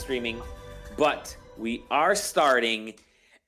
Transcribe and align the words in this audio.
streaming, 0.00 0.40
but 0.96 1.36
we 1.58 1.84
are 1.90 2.14
starting 2.14 2.94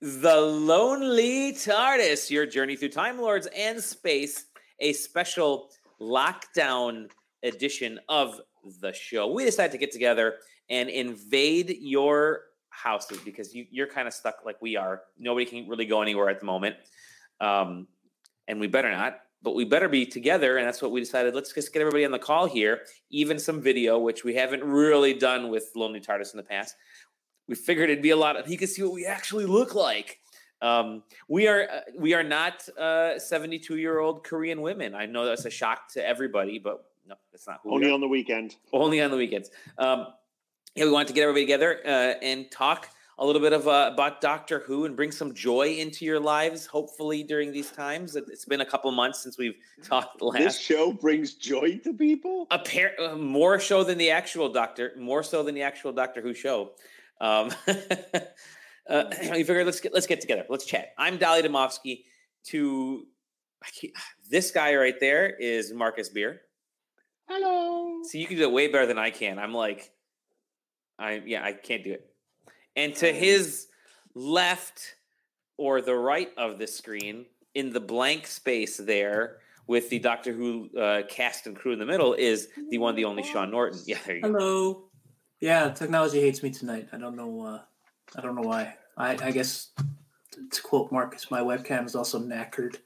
The 0.03 0.37
Lonely 0.37 1.55
TARDIS, 1.55 2.31
your 2.31 2.45
journey 2.45 2.77
through 2.77 2.91
Time 2.91 3.19
Lords 3.19 3.49
and 3.57 3.83
space, 3.83 4.45
a 4.79 4.93
special 4.93 5.71
lockdown 5.99 7.09
edition 7.43 7.99
of 8.11 8.39
the 8.83 8.93
show. 8.93 9.33
We 9.33 9.47
decided 9.47 9.73
to 9.73 9.79
get 9.79 9.93
together 9.93 10.37
and 10.69 10.91
invade 10.91 11.79
your 11.81 12.43
houses 12.69 13.19
because 13.25 13.55
you, 13.55 13.65
you're 13.71 13.87
kind 13.87 14.07
of 14.07 14.13
stuck 14.13 14.45
like 14.45 14.61
we 14.61 14.77
are. 14.77 15.05
Nobody 15.19 15.47
can 15.47 15.67
really 15.67 15.87
go 15.87 16.03
anywhere 16.03 16.29
at 16.29 16.39
the 16.39 16.47
moment. 16.47 16.77
Um, 17.41 17.89
and 18.47 18.61
we 18.61 18.67
better 18.67 18.91
not, 18.91 19.21
but 19.43 19.55
we 19.55 19.65
better 19.65 19.89
be 19.89 20.07
together. 20.07 20.57
And 20.57 20.67
that's 20.67 20.81
what 20.81 20.93
we 20.93 21.01
decided. 21.01 21.35
Let's 21.35 21.53
just 21.53 21.73
get 21.73 21.81
everybody 21.81 22.05
on 22.05 22.13
the 22.13 22.19
call 22.19 22.47
here, 22.47 22.83
even 23.11 23.39
some 23.39 23.61
video, 23.61 23.99
which 23.99 24.25
we 24.25 24.35
haven't 24.35 24.63
really 24.63 25.15
done 25.15 25.51
with 25.51 25.71
Lonely 25.75 26.01
TARDIS 26.01 26.33
in 26.33 26.37
the 26.37 26.45
past. 26.45 26.77
We 27.49 27.55
figured 27.55 27.91
it'd 27.91 28.03
be 28.03 28.11
a 28.11 28.17
lot 28.17 28.37
of, 28.37 28.49
you 28.49 28.57
can 28.57 28.69
see 28.69 28.83
what 28.83 28.93
we 28.93 29.05
actually 29.05 29.47
look 29.47 29.75
like. 29.75 30.21
Um, 30.61 31.03
we 31.29 31.49
are 31.49 31.63
uh, 31.63 31.81
we 31.99 32.15
are 32.15 32.23
not 32.23 32.69
uh, 32.79 33.19
72 33.19 33.79
year 33.79 33.99
old 33.99 34.23
Korean 34.23 34.63
women. 34.63 34.95
I 34.95 35.07
know 35.07 35.27
that's 35.27 35.45
a 35.45 35.51
shock 35.51 35.93
to 35.95 36.07
everybody, 36.07 36.61
but 36.61 36.85
no, 37.05 37.17
that's 37.33 37.49
not 37.49 37.59
only 37.67 37.91
on 37.91 38.01
the 38.01 38.07
weekend. 38.07 38.55
Only 38.73 39.03
on 39.03 39.11
the 39.11 39.17
weekends. 39.17 39.51
Um, 39.77 40.07
yeah, 40.77 40.85
we 40.85 40.93
wanted 40.93 41.09
to 41.09 41.15
get 41.15 41.23
everybody 41.23 41.45
together 41.45 41.81
uh, 41.85 42.15
and 42.23 42.49
talk 42.51 42.89
a 43.19 43.27
little 43.27 43.41
bit 43.41 43.53
of 43.53 43.69
uh, 43.69 43.91
about 43.93 44.21
Doctor 44.21 44.61
Who 44.61 44.85
and 44.85 44.97
bring 44.97 45.13
some 45.13 45.35
joy 45.35 45.75
into 45.75 46.05
your 46.05 46.19
lives. 46.19 46.67
Hopefully, 46.67 47.23
during 47.23 47.53
these 47.53 47.71
times, 47.71 48.17
it's 48.17 48.45
been 48.45 48.61
a 48.61 48.67
couple 48.67 48.91
months 48.91 49.23
since 49.23 49.39
we've 49.39 49.57
talked 49.85 50.21
last. 50.23 50.39
This 50.39 50.59
show 50.59 50.93
brings 50.93 51.35
joy 51.35 51.79
to 51.85 51.93
people. 51.93 52.47
Appar- 52.51 52.99
uh, 52.99 53.17
more 53.17 53.61
so 53.61 53.85
than 53.85 53.99
the 53.99 54.11
actual 54.11 54.49
Doctor, 54.49 54.93
more 54.99 55.23
so 55.23 55.43
than 55.43 55.55
the 55.55 55.63
actual 55.63 55.93
Doctor 55.93 56.21
Who 56.21 56.35
show. 56.35 56.73
Um, 57.21 57.51
uh, 58.89 59.05
we 59.33 59.45
figured 59.45 59.67
let's 59.67 59.81
get 59.81 59.93
let's 59.93 60.07
get 60.07 60.21
together. 60.21 60.45
Let's 60.49 60.65
chat. 60.65 60.93
I'm 60.99 61.19
Dali 61.19 61.45
Demovsky. 61.45 62.05
To 62.47 63.07
this 64.31 64.51
guy 64.51 64.75
right 64.75 64.99
there 64.99 65.29
is 65.29 65.73
Marcus 65.73 66.09
Beer. 66.09 66.41
Hello. 67.29 68.03
See, 68.05 68.19
you 68.19 68.27
can 68.27 68.37
do 68.37 68.43
it 68.43 68.53
way 68.53 68.69
better 68.69 68.87
than 68.87 68.99
I 68.99 69.11
can. 69.11 69.39
I'm 69.39 69.55
like, 69.55 69.93
I 70.99 71.23
yeah, 71.25 71.45
I 71.45 71.53
can't 71.53 71.85
do 71.85 71.93
it. 71.93 72.12
And 72.77 72.95
to 72.97 73.13
his 73.13 73.69
left 74.15 74.97
or 75.57 75.81
the 75.81 75.95
right 75.95 76.31
of 76.37 76.59
the 76.59 76.67
screen, 76.67 77.27
in 77.55 77.71
the 77.71 77.81
blank 77.81 78.27
space 78.27 78.79
there, 78.79 79.39
with 79.67 79.91
the 79.91 79.99
Doctor 79.99 80.33
Who 80.33 80.69
uh, 80.79 81.03
cast 81.09 81.47
and 81.47 81.55
crew 81.55 81.73
in 81.73 81.79
the 81.79 81.87
middle, 81.87 82.15
is 82.15 82.49
the 82.71 82.79
one, 82.79 82.95
the 82.95 83.05
only 83.05 83.23
Shaun 83.23 83.51
Norton. 83.51 83.81
Yeah, 83.87 83.99
there 84.07 84.17
you 84.17 84.23
Hello. 84.23 84.39
go. 84.39 84.45
Hello. 84.45 84.85
Yeah, 85.41 85.71
technology 85.71 86.21
hates 86.21 86.43
me 86.43 86.51
tonight. 86.51 86.89
I 86.93 86.99
don't 86.99 87.17
know. 87.17 87.43
Uh, 87.43 87.61
I 88.17 88.21
don't 88.21 88.35
know 88.35 88.49
why. 88.49 88.75
I, 88.97 89.17
I 89.23 89.31
guess 89.31 89.71
to 90.51 90.63
quote 90.63 90.93
Marcus, 90.93 91.31
my 91.31 91.41
webcam 91.41 91.85
is 91.85 91.95
also 91.95 92.21
knackered 92.21 92.77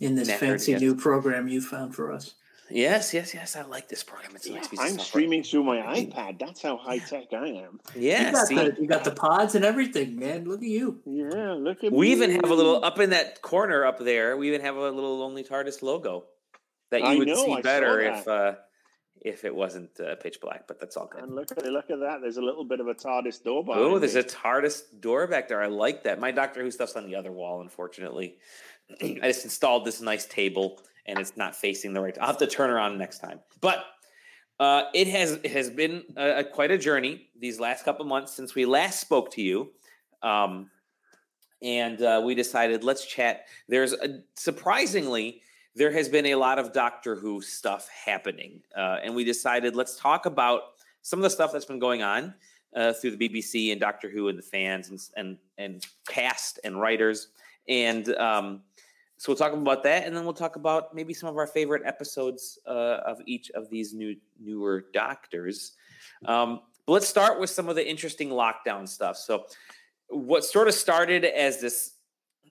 in 0.00 0.14
this 0.14 0.28
knackered, 0.28 0.38
fancy 0.38 0.72
yes. 0.72 0.80
new 0.80 0.94
program 0.94 1.48
you 1.48 1.60
found 1.60 1.94
for 1.94 2.12
us. 2.12 2.34
Yes, 2.70 3.14
yes, 3.14 3.32
yes. 3.32 3.56
I 3.56 3.62
like 3.62 3.88
this 3.88 4.02
program. 4.02 4.34
It's 4.34 4.46
yeah, 4.46 4.56
nice 4.56 4.68
I'm 4.78 4.98
streaming 4.98 5.42
through 5.42 5.64
my 5.64 5.78
iPad. 5.78 6.38
That's 6.38 6.62
how 6.62 6.76
high 6.76 6.98
tech 6.98 7.32
I 7.32 7.46
am. 7.46 7.80
Yeah, 7.94 8.26
you 8.26 8.32
got, 8.32 8.48
the, 8.48 8.76
you 8.82 8.86
got, 8.88 9.04
the, 9.04 9.12
pods 9.12 9.54
and 9.54 9.64
everything, 9.64 10.18
man. 10.18 10.48
Look 10.48 10.62
at 10.62 10.68
you. 10.68 11.00
Yeah, 11.06 11.52
look 11.52 11.84
at 11.84 11.92
we 11.92 12.06
me. 12.06 12.12
even 12.12 12.30
have 12.32 12.50
a 12.50 12.54
little 12.54 12.84
up 12.84 12.98
in 12.98 13.10
that 13.10 13.42
corner 13.42 13.84
up 13.84 13.98
there. 13.98 14.36
We 14.36 14.48
even 14.48 14.62
have 14.62 14.76
a 14.76 14.90
little 14.90 15.18
Lonely 15.18 15.44
TARDIS 15.44 15.82
logo 15.82 16.24
that 16.90 17.00
you 17.00 17.06
I 17.06 17.16
would 17.16 17.28
know, 17.28 17.44
see 17.44 17.60
better 17.62 18.00
if 18.00 18.26
uh, 18.26 18.54
if 19.20 19.44
it 19.44 19.54
wasn't 19.54 19.98
uh, 20.00 20.16
pitch 20.16 20.40
black, 20.40 20.66
but 20.68 20.78
that's 20.78 20.96
all 20.96 21.06
good. 21.06 21.22
And 21.22 21.34
look 21.34 21.50
at 21.50 21.64
look 21.64 21.90
at 21.90 22.00
that. 22.00 22.20
There's 22.20 22.36
a 22.36 22.42
little 22.42 22.64
bit 22.64 22.80
of 22.80 22.88
a 22.88 22.94
TARDIS 22.94 23.42
door. 23.42 23.64
Oh, 23.68 23.98
there's 23.98 24.14
me. 24.14 24.20
a 24.20 24.24
TARDIS 24.24 25.00
door 25.00 25.26
back 25.26 25.48
there. 25.48 25.62
I 25.62 25.66
like 25.66 26.04
that. 26.04 26.20
My 26.20 26.30
Doctor 26.30 26.62
Who 26.62 26.70
stuff's 26.70 26.96
on 26.96 27.06
the 27.06 27.16
other 27.16 27.32
wall, 27.32 27.60
unfortunately. 27.60 28.36
I 29.00 29.20
just 29.22 29.44
installed 29.44 29.84
this 29.84 30.00
nice 30.00 30.26
table, 30.26 30.80
and 31.06 31.18
it's 31.18 31.36
not 31.36 31.54
facing 31.54 31.92
the 31.92 32.00
right. 32.00 32.16
I'll 32.20 32.26
have 32.26 32.38
to 32.38 32.46
turn 32.46 32.70
around 32.70 32.98
next 32.98 33.18
time. 33.18 33.40
But 33.60 33.84
uh, 34.58 34.84
it 34.94 35.06
has 35.08 35.32
it 35.32 35.50
has 35.50 35.70
been 35.70 36.04
a, 36.16 36.38
a, 36.38 36.44
quite 36.44 36.70
a 36.70 36.78
journey 36.78 37.28
these 37.38 37.60
last 37.60 37.84
couple 37.84 38.04
months 38.04 38.32
since 38.32 38.54
we 38.54 38.64
last 38.64 39.00
spoke 39.00 39.30
to 39.32 39.42
you. 39.42 39.72
Um, 40.22 40.70
and 41.62 42.02
uh, 42.02 42.22
we 42.24 42.34
decided 42.34 42.84
let's 42.84 43.06
chat. 43.06 43.46
There's 43.68 43.92
a, 43.92 44.20
surprisingly 44.34 45.42
there 45.74 45.92
has 45.92 46.08
been 46.08 46.26
a 46.26 46.34
lot 46.36 46.58
of 46.58 46.72
Doctor 46.72 47.16
Who 47.16 47.42
stuff 47.42 47.88
happening. 47.88 48.62
Uh, 48.76 48.96
and 49.02 49.14
we 49.14 49.24
decided 49.24 49.76
let's 49.76 49.96
talk 49.96 50.24
about 50.26 50.62
some 51.02 51.18
of 51.18 51.22
the 51.22 51.30
stuff 51.30 51.52
that's 51.52 51.66
been 51.66 51.78
going 51.78 52.02
on 52.02 52.34
uh, 52.74 52.94
through 52.94 53.16
the 53.16 53.28
BBC 53.28 53.72
and 53.72 53.80
Doctor 53.80 54.08
Who 54.08 54.28
and 54.28 54.38
the 54.38 54.42
fans 54.42 54.88
and, 54.88 55.00
and, 55.16 55.38
and 55.58 55.86
cast 56.08 56.58
and 56.64 56.80
writers. 56.80 57.28
And 57.68 58.08
um, 58.16 58.62
so 59.18 59.32
we'll 59.32 59.36
talk 59.36 59.52
about 59.52 59.82
that. 59.84 60.06
And 60.06 60.16
then 60.16 60.24
we'll 60.24 60.34
talk 60.34 60.56
about 60.56 60.94
maybe 60.94 61.14
some 61.14 61.28
of 61.28 61.36
our 61.36 61.46
favorite 61.46 61.82
episodes 61.84 62.58
uh, 62.66 63.00
of 63.06 63.20
each 63.26 63.50
of 63.52 63.70
these 63.70 63.94
new 63.94 64.16
newer 64.38 64.86
Doctors. 64.92 65.72
Um, 66.26 66.60
but 66.86 66.92
let's 66.92 67.08
start 67.08 67.40
with 67.40 67.50
some 67.50 67.68
of 67.68 67.76
the 67.76 67.88
interesting 67.88 68.28
lockdown 68.28 68.88
stuff. 68.88 69.16
So, 69.16 69.46
what 70.08 70.44
sort 70.44 70.68
of 70.68 70.74
started 70.74 71.24
as 71.24 71.60
this 71.60 71.94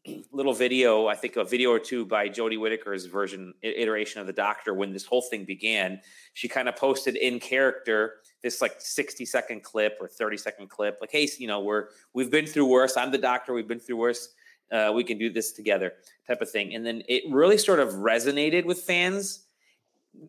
little 0.31 0.53
video, 0.53 1.07
I 1.07 1.15
think 1.15 1.35
a 1.35 1.43
video 1.43 1.71
or 1.71 1.79
two 1.79 2.05
by 2.05 2.29
Jodie 2.29 2.59
Whittaker's 2.59 3.05
version 3.05 3.53
iteration 3.61 4.19
of 4.19 4.27
the 4.27 4.33
Doctor 4.33 4.73
when 4.73 4.91
this 4.91 5.05
whole 5.05 5.21
thing 5.21 5.45
began. 5.45 6.01
She 6.33 6.47
kind 6.47 6.67
of 6.67 6.75
posted 6.75 7.15
in 7.15 7.39
character 7.39 8.15
this 8.43 8.61
like 8.61 8.75
60 8.79 9.25
second 9.25 9.63
clip 9.63 9.97
or 10.01 10.07
30 10.07 10.37
second 10.37 10.69
clip, 10.69 10.97
like, 10.99 11.11
hey, 11.11 11.27
you 11.37 11.47
know, 11.47 11.61
we're 11.61 11.89
we've 12.13 12.29
been 12.29 12.45
through 12.45 12.65
worse. 12.65 12.97
I'm 12.97 13.11
the 13.11 13.17
doctor, 13.17 13.53
we've 13.53 13.67
been 13.67 13.79
through 13.79 13.97
worse. 13.97 14.29
Uh, 14.71 14.91
we 14.93 15.03
can 15.03 15.17
do 15.17 15.31
this 15.31 15.51
together, 15.51 15.93
type 16.27 16.41
of 16.41 16.49
thing. 16.49 16.73
And 16.75 16.85
then 16.85 17.03
it 17.07 17.23
really 17.29 17.57
sort 17.57 17.79
of 17.79 17.93
resonated 17.93 18.65
with 18.65 18.81
fans, 18.81 19.41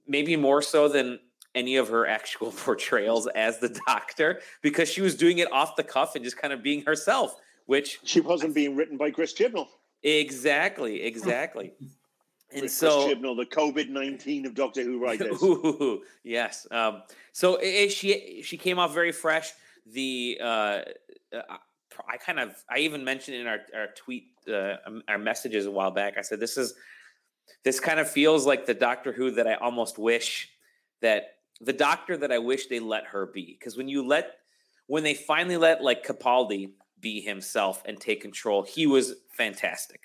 maybe 0.06 0.36
more 0.36 0.60
so 0.62 0.88
than 0.88 1.19
any 1.54 1.76
of 1.76 1.88
her 1.88 2.06
actual 2.06 2.52
portrayals 2.64 3.26
as 3.28 3.58
the 3.58 3.78
doctor, 3.86 4.41
because 4.62 4.91
she 4.91 5.00
was 5.00 5.14
doing 5.14 5.38
it 5.38 5.50
off 5.52 5.76
the 5.76 5.82
cuff 5.82 6.14
and 6.14 6.24
just 6.24 6.36
kind 6.36 6.52
of 6.52 6.62
being 6.62 6.84
herself 6.84 7.36
which 7.66 7.98
she 8.04 8.20
wasn't 8.20 8.54
being 8.54 8.74
written 8.74 8.97
by 8.97 9.10
Chris 9.10 9.34
Chibnall. 9.34 9.66
Exactly, 10.02 11.03
exactly. 11.03 11.72
and 12.53 12.60
so 12.60 12.60
Chris 12.60 12.74
so 12.74 13.08
Chibnall, 13.08 13.36
the 13.36 13.47
COVID 13.47 13.88
nineteen 13.88 14.47
of 14.47 14.54
Doctor 14.54 14.82
Who 14.82 14.98
writers. 14.98 15.42
Ooh, 15.42 16.03
yes. 16.24 16.66
Um, 16.70 17.03
so 17.32 17.56
it, 17.60 17.91
she 17.91 18.42
she 18.42 18.56
came 18.56 18.78
off 18.78 18.94
very 18.94 19.12
fresh. 19.12 19.53
The 19.86 20.38
uh, 20.41 20.44
uh, 21.32 21.56
I 22.08 22.16
kind 22.16 22.38
of 22.38 22.54
I 22.70 22.78
even 22.78 23.04
mentioned 23.04 23.36
in 23.36 23.46
our 23.46 23.60
our 23.74 23.88
tweet 23.96 24.28
uh, 24.48 24.76
um, 24.86 25.02
our 25.08 25.18
messages 25.18 25.66
a 25.66 25.70
while 25.70 25.90
back. 25.90 26.18
I 26.18 26.22
said 26.22 26.40
this 26.40 26.56
is 26.56 26.74
this 27.64 27.80
kind 27.80 28.00
of 28.00 28.10
feels 28.10 28.46
like 28.46 28.66
the 28.66 28.74
Doctor 28.74 29.12
Who 29.12 29.30
that 29.32 29.46
I 29.46 29.54
almost 29.54 29.98
wish 29.98 30.50
that 31.02 31.24
the 31.60 31.72
Doctor 31.72 32.16
that 32.16 32.32
I 32.32 32.38
wish 32.38 32.66
they 32.66 32.80
let 32.80 33.04
her 33.06 33.26
be 33.26 33.56
because 33.58 33.76
when 33.76 33.88
you 33.88 34.06
let 34.06 34.36
when 34.86 35.02
they 35.02 35.14
finally 35.14 35.56
let 35.56 35.82
like 35.82 36.06
Capaldi 36.06 36.72
be 37.00 37.20
himself 37.20 37.82
and 37.84 38.00
take 38.00 38.20
control. 38.20 38.62
He 38.62 38.86
was 38.86 39.14
fantastic. 39.30 40.00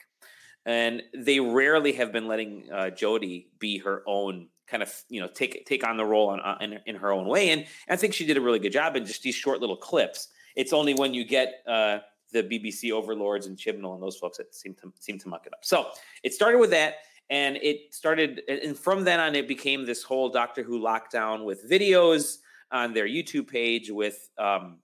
And 0.65 1.01
they 1.17 1.39
rarely 1.39 1.93
have 1.93 2.11
been 2.11 2.27
letting 2.27 2.69
uh, 2.71 2.91
Jodie 2.91 3.47
be 3.59 3.79
her 3.79 4.03
own 4.05 4.49
kind 4.67 4.83
of, 4.83 4.93
you 5.09 5.19
know, 5.19 5.27
take 5.27 5.65
take 5.65 5.85
on 5.85 5.97
the 5.97 6.05
role 6.05 6.29
on, 6.29 6.39
uh, 6.39 6.57
in, 6.61 6.79
in 6.85 6.95
her 6.95 7.11
own 7.11 7.27
way. 7.27 7.49
And 7.49 7.65
I 7.89 7.95
think 7.95 8.13
she 8.13 8.25
did 8.25 8.37
a 8.37 8.41
really 8.41 8.59
good 8.59 8.71
job 8.71 8.95
in 8.95 9.05
just 9.05 9.23
these 9.23 9.35
short 9.35 9.59
little 9.59 9.77
clips. 9.77 10.27
It's 10.55 10.73
only 10.73 10.93
when 10.93 11.13
you 11.13 11.23
get 11.23 11.61
uh, 11.67 11.99
the 12.31 12.43
BBC 12.43 12.91
overlords 12.91 13.47
and 13.47 13.57
Chibnall 13.57 13.93
and 13.93 14.03
those 14.03 14.17
folks 14.17 14.37
that 14.37 14.53
seem 14.55 14.73
to 14.75 14.91
seem 14.99 15.19
to 15.19 15.29
muck 15.29 15.45
it 15.45 15.53
up. 15.53 15.59
So 15.63 15.89
it 16.23 16.33
started 16.33 16.59
with 16.59 16.69
that, 16.71 16.95
and 17.29 17.57
it 17.57 17.93
started, 17.93 18.41
and 18.47 18.77
from 18.77 19.03
then 19.03 19.19
on, 19.19 19.35
it 19.35 19.47
became 19.47 19.85
this 19.85 20.03
whole 20.03 20.29
Doctor 20.29 20.63
Who 20.63 20.81
lockdown 20.81 21.45
with 21.45 21.69
videos 21.69 22.37
on 22.71 22.93
their 22.93 23.07
YouTube 23.07 23.47
page 23.47 23.91
with 23.91 24.29
um, 24.37 24.77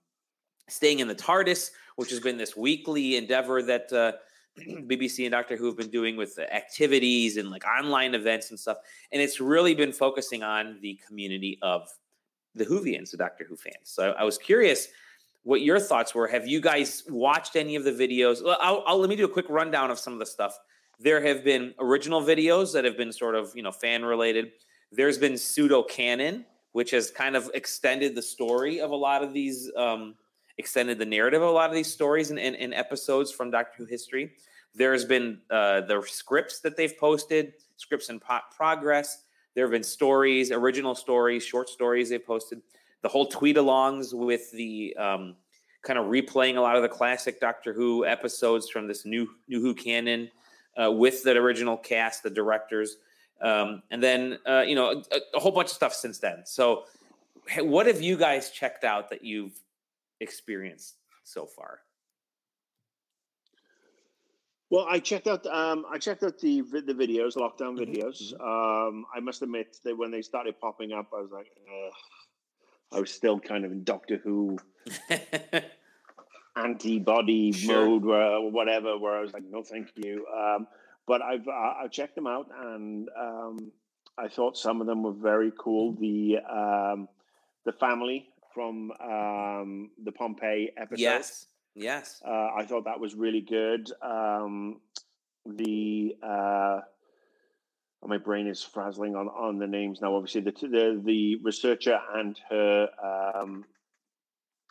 staying 0.68 1.00
in 1.00 1.08
the 1.08 1.14
TARDIS, 1.14 1.70
which 1.96 2.10
has 2.10 2.20
been 2.20 2.36
this 2.36 2.56
weekly 2.56 3.16
endeavor 3.16 3.62
that 3.62 3.92
uh, 3.92 4.12
BBC 4.60 5.24
and 5.24 5.32
Doctor 5.32 5.56
Who 5.56 5.66
have 5.66 5.76
been 5.76 5.90
doing 5.90 6.16
with 6.16 6.38
activities 6.38 7.36
and 7.36 7.50
like 7.50 7.64
online 7.66 8.14
events 8.14 8.50
and 8.50 8.58
stuff. 8.58 8.78
And 9.12 9.20
it's 9.22 9.40
really 9.40 9.74
been 9.74 9.92
focusing 9.92 10.42
on 10.42 10.78
the 10.80 11.00
community 11.06 11.58
of 11.62 11.88
the 12.54 12.66
Whovians, 12.66 13.10
the 13.10 13.16
Doctor 13.16 13.44
Who 13.48 13.56
fans. 13.56 13.74
So 13.84 14.10
I, 14.12 14.22
I 14.22 14.24
was 14.24 14.38
curious 14.38 14.88
what 15.42 15.62
your 15.62 15.80
thoughts 15.80 16.14
were. 16.14 16.26
Have 16.26 16.46
you 16.46 16.60
guys 16.60 17.04
watched 17.08 17.56
any 17.56 17.76
of 17.76 17.84
the 17.84 17.92
videos? 17.92 18.42
I'll, 18.60 18.82
I'll, 18.86 18.98
let 18.98 19.08
me 19.08 19.16
do 19.16 19.24
a 19.24 19.28
quick 19.28 19.46
rundown 19.48 19.90
of 19.90 19.98
some 19.98 20.12
of 20.12 20.18
the 20.18 20.26
stuff. 20.26 20.58
There 21.00 21.22
have 21.22 21.44
been 21.44 21.74
original 21.78 22.20
videos 22.20 22.72
that 22.72 22.84
have 22.84 22.96
been 22.96 23.12
sort 23.12 23.34
of 23.34 23.52
you 23.54 23.62
know 23.62 23.72
fan 23.72 24.04
related. 24.04 24.52
There's 24.90 25.18
been 25.18 25.36
pseudo 25.36 25.82
canon, 25.82 26.44
which 26.72 26.90
has 26.90 27.10
kind 27.10 27.36
of 27.36 27.50
extended 27.54 28.14
the 28.14 28.22
story 28.22 28.80
of 28.80 28.90
a 28.90 28.96
lot 28.96 29.22
of 29.22 29.32
these 29.32 29.70
um, 29.76 30.14
extended 30.58 30.98
the 30.98 31.06
narrative 31.06 31.40
of 31.40 31.48
a 31.48 31.52
lot 31.52 31.70
of 31.70 31.76
these 31.76 31.92
stories 31.92 32.30
and, 32.30 32.38
and, 32.38 32.56
and 32.56 32.74
episodes 32.74 33.30
from 33.30 33.50
Doctor 33.50 33.74
Who 33.78 33.84
history. 33.84 34.32
There's 34.74 35.04
been 35.04 35.40
uh, 35.50 35.82
the 35.82 36.02
scripts 36.06 36.60
that 36.60 36.76
they've 36.76 36.96
posted, 36.98 37.54
scripts 37.76 38.10
in 38.10 38.20
pro- 38.20 38.40
progress. 38.54 39.24
There 39.54 39.64
have 39.64 39.72
been 39.72 39.82
stories, 39.82 40.52
original 40.52 40.94
stories, 40.94 41.44
short 41.44 41.68
stories 41.68 42.10
they've 42.10 42.24
posted. 42.24 42.60
The 43.02 43.08
whole 43.08 43.26
tweet 43.26 43.56
alongs 43.56 44.12
with 44.12 44.50
the 44.52 44.96
um, 44.96 45.36
kind 45.82 45.98
of 45.98 46.06
replaying 46.06 46.56
a 46.56 46.60
lot 46.60 46.76
of 46.76 46.82
the 46.82 46.88
classic 46.88 47.40
Doctor 47.40 47.72
Who 47.72 48.04
episodes 48.04 48.68
from 48.68 48.88
this 48.88 49.04
new 49.04 49.28
New 49.48 49.60
Who 49.60 49.74
canon 49.74 50.30
uh, 50.76 50.90
with 50.90 51.22
the 51.22 51.32
original 51.32 51.76
cast, 51.76 52.22
the 52.22 52.30
directors, 52.30 52.96
um, 53.40 53.82
and 53.90 54.02
then 54.02 54.38
uh, 54.46 54.62
you 54.62 54.74
know 54.74 55.02
a, 55.12 55.20
a, 55.36 55.40
whole 55.40 55.52
bunch 55.52 55.68
of 55.68 55.74
stuff 55.74 55.94
since 55.94 56.18
then. 56.18 56.42
So, 56.44 56.84
what 57.60 57.86
have 57.86 58.00
you 58.00 58.16
guys 58.16 58.50
checked 58.50 58.84
out 58.84 59.10
that 59.10 59.24
you've 59.24 59.58
experienced 60.20 60.96
so 61.24 61.46
far? 61.46 61.80
Well, 64.70 64.86
I 64.88 64.98
checked 64.98 65.26
out 65.26 65.46
um, 65.46 65.86
I 65.90 65.98
checked 65.98 66.22
out 66.22 66.38
the 66.38 66.60
the 66.60 66.94
videos, 66.94 67.36
lockdown 67.36 67.78
mm-hmm, 67.78 67.92
videos. 67.92 68.34
Mm-hmm. 68.34 68.42
Um, 68.42 69.06
I 69.14 69.20
must 69.20 69.42
admit 69.42 69.78
that 69.84 69.96
when 69.96 70.10
they 70.10 70.22
started 70.22 70.60
popping 70.60 70.92
up, 70.92 71.10
I 71.16 71.20
was 71.20 71.30
like, 71.30 71.46
I 72.92 73.00
was 73.00 73.10
still 73.10 73.38
kind 73.38 73.64
of 73.64 73.72
in 73.72 73.84
Doctor 73.84 74.18
Who 74.18 74.58
antibody 76.56 77.52
sure. 77.52 77.86
mode, 77.86 78.04
or 78.04 78.50
whatever. 78.50 78.98
Where 78.98 79.16
I 79.16 79.20
was 79.20 79.32
like, 79.32 79.44
no, 79.48 79.62
thank 79.62 79.90
you. 79.96 80.26
Um, 80.34 80.66
but 81.06 81.22
I've 81.22 81.46
uh, 81.46 81.74
I 81.82 81.88
checked 81.90 82.14
them 82.14 82.26
out, 82.26 82.48
and 82.60 83.08
um, 83.18 83.72
I 84.16 84.28
thought 84.28 84.56
some 84.56 84.80
of 84.80 84.86
them 84.86 85.02
were 85.02 85.12
very 85.12 85.52
cool. 85.58 85.92
The 85.92 86.38
um, 86.38 87.08
the 87.64 87.72
family 87.72 88.28
from 88.54 88.90
um, 89.00 89.90
the 90.02 90.12
Pompeii 90.12 90.70
episode. 90.76 91.00
Yes 91.00 91.46
Yes. 91.78 92.20
Uh, 92.26 92.48
I 92.56 92.64
thought 92.66 92.84
that 92.84 92.98
was 92.98 93.14
really 93.14 93.40
good. 93.40 93.90
Um, 94.02 94.80
the 95.46 96.16
uh, 96.22 96.80
my 98.06 98.18
brain 98.18 98.46
is 98.46 98.62
frazzling 98.62 99.16
on, 99.16 99.28
on 99.28 99.58
the 99.58 99.66
names 99.66 100.00
now. 100.00 100.14
Obviously, 100.14 100.40
the 100.40 100.52
the, 100.52 101.02
the 101.04 101.36
researcher 101.42 101.98
and 102.14 102.38
her 102.48 102.88
um, 103.02 103.64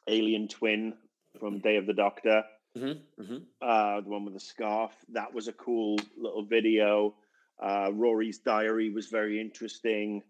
alien 0.08 0.48
twin 0.48 0.94
from 1.40 1.60
Day 1.60 1.76
of 1.78 1.86
the 1.86 1.94
Doctor, 1.94 2.44
mm-hmm, 2.78 3.22
mm-hmm. 3.22 3.38
Uh, 3.62 4.02
the 4.02 4.10
one 4.10 4.26
with 4.26 4.34
the 4.34 4.40
scarf. 4.40 4.92
That 5.10 5.34
was 5.34 5.48
a 5.48 5.54
cool 5.54 6.00
little 6.18 6.44
video. 6.44 7.16
Uh, 7.62 7.90
Rory's 7.94 8.38
diary 8.40 8.92
was 8.92 9.08
very 9.08 9.42
interesting. 9.42 10.24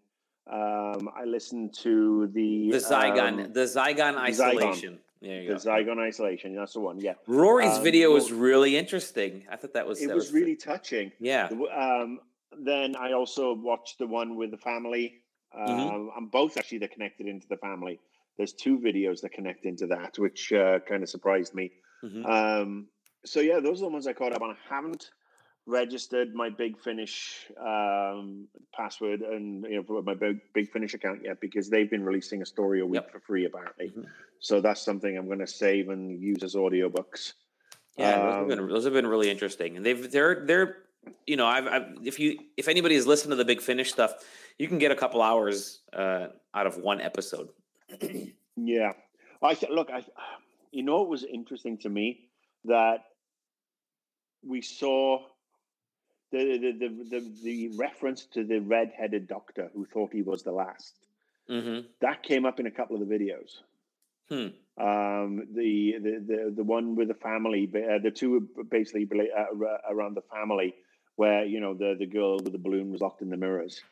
Um, 0.50 1.10
I 1.14 1.24
listened 1.24 1.74
to 1.82 2.30
the 2.32 2.70
the 2.70 2.78
Zygon 2.78 3.44
um, 3.44 3.52
the 3.52 3.60
Zygon 3.60 4.16
isolation. 4.16 4.94
Zygon. 4.94 4.98
There 5.20 5.42
you 5.42 5.48
the 5.48 5.54
go. 5.54 5.60
Zygon 5.60 5.98
isolation. 5.98 6.54
That's 6.54 6.72
the 6.72 6.80
one. 6.80 7.00
Yeah. 7.00 7.14
Rory's 7.26 7.76
um, 7.76 7.82
video 7.82 8.12
was 8.12 8.32
really 8.32 8.76
interesting. 8.76 9.44
I 9.50 9.56
thought 9.56 9.74
that 9.74 9.86
was. 9.86 10.00
It 10.00 10.08
that 10.08 10.14
was, 10.14 10.26
was, 10.26 10.32
really 10.32 10.56
touching. 10.56 11.12
Yeah. 11.20 11.48
Um, 11.74 12.20
then 12.56 12.96
I 12.96 13.12
also 13.12 13.54
watched 13.54 13.98
the 13.98 14.06
one 14.06 14.36
with 14.36 14.50
the 14.50 14.58
family. 14.58 15.14
Mm-hmm. 15.56 15.72
Um, 15.72 15.78
mm-hmm. 15.78 16.18
And 16.18 16.30
both 16.30 16.56
actually 16.56 16.78
they're 16.78 16.88
connected 16.88 17.26
into 17.26 17.46
the 17.48 17.56
family. 17.56 18.00
There's 18.36 18.52
two 18.52 18.78
videos 18.78 19.20
that 19.22 19.32
connect 19.32 19.64
into 19.64 19.86
that, 19.88 20.18
which 20.18 20.52
uh, 20.52 20.78
kind 20.80 21.02
of 21.02 21.08
surprised 21.08 21.54
me. 21.54 21.72
Mm-hmm. 22.04 22.26
Um, 22.26 22.86
so 23.24 23.40
yeah, 23.40 23.60
those 23.60 23.80
are 23.80 23.86
the 23.86 23.92
ones 23.92 24.06
I 24.06 24.12
caught 24.12 24.32
up 24.32 24.42
on. 24.42 24.50
I 24.50 24.74
haven't 24.74 25.10
registered 25.66 26.34
my 26.34 26.48
Big 26.48 26.78
Finish 26.78 27.46
um, 27.60 28.48
password 28.74 29.20
and 29.20 29.64
you 29.64 29.84
know 29.88 30.02
my 30.02 30.14
Big, 30.14 30.40
Big 30.54 30.70
Finish 30.70 30.94
account 30.94 31.20
yet 31.24 31.40
because 31.40 31.68
they've 31.68 31.90
been 31.90 32.04
releasing 32.04 32.42
a 32.42 32.46
story 32.46 32.80
a 32.80 32.86
week 32.86 33.02
yep. 33.02 33.12
for 33.12 33.20
free 33.20 33.44
apparently. 33.44 33.88
Mm-hmm. 33.88 34.02
So 34.40 34.60
that's 34.60 34.82
something 34.82 35.16
I'm 35.16 35.26
going 35.26 35.40
to 35.40 35.46
save 35.46 35.88
and 35.88 36.20
use 36.20 36.42
as 36.42 36.54
audiobooks. 36.54 37.32
Yeah, 37.98 38.14
um, 38.14 38.20
those, 38.20 38.34
have 38.34 38.48
been, 38.48 38.58
um, 38.60 38.68
those 38.68 38.84
have 38.84 38.92
been 38.92 39.06
really 39.06 39.30
interesting, 39.30 39.76
and 39.76 39.84
they've 39.84 40.10
they're 40.10 40.44
they're 40.46 40.76
you 41.26 41.36
know 41.36 41.46
I've, 41.46 41.66
I've 41.66 41.86
if 42.02 42.18
you 42.18 42.38
if 42.56 42.68
anybody 42.68 42.94
has 42.94 43.06
listened 43.06 43.32
to 43.32 43.36
the 43.36 43.44
Big 43.44 43.60
Finish 43.60 43.92
stuff, 43.92 44.14
you 44.58 44.68
can 44.68 44.78
get 44.78 44.90
a 44.90 44.96
couple 44.96 45.22
hours 45.22 45.80
uh, 45.92 46.28
out 46.54 46.66
of 46.66 46.78
one 46.78 47.00
episode. 47.00 47.48
yeah, 48.56 48.92
I 49.42 49.56
look, 49.70 49.90
I 49.90 50.04
you 50.70 50.82
know 50.82 51.02
it 51.02 51.08
was 51.08 51.24
interesting 51.24 51.78
to 51.78 51.88
me 51.88 52.28
that 52.64 53.04
we 54.46 54.60
saw 54.60 55.24
the 56.32 56.58
the 56.58 56.72
the 56.72 57.04
the, 57.10 57.32
the 57.42 57.68
reference 57.76 58.26
to 58.26 58.44
the 58.44 58.58
red-headed 58.60 59.28
doctor 59.28 59.70
who 59.74 59.86
thought 59.86 60.12
he 60.12 60.22
was 60.22 60.42
the 60.42 60.52
last. 60.52 60.94
Mm-hmm. 61.48 61.86
That 62.00 62.22
came 62.22 62.44
up 62.44 62.60
in 62.60 62.66
a 62.66 62.70
couple 62.70 63.00
of 63.00 63.08
the 63.08 63.14
videos. 63.14 63.62
Hmm. 64.28 64.48
Um, 64.80 65.48
the, 65.54 65.96
the 65.98 66.24
the 66.26 66.52
the 66.56 66.62
one 66.62 66.94
with 66.94 67.08
the 67.08 67.14
family, 67.14 67.68
uh, 67.74 67.98
the 67.98 68.10
two 68.10 68.48
basically 68.70 69.28
uh, 69.36 69.46
around 69.90 70.14
the 70.14 70.22
family, 70.32 70.74
where 71.18 71.44
you 71.44 71.58
know 71.58 71.74
the 71.74 71.96
the 71.98 72.06
girl 72.06 72.36
with 72.36 72.52
the 72.52 72.58
balloon 72.58 72.92
was 72.92 73.00
locked 73.00 73.22
in 73.22 73.28
the 73.28 73.36
mirrors, 73.36 73.82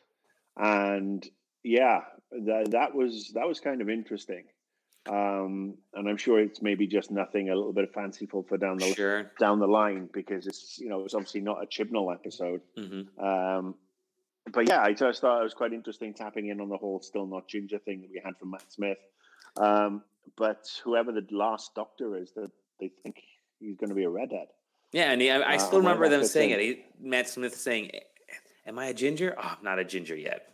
and 0.55 1.27
yeah, 1.61 2.01
that 2.31 2.71
that 2.71 2.95
was 2.95 3.31
that 3.33 3.45
was 3.45 3.59
kind 3.59 3.81
of 3.81 3.89
interesting. 3.89 4.45
Um, 5.09 5.75
and 5.93 6.07
I'm 6.07 6.17
sure 6.17 6.39
it's 6.39 6.61
maybe 6.61 6.87
just 6.87 7.11
nothing 7.11 7.49
a 7.49 7.55
little 7.55 7.73
bit 7.73 7.93
fanciful 7.93 8.43
for 8.43 8.57
down 8.57 8.77
the 8.77 8.93
sure. 8.93 9.31
down 9.39 9.59
the 9.59 9.67
line 9.67 10.09
because 10.13 10.47
it's 10.47 10.79
you 10.79 10.87
know 10.87 11.03
it's 11.03 11.13
obviously 11.13 11.41
not 11.41 11.61
a 11.61 11.65
Chibnall 11.65 12.13
episode. 12.13 12.61
Mm-hmm. 12.77 13.23
Um, 13.23 13.75
but 14.53 14.69
yeah, 14.69 14.81
I 14.81 14.93
just 14.93 15.19
thought 15.19 15.41
it 15.41 15.43
was 15.43 15.53
quite 15.53 15.73
interesting 15.73 16.13
tapping 16.13 16.47
in 16.47 16.61
on 16.61 16.69
the 16.69 16.77
whole 16.77 17.01
still 17.01 17.27
not 17.27 17.49
ginger 17.49 17.79
thing 17.79 18.01
that 18.01 18.09
we 18.09 18.21
had 18.23 18.37
from 18.37 18.51
Matt 18.51 18.71
Smith. 18.71 18.99
Um, 19.57 20.01
but 20.37 20.65
whoever 20.85 21.11
the 21.11 21.25
last 21.31 21.75
Doctor 21.75 22.15
is, 22.15 22.31
that 22.37 22.51
they 22.79 22.89
think 23.03 23.21
he's 23.59 23.75
going 23.75 23.89
to 23.89 23.95
be 23.95 24.05
a 24.05 24.09
redhead. 24.09 24.47
Yeah, 24.91 25.11
and 25.11 25.21
he, 25.21 25.29
I, 25.29 25.53
I 25.53 25.57
still 25.57 25.77
uh, 25.77 25.81
remember 25.81 26.09
them 26.09 26.23
saying 26.23 26.51
it. 26.51 26.59
He, 26.59 26.85
Matt 26.99 27.29
Smith 27.29 27.55
saying, 27.55 27.91
"Am 28.65 28.79
I 28.79 28.87
a 28.87 28.93
ginger? 28.93 29.35
Oh, 29.37 29.55
I'm 29.57 29.63
not 29.63 29.79
a 29.79 29.85
ginger 29.85 30.15
yet." 30.15 30.53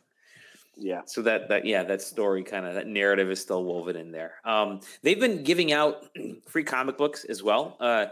yeah 0.77 1.01
so 1.06 1.21
that 1.21 1.50
that 1.50 1.65
yeah 1.65 1.83
that 1.83 2.01
story 2.01 2.44
kind 2.44 2.65
of 2.65 2.74
that 2.74 2.88
narrative 2.88 3.30
is 3.30 3.39
still 3.39 3.63
woven 3.63 3.95
in 3.95 4.12
there 4.12 4.35
um 4.44 4.80
they've 5.03 5.19
been 5.19 5.44
giving 5.44 5.71
out 5.71 6.07
free 6.47 6.63
comic 6.63 6.97
books 6.97 7.25
as 7.25 7.44
well 7.44 7.77
uh 7.80 8.06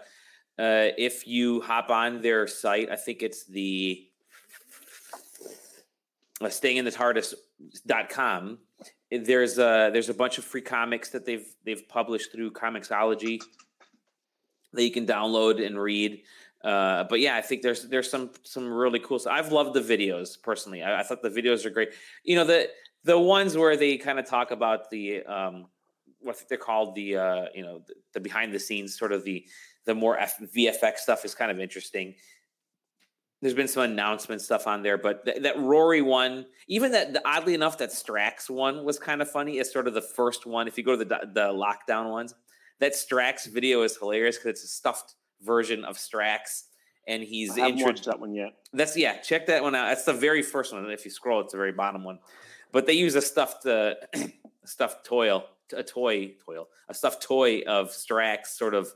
uh 0.59 0.89
if 0.97 1.27
you 1.27 1.61
hop 1.61 1.89
on 1.89 2.21
their 2.21 2.45
site 2.47 2.91
i 2.91 2.95
think 2.95 3.23
it's 3.23 3.45
the 3.45 4.07
uh, 6.39 6.49
staying 6.49 6.77
in 6.77 6.85
the 6.85 6.91
tardis.com 6.91 8.59
there's 9.11 9.57
a 9.57 9.89
there's 9.91 10.09
a 10.09 10.13
bunch 10.13 10.37
of 10.37 10.45
free 10.45 10.61
comics 10.61 11.09
that 11.09 11.25
they've 11.25 11.45
they've 11.65 11.87
published 11.89 12.31
through 12.31 12.49
Comixology 12.51 13.41
that 14.73 14.83
you 14.83 14.91
can 14.91 15.05
download 15.05 15.65
and 15.65 15.79
read 15.79 16.21
uh, 16.63 17.05
but 17.05 17.19
yeah, 17.19 17.35
I 17.35 17.41
think 17.41 17.61
there's 17.63 17.83
there's 17.83 18.09
some 18.09 18.31
some 18.43 18.71
really 18.71 18.99
cool. 18.99 19.17
stuff. 19.17 19.33
I've 19.33 19.51
loved 19.51 19.73
the 19.73 19.81
videos 19.81 20.41
personally. 20.41 20.83
I, 20.83 20.99
I, 20.99 21.03
thought 21.03 21.23
the 21.23 21.29
videos 21.29 21.65
are 21.65 21.71
great. 21.71 21.89
You 22.23 22.35
know 22.35 22.43
the 22.43 22.69
the 23.03 23.17
ones 23.17 23.57
where 23.57 23.75
they 23.75 23.97
kind 23.97 24.19
of 24.19 24.27
talk 24.27 24.51
about 24.51 24.89
the 24.91 25.23
um, 25.23 25.67
what 26.19 26.41
they're 26.47 26.59
called 26.59 26.93
the 26.93 27.17
uh, 27.17 27.45
you 27.55 27.63
know 27.63 27.81
the, 27.87 27.95
the, 28.13 28.19
behind 28.19 28.53
the 28.53 28.59
scenes 28.59 28.97
sort 28.97 29.11
of 29.11 29.23
the 29.23 29.43
the 29.85 29.95
more 29.95 30.19
F- 30.19 30.39
VFX 30.55 30.97
stuff 30.97 31.25
is 31.25 31.33
kind 31.33 31.49
of 31.49 31.59
interesting. 31.59 32.13
There's 33.41 33.55
been 33.55 33.67
some 33.67 33.81
announcement 33.81 34.41
stuff 34.41 34.67
on 34.67 34.83
there, 34.83 34.99
but 34.99 35.25
th- 35.25 35.41
that 35.41 35.57
Rory 35.57 36.03
one, 36.03 36.45
even 36.67 36.91
that 36.91 37.13
the, 37.13 37.27
oddly 37.27 37.55
enough, 37.55 37.79
that 37.79 37.89
Strax 37.89 38.51
one 38.51 38.83
was 38.83 38.99
kind 38.99 39.19
of 39.19 39.31
funny. 39.31 39.57
It's 39.57 39.73
sort 39.73 39.87
of 39.87 39.95
the 39.95 40.01
first 40.01 40.45
one. 40.45 40.67
If 40.67 40.77
you 40.77 40.83
go 40.83 40.95
to 40.95 41.03
the 41.03 41.19
the 41.33 41.47
lockdown 41.47 42.11
ones, 42.11 42.35
that 42.81 42.93
Strax 42.93 43.45
video 43.45 43.83
is 43.83 43.95
hilarious 43.95 44.37
because 44.37 44.49
it's 44.49 44.63
a 44.63 44.67
stuffed 44.67 45.15
version 45.41 45.85
of 45.85 45.97
Strax, 45.97 46.63
and 47.07 47.23
he's 47.23 47.57
I 47.57 47.67
haven't 47.67 47.83
watched 47.83 48.05
that 48.05 48.19
one 48.19 48.33
yet. 48.33 48.53
That's 48.73 48.97
yeah, 48.97 49.17
check 49.17 49.45
that 49.45 49.61
one 49.61 49.75
out. 49.75 49.87
That's 49.87 50.03
the 50.03 50.13
very 50.13 50.41
first 50.41 50.73
one. 50.73 50.83
And 50.83 50.91
if 50.91 51.05
you 51.05 51.11
scroll, 51.11 51.41
it's 51.41 51.53
the 51.53 51.57
very 51.57 51.71
bottom 51.71 52.03
one. 52.03 52.19
But 52.71 52.87
they 52.87 52.93
use 52.93 53.15
a 53.15 53.21
stuffed 53.21 53.65
uh, 53.65 53.95
stuffed 54.65 55.05
toy, 55.05 55.33
a 55.75 55.83
toy, 55.83 56.33
toy, 56.45 56.63
a 56.89 56.93
stuffed 56.93 57.21
toy 57.21 57.61
of 57.61 57.89
Strax, 57.89 58.47
sort 58.47 58.73
of. 58.73 58.91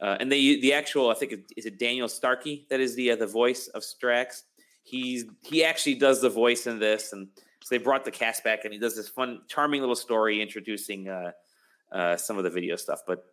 Uh, 0.00 0.16
and 0.20 0.30
they 0.30 0.60
the 0.60 0.72
actual 0.72 1.10
I 1.10 1.14
think 1.14 1.34
is 1.56 1.66
it 1.66 1.78
Daniel 1.78 2.08
Starkey 2.08 2.66
that 2.70 2.80
is 2.80 2.94
the 2.94 3.12
uh, 3.12 3.16
the 3.16 3.26
voice 3.26 3.68
of 3.68 3.82
Strax. 3.82 4.42
He's 4.84 5.24
he 5.40 5.64
actually 5.64 5.96
does 5.96 6.20
the 6.20 6.30
voice 6.30 6.66
in 6.66 6.78
this, 6.78 7.12
and 7.12 7.28
so 7.62 7.68
they 7.74 7.78
brought 7.78 8.04
the 8.04 8.10
cast 8.10 8.44
back, 8.44 8.64
and 8.64 8.72
he 8.72 8.78
does 8.78 8.94
this 8.94 9.08
fun, 9.08 9.40
charming 9.48 9.80
little 9.80 9.96
story 9.96 10.42
introducing 10.42 11.08
uh, 11.08 11.30
uh, 11.94 12.16
some 12.16 12.36
of 12.36 12.44
the 12.44 12.50
video 12.50 12.76
stuff. 12.76 13.00
But 13.06 13.24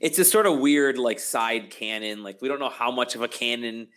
it's 0.00 0.18
a 0.18 0.24
sort 0.24 0.46
of 0.46 0.58
weird 0.58 0.98
like 0.98 1.20
side 1.20 1.70
canon. 1.70 2.22
Like 2.22 2.40
we 2.42 2.48
don't 2.48 2.58
know 2.58 2.70
how 2.70 2.90
much 2.90 3.14
of 3.14 3.22
a 3.22 3.28
canon 3.28 3.88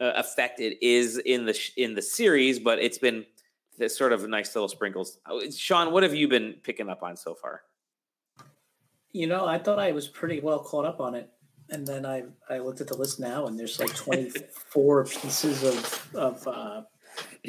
uh, 0.00 0.12
effect 0.16 0.60
it 0.60 0.78
is 0.82 1.18
in 1.18 1.46
the 1.46 1.54
sh- 1.54 1.72
in 1.76 1.94
the 1.94 2.02
series, 2.02 2.58
but 2.58 2.78
it's 2.78 2.98
been 2.98 3.24
this 3.78 3.96
sort 3.96 4.12
of 4.12 4.28
nice 4.28 4.54
little 4.54 4.68
sprinkles. 4.68 5.18
Oh, 5.26 5.42
Shaun, 5.50 5.92
what 5.92 6.02
have 6.02 6.14
you 6.14 6.28
been 6.28 6.56
picking 6.62 6.88
up 6.88 7.02
on 7.02 7.16
so 7.16 7.34
far? 7.34 7.62
You 9.12 9.26
know, 9.26 9.46
I 9.46 9.58
thought 9.58 9.78
I 9.78 9.92
was 9.92 10.08
pretty 10.08 10.40
well 10.40 10.58
caught 10.58 10.84
up 10.84 11.00
on 11.00 11.14
it, 11.14 11.30
and 11.70 11.86
then 11.86 12.04
I 12.04 12.24
I 12.50 12.58
looked 12.58 12.80
at 12.80 12.88
the 12.88 12.96
list 12.96 13.20
now, 13.20 13.46
and 13.46 13.58
there's 13.58 13.78
like 13.78 13.94
24 13.94 15.04
pieces 15.04 15.62
of 15.62 16.16
of 16.16 16.48
uh, 16.48 16.82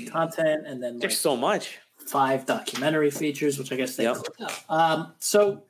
content, 0.08 0.68
and 0.68 0.82
then 0.82 0.94
like 0.94 1.02
there's 1.02 1.20
so 1.20 1.36
much. 1.36 1.80
Five 2.08 2.46
documentary 2.46 3.12
features, 3.12 3.58
which 3.58 3.72
I 3.72 3.76
guess 3.76 3.96
they. 3.96 4.04
Yep. 4.04 4.18
Um, 4.70 5.14
so 5.20 5.64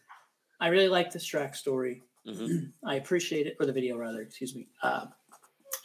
I 0.60 0.68
really 0.68 0.90
like 0.90 1.12
the 1.12 1.20
Strax 1.20 1.56
story. 1.56 2.04
Mm-hmm. 2.28 2.66
I 2.88 2.96
appreciate 2.96 3.48
it, 3.48 3.56
or 3.60 3.66
the 3.66 3.74
video 3.74 3.98
rather. 3.98 4.22
Excuse 4.22 4.56
me. 4.56 4.68
Uh, 4.82 5.06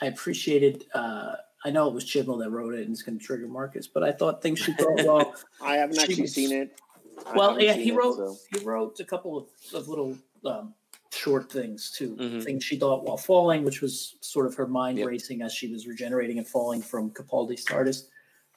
I 0.03 0.07
appreciated. 0.07 0.87
Uh, 0.95 1.35
I 1.65 1.71
know 1.71 1.89
it 1.89 1.95
was 1.95 2.05
Chibnall 2.05 2.39
that 2.43 2.51
wrote 2.51 2.75
it, 2.75 2.83
and 2.83 2.91
it's 2.91 3.03
going 3.03 3.19
to 3.19 3.25
trigger 3.25 3.47
Marcus, 3.47 3.87
but 3.87 4.03
I 4.03 4.13
thought 4.13 4.43
things 4.43 4.59
she 4.59 4.73
brought 4.73 5.05
well. 5.05 5.35
I 5.63 5.77
haven't 5.77 5.99
actually 5.99 6.23
was, 6.23 6.35
seen 6.35 6.53
it. 6.53 6.81
I 7.27 7.37
well, 7.37 7.61
yeah, 7.61 7.75
he 7.75 7.93
wrote 7.93 8.13
it, 8.15 8.17
so. 8.17 8.37
he 8.59 8.65
wrote 8.65 8.99
a 9.01 9.05
couple 9.05 9.37
of, 9.37 9.47
of 9.75 9.89
little 9.89 10.17
um, 10.47 10.75
short 11.13 11.53
things 11.53 11.93
too. 11.97 12.17
Mm-hmm. 12.17 12.41
Things 12.41 12.65
she 12.65 12.79
thought 12.79 13.05
while 13.05 13.17
falling, 13.17 13.65
which 13.65 13.83
was 13.83 14.17
sort 14.21 14.47
of 14.47 14.55
her 14.55 14.67
mind 14.67 14.99
yep. 14.99 15.09
racing 15.09 15.43
as 15.43 15.53
she 15.53 15.71
was 15.71 15.87
regenerating 15.87 16.39
and 16.39 16.47
falling 16.47 16.81
from 16.81 17.11
Capaldi's 17.11 17.65
TARDIS, 17.65 18.05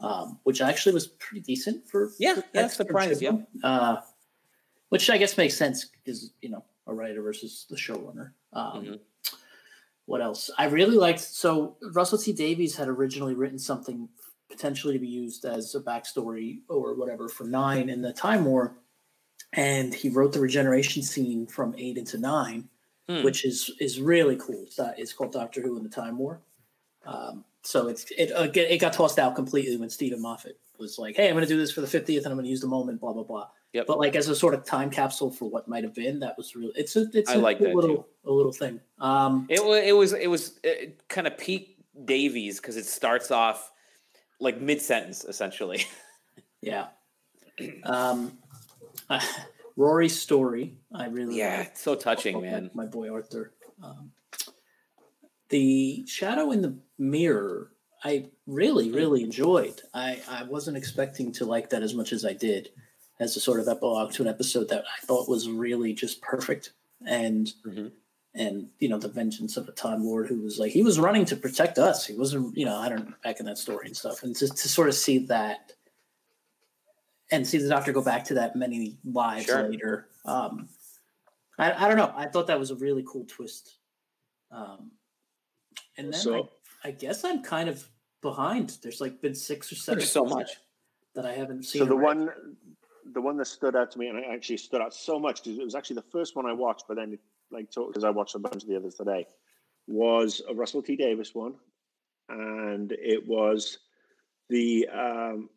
um, 0.04 0.38
which 0.44 0.62
actually 0.62 0.94
was 0.94 1.08
pretty 1.08 1.42
decent 1.42 1.88
for 1.88 2.12
yeah, 2.20 2.36
for 2.36 2.44
yeah, 2.54 2.68
surprise, 2.68 3.22
yeah. 3.22 3.38
Uh, 3.64 4.02
which 4.90 5.10
I 5.10 5.18
guess 5.18 5.38
makes 5.38 5.56
sense 5.56 5.86
because 5.86 6.34
you 6.42 6.50
know 6.50 6.64
a 6.86 6.94
writer 6.94 7.22
versus 7.22 7.66
the 7.70 7.78
showrunner. 7.78 8.34
Um, 8.52 8.84
mm-hmm. 8.84 8.94
What 10.06 10.22
else? 10.22 10.52
I 10.58 10.66
really 10.66 10.98
liked. 10.98 11.22
So 11.22 11.78
Russell 11.94 12.18
T 12.18 12.34
Davies 12.34 12.76
had 12.76 12.90
originally 12.90 13.34
written 13.34 13.58
something 13.58 14.10
potentially 14.52 14.94
to 14.94 15.00
be 15.00 15.08
used 15.08 15.46
as 15.46 15.74
a 15.74 15.80
backstory 15.80 16.60
or 16.68 16.94
whatever 16.96 17.30
for 17.30 17.46
nine 17.46 17.90
in 17.90 18.02
the 18.02 18.12
Time 18.12 18.44
War, 18.44 18.76
and 19.54 19.94
he 19.94 20.10
wrote 20.10 20.34
the 20.34 20.42
regeneration 20.42 21.02
scene 21.02 21.48
from 21.48 21.74
eight 21.78 21.98
into 21.98 22.18
nine, 22.18 22.68
hmm. 23.08 23.24
which 23.24 23.46
is 23.46 23.72
is 23.80 24.02
really 24.02 24.36
cool. 24.36 24.64
It's, 24.64 24.80
it's 24.98 25.14
called 25.14 25.32
Doctor 25.32 25.62
Who 25.62 25.78
in 25.78 25.84
the 25.84 25.90
Time 25.90 26.18
War. 26.18 26.42
Um, 27.06 27.46
so 27.64 27.88
it's 27.88 28.06
it 28.18 28.32
uh, 28.32 28.50
it 28.54 28.80
got 28.80 28.94
tossed 28.94 29.18
out 29.18 29.36
completely 29.36 29.78
when 29.78 29.90
Steven 29.90 30.22
Moffat 30.22 30.60
was 30.78 31.00
like, 31.00 31.16
"Hey, 31.16 31.30
I'm 31.30 31.36
going 31.36 31.46
to 31.46 31.52
do 31.52 31.58
this 31.58 31.72
for 31.72 31.82
the 31.82 31.88
50th, 31.88 32.18
and 32.18 32.28
I'm 32.28 32.34
going 32.34 32.44
to 32.44 32.50
use 32.50 32.62
the 32.62 32.68
moment." 32.68 33.00
Blah 33.00 33.14
blah 33.14 33.24
blah. 33.24 33.48
Yep. 33.72 33.88
But 33.88 34.00
like 34.00 34.16
as 34.16 34.28
a 34.28 34.36
sort 34.36 34.54
of 34.54 34.66
time 34.66 34.90
capsule 34.90 35.32
for 35.32 35.50
what 35.50 35.68
might 35.68 35.84
have 35.84 35.96
been, 35.96 36.20
that 36.20 36.38
was 36.38 36.56
really 36.56 36.74
it's 36.76 36.96
a 36.96 37.06
it's 37.14 37.32
I 37.32 37.36
a 37.36 37.40
like 37.40 37.60
little 37.60 37.82
too. 37.98 38.06
a 38.26 38.32
little 38.32 38.52
thing. 38.52 38.82
Um, 39.00 39.48
it 39.50 39.64
was 39.64 39.84
it 39.84 39.96
was 39.96 40.14
it 40.14 40.28
was 40.28 40.60
it 40.64 41.08
kind 41.08 41.26
of 41.26 41.38
peak 41.38 41.78
Davies 42.06 42.60
because 42.60 42.76
it 42.76 42.86
starts 42.86 43.32
off 43.32 43.72
like 44.40 44.60
mid 44.60 44.82
sentence 44.82 45.24
essentially. 45.24 45.86
yeah. 46.62 46.88
Um, 47.84 48.38
uh, 49.10 49.22
Rory's 49.76 50.20
story, 50.20 50.76
I 50.94 51.06
really 51.06 51.38
yeah, 51.38 51.60
like. 51.60 51.78
so 51.78 51.96
touching, 51.96 52.42
man. 52.42 52.70
My, 52.74 52.84
my 52.84 52.90
boy 52.90 53.12
Arthur. 53.12 53.54
Um, 53.82 54.12
the 55.50 56.04
shadow 56.08 56.52
in 56.52 56.62
the 56.62 56.76
mirror, 57.04 57.72
I 58.04 58.30
really 58.48 58.90
hmm. 58.90 58.96
really 58.96 59.24
enjoyed. 59.24 59.82
I 59.94 60.22
I 60.30 60.44
wasn't 60.44 60.78
expecting 60.78 61.32
to 61.34 61.46
like 61.46 61.70
that 61.70 61.84
as 61.84 61.94
much 61.94 62.14
as 62.14 62.26
I 62.26 62.34
did 62.34 62.70
as 63.20 63.38
a 63.38 63.40
sort 63.40 63.60
of 63.60 63.68
epilogue 63.68 64.12
to 64.14 64.24
an 64.24 64.28
episode 64.28 64.70
that 64.70 64.84
I 64.84 65.06
thought 65.06 65.30
was 65.30 65.50
really 65.50 65.94
just 65.94 66.22
perfect. 66.22 66.72
And 67.06 67.52
mm-hmm. 67.66 67.88
and 68.36 68.70
you 68.80 68.90
know, 68.90 68.98
the 68.98 69.10
vengeance 69.10 69.58
of 69.58 69.68
a 69.68 69.72
time 69.72 70.04
lord 70.04 70.28
who 70.28 70.42
was 70.42 70.60
like 70.60 70.72
he 70.72 70.84
was 70.84 71.00
running 71.00 71.26
to 71.26 71.36
protect 71.36 71.78
us. 71.78 72.06
He 72.06 72.16
wasn't, 72.16 72.58
you 72.58 72.66
know, 72.66 72.76
I 72.76 72.90
don't 72.90 73.10
know, 73.10 73.16
back 73.24 73.40
in 73.40 73.46
that 73.46 73.58
story 73.58 73.88
and 73.88 73.98
stuff. 73.98 74.24
And 74.24 74.36
to, 74.38 74.48
to 74.48 74.70
sort 74.70 74.90
of 74.90 74.96
see 74.96 75.20
that 75.28 75.74
and 77.32 77.48
see 77.48 77.58
the 77.58 77.70
doctor 77.70 77.92
go 77.92 78.04
back 78.04 78.26
to 78.26 78.36
that 78.36 78.56
many 78.56 78.98
lives 79.06 79.46
sure. 79.46 79.70
later. 79.70 80.08
Um 80.26 80.70
I, 81.60 81.86
I 81.86 81.88
don't 81.88 81.98
know. 81.98 82.14
I 82.16 82.28
thought 82.28 82.48
that 82.48 82.60
was 82.60 82.72
a 82.72 82.76
really 82.76 83.04
cool 83.08 83.26
twist. 83.26 83.78
Um 84.52 84.92
and 85.98 86.12
then 86.12 86.20
so, 86.20 86.36
I, 86.36 86.42
I 86.84 86.92
guess 86.92 87.24
I'm 87.24 87.44
kind 87.44 87.70
of 87.70 87.88
behind. 88.22 88.78
There's 88.82 89.02
like 89.02 89.22
been 89.22 89.36
six 89.36 89.72
or 89.72 89.76
seven. 89.76 90.04
so 90.04 90.24
much 90.24 90.52
that 91.16 91.26
I 91.26 91.34
haven't 91.34 91.64
seen. 91.64 91.82
So 91.82 91.86
the 91.86 91.96
one 91.96 92.30
the 93.14 93.22
one 93.22 93.38
that 93.38 93.46
stood 93.46 93.76
out 93.76 93.92
to 93.92 94.00
me, 94.00 94.08
and 94.08 94.18
it 94.18 94.26
actually 94.30 94.58
stood 94.58 94.82
out 94.82 94.94
so 94.94 95.20
much 95.20 95.44
because 95.44 95.60
it 95.60 95.64
was 95.64 95.76
actually 95.76 95.98
the 95.98 96.06
first 96.12 96.36
one 96.36 96.46
I 96.46 96.54
watched, 96.54 96.86
but 96.88 96.98
then 96.98 97.14
it, 97.14 97.20
like 97.52 97.68
because 97.70 98.04
I 98.04 98.10
watched 98.10 98.36
a 98.36 98.40
bunch 98.40 98.64
of 98.64 98.70
the 98.70 98.76
others 98.76 98.96
today, 98.96 99.28
was 99.88 100.42
a 100.50 100.54
Russell 100.54 100.82
T 100.82 100.96
Davies 100.96 101.36
one, 101.36 101.56
and 102.30 102.92
it 102.94 103.28
was 103.28 103.80
the 104.50 104.88
um, 104.90 105.50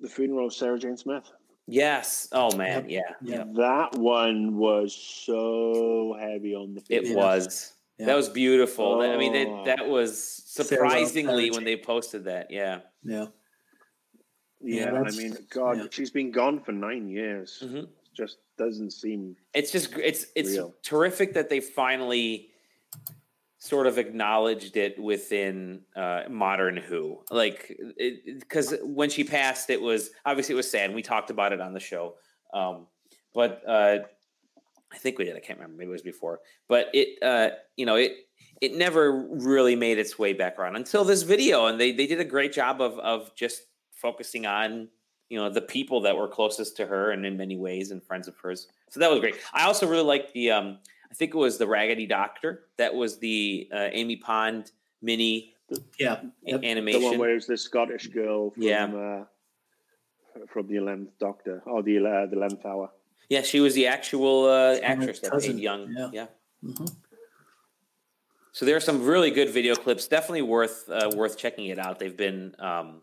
the 0.00 0.08
funeral 0.08 0.46
of 0.46 0.54
Sarah 0.54 0.78
Jane 0.78 0.96
Smith. 0.96 1.30
Yes. 1.66 2.28
Oh 2.32 2.54
man, 2.56 2.88
yeah. 2.88 3.00
yeah. 3.22 3.44
That 3.54 3.96
one 3.96 4.56
was 4.56 4.94
so 4.94 6.16
heavy 6.20 6.54
on 6.54 6.74
the. 6.74 6.82
It 6.90 7.16
was. 7.16 7.74
Yeah. 7.98 8.06
That 8.06 8.16
was 8.16 8.28
beautiful. 8.28 9.00
Oh. 9.00 9.12
I 9.12 9.16
mean, 9.16 9.34
it, 9.34 9.48
oh. 9.48 9.64
that 9.66 9.86
was 9.86 10.42
surprisingly 10.46 11.50
when 11.50 11.64
they 11.64 11.76
posted 11.76 12.24
that. 12.24 12.50
Yeah. 12.50 12.80
Yeah. 13.04 13.26
Yeah, 14.64 14.92
yeah 14.92 15.02
I 15.02 15.10
mean, 15.10 15.36
God, 15.50 15.78
yeah. 15.78 15.84
she's 15.90 16.10
been 16.10 16.30
gone 16.30 16.60
for 16.60 16.72
nine 16.72 17.08
years. 17.08 17.62
Mm-hmm. 17.64 17.84
Just 18.14 18.38
doesn't 18.58 18.92
seem. 18.92 19.36
It's 19.54 19.72
just 19.72 19.96
it's 19.96 20.26
it's 20.36 20.50
real. 20.50 20.74
terrific 20.82 21.34
that 21.34 21.48
they 21.48 21.60
finally 21.60 22.50
sort 23.58 23.86
of 23.86 23.96
acknowledged 23.96 24.76
it 24.76 24.98
within 24.98 25.80
uh, 25.96 26.24
modern 26.28 26.76
Who, 26.76 27.20
like 27.30 27.76
because 28.38 28.74
when 28.82 29.08
she 29.08 29.24
passed, 29.24 29.70
it 29.70 29.80
was 29.80 30.10
obviously 30.26 30.54
it 30.54 30.56
was 30.56 30.70
sad. 30.70 30.94
We 30.94 31.02
talked 31.02 31.30
about 31.30 31.52
it 31.52 31.60
on 31.60 31.72
the 31.72 31.80
show, 31.80 32.16
um, 32.52 32.86
but 33.34 33.62
uh, 33.66 33.98
I 34.92 34.98
think 34.98 35.18
we 35.18 35.24
did. 35.24 35.36
I 35.36 35.40
can't 35.40 35.58
remember. 35.58 35.78
Maybe 35.78 35.88
it 35.88 35.92
was 35.92 36.02
before, 36.02 36.40
but 36.68 36.88
it 36.92 37.22
uh, 37.22 37.56
you 37.76 37.86
know 37.86 37.96
it 37.96 38.12
it 38.60 38.74
never 38.74 39.26
really 39.28 39.74
made 39.74 39.98
its 39.98 40.18
way 40.18 40.32
back 40.32 40.58
around 40.58 40.76
until 40.76 41.04
this 41.04 41.22
video, 41.22 41.66
and 41.66 41.80
they 41.80 41.92
they 41.92 42.06
did 42.06 42.20
a 42.20 42.24
great 42.24 42.52
job 42.52 42.80
of 42.80 42.98
of 42.98 43.34
just 43.34 43.62
focusing 43.92 44.46
on 44.46 44.88
you 45.32 45.38
know 45.38 45.48
the 45.48 45.62
people 45.62 46.02
that 46.02 46.14
were 46.14 46.28
closest 46.28 46.76
to 46.76 46.86
her 46.86 47.10
and 47.12 47.24
in 47.24 47.38
many 47.38 47.56
ways 47.56 47.90
and 47.90 48.02
friends 48.02 48.28
of 48.28 48.36
hers 48.36 48.66
so 48.90 49.00
that 49.00 49.10
was 49.10 49.18
great 49.18 49.36
i 49.54 49.64
also 49.64 49.86
really 49.86 50.02
liked 50.02 50.34
the 50.34 50.50
um 50.50 50.76
i 51.10 51.14
think 51.14 51.32
it 51.32 51.38
was 51.38 51.56
the 51.56 51.66
raggedy 51.66 52.06
doctor 52.06 52.64
that 52.76 52.92
was 52.94 53.18
the 53.18 53.66
uh, 53.72 53.88
amy 53.92 54.16
pond 54.16 54.72
mini 55.00 55.54
yeah 55.98 56.20
yep. 56.42 56.62
animation 56.62 57.00
the 57.00 57.06
one 57.06 57.18
where 57.18 57.34
it's 57.34 57.46
the 57.46 57.56
scottish 57.56 58.08
girl 58.08 58.50
from, 58.50 58.62
yeah 58.62 58.84
uh, 58.84 59.24
from 60.48 60.66
the 60.66 60.74
11th 60.74 61.08
doctor 61.18 61.62
or 61.64 61.82
the 61.82 61.96
uh, 61.96 62.26
the 62.26 62.36
11th 62.36 62.66
hour 62.66 62.90
yeah 63.28 63.42
she 63.42 63.60
was 63.60 63.74
the 63.74 63.86
actual 63.86 64.46
uh, 64.46 64.76
actress 64.82 65.20
that 65.20 65.32
played 65.32 65.58
young 65.58 65.92
yeah, 65.92 66.10
yeah. 66.12 66.26
Mm-hmm. 66.64 66.86
So 68.52 68.66
there 68.66 68.76
are 68.76 68.80
some 68.80 69.04
really 69.04 69.30
good 69.30 69.48
video 69.48 69.74
clips. 69.74 70.06
Definitely 70.06 70.42
worth 70.42 70.88
uh, 70.88 71.10
worth 71.16 71.38
checking 71.38 71.66
it 71.66 71.78
out. 71.78 71.98
They've 71.98 72.16
been 72.16 72.54
um, 72.58 73.00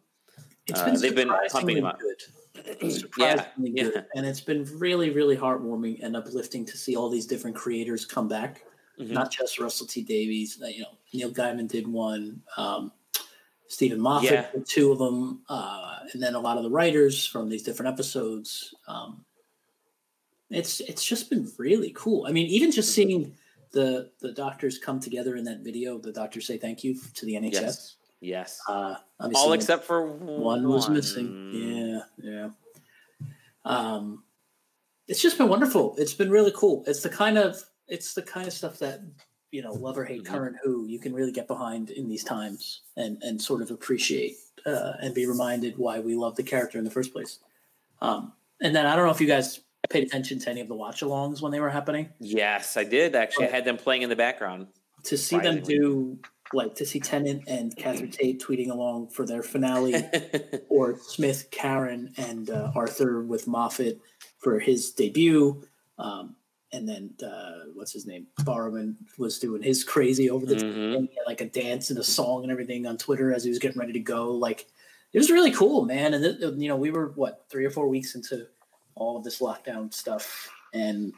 it's 0.67 0.79
uh, 0.79 0.85
been 0.85 0.95
uh, 0.95 0.99
they've 0.99 1.15
been 1.15 1.31
pumping 1.51 1.75
them 1.75 1.85
up. 1.85 1.99
Good. 1.99 3.03
yeah, 3.17 3.45
good. 3.57 3.73
Yeah. 3.73 4.01
And 4.15 4.25
it's 4.25 4.41
been 4.41 4.65
really, 4.77 5.09
really 5.09 5.35
heartwarming 5.35 6.03
and 6.03 6.15
uplifting 6.15 6.65
to 6.65 6.77
see 6.77 6.95
all 6.95 7.09
these 7.09 7.25
different 7.25 7.55
creators 7.55 8.05
come 8.05 8.27
back. 8.27 8.63
Mm-hmm. 8.99 9.13
Not 9.13 9.31
just 9.31 9.59
Russell 9.59 9.88
T 9.88 10.03
Davies. 10.03 10.59
Uh, 10.61 10.67
you 10.67 10.81
know, 10.81 10.97
Neil 11.13 11.31
Gaiman 11.31 11.67
did 11.67 11.88
one. 11.88 12.41
Um, 12.55 12.91
Steven 13.67 13.99
Moffat 13.99 14.31
yeah. 14.31 14.47
two 14.67 14.91
of 14.91 14.97
them, 14.97 15.41
uh, 15.47 15.99
and 16.13 16.21
then 16.21 16.33
a 16.33 16.39
lot 16.39 16.57
of 16.57 16.63
the 16.63 16.71
writers 16.71 17.25
from 17.25 17.49
these 17.49 17.63
different 17.63 17.91
episodes. 17.91 18.73
Um, 18.88 19.23
it's 20.50 20.79
it's 20.82 21.03
just 21.06 21.29
been 21.29 21.51
really 21.58 21.91
cool. 21.96 22.25
I 22.27 22.32
mean, 22.32 22.48
even 22.48 22.72
just 22.72 22.89
mm-hmm. 22.89 23.10
seeing 23.10 23.36
the 23.72 24.12
the 24.20 24.32
doctors 24.32 24.77
come 24.77 25.00
together 25.00 25.36
in 25.36 25.44
that 25.46 25.60
video, 25.60 25.98
the 25.98 26.12
doctors 26.12 26.48
say 26.48 26.58
thank 26.58 26.84
you 26.84 27.00
to 27.15 27.25
the 27.25 27.34
NHS. 27.34 27.51
Yes. 27.53 27.96
Yes. 28.22 28.60
Uh, 28.68 28.96
All 29.36 29.53
except 29.53 29.86
for 29.86 30.06
one, 30.06 30.41
one 30.41 30.68
was 30.68 30.89
missing. 30.89 31.51
Yeah, 31.53 32.01
yeah. 32.18 32.50
Um, 33.63 34.24
it's 35.08 35.22
just 35.22 35.38
been 35.38 35.48
wonderful. 35.48 35.96
It's 35.98 36.13
been 36.13 36.29
really 36.29 36.51
cool. 36.56 36.84
It's 36.86 37.01
the 37.01 37.10
kind 37.10 37.38
of 37.38 37.62
it's 37.88 38.13
the 38.13 38.22
kind 38.22 38.48
of 38.48 38.53
stuff 38.53 38.79
that 38.79 39.01
you 39.51 39.63
know, 39.63 39.74
love 39.74 39.98
or 39.98 40.06
hate 40.06 40.24
mm-hmm. 40.24 40.34
current 40.34 40.58
Who, 40.63 40.86
you 40.86 41.00
can 41.00 41.13
really 41.13 41.32
get 41.32 41.48
behind 41.48 41.89
in 41.89 42.08
these 42.08 42.24
times 42.24 42.82
and 42.96 43.18
and 43.22 43.41
sort 43.41 43.62
of 43.62 43.72
appreciate 43.72 44.36
uh, 44.65 44.94
and 45.01 45.13
be 45.13 45.25
reminded 45.25 45.77
why 45.77 46.00
we 46.00 46.15
love 46.15 46.36
the 46.36 46.44
character 46.44 46.77
in 46.77 46.84
the 46.84 46.91
first 46.91 47.13
place. 47.13 47.39
Um, 48.01 48.34
and 48.62 48.75
then 48.75 48.86
I 48.86 48.96
don't 48.96 49.06
know 49.06 49.12
if 49.12 49.22
you 49.22 49.27
guys 49.27 49.62
paid 49.88 50.03
attention 50.03 50.39
to 50.39 50.50
any 50.50 50.62
of 50.62 50.67
the 50.67 50.75
watch-alongs 50.75 51.41
when 51.41 51.51
they 51.51 51.59
were 51.59 51.69
happening. 51.69 52.09
Yes, 52.19 52.77
I 52.77 52.83
did 52.83 53.15
actually. 53.15 53.48
I 53.48 53.51
had 53.51 53.65
them 53.65 53.77
playing 53.77 54.01
in 54.01 54.09
the 54.09 54.15
background. 54.15 54.67
To 55.05 55.17
see 55.17 55.38
them 55.38 55.62
do 55.62 56.19
like 56.53 56.75
to 56.75 56.86
see 56.86 57.00
Tennant 57.00 57.43
and 57.48 57.75
Catherine 57.75 58.12
Tate 58.12 58.41
tweeting 58.41 58.69
along 58.69 59.09
for 59.09 59.25
their 59.25 59.43
finale, 59.43 59.95
or 60.69 60.98
Smith, 60.98 61.50
Karen, 61.51 62.13
and 62.17 62.50
uh, 62.50 62.71
Arthur 62.75 63.21
with 63.21 63.48
Moffat 63.48 64.00
for 64.39 64.59
his 64.59 64.91
debut. 64.91 65.63
Um, 65.98 66.36
and 66.71 66.88
then 66.88 67.13
uh, 67.25 67.65
what's 67.74 67.93
his 67.93 68.05
name? 68.05 68.27
Barrowman 68.41 68.95
was 69.17 69.39
doing 69.39 69.62
his 69.62 69.83
crazy 69.83 70.29
over 70.29 70.45
the 70.45 70.55
mm-hmm. 70.55 71.05
like 71.25 71.41
a 71.41 71.45
dance 71.45 71.89
and 71.89 71.98
a 71.98 72.03
song 72.03 72.43
and 72.43 72.51
everything 72.51 72.86
on 72.86 72.98
Twitter 72.98 73.33
as 73.33 73.43
he 73.43 73.50
was 73.50 73.59
getting 73.59 73.79
ready 73.79 73.93
to 73.93 74.00
go. 74.00 74.31
Like 74.31 74.67
it 75.12 75.17
was 75.17 75.31
really 75.31 75.51
cool, 75.51 75.86
man. 75.86 76.13
And 76.13 76.24
th- 76.24 76.53
you 76.57 76.67
know, 76.67 76.75
we 76.75 76.91
were 76.91 77.12
what 77.15 77.45
three 77.50 77.65
or 77.65 77.71
four 77.71 77.88
weeks 77.88 78.13
into 78.13 78.48
all 78.96 79.17
of 79.17 79.24
this 79.24 79.39
lockdown 79.39 79.93
stuff, 79.93 80.50
and 80.74 81.13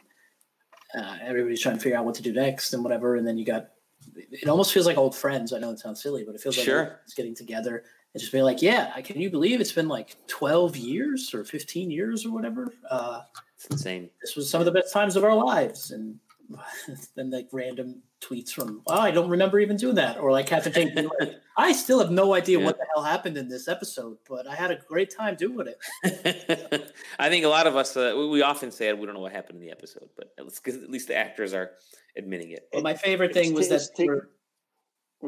uh, 0.95 1.17
everybody's 1.21 1.61
trying 1.61 1.75
to 1.75 1.81
figure 1.81 1.97
out 1.97 2.05
what 2.05 2.15
to 2.15 2.21
do 2.21 2.33
next 2.33 2.73
and 2.73 2.83
whatever. 2.83 3.15
And 3.15 3.27
then 3.27 3.37
you 3.37 3.45
got 3.45 3.71
it 4.15 4.47
almost 4.47 4.73
feels 4.73 4.85
like 4.85 4.97
old 4.97 5.15
friends. 5.15 5.53
I 5.53 5.59
know 5.59 5.71
it 5.71 5.79
sounds 5.79 6.01
silly, 6.01 6.23
but 6.23 6.35
it 6.35 6.41
feels 6.41 6.57
like 6.57 6.67
it's 7.03 7.13
getting 7.13 7.35
together 7.35 7.83
and 8.13 8.19
just 8.19 8.31
being 8.31 8.43
like, 8.43 8.61
yeah, 8.61 8.99
can 9.01 9.21
you 9.21 9.29
believe 9.29 9.61
it's 9.61 9.71
been 9.71 9.87
like 9.87 10.15
12 10.27 10.75
years 10.75 11.33
or 11.33 11.43
15 11.45 11.91
years 11.91 12.25
or 12.25 12.31
whatever? 12.31 12.73
Uh, 12.89 13.21
it's 13.55 13.67
insane. 13.67 14.09
This 14.21 14.35
was 14.35 14.49
some 14.49 14.59
of 14.59 14.65
the 14.65 14.71
best 14.71 14.91
times 14.91 15.15
of 15.15 15.23
our 15.23 15.35
lives. 15.35 15.91
And 15.91 16.19
then 17.15 17.29
like 17.29 17.47
random 17.51 18.01
tweets 18.21 18.51
from, 18.51 18.81
oh, 18.87 18.99
I 18.99 19.11
don't 19.11 19.29
remember 19.29 19.59
even 19.59 19.77
doing 19.77 19.95
that. 19.95 20.19
Or 20.19 20.31
like 20.31 20.47
Catherine 20.47 20.73
Tate 20.73 20.95
being 20.95 21.09
like, 21.19 21.35
I 21.57 21.71
still 21.73 21.99
have 21.99 22.11
no 22.11 22.33
idea 22.33 22.59
yeah. 22.59 22.65
what 22.65 22.77
the 22.77 22.85
hell 22.93 23.03
happened 23.03 23.37
in 23.37 23.49
this 23.49 23.67
episode, 23.67 24.17
but 24.29 24.47
I 24.47 24.55
had 24.55 24.71
a 24.71 24.79
great 24.87 25.15
time 25.15 25.35
doing 25.35 25.67
it. 25.67 26.93
I 27.19 27.29
think 27.29 27.45
a 27.45 27.49
lot 27.49 27.67
of 27.67 27.75
us, 27.75 27.97
uh, 27.97 28.27
we 28.31 28.41
often 28.41 28.71
say 28.71 28.91
we 28.93 29.05
don't 29.05 29.15
know 29.15 29.21
what 29.21 29.31
happened 29.31 29.59
in 29.59 29.65
the 29.65 29.71
episode, 29.71 30.09
but 30.15 30.33
at 30.37 30.45
least, 30.45 30.67
at 30.67 30.89
least 30.89 31.07
the 31.07 31.15
actors 31.15 31.53
are 31.53 31.71
admitting 32.15 32.51
it. 32.51 32.67
Well, 32.71 32.83
my 32.83 32.93
favorite 32.93 33.33
thing 33.33 33.53
was 33.53 33.69
that. 33.69 33.81
Take, 33.95 34.07
we're, 34.07 34.29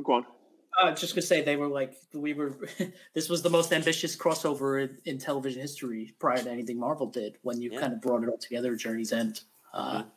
go 0.02 0.14
on. 0.14 0.26
I 0.82 0.90
was 0.90 1.00
just 1.00 1.14
gonna 1.14 1.22
say 1.22 1.44
they 1.44 1.56
were 1.56 1.68
like 1.68 1.96
we 2.14 2.34
were. 2.34 2.58
this 3.14 3.30
was 3.30 3.42
the 3.42 3.50
most 3.50 3.72
ambitious 3.72 4.16
crossover 4.16 4.82
in, 4.82 4.98
in, 5.06 5.18
television 5.20 5.62
history 5.62 6.16
prior 6.20 6.42
to 6.42 6.50
anything 6.50 6.80
Marvel 6.80 7.08
did. 7.08 7.38
When 7.44 7.62
you 7.62 7.72
yeah. 7.72 7.80
kind 7.80 7.94
of 7.94 8.02
brought 8.02 8.24
it 8.24 8.30
all 8.30 8.40
together, 8.40 8.76
Journey's 8.76 9.14
End. 9.14 9.42
Uh, 9.72 10.00
mm-hmm. 10.00 10.10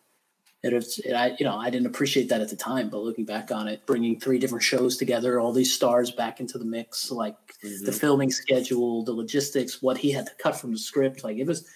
It 0.62 0.72
was, 0.72 0.98
it, 0.98 1.12
I, 1.12 1.36
you 1.38 1.44
know, 1.44 1.56
I 1.56 1.70
didn't 1.70 1.86
appreciate 1.86 2.28
that 2.30 2.40
at 2.40 2.48
the 2.48 2.56
time, 2.56 2.88
but 2.88 3.02
looking 3.02 3.24
back 3.24 3.52
on 3.52 3.68
it, 3.68 3.86
bringing 3.86 4.18
three 4.18 4.38
different 4.38 4.64
shows 4.64 4.96
together, 4.96 5.38
all 5.38 5.52
these 5.52 5.72
stars 5.72 6.10
back 6.10 6.40
into 6.40 6.58
the 6.58 6.64
mix, 6.64 7.10
like 7.10 7.36
mm-hmm. 7.64 7.84
the 7.84 7.92
filming 7.92 8.30
schedule, 8.30 9.04
the 9.04 9.12
logistics, 9.12 9.80
what 9.80 9.98
he 9.98 10.10
had 10.10 10.26
to 10.26 10.32
cut 10.42 10.56
from 10.56 10.72
the 10.72 10.78
script, 10.78 11.22
like 11.22 11.36
it 11.36 11.46
was, 11.46 11.68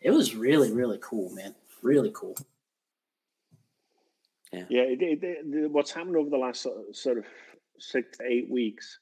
it 0.00 0.10
was 0.12 0.34
really, 0.34 0.72
really 0.72 0.98
cool, 1.02 1.34
man, 1.34 1.54
really 1.82 2.12
cool. 2.14 2.36
Yeah, 4.52 4.64
yeah. 4.70 4.82
It, 4.82 5.22
it, 5.22 5.70
what's 5.70 5.90
happened 5.90 6.16
over 6.16 6.30
the 6.30 6.38
last 6.38 6.66
sort 6.92 7.18
of 7.18 7.24
six 7.78 8.16
to 8.16 8.24
eight 8.24 8.48
weeks 8.50 9.00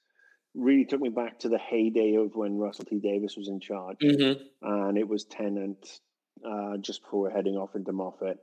really 0.54 0.84
took 0.84 1.00
me 1.00 1.10
back 1.10 1.38
to 1.40 1.48
the 1.48 1.58
heyday 1.58 2.14
of 2.14 2.34
when 2.34 2.56
Russell 2.56 2.86
T 2.86 2.98
Davies 2.98 3.36
was 3.36 3.48
in 3.48 3.60
charge, 3.60 3.98
mm-hmm. 4.02 4.42
and 4.62 4.98
it 4.98 5.06
was 5.06 5.24
Tennant 5.24 6.00
uh, 6.44 6.78
just 6.78 7.02
before 7.02 7.30
heading 7.30 7.56
off 7.56 7.76
into 7.76 7.92
Moffat 7.92 8.38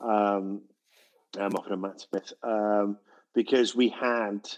um, 0.00 0.62
Moffat 1.36 1.72
and 1.72 1.82
Matt 1.82 2.00
Smith, 2.00 2.32
um, 2.42 2.98
because 3.34 3.74
we 3.74 3.88
had 3.88 4.48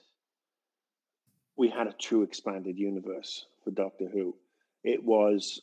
we 1.56 1.68
had 1.68 1.86
a 1.86 1.92
true 1.92 2.22
expanded 2.22 2.78
universe 2.78 3.46
for 3.64 3.70
Doctor 3.70 4.08
Who. 4.12 4.34
It 4.82 5.04
was 5.04 5.60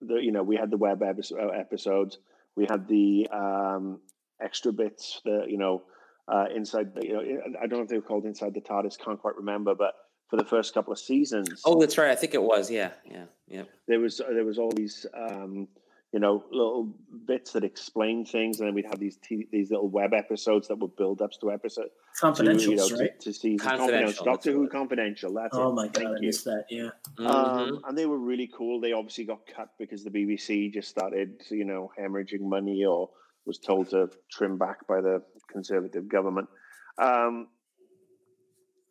the 0.00 0.16
you 0.16 0.32
know 0.32 0.42
we 0.42 0.56
had 0.56 0.70
the 0.70 0.76
web 0.76 1.02
episode, 1.02 1.38
uh, 1.40 1.48
episodes, 1.48 2.18
we 2.56 2.66
had 2.68 2.88
the 2.88 3.28
um, 3.32 4.00
extra 4.40 4.72
bits, 4.72 5.20
the 5.24 5.44
you 5.48 5.58
know 5.58 5.82
uh, 6.28 6.46
inside 6.54 6.92
you 7.02 7.12
know 7.12 7.20
I 7.62 7.66
don't 7.66 7.78
know 7.78 7.82
if 7.82 7.88
they 7.88 7.96
were 7.96 8.02
called 8.02 8.24
inside 8.24 8.54
the 8.54 8.60
TARDIS, 8.60 8.98
can't 8.98 9.20
quite 9.20 9.36
remember, 9.36 9.74
but 9.74 9.94
for 10.28 10.36
the 10.36 10.44
first 10.44 10.74
couple 10.74 10.92
of 10.92 10.98
seasons. 10.98 11.62
Oh, 11.64 11.78
that's 11.78 11.98
right. 11.98 12.10
I 12.10 12.16
think 12.16 12.34
it 12.34 12.42
was. 12.42 12.70
Yeah, 12.70 12.90
yeah, 13.04 13.24
yeah. 13.46 13.62
There 13.86 14.00
was 14.00 14.18
there 14.18 14.44
was 14.44 14.58
all 14.58 14.72
these 14.72 15.06
um, 15.14 15.68
you 16.16 16.20
know, 16.20 16.42
little 16.50 16.94
bits 17.26 17.52
that 17.52 17.62
explain 17.62 18.24
things, 18.24 18.58
and 18.58 18.66
then 18.66 18.74
we'd 18.74 18.86
have 18.86 18.98
these 18.98 19.18
t- 19.18 19.46
these 19.52 19.70
little 19.70 19.90
web 19.90 20.14
episodes 20.14 20.66
that 20.68 20.78
would 20.78 20.96
build 20.96 21.20
ups 21.20 21.36
to 21.36 21.52
episode 21.52 21.90
confidential, 22.18 22.70
you 22.70 22.76
know, 22.76 22.88
right? 22.96 23.20
To, 23.20 23.32
to 23.32 23.38
see 23.38 23.58
confidential, 23.58 24.24
Doctor 24.24 24.50
Who 24.52 24.66
confidential. 24.66 25.34
That's 25.34 25.54
oh 25.54 25.68
it. 25.68 25.74
my 25.74 25.86
god, 25.88 25.94
Thank 25.94 26.08
I 26.08 26.20
missed 26.22 26.46
that. 26.46 26.64
Yeah, 26.70 26.88
mm-hmm. 27.18 27.26
um, 27.26 27.82
and 27.86 27.98
they 27.98 28.06
were 28.06 28.16
really 28.16 28.50
cool. 28.56 28.80
They 28.80 28.92
obviously 28.92 29.24
got 29.24 29.40
cut 29.46 29.68
because 29.78 30.04
the 30.04 30.10
BBC 30.10 30.72
just 30.72 30.88
started, 30.88 31.42
you 31.50 31.66
know, 31.66 31.92
hemorrhaging 32.00 32.40
money 32.40 32.86
or 32.86 33.10
was 33.44 33.58
told 33.58 33.90
to 33.90 34.08
trim 34.32 34.56
back 34.56 34.86
by 34.86 35.02
the 35.02 35.22
Conservative 35.52 36.08
government. 36.08 36.48
Um, 36.96 37.48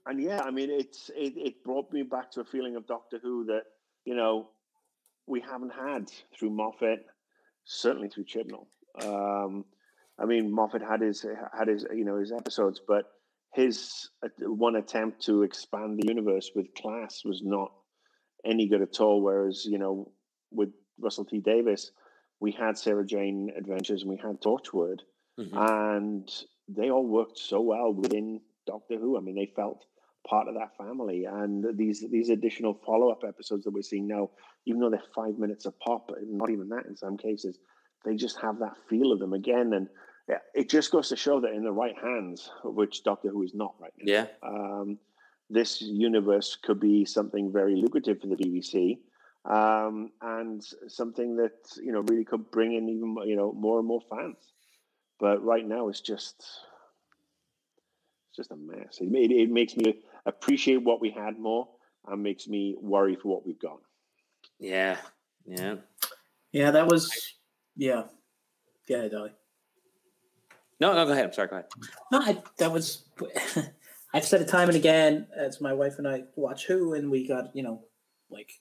and 0.06 0.22
yeah, 0.22 0.44
I 0.44 0.52
mean, 0.52 0.70
it's 0.70 1.10
it, 1.16 1.34
it 1.38 1.64
brought 1.64 1.92
me 1.92 2.04
back 2.04 2.30
to 2.34 2.42
a 2.42 2.46
feeling 2.46 2.76
of 2.76 2.86
Doctor 2.86 3.18
Who 3.20 3.46
that 3.46 3.64
you 4.06 4.14
know 4.14 4.50
we 5.28 5.42
haven't 5.42 5.74
had 5.74 6.12
through 6.38 6.52
Moffat 6.52 7.06
certainly 7.66 8.10
through 8.10 8.26
Chibnall. 8.26 8.68
Um, 9.02 9.66
I 10.18 10.26
mean, 10.26 10.52
Moffat 10.54 10.82
had 10.82 11.02
his 11.02 11.26
had 11.58 11.68
his 11.68 11.86
you 11.94 12.06
know 12.06 12.18
his 12.18 12.32
episodes, 12.32 12.80
but 12.88 13.06
his 13.54 14.10
uh, 14.24 14.30
one 14.50 14.76
attempt 14.76 15.26
to 15.26 15.44
expand 15.44 16.00
the 16.00 16.08
universe 16.08 16.52
with 16.56 16.74
class 16.76 17.24
was 17.26 17.42
not 17.44 17.72
any 18.46 18.68
good 18.68 18.82
at 18.82 19.00
all. 19.02 19.22
Whereas 19.22 19.66
you 19.66 19.78
know 19.78 20.12
with 20.52 20.70
Russell 21.00 21.26
T 21.26 21.40
Davies, 21.40 21.92
we 22.40 22.52
had 22.52 22.78
Sarah 22.78 23.06
Jane 23.06 23.52
Adventures 23.58 24.02
and 24.02 24.10
we 24.10 24.18
had 24.18 24.42
Torchwood, 24.42 25.02
mm-hmm. 25.38 25.58
and 25.58 26.30
they 26.70 26.90
all 26.90 27.06
worked 27.06 27.38
so 27.38 27.62
well 27.62 27.94
within 27.94 28.40
Doctor 28.66 28.98
Who. 28.98 29.18
I 29.18 29.22
mean, 29.22 29.36
they 29.36 29.52
felt 29.56 29.86
part 30.28 30.48
of 30.48 30.56
that 30.56 30.76
family. 30.78 31.26
And 31.26 31.78
these 31.78 32.06
these 32.12 32.30
additional 32.30 32.80
follow 32.86 33.10
up 33.12 33.24
episodes 33.28 33.64
that 33.64 33.72
we're 33.72 33.82
seeing 33.82 34.08
now, 34.08 34.30
even 34.66 34.82
though 34.82 34.90
they're 34.90 35.02
five 35.14 35.38
minutes 35.38 35.66
a 35.66 35.72
pop, 35.72 36.12
not 36.28 36.50
even 36.50 36.70
that 36.70 36.86
in 36.86 36.96
some 36.96 37.18
cases, 37.18 37.60
they 38.04 38.16
just 38.16 38.40
have 38.42 38.60
that 38.60 38.76
feel 38.90 39.12
of 39.12 39.20
them 39.20 39.34
again. 39.34 39.74
And 39.74 39.88
it 40.54 40.70
just 40.70 40.92
goes 40.92 41.10
to 41.10 41.16
show 41.16 41.40
that 41.42 41.54
in 41.54 41.64
the 41.64 41.72
right 41.72 41.96
hands, 42.02 42.50
which 42.64 43.04
Doctor 43.04 43.30
Who 43.30 43.44
is 43.44 43.54
not 43.54 43.76
right 43.80 43.94
now. 44.00 44.14
Yeah. 44.14 44.26
Um, 44.44 44.98
this 45.50 45.82
universe 45.82 46.58
could 46.62 46.80
be 46.80 47.06
something 47.06 47.52
very 47.52 47.76
lucrative 47.76 48.20
for 48.22 48.28
the 48.28 48.36
BBC. 48.36 49.00
Um, 49.46 50.12
and 50.22 50.64
something 50.88 51.36
that 51.36 51.54
you 51.78 51.92
know 51.92 52.02
really 52.08 52.26
could 52.26 52.50
bring 52.50 52.74
in 52.74 52.90
even 52.90 53.16
you 53.28 53.36
know 53.36 53.52
more 53.54 53.78
and 53.78 53.88
more 53.88 54.02
fans. 54.10 54.38
But 55.20 55.44
right 55.44 55.66
now, 55.66 55.90
it's 55.90 56.02
just 56.02 56.36
it's 58.30 58.38
just 58.38 58.52
a 58.52 58.56
mess. 58.56 58.98
It, 59.00 59.14
it, 59.14 59.32
it 59.32 59.52
makes 59.52 59.78
me 59.78 60.00
appreciate 60.26 60.78
what 60.78 61.02
we 61.02 61.10
had 61.10 61.40
more 61.40 61.68
and 62.08 62.22
makes 62.22 62.48
me 62.48 62.76
worry 62.80 63.16
for 63.16 63.30
what 63.30 63.46
we've 63.46 63.60
got. 63.60 63.80
Yeah. 64.60 64.98
Yeah. 65.46 65.76
Yeah, 66.52 66.72
that 66.72 66.88
was 66.88 67.12
yeah. 67.76 68.04
Yeah, 68.88 69.08
Dali. 69.08 69.32
No, 70.80 70.94
no, 70.94 71.06
go 71.06 71.14
ahead. 71.14 71.26
I'm 71.26 71.34
sorry, 71.34 71.48
go 71.48 71.56
ahead. 71.58 71.70
No, 72.12 72.20
I, 72.20 72.42
that 72.58 72.72
was 72.72 73.06
I've 74.14 74.26
said 74.26 74.42
it 74.42 74.48
time 74.48 74.70
and 74.70 74.78
again 74.78 75.28
as 75.36 75.60
my 75.60 75.74
wife 75.74 75.98
and 75.98 76.08
I 76.08 76.24
watch 76.36 76.66
Who 76.68 76.94
and 76.94 77.12
we 77.12 77.28
got, 77.28 77.56
you 77.56 77.64
know, 77.64 77.82
like 78.30 78.52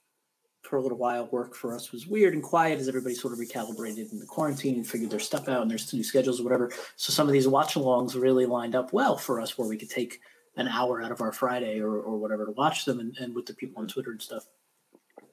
for 0.62 0.78
a 0.78 0.82
little 0.82 0.98
while 0.98 1.26
work 1.26 1.54
for 1.54 1.74
us 1.74 1.92
was 1.92 2.06
weird 2.06 2.34
and 2.34 2.42
quiet 2.42 2.80
as 2.80 2.88
everybody 2.88 3.14
sort 3.14 3.32
of 3.32 3.38
recalibrated 3.38 4.10
in 4.10 4.18
the 4.18 4.26
quarantine 4.26 4.76
and 4.76 4.86
figured 4.86 5.10
their 5.10 5.20
stuff 5.20 5.48
out 5.48 5.62
and 5.62 5.70
there's 5.70 5.92
new 5.92 6.02
schedules 6.02 6.40
or 6.40 6.44
whatever. 6.44 6.72
So 6.96 7.12
some 7.12 7.26
of 7.26 7.32
these 7.32 7.46
watch 7.46 7.74
alongs 7.74 8.20
really 8.20 8.46
lined 8.46 8.74
up 8.74 8.92
well 8.92 9.16
for 9.16 9.40
us 9.40 9.58
where 9.58 9.68
we 9.68 9.76
could 9.76 9.90
take 9.90 10.20
an 10.56 10.68
hour 10.68 11.02
out 11.02 11.12
of 11.12 11.20
our 11.20 11.32
Friday 11.32 11.80
or, 11.80 11.98
or 11.98 12.16
whatever 12.16 12.46
to 12.46 12.52
watch 12.52 12.84
them 12.84 13.00
and, 13.00 13.16
and 13.18 13.34
with 13.34 13.46
the 13.46 13.54
people 13.54 13.82
on 13.82 13.88
Twitter 13.88 14.10
and 14.10 14.22
stuff. 14.22 14.46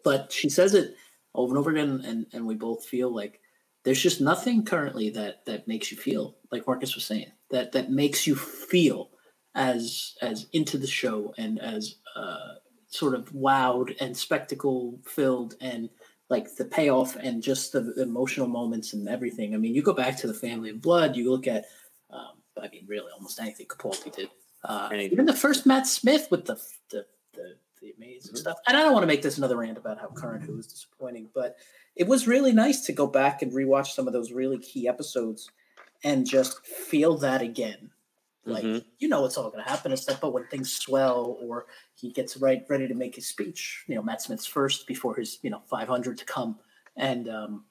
But 0.03 0.31
she 0.31 0.49
says 0.49 0.73
it 0.73 0.95
over 1.35 1.51
and 1.51 1.59
over 1.59 1.71
again, 1.71 2.01
and, 2.05 2.25
and 2.33 2.45
we 2.45 2.55
both 2.55 2.85
feel 2.85 3.13
like 3.13 3.39
there's 3.83 4.01
just 4.01 4.21
nothing 4.21 4.63
currently 4.63 5.09
that 5.11 5.45
that 5.45 5.67
makes 5.67 5.91
you 5.91 5.97
feel 5.97 6.35
like 6.51 6.67
Marcus 6.67 6.95
was 6.95 7.05
saying 7.05 7.31
that 7.49 7.71
that 7.71 7.91
makes 7.91 8.27
you 8.27 8.35
feel 8.35 9.09
as 9.55 10.15
as 10.21 10.47
into 10.53 10.77
the 10.77 10.87
show 10.87 11.33
and 11.37 11.59
as 11.59 11.95
uh, 12.15 12.55
sort 12.87 13.15
of 13.15 13.31
wowed 13.31 13.95
and 13.99 14.15
spectacle 14.15 14.99
filled 15.05 15.55
and 15.61 15.89
like 16.29 16.55
the 16.55 16.65
payoff 16.65 17.15
and 17.17 17.43
just 17.43 17.73
the 17.73 17.93
emotional 18.01 18.47
moments 18.47 18.93
and 18.93 19.09
everything. 19.09 19.53
I 19.53 19.57
mean, 19.57 19.75
you 19.75 19.81
go 19.81 19.93
back 19.93 20.15
to 20.17 20.27
the 20.27 20.33
Family 20.33 20.69
of 20.69 20.81
Blood, 20.81 21.17
you 21.17 21.29
look 21.29 21.45
at, 21.45 21.65
um, 22.09 22.41
I 22.57 22.69
mean, 22.69 22.85
really 22.87 23.11
almost 23.11 23.39
anything 23.39 23.65
Capaldi 23.65 24.15
did. 24.15 24.29
Uh, 24.63 24.89
even 24.93 25.25
the 25.25 25.33
first 25.33 25.65
Matt 25.65 25.87
Smith 25.87 26.27
with 26.29 26.45
the 26.45 26.55
the, 26.89 27.05
the, 27.33 27.55
the 27.81 27.93
amazing 27.97 28.31
mm-hmm. 28.31 28.37
stuff. 28.37 28.57
And 28.67 28.77
I 28.77 28.81
don't 28.81 28.93
want 28.93 29.03
to 29.03 29.07
make 29.07 29.21
this 29.21 29.37
another 29.37 29.57
rant 29.57 29.77
about 29.77 29.99
how 29.99 30.07
current 30.07 30.43
who 30.43 30.55
was 30.55 30.67
disappointing, 30.67 31.29
but 31.33 31.57
it 31.95 32.07
was 32.07 32.27
really 32.27 32.51
nice 32.51 32.85
to 32.85 32.93
go 32.93 33.07
back 33.07 33.41
and 33.41 33.51
rewatch 33.51 33.87
some 33.87 34.07
of 34.07 34.13
those 34.13 34.31
really 34.31 34.59
key 34.59 34.87
episodes 34.87 35.49
and 36.03 36.27
just 36.27 36.65
feel 36.65 37.17
that 37.17 37.41
again. 37.41 37.89
Like 38.45 38.63
mm-hmm. 38.63 38.87
you 38.97 39.07
know 39.07 39.25
it's 39.25 39.37
all 39.37 39.51
going 39.51 39.63
to 39.63 39.69
happen 39.69 39.91
and 39.91 39.99
stuff, 39.99 40.19
but 40.19 40.33
when 40.33 40.47
things 40.47 40.73
swell 40.73 41.37
or 41.41 41.67
he 41.95 42.11
gets 42.11 42.37
right 42.37 42.63
ready 42.69 42.87
to 42.87 42.95
make 42.95 43.15
his 43.15 43.27
speech, 43.27 43.83
you 43.87 43.95
know 43.95 44.01
Matt 44.01 44.21
Smith's 44.21 44.47
first 44.47 44.87
before 44.87 45.15
his 45.15 45.37
you 45.43 45.51
know 45.51 45.61
500 45.69 46.17
to 46.17 46.25
come, 46.25 46.57
and 46.97 47.29
um, 47.29 47.65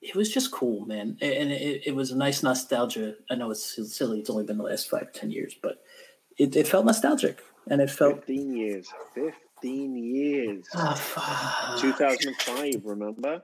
it 0.00 0.16
was 0.16 0.32
just 0.32 0.50
cool, 0.50 0.86
man. 0.86 1.18
And 1.20 1.52
it, 1.52 1.82
it 1.86 1.94
was 1.94 2.10
a 2.10 2.16
nice 2.16 2.42
nostalgia. 2.42 3.14
I 3.30 3.34
know 3.34 3.50
it's 3.50 3.78
silly; 3.96 4.20
it's 4.20 4.30
only 4.30 4.44
been 4.44 4.58
the 4.58 4.64
last 4.64 4.88
five 4.88 5.02
or 5.08 5.12
ten 5.12 5.30
years, 5.30 5.54
but 5.62 5.82
it, 6.38 6.56
it 6.56 6.66
felt 6.66 6.86
nostalgic, 6.86 7.42
and 7.68 7.80
it 7.80 7.90
felt 7.90 8.24
fifteen 8.24 8.56
years. 8.56 8.88
Fifteen 9.14 9.96
years. 9.96 10.66
Oh, 10.74 11.76
Two 11.80 11.92
thousand 11.92 12.28
and 12.28 12.36
five. 12.36 12.82
Remember? 12.84 13.42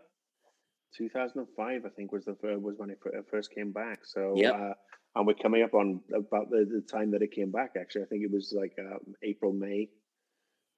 Two 0.96 1.10
thousand 1.10 1.40
and 1.40 1.48
five, 1.56 1.82
I 1.84 1.90
think, 1.90 2.10
was 2.10 2.24
the 2.24 2.36
was 2.58 2.74
when 2.78 2.90
it 2.90 2.98
first 3.30 3.54
came 3.54 3.72
back. 3.72 4.00
So, 4.04 4.32
yeah. 4.36 4.52
Uh, 4.52 4.74
and 5.14 5.26
we're 5.26 5.34
coming 5.34 5.62
up 5.62 5.74
on 5.74 6.00
about 6.14 6.50
the, 6.50 6.66
the 6.70 6.82
time 6.90 7.10
that 7.12 7.22
it 7.22 7.32
came 7.32 7.50
back. 7.50 7.72
Actually, 7.78 8.02
I 8.02 8.06
think 8.06 8.22
it 8.22 8.30
was 8.30 8.54
like 8.56 8.72
um, 8.78 9.14
April, 9.22 9.52
May. 9.52 9.88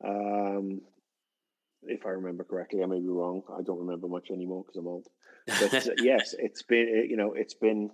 Um, 0.05 0.81
if 1.83 2.07
I 2.07 2.11
remember 2.11 2.45
correctly. 2.45 2.83
I 2.83 2.87
may 2.87 3.01
be 3.01 3.09
wrong. 3.09 3.43
I 3.57 3.63
don't 3.63 3.81
remember 3.81 4.09
much 4.09 4.31
anymore 4.31 4.65
because 4.65 4.77
I'm 4.77 4.87
old. 4.87 5.07
But 5.47 5.75
uh, 5.75 5.93
yes, 6.03 6.35
it's 6.39 6.63
been 6.63 7.07
you 7.09 7.17
know 7.17 7.33
it's 7.33 7.55
been 7.55 7.91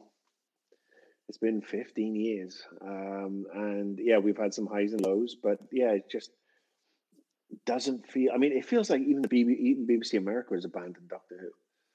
it's 1.29 1.39
been 1.39 1.63
15 1.63 2.17
years, 2.17 2.63
um, 2.83 3.45
and 3.55 3.99
yeah, 4.03 4.19
we've 4.19 4.37
had 4.37 4.53
some 4.53 4.67
highs 4.67 4.93
and 4.93 5.01
lows, 5.01 5.37
but 5.43 5.59
yeah, 5.73 5.93
it 5.93 6.11
just 6.11 6.31
doesn't 7.65 8.07
feel. 8.11 8.33
I 8.35 8.39
mean, 8.39 8.53
it 8.53 8.67
feels 8.67 8.91
like 8.91 9.01
even 9.03 9.23
the 9.23 9.29
BBC, 9.29 9.57
even 9.59 9.87
BBC 9.87 10.19
America 10.19 10.55
has 10.55 10.65
abandoned 10.65 11.09
Doctor 11.09 11.37
Who. 11.41 11.51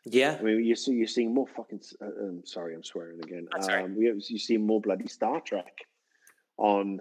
Yeah, 0.05 0.37
I 0.39 0.43
mean, 0.43 0.63
you 0.63 0.75
see, 0.75 0.93
you're 0.93 1.07
seeing 1.07 1.33
more 1.33 1.47
fucking. 1.47 1.81
Uh, 2.01 2.05
um, 2.05 2.41
sorry, 2.45 2.73
I'm 2.73 2.83
swearing 2.83 3.19
again. 3.21 3.47
Um, 3.69 3.95
we 3.97 4.05
have, 4.05 4.15
you 4.29 4.39
see 4.39 4.57
more 4.57 4.81
bloody 4.81 5.07
Star 5.07 5.41
Trek 5.41 5.73
on 6.57 6.99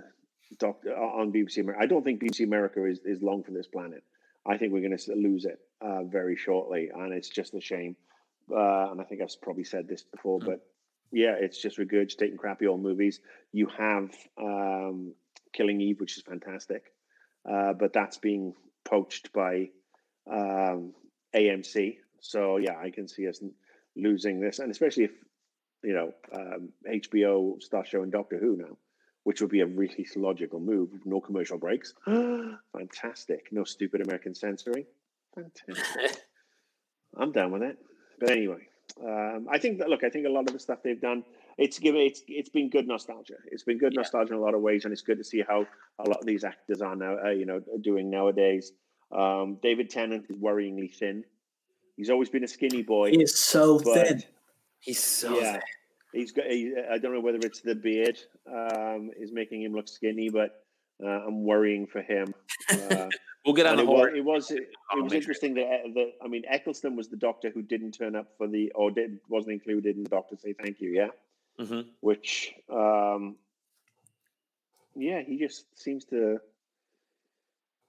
Doctor 0.59 0.97
on 0.97 1.33
BBC 1.33 1.59
America. 1.59 1.83
I 1.83 1.87
don't 1.87 2.03
think 2.03 2.21
BBC 2.21 2.45
America 2.45 2.85
is, 2.85 3.01
is 3.05 3.23
long 3.23 3.45
for 3.45 3.53
this 3.53 3.69
planet. 3.69 4.03
I 4.49 4.57
think 4.57 4.73
we're 4.73 4.81
going 4.81 4.97
to 4.97 5.15
lose 5.15 5.45
it 5.45 5.59
uh, 5.81 6.05
very 6.05 6.37
shortly, 6.37 6.91
and 6.95 7.13
it's 7.13 7.29
just 7.29 7.55
a 7.55 7.61
shame. 7.61 7.97
Uh, 8.51 8.91
and 8.91 9.01
I 9.01 9.05
think 9.05 9.21
I've 9.21 9.41
probably 9.43 9.65
said 9.65 9.87
this 9.87 10.03
before, 10.03 10.39
mm-hmm. 10.39 10.49
but 10.51 10.67
yeah, 11.13 11.35
it's 11.39 11.61
just 11.61 11.79
regurgitating 11.79 12.39
crappy 12.39 12.67
old 12.67 12.83
movies. 12.83 13.21
You 13.53 13.69
have 13.79 14.11
um, 14.41 15.13
Killing 15.53 15.81
Eve, 15.81 16.01
which 16.01 16.17
is 16.17 16.23
fantastic, 16.23 16.85
uh, 17.51 17.75
but 17.75 17.93
that's 17.93 18.19
being 18.19 18.55
poached 18.85 19.33
by 19.33 19.69
um, 20.31 20.95
AMC. 21.35 21.99
So 22.21 22.57
yeah, 22.57 22.77
I 22.83 22.91
can 22.91 23.07
see 23.07 23.29
us 23.29 23.43
losing 23.97 24.41
this, 24.41 24.61
and 24.61 24.71
especially 24.71 25.05
if 25.05 25.13
you 25.85 25.93
know 25.93 26.13
um, 26.35 26.71
HBO 26.91 27.63
starts 27.63 27.91
showing 27.91 28.11
Doctor 28.11 28.39
Who 28.39 28.57
now 28.57 28.77
which 29.29 29.43
would 29.43 29.51
be 29.51 29.61
a 29.61 29.67
really 29.67 30.07
logical 30.17 30.59
move. 30.59 30.89
No 31.05 31.21
commercial 31.21 31.59
breaks. 31.59 31.93
Fantastic. 32.07 33.49
No 33.53 33.63
stupid 33.63 34.01
American 34.01 34.35
censoring. 34.35 34.87
Fantastic. 35.35 36.23
I'm 37.15 37.31
down 37.31 37.51
with 37.51 37.61
it. 37.61 37.77
But 38.19 38.31
anyway, 38.31 38.69
um, 39.07 39.47
I 39.51 39.59
think 39.59 39.81
that 39.81 39.91
look, 39.91 40.03
I 40.03 40.09
think 40.09 40.25
a 40.25 40.31
lot 40.31 40.47
of 40.47 40.55
the 40.55 40.59
stuff 40.59 40.79
they've 40.83 40.99
done, 40.99 41.25
it's 41.59 41.79
given 41.79 42.01
it's 42.01 42.23
it's 42.27 42.49
been 42.49 42.71
good 42.71 42.89
nostalgia. 42.89 43.35
It's 43.53 43.65
been 43.65 43.77
good 43.77 43.93
yeah. 43.93 44.01
nostalgia 44.01 44.33
in 44.33 44.39
a 44.39 44.43
lot 44.43 44.55
of 44.55 44.63
ways, 44.63 44.85
and 44.85 44.93
it's 44.95 45.03
good 45.03 45.19
to 45.19 45.25
see 45.25 45.45
how 45.47 45.67
a 45.99 46.09
lot 46.09 46.21
of 46.21 46.25
these 46.25 46.43
actors 46.43 46.81
are 46.81 46.97
now, 46.97 47.19
uh, 47.23 47.29
you 47.29 47.45
know, 47.45 47.61
doing 47.83 48.09
nowadays. 48.09 48.73
Um, 49.13 49.59
David 49.63 49.91
Tennant 49.91 50.25
is 50.31 50.37
worryingly 50.37 50.91
thin. 50.91 51.23
He's 51.99 52.09
always 52.09 52.31
been 52.31 52.45
a 52.45 52.49
skinny 52.49 52.83
boy. 52.83 53.11
He 53.11 53.23
is 53.23 53.39
so 53.39 53.79
thin. 53.79 54.23
He's 54.81 55.03
so 55.05 55.39
yeah. 55.39 55.53
thin. 55.53 55.61
He's 56.19 56.33
got. 56.33 56.47
He, 56.47 56.75
I 56.91 56.99
don't 56.99 57.13
know 57.13 57.21
whether 57.21 57.39
it's 57.39 57.61
the 57.61 57.75
beard 57.75 58.19
um, 58.51 59.11
is 59.19 59.33
making 59.33 59.63
him 59.63 59.73
look 59.73 59.89
skinny, 59.89 60.31
but 60.31 60.65
uh, 61.03 61.07
I'm 61.09 61.45
worrying 61.45 61.87
for 61.87 62.03
him. 62.03 62.35
Uh, 62.71 63.09
we'll 63.47 63.55
get 63.55 63.67
on 63.67 63.77
the 63.77 63.87
whole. 63.87 64.05
It 64.05 64.25
was. 64.25 64.51
It, 64.59 64.69
it 64.97 65.05
was 65.05 65.13
interesting 65.13 65.55
that, 65.55 65.67
uh, 65.67 65.89
that 65.95 66.13
I 66.25 66.29
mean, 66.29 66.43
Eccleston 66.49 66.97
was 66.97 67.09
the 67.09 67.17
doctor 67.17 67.51
who 67.51 67.63
didn't 67.63 67.93
turn 67.93 68.17
up 68.17 68.29
for 68.37 68.49
the 68.49 68.73
or 68.75 68.91
did 68.91 69.19
wasn't 69.29 69.53
included 69.53 69.97
in 69.97 70.03
the 70.03 70.09
doctor 70.09 70.37
say 70.37 70.55
thank 70.55 70.81
you. 70.81 70.91
Yeah, 70.91 71.09
mm-hmm. 71.65 71.89
which 72.01 72.55
um, 72.73 73.37
yeah, 74.97 75.21
he 75.21 75.39
just 75.39 75.67
seems 75.79 76.05
to 76.07 76.39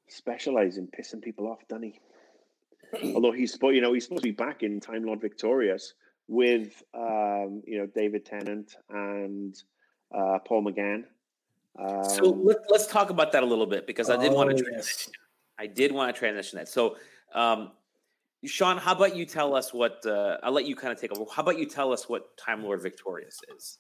specialize 0.08 0.78
in 0.78 0.88
pissing 0.88 1.22
people 1.22 1.48
off, 1.48 1.68
doesn't 1.68 1.84
he? 1.84 3.14
Although 3.16 3.32
he's, 3.32 3.58
you 3.62 3.82
know, 3.82 3.94
he's 3.94 4.04
supposed 4.04 4.24
to 4.24 4.30
be 4.30 4.36
back 4.36 4.64
in 4.64 4.80
Time 4.80 5.04
Lord 5.04 5.22
Victorious, 5.22 5.94
with 6.30 6.84
um, 6.94 7.64
you 7.66 7.80
know 7.80 7.88
David 7.88 8.24
Tennant 8.24 8.76
and 8.90 9.56
uh, 10.16 10.38
Paul 10.46 10.64
McGann. 10.64 11.04
Um, 11.78 12.04
so 12.04 12.30
let, 12.30 12.58
us 12.74 12.88
talk 12.88 13.10
about 13.10 13.32
that 13.34 13.44
a 13.44 13.46
little 13.46 13.66
bit 13.66 13.88
because 13.88 14.10
I 14.10 14.18
did 14.18 14.32
oh, 14.32 14.36
want 14.36 14.56
to 14.56 14.64
transition. 14.64 15.12
Yes. 15.12 15.20
I 15.58 15.68
did 15.68 15.92
want 15.92 16.14
to 16.14 16.18
transition 16.18 16.58
that. 16.58 16.70
So, 16.70 16.98
um, 17.34 17.72
Shaun, 18.46 18.78
how 18.78 18.94
about 18.94 19.16
you 19.16 19.26
tell 19.26 19.56
us 19.56 19.74
what? 19.74 20.06
Uh, 20.06 20.38
I'll 20.44 20.52
let 20.52 20.66
you 20.66 20.76
kind 20.76 20.94
of 20.94 21.02
take 21.02 21.12
over. 21.12 21.30
How 21.32 21.42
about 21.42 21.58
you 21.58 21.66
tell 21.66 21.92
us 21.92 22.08
what 22.08 22.38
Time 22.38 22.64
Lord 22.64 22.82
Victorious 22.82 23.40
is? 23.56 23.80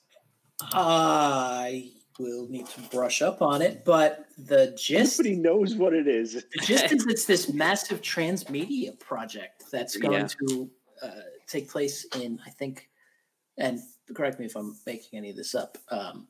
I 0.73 1.91
will 2.19 2.49
need 2.49 2.67
to 2.67 2.81
brush 2.89 3.21
up 3.21 3.41
on 3.41 3.61
it, 3.61 3.85
but 3.85 4.25
the 4.37 4.75
gist. 4.77 5.19
Nobody 5.19 5.35
knows 5.35 5.75
what 5.75 5.93
it 5.93 6.07
is. 6.07 6.33
the 6.33 6.59
gist 6.61 6.91
is 6.91 7.05
it's 7.07 7.25
this 7.25 7.53
massive 7.53 8.01
transmedia 8.01 8.99
project 8.99 9.63
that's 9.71 9.95
going 9.95 10.13
yeah. 10.13 10.47
to 10.47 10.69
uh, 11.01 11.11
take 11.49 11.69
place 11.69 12.05
in, 12.15 12.39
I 12.45 12.49
think, 12.49 12.89
and 13.57 13.79
correct 14.13 14.39
me 14.39 14.45
if 14.45 14.55
I'm 14.55 14.75
making 14.85 15.17
any 15.17 15.29
of 15.29 15.35
this 15.35 15.55
up. 15.55 15.77
Um, 15.89 16.27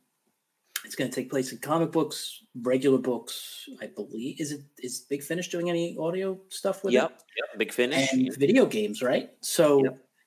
it's 0.86 0.96
going 0.96 1.10
to 1.10 1.16
take 1.16 1.30
place 1.30 1.52
in 1.52 1.58
comic 1.58 1.92
books, 1.92 2.44
regular 2.62 2.98
books, 2.98 3.68
I 3.82 3.88
believe. 3.88 4.40
Is 4.40 4.54
it 4.54 4.62
is 4.78 5.02
Big 5.02 5.22
Finish 5.24 5.50
doing 5.50 5.70
any 5.70 5.98
audio 6.00 6.40
stuff 6.50 6.84
with 6.84 6.94
yep, 6.94 7.12
it? 7.12 7.24
Yep, 7.38 7.60
Big 7.60 7.74
Finish 7.74 8.14
and 8.14 8.36
video 8.38 8.66
games, 8.66 9.02
right? 9.02 9.30
So 9.42 9.84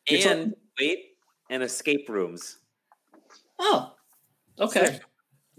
yep. 0.08 0.26
and 0.26 0.54
wait, 0.78 1.16
and 1.48 1.62
escape 1.62 2.08
rooms. 2.08 2.58
Oh, 3.58 3.94
okay. 4.58 5.00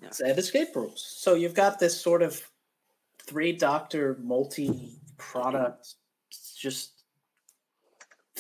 Yeah. 0.01 0.09
So 0.11 0.25
escape 0.25 0.75
rooms. 0.75 1.01
So 1.01 1.33
you've 1.33 1.55
got 1.55 1.79
this 1.79 1.99
sort 1.99 2.21
of 2.21 2.39
three 3.25 3.53
doctor 3.53 4.19
multi 4.21 4.99
product, 5.17 5.95
just 6.55 7.02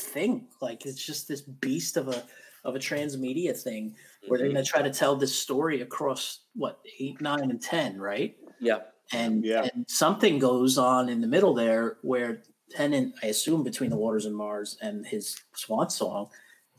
thing. 0.03 0.47
Like 0.61 0.85
it's 0.85 1.05
just 1.05 1.27
this 1.27 1.41
beast 1.41 1.97
of 1.97 2.07
a 2.07 2.23
of 2.63 2.75
a 2.75 2.79
transmedia 2.79 3.57
thing 3.57 3.95
where 4.27 4.37
they're 4.37 4.47
mm-hmm. 4.47 4.55
going 4.55 4.65
to 4.65 4.71
try 4.71 4.81
to 4.81 4.91
tell 4.91 5.15
this 5.15 5.37
story 5.37 5.81
across 5.81 6.41
what 6.55 6.79
eight, 6.99 7.19
nine, 7.21 7.49
and 7.49 7.61
ten, 7.61 7.99
right? 7.99 8.37
Yeah. 8.59 8.79
And 9.11 9.43
yeah. 9.43 9.67
and 9.73 9.85
something 9.87 10.39
goes 10.39 10.77
on 10.77 11.09
in 11.09 11.21
the 11.21 11.27
middle 11.27 11.53
there 11.53 11.97
where 12.01 12.43
Tennant, 12.71 13.13
I 13.21 13.27
assume, 13.27 13.63
between 13.63 13.89
the 13.89 13.97
waters 13.97 14.25
and 14.25 14.35
Mars 14.35 14.77
and 14.81 15.05
his 15.05 15.39
swan 15.53 15.89
song, 15.89 16.29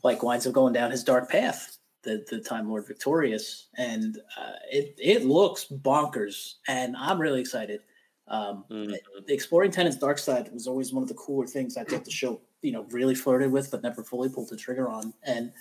like 0.03 0.23
winds 0.23 0.47
up 0.47 0.53
going 0.53 0.73
down 0.73 0.91
his 0.91 1.03
dark 1.03 1.29
path. 1.29 1.77
The, 2.03 2.23
the 2.29 2.39
Time 2.39 2.69
Lord 2.69 2.85
Victorious, 2.85 3.69
and 3.79 4.19
uh, 4.39 4.51
it 4.71 4.93
it 4.99 5.25
looks 5.25 5.65
bonkers, 5.65 6.57
and 6.67 6.95
I'm 6.95 7.19
really 7.19 7.41
excited. 7.41 7.79
Um, 8.27 8.65
mm-hmm. 8.71 8.93
Exploring 9.27 9.71
Tennant's 9.71 9.97
dark 9.97 10.17
side 10.17 10.49
was 10.51 10.67
always 10.67 10.91
one 10.91 11.03
of 11.03 11.09
the 11.09 11.15
cooler 11.15 11.45
things 11.45 11.77
I 11.77 11.83
thought 11.83 12.05
the 12.05 12.11
show 12.11 12.41
you 12.61 12.71
know 12.71 12.87
really 12.89 13.13
flirted 13.13 13.51
with 13.51 13.69
but 13.69 13.83
never 13.83 14.03
fully 14.03 14.29
pulled 14.29 14.49
the 14.49 14.57
trigger 14.57 14.89
on. 14.89 15.13
And 15.23 15.51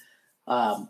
um 0.46 0.88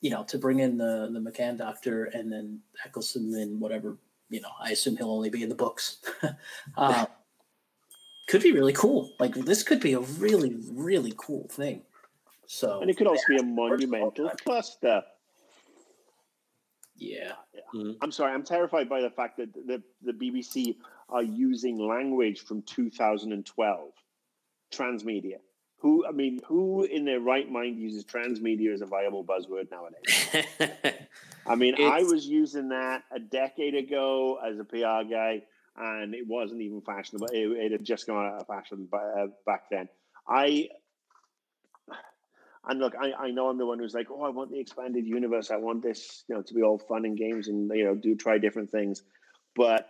you 0.00 0.10
know 0.10 0.24
to 0.24 0.38
bring 0.38 0.60
in 0.60 0.76
the 0.76 1.08
the 1.12 1.20
McGann 1.20 1.56
doctor 1.56 2.04
and 2.04 2.32
then 2.32 2.60
eccleston 2.84 3.34
and 3.34 3.60
whatever 3.60 3.98
you 4.30 4.40
know 4.40 4.48
i 4.62 4.70
assume 4.70 4.96
he'll 4.96 5.10
only 5.10 5.30
be 5.30 5.42
in 5.42 5.48
the 5.48 5.54
books. 5.54 5.98
Uh, 6.76 7.06
could 8.28 8.42
be 8.42 8.52
really 8.52 8.72
cool. 8.72 9.12
Like 9.18 9.34
this 9.34 9.64
could 9.64 9.80
be 9.80 9.94
a 9.94 10.00
really 10.00 10.56
really 10.70 11.14
cool 11.16 11.48
thing. 11.48 11.82
So 12.46 12.80
and 12.80 12.90
it 12.90 12.96
could 12.96 13.06
also 13.06 13.22
yeah, 13.30 13.38
be 13.38 13.42
a 13.42 13.46
monumental 13.46 14.30
cluster 14.44 15.02
yeah 17.00 17.32
mm-hmm. 17.74 17.92
i'm 18.00 18.12
sorry 18.12 18.32
i'm 18.32 18.42
terrified 18.42 18.88
by 18.88 19.00
the 19.00 19.10
fact 19.10 19.36
that 19.36 19.52
the, 19.54 19.82
the 20.02 20.12
bbc 20.12 20.76
are 21.08 21.22
using 21.22 21.78
language 21.78 22.40
from 22.40 22.62
2012 22.62 23.90
transmedia. 24.70 25.36
Who, 25.78 26.06
I 26.06 26.12
mean, 26.12 26.40
who 26.46 26.84
in 26.84 27.04
their 27.04 27.20
right 27.20 27.50
mind 27.50 27.78
uses 27.78 28.04
transmedia 28.04 28.72
as 28.72 28.82
a 28.82 28.86
viable 28.86 29.24
buzzword 29.24 29.70
nowadays? 29.70 30.46
I 31.46 31.54
mean, 31.54 31.74
it's... 31.78 31.82
I 31.82 32.02
was 32.02 32.26
using 32.26 32.68
that 32.68 33.04
a 33.10 33.18
decade 33.18 33.74
ago 33.74 34.38
as 34.46 34.58
a 34.58 34.64
PR 34.64 35.08
guy, 35.10 35.42
and 35.76 36.14
it 36.14 36.26
wasn't 36.26 36.60
even 36.60 36.82
fashionable. 36.82 37.28
It, 37.32 37.46
it 37.46 37.72
had 37.72 37.84
just 37.84 38.06
gone 38.06 38.26
out 38.26 38.40
of 38.42 38.46
fashion 38.46 38.88
by, 38.90 38.98
uh, 38.98 39.26
back 39.46 39.70
then. 39.70 39.88
I 40.28 40.68
and 42.66 42.78
look, 42.78 42.94
I, 43.00 43.12
I 43.12 43.30
know 43.30 43.48
I'm 43.48 43.58
the 43.58 43.66
one 43.66 43.78
who's 43.78 43.94
like, 43.94 44.08
oh, 44.10 44.22
I 44.22 44.28
want 44.30 44.50
the 44.50 44.60
expanded 44.60 45.06
universe. 45.06 45.50
I 45.50 45.56
want 45.56 45.82
this, 45.82 46.24
you 46.28 46.34
know, 46.34 46.42
to 46.42 46.54
be 46.54 46.62
all 46.62 46.78
fun 46.78 47.04
and 47.04 47.16
games 47.16 47.48
and 47.48 47.70
you 47.74 47.84
know, 47.84 47.94
do 47.94 48.14
try 48.14 48.38
different 48.38 48.70
things. 48.70 49.02
But 49.56 49.88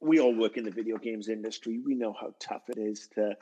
we 0.00 0.18
all 0.18 0.34
work 0.34 0.56
in 0.56 0.64
the 0.64 0.70
video 0.70 0.98
games 0.98 1.28
industry. 1.28 1.80
We 1.84 1.94
know 1.94 2.12
how 2.12 2.34
tough 2.40 2.62
it 2.68 2.78
is 2.78 3.08
to 3.14 3.36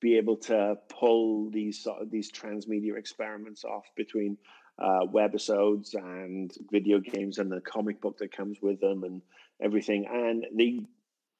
be 0.00 0.16
able 0.16 0.36
to 0.36 0.76
pull 0.88 1.50
these 1.50 1.82
sort 1.82 2.02
of 2.02 2.10
these 2.10 2.30
transmedia 2.30 2.96
experiments 2.96 3.64
off 3.64 3.84
between 3.96 4.38
uh, 4.78 5.00
webisodes 5.12 5.94
and 5.94 6.52
video 6.70 7.00
games 7.00 7.38
and 7.38 7.50
the 7.50 7.60
comic 7.60 8.00
book 8.00 8.18
that 8.18 8.36
comes 8.36 8.58
with 8.62 8.80
them 8.80 9.02
and 9.02 9.22
everything, 9.60 10.06
and 10.06 10.46
they 10.56 10.80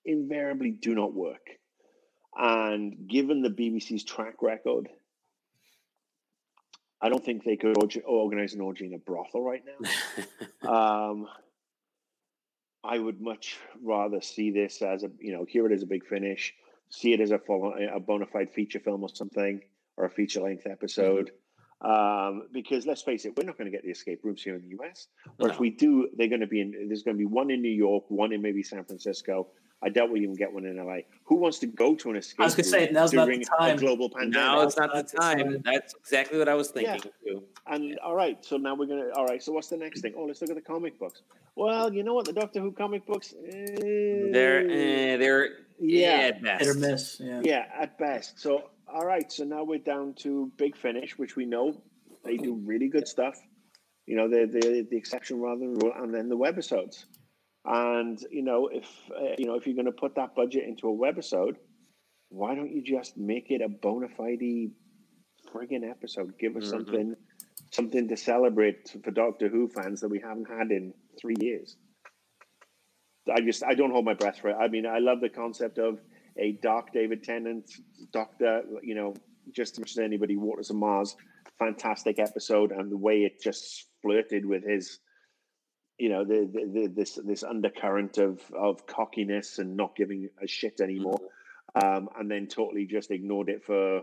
invariably 0.05 0.71
do 0.71 0.95
not 0.95 1.15
work. 1.15 1.47
And 2.37 3.09
given 3.09 3.43
the 3.43 3.51
BBC's 3.51 4.05
track 4.05 4.43
record, 4.43 4.89
I 7.05 7.11
don't 7.11 7.23
think 7.23 7.45
they 7.45 7.57
could 7.57 7.77
organize 8.07 8.55
an 8.55 8.63
orgy 8.63 8.87
in 8.87 8.95
a 8.95 8.99
brothel 8.99 9.43
right 9.43 9.63
now. 10.63 10.69
um, 11.11 11.29
I 12.83 12.99
would 12.99 13.21
much 13.21 13.59
rather 13.83 14.23
see 14.23 14.51
this 14.51 14.81
as 14.81 15.05
a 15.05 15.11
you 15.21 15.33
know 15.33 15.45
hear 15.45 15.67
it 15.67 15.73
as 15.73 15.83
a 15.83 15.87
big 15.87 16.07
finish, 16.07 16.55
see 16.89 17.13
it 17.13 17.21
as 17.21 17.31
a 17.31 17.39
full 17.39 17.75
a 17.75 18.01
bona 18.01 18.25
fide 18.25 18.53
feature 18.55 18.81
film 18.81 19.03
or 19.03 19.11
something 19.11 19.61
or 19.99 20.07
a 20.07 20.11
feature 20.11 20.41
length 20.41 20.67
episode. 20.67 21.27
Mm-hmm. 21.27 21.41
Um, 21.91 22.49
because 22.53 22.87
let's 22.87 23.03
face 23.03 23.27
it, 23.27 23.37
we're 23.37 23.45
not 23.45 23.59
going 23.59 23.71
to 23.71 23.77
get 23.77 23.85
the 23.85 23.91
escape 23.91 24.21
rooms 24.23 24.43
here 24.43 24.57
in 24.57 24.63
the 24.63 24.83
US. 24.83 25.09
Or 25.39 25.49
no. 25.49 25.53
if 25.53 25.61
we 25.61 25.69
do, 25.69 26.09
they're 26.17 26.29
going 26.29 26.41
to 26.41 26.47
be 26.47 26.63
in. 26.63 26.87
There's 26.89 27.03
going 27.03 27.17
to 27.17 27.19
be 27.19 27.27
one 27.27 27.51
in 27.51 27.61
New 27.61 27.69
York, 27.69 28.05
one 28.09 28.33
in 28.33 28.41
maybe 28.41 28.63
San 28.63 28.83
Francisco. 28.83 29.49
I 29.85 29.91
doubt 29.91 30.11
we 30.11 30.21
even 30.21 30.35
get 30.35 30.53
one 30.53 30.65
in 30.65 30.77
LA. 30.77 30.99
Who 31.25 31.37
wants 31.37 31.59
to 31.59 31.67
go 31.67 31.95
to 31.95 32.11
an 32.11 32.17
escape? 32.17 32.41
I 32.41 32.45
was 32.45 32.55
going 32.55 32.65
to 32.65 32.71
say 32.71 32.89
now's 32.91 33.13
not 33.13 33.29
the 33.29 33.45
time. 33.45 33.77
global 33.77 34.09
pandemic. 34.09 34.35
Now 34.35 34.63
it's 34.63 34.77
not 34.77 34.95
the 34.95 35.03
time. 35.03 35.63
That's 35.63 35.95
exactly 35.95 36.39
what 36.39 36.49
I 36.49 36.55
was 36.55 36.71
thinking 36.71 37.03
yeah. 37.25 37.33
too. 37.33 37.43
And 37.67 37.91
yeah. 37.91 37.97
all 38.03 38.15
right, 38.15 38.43
so 38.45 38.57
now 38.57 38.75
we're 38.75 38.87
gonna. 38.87 39.11
All 39.15 39.27
right, 39.27 39.43
so 39.43 39.53
what's 39.53 39.69
the 39.69 39.77
next 39.77 40.01
thing? 40.01 40.15
Oh, 40.17 40.25
let's 40.25 40.41
look 40.41 40.51
at 40.51 40.57
the 40.57 40.63
comic 40.63 40.99
books. 40.99 41.23
Well, 41.55 41.93
you 41.93 42.03
know 42.03 42.15
what? 42.15 42.25
The 42.25 42.33
Doctor 42.33 42.61
Who 42.61 42.73
comic 42.73 43.07
books. 43.07 43.35
Eh, 43.47 44.31
they're 44.33 44.69
eh, 44.69 45.17
they're 45.19 45.49
yeah, 45.79 46.31
at 46.33 46.43
best. 46.43 46.65
Hit 46.65 46.77
or 46.77 46.79
miss. 46.79 47.21
Yeah. 47.21 47.41
yeah, 47.45 47.67
at 47.79 47.99
best. 47.99 48.41
So 48.41 48.71
all 48.89 49.05
right, 49.05 49.31
so 49.31 49.45
now 49.45 49.65
we're 49.65 49.79
down 49.79 50.15
to 50.19 50.51
Big 50.57 50.77
Finish, 50.77 51.19
which 51.19 51.37
we 51.37 51.45
know 51.45 51.81
they 52.25 52.37
do 52.37 52.55
really 52.65 52.89
good 52.89 53.09
stuff. 53.09 53.37
You 54.07 54.17
know, 54.17 54.29
they're 54.29 54.47
the 54.47 54.87
exception 54.93 55.41
rather 55.41 55.61
than 55.61 55.75
rule, 55.75 55.93
and 55.97 56.15
then 56.15 56.29
the 56.29 56.37
webisodes. 56.37 57.05
And 57.65 58.19
you 58.31 58.43
know, 58.43 58.69
if 58.73 58.87
uh, 59.11 59.35
you 59.39 59.47
know 59.47 59.55
if 59.55 59.67
you're 59.67 59.77
going 59.77 59.87
to 59.87 59.93
put 59.93 60.17
that 60.17 60.35
budget 60.35 60.65
into 60.67 60.89
a 60.89 60.93
webisode, 60.93 61.57
why 62.29 62.55
don't 62.55 62.73
you 62.73 62.83
just 62.83 63.17
make 63.17 63.47
it 63.51 63.63
a 63.63 63.69
bona 63.69 64.09
fide 64.09 64.73
friggin' 65.53 65.89
episode? 65.89 66.35
Give 66.39 66.57
us 66.57 66.65
mm-hmm. 66.65 66.71
something 66.71 67.15
something 67.71 68.09
to 68.09 68.17
celebrate 68.17 68.95
for 69.03 69.11
Doctor 69.11 69.49
Who 69.49 69.69
fans 69.69 70.01
that 70.01 70.09
we 70.09 70.21
haven't 70.21 70.49
had 70.49 70.71
in 70.71 70.93
three 71.21 71.37
years. 71.41 71.77
I 73.33 73.41
just 73.41 73.65
I 73.65 73.75
don't 73.75 73.91
hold 73.91 74.05
my 74.05 74.15
breath 74.15 74.41
for 74.41 74.51
it. 74.51 74.57
I 74.61 74.69
mean, 74.69 74.87
I 74.87 74.99
love 74.99 75.21
the 75.21 75.31
concept 75.31 75.79
of 75.79 75.99
a 76.39 76.59
dark 76.63 76.93
David 76.93 77.23
Tennant 77.23 77.71
Doctor. 78.13 78.63
You 78.83 78.95
know, 78.95 79.15
just 79.55 79.75
as 79.75 79.79
much 79.79 79.91
as 79.93 79.99
anybody, 79.99 80.37
Waters 80.37 80.71
of 80.71 80.77
Mars, 80.77 81.17
fantastic 81.59 82.19
episode, 82.19 82.73
and 82.73 82.91
the 82.91 82.99
way 82.99 83.21
it 83.21 83.41
just 83.43 83.87
flirted 84.03 84.45
with 84.45 84.65
his, 84.65 84.99
you 85.99 86.09
know, 86.09 86.25
the, 86.25 86.49
the, 86.53 86.67
the 86.73 86.87
this 86.89 87.19
this 87.25 87.43
undercurrent 87.43 88.19
of 88.19 88.41
of 88.53 88.87
cockiness 88.87 89.59
and 89.59 89.77
not 89.77 89.97
giving 89.97 90.29
a 90.43 90.47
shit 90.47 90.81
anymore, 90.81 91.21
mm-hmm. 91.77 91.97
um, 91.97 92.09
and 92.19 92.31
then 92.31 92.47
totally 92.47 92.87
just 92.87 93.11
ignored 93.11 93.49
it 93.49 93.65
for, 93.65 94.03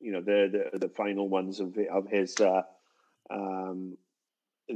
you 0.00 0.12
know, 0.12 0.20
the 0.20 0.68
the, 0.72 0.78
the 0.78 0.88
final 0.88 1.28
ones 1.28 1.60
of 1.60 1.76
of 1.92 2.08
his. 2.08 2.36
Uh, 2.40 2.62
um, 3.30 3.96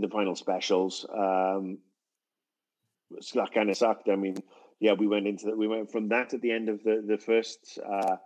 the 0.00 0.08
final 0.08 0.34
specials. 0.34 1.06
Um, 1.12 1.78
that 3.34 3.52
kind 3.52 3.70
of 3.70 3.76
sucked. 3.76 4.08
I 4.08 4.16
mean, 4.16 4.36
yeah, 4.80 4.94
we 4.94 5.06
went 5.06 5.26
into 5.26 5.46
that. 5.46 5.58
We 5.58 5.68
went 5.68 5.92
from 5.92 6.08
that 6.08 6.34
at 6.34 6.40
the 6.40 6.52
end 6.52 6.68
of 6.68 6.82
the 6.82 7.02
the 7.06 7.18
first. 7.18 7.78
Uh, 7.84 8.16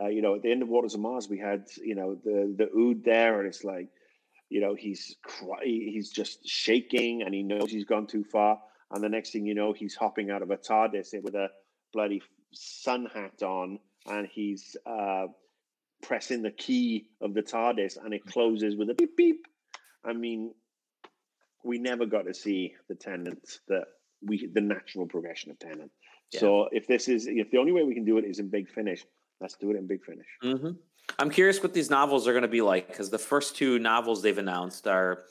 uh, 0.00 0.08
you 0.08 0.22
know, 0.22 0.36
at 0.36 0.42
the 0.42 0.52
end 0.52 0.62
of 0.62 0.68
Waters 0.68 0.94
of 0.94 1.00
Mars, 1.00 1.28
we 1.28 1.38
had 1.38 1.66
you 1.82 1.94
know 1.94 2.14
the 2.24 2.54
the 2.56 2.70
Ood 2.76 3.04
there, 3.04 3.40
and 3.40 3.48
it's 3.48 3.64
like, 3.64 3.88
you 4.48 4.60
know, 4.60 4.74
he's 4.74 5.16
cry- 5.22 5.64
he's 5.64 6.10
just 6.10 6.46
shaking, 6.48 7.22
and 7.22 7.34
he 7.34 7.42
knows 7.42 7.70
he's 7.70 7.84
gone 7.84 8.06
too 8.06 8.24
far. 8.24 8.60
And 8.90 9.04
the 9.04 9.08
next 9.08 9.32
thing 9.32 9.44
you 9.44 9.54
know, 9.54 9.72
he's 9.72 9.94
hopping 9.94 10.30
out 10.30 10.42
of 10.42 10.50
a 10.50 10.56
TARDIS 10.56 11.22
with 11.22 11.34
a 11.34 11.48
bloody 11.92 12.22
sun 12.52 13.06
hat 13.12 13.42
on, 13.42 13.78
and 14.06 14.26
he's 14.32 14.76
uh, 14.86 15.26
pressing 16.02 16.42
the 16.42 16.50
key 16.50 17.08
of 17.20 17.34
the 17.34 17.42
TARDIS, 17.42 18.02
and 18.02 18.14
it 18.14 18.24
closes 18.24 18.76
with 18.76 18.90
a 18.90 18.94
beep 18.94 19.16
beep. 19.16 19.46
I 20.04 20.12
mean, 20.12 20.54
we 21.64 21.78
never 21.78 22.06
got 22.06 22.26
to 22.26 22.34
see 22.34 22.74
the 22.88 22.94
Tennants 22.94 23.60
that 23.68 23.84
we 24.22 24.48
the 24.52 24.60
natural 24.60 25.06
progression 25.06 25.50
of 25.50 25.58
Tennant. 25.58 25.90
Yeah. 26.32 26.40
So 26.40 26.68
if 26.72 26.86
this 26.86 27.08
is 27.08 27.26
if 27.26 27.50
the 27.50 27.58
only 27.58 27.72
way 27.72 27.82
we 27.82 27.94
can 27.94 28.04
do 28.04 28.18
it 28.18 28.24
is 28.24 28.38
in 28.38 28.48
Big 28.48 28.70
Finish, 28.70 29.04
let's 29.40 29.56
do 29.56 29.70
it 29.70 29.76
in 29.76 29.86
Big 29.86 30.04
Finish. 30.04 30.26
Mm-hmm. 30.42 30.70
I'm 31.18 31.30
curious 31.30 31.62
what 31.62 31.74
these 31.74 31.90
novels 31.90 32.28
are 32.28 32.32
going 32.32 32.42
to 32.42 32.48
be 32.48 32.62
like 32.62 32.88
because 32.88 33.10
the 33.10 33.18
first 33.18 33.56
two 33.56 33.78
novels 33.78 34.22
they've 34.22 34.38
announced 34.38 34.86
are 34.86 35.24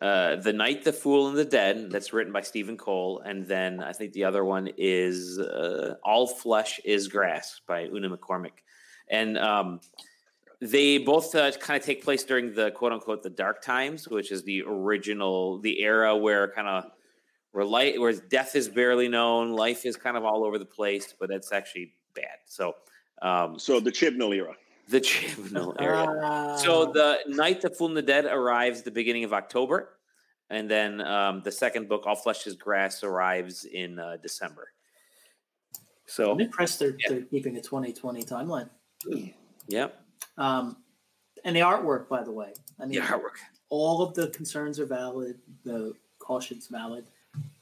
uh, 0.00 0.36
"The 0.36 0.52
Knight, 0.52 0.84
the 0.84 0.92
Fool, 0.92 1.28
and 1.28 1.36
the 1.36 1.44
Dead." 1.44 1.90
That's 1.90 2.12
written 2.12 2.32
by 2.32 2.42
Stephen 2.42 2.76
Cole, 2.76 3.20
and 3.24 3.46
then 3.46 3.82
I 3.82 3.92
think 3.92 4.12
the 4.12 4.24
other 4.24 4.44
one 4.44 4.70
is 4.76 5.38
uh, 5.38 5.96
"All 6.02 6.26
Flesh 6.26 6.80
Is 6.84 7.08
Grass" 7.08 7.60
by 7.66 7.84
Una 7.84 8.10
McCormack. 8.10 8.62
and 9.08 9.38
um, 9.38 9.80
they 10.60 10.98
both 10.98 11.34
uh, 11.34 11.52
kind 11.52 11.78
of 11.78 11.86
take 11.86 12.02
place 12.02 12.24
during 12.24 12.52
the 12.54 12.70
quote 12.72 12.92
unquote 12.92 13.22
the 13.22 13.30
dark 13.30 13.62
times, 13.62 14.08
which 14.08 14.32
is 14.32 14.42
the 14.42 14.62
original, 14.66 15.60
the 15.60 15.80
era 15.80 16.16
where 16.16 16.48
kind 16.48 16.66
of 16.66 16.90
where 17.52 17.64
light, 17.64 18.00
where 18.00 18.12
death 18.12 18.56
is 18.56 18.68
barely 18.68 19.08
known, 19.08 19.52
life 19.52 19.86
is 19.86 19.96
kind 19.96 20.16
of 20.16 20.24
all 20.24 20.44
over 20.44 20.58
the 20.58 20.66
place, 20.66 21.14
but 21.18 21.30
it's 21.30 21.52
actually 21.52 21.92
bad. 22.14 22.38
So, 22.46 22.74
um, 23.22 23.58
so 23.58 23.80
the 23.80 23.90
Chibnall 23.90 24.34
era. 24.34 24.54
The 24.88 25.00
Chibnall 25.02 25.76
era. 25.80 26.02
Uh, 26.02 26.56
so 26.56 26.86
the 26.86 27.18
Knight 27.26 27.60
the 27.60 27.70
Fool 27.70 27.88
the 27.88 28.02
Dead 28.02 28.24
arrives 28.24 28.82
the 28.82 28.90
beginning 28.90 29.24
of 29.24 29.32
October, 29.32 29.90
and 30.50 30.70
then 30.70 31.00
um, 31.02 31.42
the 31.44 31.52
second 31.52 31.88
book, 31.88 32.04
All 32.06 32.16
Flesh 32.16 32.46
Is 32.46 32.54
Grass, 32.54 33.04
arrives 33.04 33.64
in 33.64 33.98
uh, 33.98 34.16
December. 34.22 34.68
So 36.06 36.32
I'm 36.32 36.40
impressed 36.40 36.78
they're, 36.78 36.96
yeah. 36.98 37.10
they're 37.10 37.22
keeping 37.22 37.56
a 37.58 37.60
2020 37.60 38.24
timeline. 38.24 38.70
Yep. 39.68 40.00
Um, 40.38 40.78
and 41.44 41.54
the 41.54 41.60
artwork, 41.60 42.08
by 42.08 42.22
the 42.22 42.32
way. 42.32 42.54
I 42.80 42.86
mean, 42.86 43.00
the 43.00 43.06
artwork. 43.06 43.36
All 43.68 44.02
of 44.02 44.14
the 44.14 44.28
concerns 44.28 44.80
are 44.80 44.86
valid. 44.86 45.38
The 45.64 45.92
caution's 46.18 46.68
valid. 46.68 47.04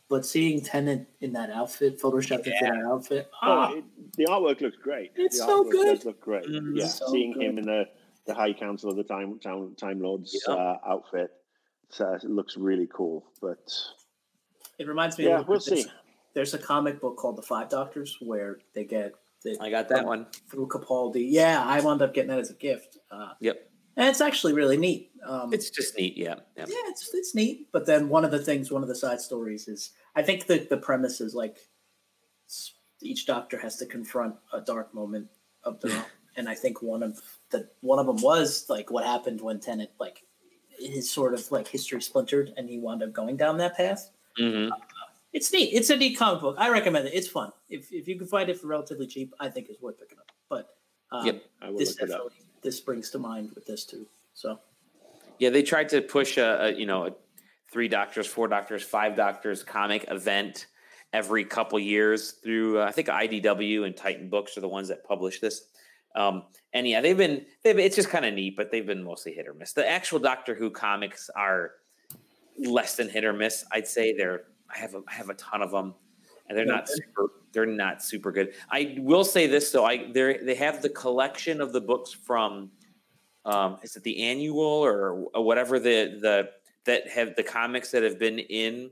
But 0.09 0.25
seeing 0.25 0.61
Tennant 0.61 1.09
in 1.21 1.33
that 1.33 1.51
outfit, 1.51 2.01
photoshopped 2.01 2.47
yeah. 2.47 2.53
into 2.53 2.65
that 2.65 2.87
outfit, 2.87 3.29
oh, 3.43 3.49
ah, 3.49 3.73
it, 3.73 3.85
the 4.17 4.27
artwork 4.27 4.61
looks 4.61 4.77
great. 4.77 5.13
It's 5.17 5.39
the 5.39 5.47
so 5.47 5.65
good. 5.65 5.97
Does 5.97 6.05
look 6.05 6.21
great. 6.21 6.45
Mm, 6.45 6.79
yeah, 6.79 6.87
so 6.87 7.07
seeing 7.11 7.33
good. 7.33 7.43
him 7.43 7.59
in 7.59 7.67
the, 7.67 7.89
the 8.25 8.35
High 8.35 8.53
Council 8.53 8.91
of 8.91 8.97
the 8.97 9.03
Time 9.03 9.39
Time, 9.41 9.75
Time 9.77 10.01
Lords 10.01 10.41
yep. 10.47 10.57
uh, 10.57 10.77
outfit, 10.87 11.31
uh, 12.01 12.13
it 12.15 12.25
looks 12.25 12.57
really 12.57 12.89
cool. 12.93 13.27
But 13.43 13.73
it 14.79 14.87
reminds 14.87 15.19
me. 15.19 15.25
Yeah, 15.25 15.41
we'll 15.41 15.61
see. 15.61 15.87
There's 16.35 16.55
a 16.55 16.59
comic 16.59 17.01
book 17.01 17.17
called 17.17 17.37
The 17.37 17.43
Five 17.43 17.69
Doctors 17.71 18.17
where 18.21 18.59
they 18.75 18.85
get 18.85 19.15
I 19.61 19.71
got 19.71 19.89
that 19.89 20.05
one 20.05 20.27
through 20.51 20.69
Capaldi. 20.69 21.27
Yeah, 21.29 21.63
I 21.65 21.81
wound 21.81 22.03
up 22.03 22.15
getting 22.15 22.31
that 22.31 22.39
as 22.39 22.51
a 22.51 22.55
gift. 22.55 22.99
Uh, 23.11 23.31
yep. 23.41 23.71
And 23.97 24.09
it's 24.09 24.21
actually 24.21 24.53
really 24.53 24.77
neat. 24.77 25.11
Um, 25.27 25.53
it's 25.53 25.71
just 25.71 25.97
neat, 25.97 26.17
yeah. 26.17 26.37
Yeah, 26.57 26.67
yeah 26.69 26.77
it's, 26.87 27.11
it's 27.15 27.35
neat. 27.35 27.69
But 27.73 27.87
then 27.87 28.09
one 28.09 28.25
of 28.25 28.31
the 28.31 28.39
things, 28.39 28.71
one 28.71 28.83
of 28.83 28.89
the 28.89 28.95
side 28.95 29.21
stories 29.21 29.69
is, 29.69 29.93
I 30.15 30.23
think 30.23 30.47
the, 30.47 30.67
the 30.69 30.77
premise 30.77 31.21
is 31.21 31.35
like 31.35 31.57
each 33.03 33.27
doctor 33.27 33.59
has 33.59 33.77
to 33.77 33.87
confront 33.87 34.35
a 34.53 34.61
dark 34.61 34.95
moment 34.95 35.29
of 35.65 35.81
their 35.81 35.97
own. 35.97 36.05
And 36.37 36.49
I 36.49 36.55
think 36.55 36.83
one 36.83 37.03
of 37.03 37.21
the 37.51 37.69
one 37.81 37.99
of 37.99 38.07
them 38.07 38.21
was 38.21 38.67
like 38.69 38.91
what 38.91 39.07
happened 39.07 39.41
when 39.41 39.59
Tennant 39.59 39.89
like 39.99 40.23
his 40.79 41.11
sort 41.11 41.33
of 41.33 41.51
like 41.51 41.67
history 41.67 42.03
splintered 42.03 42.53
and 42.59 42.69
he 42.69 42.79
wound 42.79 43.03
up 43.03 43.15
going 43.15 43.39
down 43.39 43.57
that 43.57 43.75
path. 43.75 44.11
Mm-hmm. 44.39 44.71
Uh, 44.71 44.77
it's 45.33 45.51
neat. 45.53 45.71
It's 45.73 45.89
a 45.89 45.97
neat 45.97 46.19
comic 46.19 46.43
book. 46.43 46.57
I 46.59 46.69
recommend 46.69 47.07
it. 47.07 47.15
It's 47.15 47.29
fun. 47.29 47.53
If, 47.71 47.91
if 47.91 48.07
you 48.07 48.19
can 48.19 48.27
find 48.27 48.49
it 48.51 48.61
for 48.61 48.67
relatively 48.67 49.07
cheap, 49.07 49.33
I 49.41 49.49
think 49.49 49.69
it's 49.69 49.81
worth 49.81 49.99
picking 49.99 50.19
up. 50.19 50.31
But 50.49 50.69
um, 51.11 51.27
yep, 51.27 51.43
this 51.77 51.95
definitely 51.95 52.33
this 52.67 52.81
brings 52.81 53.11
to 53.11 53.19
mind 53.19 53.53
with 53.55 53.65
this 53.65 53.85
too. 53.85 54.07
So 54.35 54.59
yeah, 55.39 55.51
they 55.51 55.63
tried 55.63 55.89
to 55.91 56.03
push 56.03 56.37
a, 56.37 56.67
a 56.67 56.73
you 56.73 56.85
know 56.85 57.07
a 57.07 57.11
three 57.73 57.89
doctors, 57.89 58.27
four 58.27 58.49
doctors, 58.49 58.83
five 58.83 59.17
doctors 59.17 59.63
comic 59.63 60.05
event 60.09 60.67
every 61.13 61.45
couple 61.45 61.79
years 61.79 62.33
through 62.43 62.81
uh, 62.81 62.85
I 62.85 62.91
think 62.91 63.09
IDW 63.09 63.87
and 63.87 63.97
Titan 63.97 64.29
Books 64.29 64.59
are 64.59 64.61
the 64.61 64.69
ones 64.69 64.89
that 64.89 65.05
publish 65.05 65.41
this. 65.41 65.63
Um, 66.17 66.43
and 66.73 66.89
yeah, 66.89 67.01
they've 67.01 67.17
been 67.17 67.47
they've 67.63 67.79
it's 67.79 67.95
just 67.95 68.11
kind 68.11 68.25
of 68.25 68.35
neat, 68.35 68.57
but 68.57 68.73
they've 68.73 68.87
been 68.87 69.05
mostly 69.05 69.33
hit 69.33 69.47
or 69.47 69.55
miss. 69.55 69.73
The 69.73 69.89
actual 69.89 70.19
Doctor 70.19 70.55
Who 70.57 70.71
comics 70.71 71.31
are 71.37 71.71
less 72.59 72.97
than 72.97 73.09
hit 73.09 73.25
or 73.25 73.33
miss. 73.33 73.65
I'd 73.71 73.87
say 73.87 74.13
they're 74.17 74.43
I 74.75 74.79
have 74.79 74.95
a, 74.95 75.03
I 75.09 75.15
have 75.15 75.31
a 75.31 75.35
ton 75.35 75.63
of 75.63 75.71
them, 75.71 75.95
and 76.49 76.57
they're 76.57 76.65
not 76.65 76.89
super. 76.89 77.33
They're 77.53 77.67
not 77.67 78.03
super 78.03 78.33
good. 78.33 78.55
I 78.71 78.97
will 78.99 79.25
say 79.25 79.47
this 79.47 79.71
though. 79.71 79.85
I 79.85 80.11
they 80.13 80.39
they 80.43 80.55
have 80.55 80.83
the 80.83 80.91
collection 80.91 81.61
of 81.61 81.73
the 81.73 81.81
books 81.81 82.13
from. 82.13 82.71
Um, 83.45 83.79
is 83.85 83.95
it 83.95 84.03
the 84.03 84.25
annual 84.25 84.61
or, 84.61 85.29
or 85.33 85.45
whatever 85.45 85.79
the 85.79 86.19
the 86.21 86.51
that 86.85 87.09
have 87.09 87.37
the 87.37 87.45
comics 87.45 87.93
that 87.93 88.03
have 88.03 88.19
been 88.19 88.41
in 88.41 88.91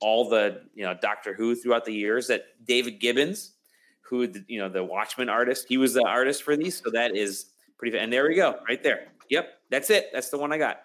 all 0.00 0.28
the 0.28 0.62
you 0.74 0.84
know 0.84 0.94
Doctor 1.00 1.34
Who 1.34 1.54
throughout 1.54 1.84
the 1.84 1.94
years 1.94 2.26
that 2.26 2.44
David 2.66 3.00
Gibbons, 3.00 3.52
who 4.00 4.32
you 4.48 4.58
know 4.58 4.68
the 4.68 4.82
Watchmen 4.82 5.28
artist, 5.28 5.66
he 5.68 5.76
was 5.76 5.94
the 5.94 6.04
artist 6.04 6.42
for 6.42 6.56
these, 6.56 6.82
so 6.82 6.90
that 6.90 7.16
is 7.16 7.46
pretty. 7.78 7.96
And 7.96 8.12
there 8.12 8.26
we 8.26 8.34
go, 8.34 8.56
right 8.68 8.82
there. 8.82 9.08
Yep, 9.30 9.48
that's 9.70 9.90
it. 9.90 10.10
That's 10.12 10.30
the 10.30 10.38
one 10.38 10.52
I 10.52 10.58
got. 10.58 10.82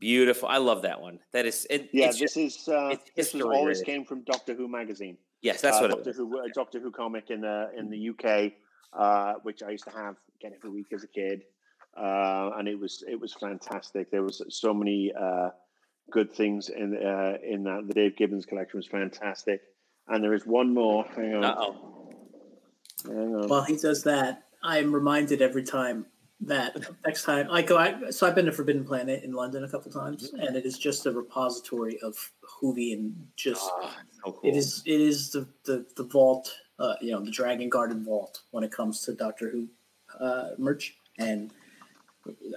Beautiful. 0.00 0.48
I 0.48 0.58
love 0.58 0.82
that 0.82 1.00
one. 1.00 1.20
That 1.32 1.46
is. 1.46 1.66
It, 1.70 1.90
yeah, 1.92 2.08
this 2.08 2.18
just, 2.18 2.36
is. 2.36 2.68
Uh, 2.68 2.96
this 3.16 3.32
was 3.32 3.42
always 3.42 3.82
came 3.82 4.04
from 4.04 4.22
Doctor 4.22 4.54
Who 4.54 4.68
magazine. 4.68 5.16
Yes, 5.40 5.60
that's 5.60 5.78
uh, 5.78 5.80
what 5.82 5.90
Doctor 5.90 6.12
Who. 6.12 6.40
A 6.40 6.48
Doctor 6.50 6.80
Who 6.80 6.90
comic 6.90 7.30
in 7.30 7.40
the 7.40 7.70
in 7.76 7.90
the 7.90 8.10
UK, 8.10 8.52
uh, 8.92 9.34
which 9.42 9.62
I 9.62 9.70
used 9.70 9.84
to 9.84 9.90
have 9.90 10.16
get 10.40 10.52
every 10.54 10.70
week 10.70 10.86
as 10.92 11.04
a 11.04 11.08
kid, 11.08 11.42
uh, 11.96 12.50
and 12.56 12.68
it 12.68 12.78
was 12.78 13.04
it 13.08 13.20
was 13.20 13.34
fantastic. 13.34 14.10
There 14.10 14.22
was 14.22 14.42
so 14.48 14.74
many 14.74 15.12
uh, 15.18 15.50
good 16.10 16.32
things 16.32 16.68
in 16.68 16.96
uh, 16.96 17.38
in 17.42 17.64
that. 17.64 17.84
The 17.86 17.94
Dave 17.94 18.16
Gibbons 18.16 18.46
collection 18.46 18.78
was 18.78 18.86
fantastic, 18.86 19.60
and 20.08 20.22
there 20.22 20.34
is 20.34 20.44
one 20.44 20.74
more. 20.74 21.04
Hang 21.14 21.36
on. 21.36 21.44
Uh-oh. 21.44 22.12
Hang 23.06 23.34
on. 23.36 23.48
While 23.48 23.62
he 23.64 23.76
does 23.76 24.02
that, 24.04 24.44
I'm 24.62 24.94
reminded 24.94 25.42
every 25.42 25.62
time 25.62 26.06
that 26.40 26.76
next 27.06 27.24
time 27.24 27.48
I 27.50 27.62
go. 27.62 27.78
I, 27.78 28.10
so 28.10 28.26
I've 28.26 28.34
been 28.34 28.46
to 28.46 28.52
Forbidden 28.52 28.84
Planet 28.84 29.22
in 29.24 29.32
London 29.32 29.64
a 29.64 29.68
couple 29.68 29.90
times, 29.90 30.30
mm-hmm. 30.30 30.46
and 30.46 30.56
it 30.56 30.66
is 30.66 30.78
just 30.78 31.06
a 31.06 31.12
repository 31.12 31.98
of 32.00 32.16
Whovian. 32.60 33.14
Just 33.36 33.62
oh, 33.64 33.90
so 34.24 34.32
cool. 34.32 34.40
it 34.42 34.56
is. 34.56 34.82
It 34.84 35.00
is 35.00 35.30
the 35.30 35.48
the, 35.64 35.86
the 35.96 36.04
vault. 36.04 36.54
Uh, 36.76 36.94
you 37.00 37.12
know, 37.12 37.24
the 37.24 37.30
Dragon 37.30 37.68
Garden 37.68 38.04
vault 38.04 38.40
when 38.50 38.64
it 38.64 38.72
comes 38.72 39.02
to 39.02 39.14
Doctor 39.14 39.48
Who 39.48 39.68
uh, 40.20 40.50
merch. 40.58 40.96
And 41.18 41.52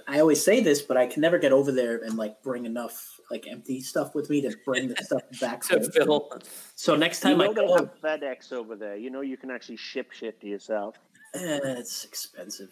I 0.06 0.20
always 0.20 0.42
say 0.42 0.60
this, 0.60 0.82
but 0.82 0.96
I 0.96 1.06
can 1.06 1.20
never 1.20 1.38
get 1.38 1.52
over 1.52 1.70
there 1.70 1.98
and 1.98 2.16
like 2.16 2.42
bring 2.42 2.64
enough 2.64 3.20
like 3.30 3.46
empty 3.46 3.80
stuff 3.80 4.14
with 4.14 4.30
me 4.30 4.40
to 4.42 4.56
bring 4.64 4.88
the 4.88 4.96
stuff 4.96 5.22
back 5.40 5.62
to 5.68 5.82
fill. 5.90 6.32
So 6.74 6.96
next 6.96 7.20
time 7.20 7.32
you 7.32 7.44
know 7.44 7.50
I 7.50 7.54
go, 7.54 7.76
have 7.76 8.00
FedEx 8.02 8.52
over 8.52 8.76
there. 8.76 8.96
You 8.96 9.10
know 9.10 9.20
you 9.20 9.36
can 9.36 9.50
actually 9.50 9.76
ship 9.76 10.12
shit 10.12 10.40
to 10.40 10.46
yourself. 10.46 10.96
Eh, 11.34 11.60
it's 11.62 12.04
expensive. 12.04 12.70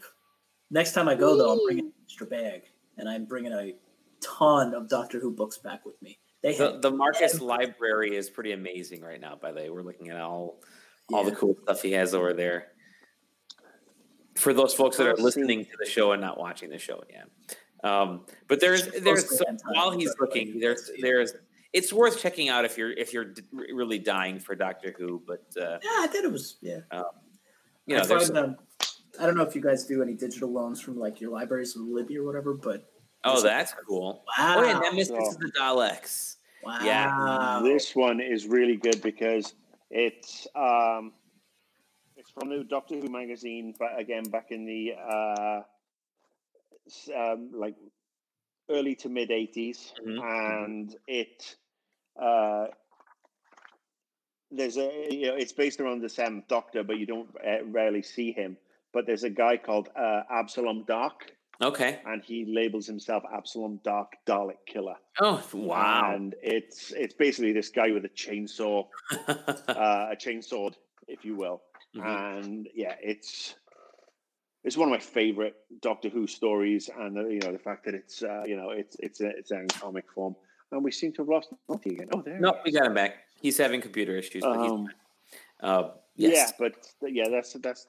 Next 0.70 0.92
time 0.92 1.09
I 1.09 1.14
go, 1.14 1.37
though, 1.37 1.52
I'm 1.52 1.64
bringing 1.64 1.87
an 1.87 1.92
extra 2.05 2.26
bag, 2.26 2.62
and 2.98 3.09
I'm 3.09 3.24
bringing 3.24 3.52
a 3.52 3.74
ton 4.20 4.74
of 4.74 4.88
Doctor 4.88 5.20
Who 5.20 5.33
books 5.33 5.59
back 5.59 5.85
with 5.85 6.00
me. 6.02 6.18
They 6.42 6.57
the, 6.57 6.79
the 6.81 6.90
Marcus 6.90 7.40
library 7.40 8.16
is 8.16 8.31
pretty 8.31 8.52
amazing 8.52 9.00
right 9.00 9.20
now. 9.20 9.37
By 9.37 9.52
the 9.52 9.61
way, 9.61 9.70
we're 9.70 9.83
looking 9.83 10.11
at 10.11 10.20
all 10.20 10.61
all 11.12 11.24
yeah. 11.24 11.31
the 11.31 11.37
cool 11.37 11.57
stuff 11.62 11.83
he 11.83 11.92
has 11.92 12.14
over 12.14 12.33
there. 12.33 12.68
For 14.35 14.52
those 14.52 14.74
folks 14.74 14.96
that 14.98 15.07
are 15.07 15.16
listening 15.16 15.64
to 15.64 15.70
the 15.79 15.88
show 15.88 16.12
and 16.12 16.20
not 16.20 16.38
watching 16.38 16.68
the 16.68 16.79
show, 16.79 17.02
yeah. 17.11 17.24
Um, 17.85 18.26
but 18.48 18.61
there's 18.61 18.87
there's 18.88 19.38
so 19.38 19.44
while 19.68 19.92
he's 19.92 20.14
looking, 20.20 20.61
there's 20.61 20.90
there's 21.00 21.33
it's 21.72 21.92
worth 21.92 22.20
checking 22.20 22.48
out 22.48 22.64
if 22.64 22.76
you're 22.76 22.92
if 22.92 23.12
you're 23.12 23.35
really 23.52 23.98
dying 23.98 24.38
for 24.38 24.55
Doctor 24.55 24.94
Who. 24.98 25.22
But 25.26 25.44
uh, 25.61 25.79
yeah, 25.83 25.90
I 25.98 26.07
thought 26.07 26.24
it 26.24 26.33
was 26.33 26.59
yeah. 26.61 26.81
Um, 26.90 27.05
you 27.87 27.96
know, 27.96 28.02
I, 28.02 28.07
find, 28.07 28.37
um, 28.37 28.57
I 29.20 29.26
don't 29.26 29.37
know 29.37 29.42
if 29.42 29.55
you 29.55 29.61
guys 29.61 29.85
do 29.85 30.02
any 30.02 30.14
digital 30.14 30.50
loans 30.50 30.81
from 30.81 30.98
like 30.98 31.20
your 31.20 31.31
libraries 31.31 31.76
with 31.76 31.87
Libby 31.87 32.18
or 32.18 32.24
whatever, 32.24 32.55
but 32.55 32.90
oh, 33.24 33.40
that's 33.40 33.74
cool. 33.87 34.24
Wow. 34.38 34.57
Oh, 34.59 34.64
yeah, 34.64 34.79
Nemesis 34.79 35.12
oh. 35.12 35.29
is 35.29 35.37
the 35.37 35.52
Daleks. 35.59 36.37
Wow. 36.64 36.79
Yeah. 36.83 37.61
This 37.62 37.94
one 37.94 38.20
is 38.20 38.46
really 38.46 38.76
good 38.76 39.00
because 39.02 39.55
it's 39.90 40.46
um, 40.55 41.12
it's 42.16 42.31
from 42.31 42.50
the 42.50 42.64
Doctor 42.64 42.96
Who 42.96 43.09
magazine, 43.09 43.74
but 43.79 43.98
again 43.98 44.24
back 44.24 44.50
in 44.50 44.66
the 44.66 44.94
uh, 44.98 45.62
um, 47.16 47.50
like 47.52 47.74
early 48.70 48.94
to 48.96 49.09
mid 49.09 49.31
80s 49.31 49.92
mm-hmm. 50.05 50.20
and 50.22 50.96
it 51.07 51.57
uh, 52.20 52.66
there's 54.50 54.76
a 54.76 55.09
you 55.11 55.29
know 55.29 55.37
it's 55.37 55.52
based 55.52 55.81
around 55.81 56.00
the 56.00 56.09
seventh 56.09 56.48
doctor 56.48 56.83
but 56.83 56.98
you 56.98 57.07
don't 57.07 57.29
uh, 57.46 57.64
rarely 57.66 58.02
see 58.02 58.33
him 58.33 58.57
but 58.92 59.07
there's 59.07 59.25
a 59.25 59.31
guy 59.31 59.57
called 59.57 59.88
uh, 59.96 60.22
Abslom 60.33 60.87
Daak 60.87 61.33
okay 61.62 62.01
and 62.05 62.22
he 62.22 62.44
labels 62.46 62.87
himself 62.87 63.22
Abslom 63.35 63.81
Daak 63.83 64.09
dalek 64.27 64.64
killer 64.66 64.96
oh 65.20 65.42
wow 65.55 66.12
and 66.14 66.35
it's 66.42 66.92
it's 66.92 67.14
basically 67.14 67.53
this 67.53 67.70
guy 67.70 67.90
with 67.90 68.05
a 68.05 68.11
chainsaw 68.11 68.87
uh, 69.29 70.09
a 70.12 70.16
chainsaw 70.16 70.72
if 71.09 71.25
you 71.25 71.35
will 71.35 71.62
mm-hmm. 71.96 72.07
and 72.07 72.68
yeah 72.75 72.94
it's 73.03 73.55
it's 74.66 74.77
one 74.77 74.88
of 74.88 74.92
my 74.92 74.99
favorite 74.99 75.55
Doctor 75.81 76.09
Who 76.09 76.27
stories, 76.27 76.90
and 76.99 77.16
the, 77.16 77.22
you 77.22 77.38
know 77.38 77.53
the 77.53 77.59
fact 77.59 77.85
that 77.85 77.94
it's 77.94 78.22
uh, 78.22 78.42
you 78.44 78.57
know 78.57 78.70
it's 78.70 78.96
it's 78.99 79.20
a, 79.20 79.29
it's 79.29 79.53
in 79.53 79.68
comic 79.68 80.11
form, 80.12 80.35
and 80.72 80.83
we 80.83 80.90
seem 80.90 81.12
to 81.12 81.22
have 81.22 81.29
lost 81.29 81.51
Naughty 81.68 81.90
again. 81.90 82.09
Oh, 82.12 82.20
there. 82.20 82.40
No, 82.40 82.59
we 82.64 82.72
got 82.72 82.87
him 82.87 82.94
back. 82.94 83.14
He's 83.40 83.57
having 83.57 83.81
computer 83.81 84.16
issues, 84.16 84.42
but 84.42 84.59
um, 84.59 84.88
uh, 85.61 85.90
yes. 86.16 86.35
yeah, 86.35 86.51
but 86.59 86.75
yeah, 87.09 87.29
that's 87.31 87.53
that's 87.55 87.87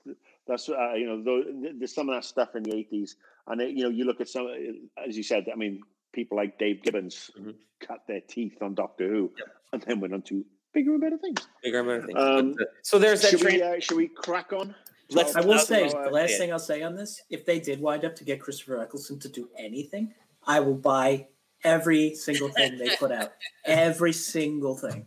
that's 0.48 0.70
uh, 0.70 0.94
you 0.94 1.06
know 1.06 1.24
the, 1.24 1.74
there's 1.78 1.94
some 1.94 2.10
of 2.10 2.16
that 2.16 2.26
stuff 2.26 2.56
in 2.56 2.64
the 2.64 2.72
'80s, 2.72 3.12
and 3.48 3.62
it, 3.62 3.72
you 3.72 3.84
know 3.84 3.90
you 3.90 4.06
look 4.06 4.22
at 4.22 4.30
some 4.30 4.48
as 5.08 5.18
you 5.18 5.24
said. 5.24 5.46
I 5.52 5.56
mean, 5.56 5.82
people 6.14 6.38
like 6.38 6.58
Dave 6.58 6.84
Gibbons 6.84 7.32
mm-hmm. 7.40 7.52
cut 7.80 8.00
their 8.08 8.22
teeth 8.22 8.58
on 8.62 8.76
Doctor 8.76 9.08
Who, 9.08 9.32
yep. 9.38 9.48
and 9.74 9.82
then 9.82 10.00
went 10.00 10.14
on 10.14 10.22
to 10.24 10.46
bigger 10.74 10.92
and 10.92 11.02
better 11.02 11.18
things. 11.18 11.48
Bigger 11.64 11.80
and 11.80 11.88
better 11.88 12.06
things. 12.06 12.20
Um, 12.20 12.56
so 12.84 13.00
there's 13.00 13.22
that. 13.22 13.32
Should, 13.32 13.44
we, 13.44 13.62
uh, 13.62 13.80
should 13.80 13.98
we 13.98 14.08
crack 14.08 14.54
on? 14.54 14.76
Let's, 15.10 15.36
I 15.36 15.42
will 15.42 15.60
say 15.60 15.88
the 15.88 16.10
last 16.12 16.38
thing 16.38 16.52
I'll 16.52 16.60
say 16.60 16.82
on 16.82 16.96
this: 16.96 17.22
if 17.30 17.46
they 17.46 17.60
did 17.60 17.80
wind 17.80 18.04
up 18.04 18.16
to 18.16 18.24
get 18.24 18.42
Christopher 18.42 18.82
Eccleston 18.82 19.20
to 19.20 19.30
do 19.30 19.50
anything, 19.58 20.14
I 20.46 20.60
will 20.60 20.76
buy 20.76 21.28
every 21.64 22.16
single 22.16 22.50
thing 22.50 22.78
they 22.78 22.96
put 22.98 23.12
out. 23.12 23.32
Every 23.66 24.14
single 24.14 24.76
thing. 24.78 25.06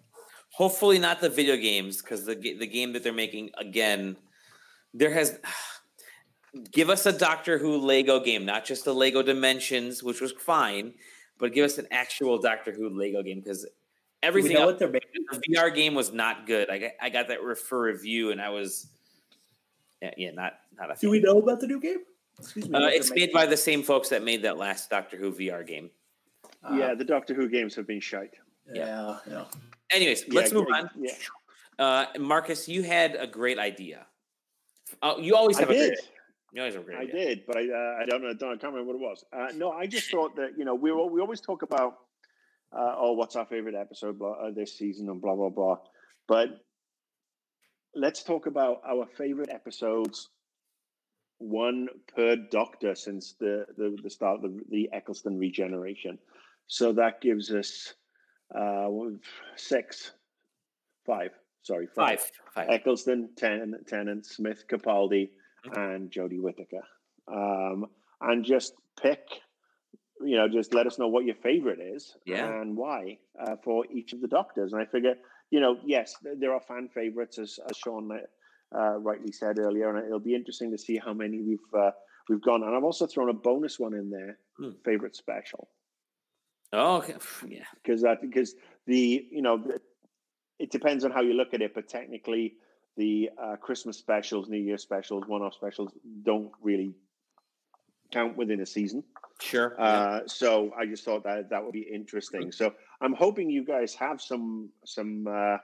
Hopefully, 0.53 0.99
not 0.99 1.21
the 1.21 1.31
video 1.31 1.57
games 1.57 2.03
because 2.03 2.25
the 2.25 2.35
the 2.35 2.67
game 2.67 2.93
that 2.93 3.03
they're 3.03 3.13
making 3.13 3.51
again, 3.59 4.17
there 4.95 5.13
has. 5.13 5.39
Give 6.73 6.91
us 6.91 7.07
a 7.07 7.13
Doctor 7.13 7.59
Who 7.59 7.79
Lego 7.79 8.19
game, 8.19 8.45
not 8.45 8.65
just 8.65 8.85
the 8.85 8.93
Lego 8.93 9.23
Dimensions, 9.23 10.03
which 10.03 10.21
was 10.21 10.33
fine, 10.33 10.95
but 11.39 11.53
give 11.53 11.65
us 11.65 11.79
an 11.79 11.87
actual 11.93 12.39
Doctor 12.39 12.73
Who 12.73 12.89
Lego 12.89 13.23
game 13.23 13.39
because 13.39 13.67
everything. 14.23 14.57
what 14.65 14.79
they're 14.79 14.91
making? 14.91 15.25
The 15.31 15.41
VR 15.55 15.73
game 15.73 15.95
was 15.95 16.13
not 16.13 16.47
good. 16.47 16.69
I 16.69 16.79
got, 16.79 16.91
I 17.01 17.09
got 17.09 17.29
that 17.29 17.39
for 17.57 17.83
review, 17.83 18.33
and 18.33 18.41
I 18.41 18.49
was 18.49 18.89
yeah, 20.03 20.11
yeah 20.17 20.31
not 20.33 20.55
not 20.79 20.91
a. 20.91 21.01
Do 21.01 21.11
we 21.11 21.21
know 21.21 21.39
about 21.39 21.61
the 21.61 21.67
new 21.67 21.81
game? 21.81 21.99
Excuse 22.39 22.69
me. 22.69 22.79
Uh, 22.79 22.89
it's 22.89 23.13
made 23.13 23.33
by 23.33 23.47
the 23.47 23.57
same 23.57 23.83
folks 23.83 24.09
that 24.09 24.23
made 24.23 24.43
that 24.43 24.57
last 24.57 24.91
Doctor 24.91 25.17
Who 25.17 25.33
VR 25.33 25.67
game. 25.67 25.91
Uh, 26.65 26.75
yeah, 26.75 26.95
the 26.95 27.05
Doctor 27.05 27.35
Who 27.35 27.49
games 27.49 27.75
have 27.75 27.87
been 27.87 28.01
shite. 28.01 28.35
Yeah, 28.73 29.19
yeah. 29.29 29.45
Anyways, 29.91 30.25
yeah, 30.27 30.35
let's 30.35 30.53
move 30.53 30.67
on. 30.73 30.91
Yeah. 30.99 31.13
Uh, 31.79 32.07
Marcus, 32.19 32.69
you 32.69 32.83
had 32.83 33.17
a 33.17 33.27
great 33.27 33.59
idea. 33.59 34.07
Oh, 35.03 35.19
you 35.19 35.37
always 35.37 35.59
have 35.59 35.71
I 35.71 35.75
a 35.75 35.77
did. 35.77 35.89
great. 35.89 35.99
You 36.53 36.61
always 36.63 36.75
have 36.75 36.83
a 36.83 36.87
great. 36.87 36.99
I 36.99 37.03
idea. 37.03 37.15
did, 37.15 37.47
but 37.47 37.57
I, 37.57 37.61
uh, 37.61 38.03
I 38.03 38.07
don't 38.07 38.23
know. 38.23 38.31
I 38.31 38.35
can't 38.35 38.63
remember 38.75 38.85
what 38.85 38.97
it 38.97 39.01
was. 39.01 39.25
Uh, 39.33 39.53
no, 39.57 39.71
I 39.71 39.87
just 39.87 40.11
thought 40.11 40.37
that 40.37 40.59
you 40.59 40.65
know 40.65 40.75
we 40.75 40.93
we 40.93 41.21
always 41.21 41.41
talk 41.41 41.63
about 41.63 41.99
uh, 42.73 42.95
oh 42.97 43.13
what's 43.13 43.37
our 43.37 43.47
favorite 43.47 43.75
episode 43.75 44.19
blah, 44.19 44.33
uh, 44.33 44.51
this 44.51 44.77
season 44.77 45.09
and 45.09 45.21
blah 45.21 45.37
blah 45.37 45.49
blah, 45.51 45.79
but 46.27 46.49
let's 47.95 48.23
talk 48.23 48.47
about 48.47 48.83
our 48.87 49.07
favorite 49.07 49.51
episodes 49.51 50.29
one 51.39 51.89
per 52.15 52.37
doctor 52.37 52.95
since 52.95 53.35
the 53.41 53.67
the, 53.77 53.97
the 54.03 54.11
start 54.11 54.45
of 54.45 54.53
the, 54.53 54.61
the 54.71 54.91
Eccleston 54.93 55.39
regeneration. 55.39 56.19
So 56.67 56.93
that 56.93 57.21
gives 57.21 57.51
us 57.51 57.95
uh, 58.57 58.89
six, 59.57 60.13
five. 61.07 61.31
Sorry, 61.63 61.87
five. 61.95 62.21
five. 62.55 62.69
Eccleston, 62.71 63.31
Tennant, 63.37 63.87
Tennant, 63.87 64.27
Smith, 64.27 64.65
Capaldi, 64.71 65.31
mm-hmm. 65.67 65.81
and 65.81 66.11
Jodie 66.11 66.41
Whittaker. 66.41 66.83
Um, 67.29 67.87
and 68.21 68.45
just 68.45 68.75
pick, 69.01 69.21
you 70.21 70.37
know, 70.37 70.49
just 70.49 70.75
let 70.75 70.87
us 70.87 70.99
know 70.99 71.09
what 71.09 71.25
your 71.25 71.37
favorite 71.37 71.81
is 71.81 72.17
yeah. 72.27 72.47
and 72.47 72.77
why 72.77 73.19
uh, 73.41 73.57
for 73.63 73.85
each 73.93 74.13
of 74.13 74.21
the 74.21 74.29
doctors. 74.29 74.73
And 74.73 74.83
I 74.83 74.87
figure 74.87 75.15
you 75.51 75.61
know, 75.61 75.77
yes, 75.85 76.15
there 76.39 76.55
are 76.55 76.61
fan 76.61 76.89
favorites, 76.89 77.39
as, 77.39 77.59
as 77.69 77.77
Shaun 77.77 78.11
uh, 78.77 78.99
rightly 78.99 79.33
said 79.33 79.59
earlier, 79.59 79.95
and 79.95 80.07
it'll 80.07 80.21
be 80.21 80.35
interesting 80.35 80.71
to 80.71 80.79
see 80.79 80.97
how 80.97 81.13
many 81.13 81.41
we've 81.43 81.59
uh, 81.77 81.91
we've 82.29 82.43
gone. 82.43 82.63
And 82.63 82.75
I've 82.75 82.85
also 82.85 83.07
thrown 83.07 83.29
a 83.29 83.35
bonus 83.35 83.79
one 83.79 83.95
in 83.95 84.11
there, 84.11 84.39
hmm. 84.57 84.71
favorite 84.85 85.17
special. 85.17 85.69
Oh, 86.73 86.99
okay. 86.99 87.17
yeah, 87.49 87.65
because 87.83 88.03
that 88.03 88.21
because 88.23 88.55
the 88.87 89.27
you 89.31 89.43
know 89.43 89.65
it 90.61 90.71
depends 90.71 91.05
on 91.05 91.11
how 91.11 91.23
you 91.23 91.33
look 91.33 91.55
at 91.55 91.63
it, 91.63 91.75
but 91.75 91.89
technically 91.89 92.55
the 92.97 93.31
uh, 93.43 93.57
Christmas 93.57 93.97
specials, 93.97 94.49
New 94.49 94.59
Year 94.59 94.79
specials, 94.79 95.25
one-off 95.27 95.55
specials 95.55 95.91
don't 96.23 96.53
really 96.63 96.95
count 98.13 98.37
within 98.37 98.61
a 98.61 98.67
season. 98.67 99.03
Sure. 99.41 99.75
Uh, 99.81 100.21
So 100.27 100.73
I 100.79 100.85
just 100.85 101.05
thought 101.05 101.25
that 101.25 101.49
that 101.51 101.65
would 101.65 101.73
be 101.73 101.87
interesting. 101.93 102.53
So 102.53 102.75
I'm 103.01 103.15
hoping 103.15 103.49
you 103.49 103.65
guys 103.65 103.95
have 103.95 104.21
some 104.21 104.69
some 104.85 105.27
uh, 105.27 105.57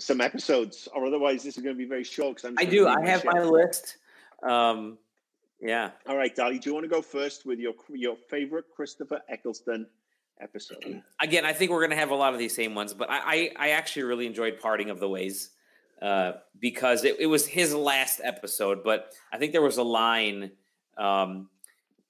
some 0.00 0.20
episodes, 0.20 0.88
or 0.92 1.06
otherwise 1.06 1.44
this 1.44 1.56
is 1.56 1.62
going 1.62 1.76
to 1.76 1.78
be 1.78 1.88
very 1.88 2.04
short. 2.04 2.36
Because 2.36 2.56
I 2.58 2.64
do. 2.64 2.88
I 2.88 3.06
have 3.06 3.24
my 3.24 3.42
list. 3.42 3.98
Um, 4.42 4.98
yeah. 5.60 5.90
All 6.08 6.16
right, 6.16 6.34
Dali. 6.34 6.60
Do 6.60 6.68
you 6.68 6.74
want 6.74 6.84
to 6.84 6.90
go 6.90 7.02
first 7.02 7.46
with 7.46 7.60
your 7.60 7.74
your 7.90 8.16
favorite 8.28 8.66
Christopher 8.74 9.20
Eccleston 9.28 9.86
episode? 10.40 11.02
Again, 11.20 11.44
I 11.44 11.52
think 11.52 11.70
we're 11.70 11.80
going 11.80 11.90
to 11.90 11.96
have 11.96 12.10
a 12.10 12.14
lot 12.14 12.32
of 12.32 12.38
these 12.38 12.54
same 12.54 12.74
ones, 12.74 12.94
but 12.94 13.10
I 13.10 13.18
I, 13.18 13.50
I 13.56 13.68
actually 13.70 14.04
really 14.04 14.26
enjoyed 14.26 14.58
Parting 14.60 14.90
of 14.90 15.00
the 15.00 15.08
Ways 15.08 15.50
uh, 16.00 16.32
because 16.60 17.04
it, 17.04 17.16
it 17.18 17.26
was 17.26 17.46
his 17.46 17.74
last 17.74 18.20
episode. 18.22 18.84
But 18.84 19.12
I 19.32 19.38
think 19.38 19.52
there 19.52 19.62
was 19.62 19.78
a 19.78 19.82
line. 19.82 20.52
Um, 20.98 21.48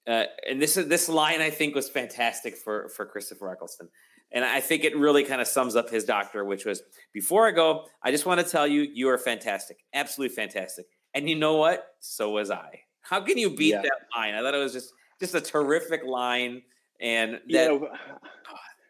uh, 0.07 0.25
and 0.49 0.62
this 0.62 0.77
is 0.77 0.87
this 0.87 1.09
line 1.09 1.41
I 1.41 1.51
think 1.51 1.75
was 1.75 1.89
fantastic 1.89 2.57
for 2.57 2.89
for 2.91 3.05
Christopher 3.07 3.51
Eccleston, 3.51 3.89
and 4.33 4.45
I 4.45 4.61
think 4.61 4.85
it 4.85 4.97
really 4.97 5.24
kind 5.24 5.41
of 5.41 5.49
sums 5.49 5.74
up 5.74 5.91
his 5.91 6.05
doctor, 6.05 6.45
which 6.45 6.64
was 6.64 6.83
before 7.12 7.49
I 7.49 7.51
go, 7.51 7.87
I 8.03 8.12
just 8.12 8.27
want 8.27 8.41
to 8.41 8.47
tell 8.47 8.66
you 8.66 8.83
you 8.83 9.09
are 9.09 9.18
fantastic, 9.18 9.79
absolutely 9.95 10.37
fantastic, 10.37 10.87
and 11.14 11.29
you 11.29 11.35
know 11.35 11.57
what? 11.57 11.87
So 12.01 12.31
was 12.31 12.51
I. 12.53 12.81
How 13.01 13.20
can 13.20 13.39
you 13.39 13.51
beat 13.51 13.70
yeah. 13.70 13.83
that 13.83 13.99
line? 14.16 14.35
I 14.35 14.43
thought 14.43 14.55
it 14.55 14.59
was 14.59 14.72
just 14.72 14.93
just 15.20 15.35
a 15.35 15.41
terrific 15.41 16.05
line, 16.05 16.62
and 17.01 17.40
that. 17.49 17.68
Know, 17.68 17.88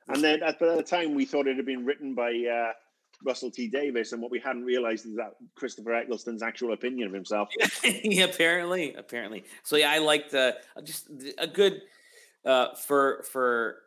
and 0.09 0.23
then 0.23 0.43
at 0.43 0.59
the 0.59 0.83
time 0.83 1.15
we 1.15 1.25
thought 1.25 1.47
it 1.47 1.57
had 1.57 1.67
been 1.67 1.85
written 1.85 2.15
by 2.15 2.31
uh, 2.31 2.73
Russell 3.25 3.51
T 3.51 3.69
Davies, 3.69 4.13
and 4.13 4.23
what 4.23 4.31
we 4.31 4.39
hadn't 4.39 4.65
realized 4.65 5.07
is 5.07 5.17
that 5.17 5.35
Christopher 5.55 5.95
Eccleston's 5.95 6.43
actual 6.43 6.73
opinion 6.73 7.09
of 7.09 7.15
himself. 7.15 7.49
yeah, 7.85 8.25
apparently, 8.25 8.95
apparently. 8.95 9.45
So 9.63 9.77
yeah, 9.77 9.91
I 9.91 9.99
liked 9.99 10.35
uh, 10.35 10.53
just 10.85 11.09
a 11.39 11.47
good 11.47 11.83
uh, 12.45 12.75
for 12.75 13.25
for 13.31 13.79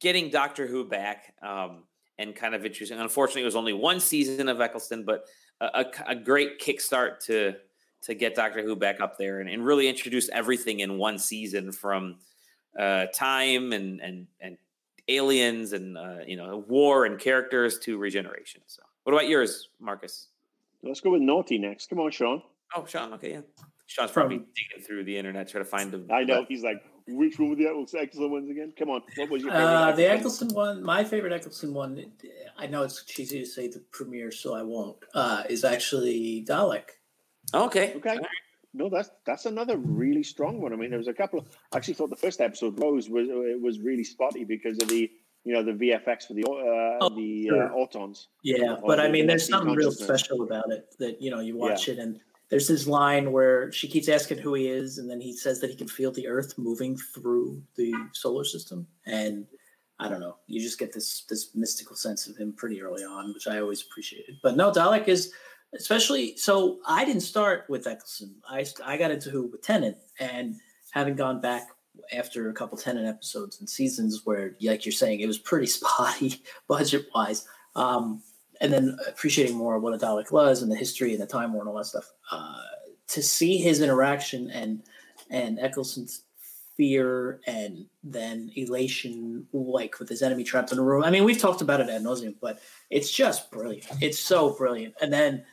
getting 0.00 0.30
Doctor 0.30 0.66
Who 0.66 0.84
back 0.84 1.34
um, 1.42 1.84
and 2.18 2.34
kind 2.34 2.54
of 2.54 2.64
interesting. 2.64 2.98
Unfortunately, 2.98 3.42
it 3.42 3.46
was 3.46 3.56
only 3.56 3.72
one 3.72 4.00
season 4.00 4.48
of 4.48 4.60
Eccleston, 4.60 5.04
but 5.04 5.24
a, 5.60 5.66
a, 5.66 5.86
a 6.08 6.14
great 6.14 6.60
kickstart 6.60 7.20
to 7.26 7.54
to 8.02 8.14
get 8.14 8.34
Doctor 8.34 8.62
Who 8.62 8.76
back 8.76 9.00
up 9.00 9.18
there 9.18 9.40
and, 9.40 9.48
and 9.48 9.64
really 9.64 9.88
introduce 9.88 10.28
everything 10.30 10.80
in 10.80 10.96
one 10.98 11.18
season 11.18 11.70
from 11.70 12.16
uh, 12.78 13.06
time 13.14 13.72
and 13.72 14.00
and 14.00 14.26
and 14.40 14.58
aliens 15.08 15.72
and 15.72 15.96
uh, 15.98 16.18
you 16.26 16.36
know 16.36 16.64
war 16.68 17.04
and 17.04 17.18
characters 17.18 17.78
to 17.80 17.98
regeneration. 17.98 18.62
So, 18.66 18.82
what 19.04 19.12
about 19.12 19.28
yours, 19.28 19.68
Marcus? 19.80 20.28
Let's 20.82 21.00
go 21.00 21.10
with 21.10 21.22
naughty 21.22 21.58
next. 21.58 21.90
Come 21.90 22.00
on, 22.00 22.10
Shaun. 22.10 22.42
Oh, 22.74 22.84
Shaun. 22.86 23.12
Okay, 23.14 23.32
yeah. 23.32 23.40
Shaun's 23.86 24.12
probably 24.12 24.36
digging 24.38 24.86
through 24.86 25.04
the 25.04 25.16
internet 25.16 25.48
trying 25.48 25.64
to 25.64 25.68
find 25.68 25.90
them. 25.90 26.06
I 26.12 26.22
know 26.22 26.44
he's 26.48 26.62
like, 26.62 26.80
Which 27.08 27.40
one 27.40 27.50
were 27.50 27.56
the 27.56 27.66
Eccleston 27.66 28.30
ones 28.30 28.48
again? 28.48 28.72
Come 28.78 28.88
on, 28.88 29.02
what 29.16 29.28
was 29.28 29.42
your 29.42 29.50
favorite? 29.50 29.66
Uh, 29.66 29.92
the 29.92 30.08
Eccleston 30.08 30.48
one, 30.50 30.82
my 30.82 31.02
favorite 31.02 31.32
Eccleston 31.32 31.74
one. 31.74 32.12
I 32.56 32.66
know 32.66 32.84
it's 32.84 33.02
cheesy 33.04 33.40
to 33.40 33.46
say 33.46 33.66
the 33.66 33.80
premiere, 33.90 34.30
so 34.30 34.54
I 34.54 34.62
won't. 34.62 34.98
Uh, 35.12 35.42
is 35.50 35.64
actually 35.64 36.44
Dalek. 36.48 36.90
Okay. 37.52 37.94
Okay. 37.96 38.20
No, 38.72 38.88
that's 38.88 39.10
that's 39.26 39.46
another 39.46 39.76
really 39.76 40.22
strong 40.22 40.60
one. 40.60 40.72
I 40.72 40.76
mean, 40.76 40.90
there 40.90 40.98
was 40.98 41.08
a 41.08 41.12
couple. 41.14 41.40
Of, 41.40 41.48
I 41.72 41.76
actually 41.76 41.94
thought 41.94 42.10
the 42.10 42.16
first 42.16 42.40
episode 42.40 42.78
Rose 42.78 43.08
was 43.08 43.28
it 43.28 43.60
was 43.60 43.80
really 43.80 44.04
spotty 44.04 44.44
because 44.44 44.78
of 44.80 44.88
the 44.88 45.10
you 45.44 45.52
know 45.52 45.62
the 45.62 45.72
VFX 45.72 46.26
for 46.28 46.34
the 46.34 46.44
uh, 46.44 47.04
Oh, 47.04 47.08
the 47.14 47.48
sure. 47.48 47.64
uh, 47.64 47.74
Autons. 47.74 48.26
Yeah, 48.44 48.76
but 48.86 49.00
I 49.00 49.06
the 49.06 49.12
mean, 49.12 49.26
there's 49.26 49.48
Nazi 49.48 49.58
something 49.60 49.74
real 49.74 49.92
special 49.92 50.42
about 50.42 50.70
it 50.70 50.94
that 50.98 51.20
you 51.20 51.30
know 51.30 51.40
you 51.40 51.56
watch 51.56 51.88
it 51.88 51.98
and 51.98 52.20
there's 52.48 52.68
this 52.68 52.86
line 52.86 53.32
where 53.32 53.70
she 53.72 53.86
keeps 53.88 54.08
asking 54.08 54.38
who 54.38 54.54
he 54.54 54.68
is, 54.68 54.98
and 54.98 55.08
then 55.08 55.20
he 55.20 55.32
says 55.32 55.60
that 55.60 55.70
he 55.70 55.76
can 55.76 55.86
feel 55.88 56.10
the 56.12 56.26
Earth 56.26 56.54
moving 56.58 56.96
through 57.14 57.62
the 57.76 57.92
solar 58.12 58.44
system, 58.44 58.86
and 59.06 59.46
I 60.00 60.08
don't 60.08 60.20
know, 60.20 60.36
you 60.46 60.60
just 60.60 60.78
get 60.78 60.92
this 60.92 61.24
this 61.28 61.54
mystical 61.54 61.94
sense 61.94 62.26
of 62.26 62.36
him 62.36 62.52
pretty 62.52 62.80
early 62.82 63.04
on, 63.04 63.32
which 63.34 63.46
I 63.46 63.60
always 63.60 63.82
appreciated. 63.82 64.36
But 64.42 64.56
no, 64.56 64.72
Dalek 64.72 65.08
is 65.08 65.32
especially 65.74 66.36
so. 66.36 66.78
I 66.86 67.04
didn't 67.04 67.22
start 67.22 67.64
with 67.68 67.86
Eccleston. 67.86 68.36
I 68.48 68.66
I 68.84 68.96
got 68.96 69.10
into 69.10 69.30
who 69.30 69.46
with 69.46 69.62
Tennant, 69.62 69.96
and 70.18 70.56
having 70.90 71.16
gone 71.16 71.40
back 71.40 71.68
after 72.12 72.48
a 72.48 72.54
couple 72.54 72.78
Tennant 72.78 73.06
episodes 73.06 73.60
and 73.60 73.68
seasons 73.68 74.22
where, 74.24 74.56
like 74.62 74.84
you're 74.84 74.92
saying, 74.92 75.20
it 75.20 75.26
was 75.26 75.38
pretty 75.38 75.66
spotty 75.78 76.42
budget 76.68 77.06
wise. 77.14 77.46
Um, 77.76 78.22
and 78.60 78.72
then 78.72 78.98
appreciating 79.08 79.56
more 79.56 79.78
what 79.78 79.94
a 79.94 79.98
Dalek 79.98 80.30
was 80.30 80.60
and 80.62 80.70
the 80.70 80.76
history 80.76 81.12
and 81.12 81.22
the 81.22 81.26
Time 81.26 81.52
War 81.52 81.62
and 81.62 81.70
all 81.70 81.76
that 81.76 81.86
stuff. 81.86 82.10
Uh, 82.30 82.60
to 83.08 83.22
see 83.22 83.56
his 83.56 83.80
interaction 83.80 84.50
and 84.50 84.82
and 85.30 85.58
Eccleston's 85.58 86.24
fear 86.76 87.40
and 87.46 87.86
then 88.02 88.50
elation, 88.56 89.46
like 89.52 89.98
with 89.98 90.08
his 90.08 90.22
enemy 90.22 90.42
trapped 90.42 90.72
in 90.72 90.78
a 90.78 90.82
room. 90.82 91.04
I 91.04 91.10
mean, 91.10 91.24
we've 91.24 91.38
talked 91.38 91.60
about 91.60 91.80
it 91.80 91.90
ad 91.90 92.02
nauseum, 92.02 92.36
but 92.40 92.60
it's 92.88 93.10
just 93.10 93.50
brilliant. 93.50 93.86
It's 94.00 94.18
so 94.18 94.50
brilliant. 94.56 94.94
And 95.00 95.12
then 95.12 95.44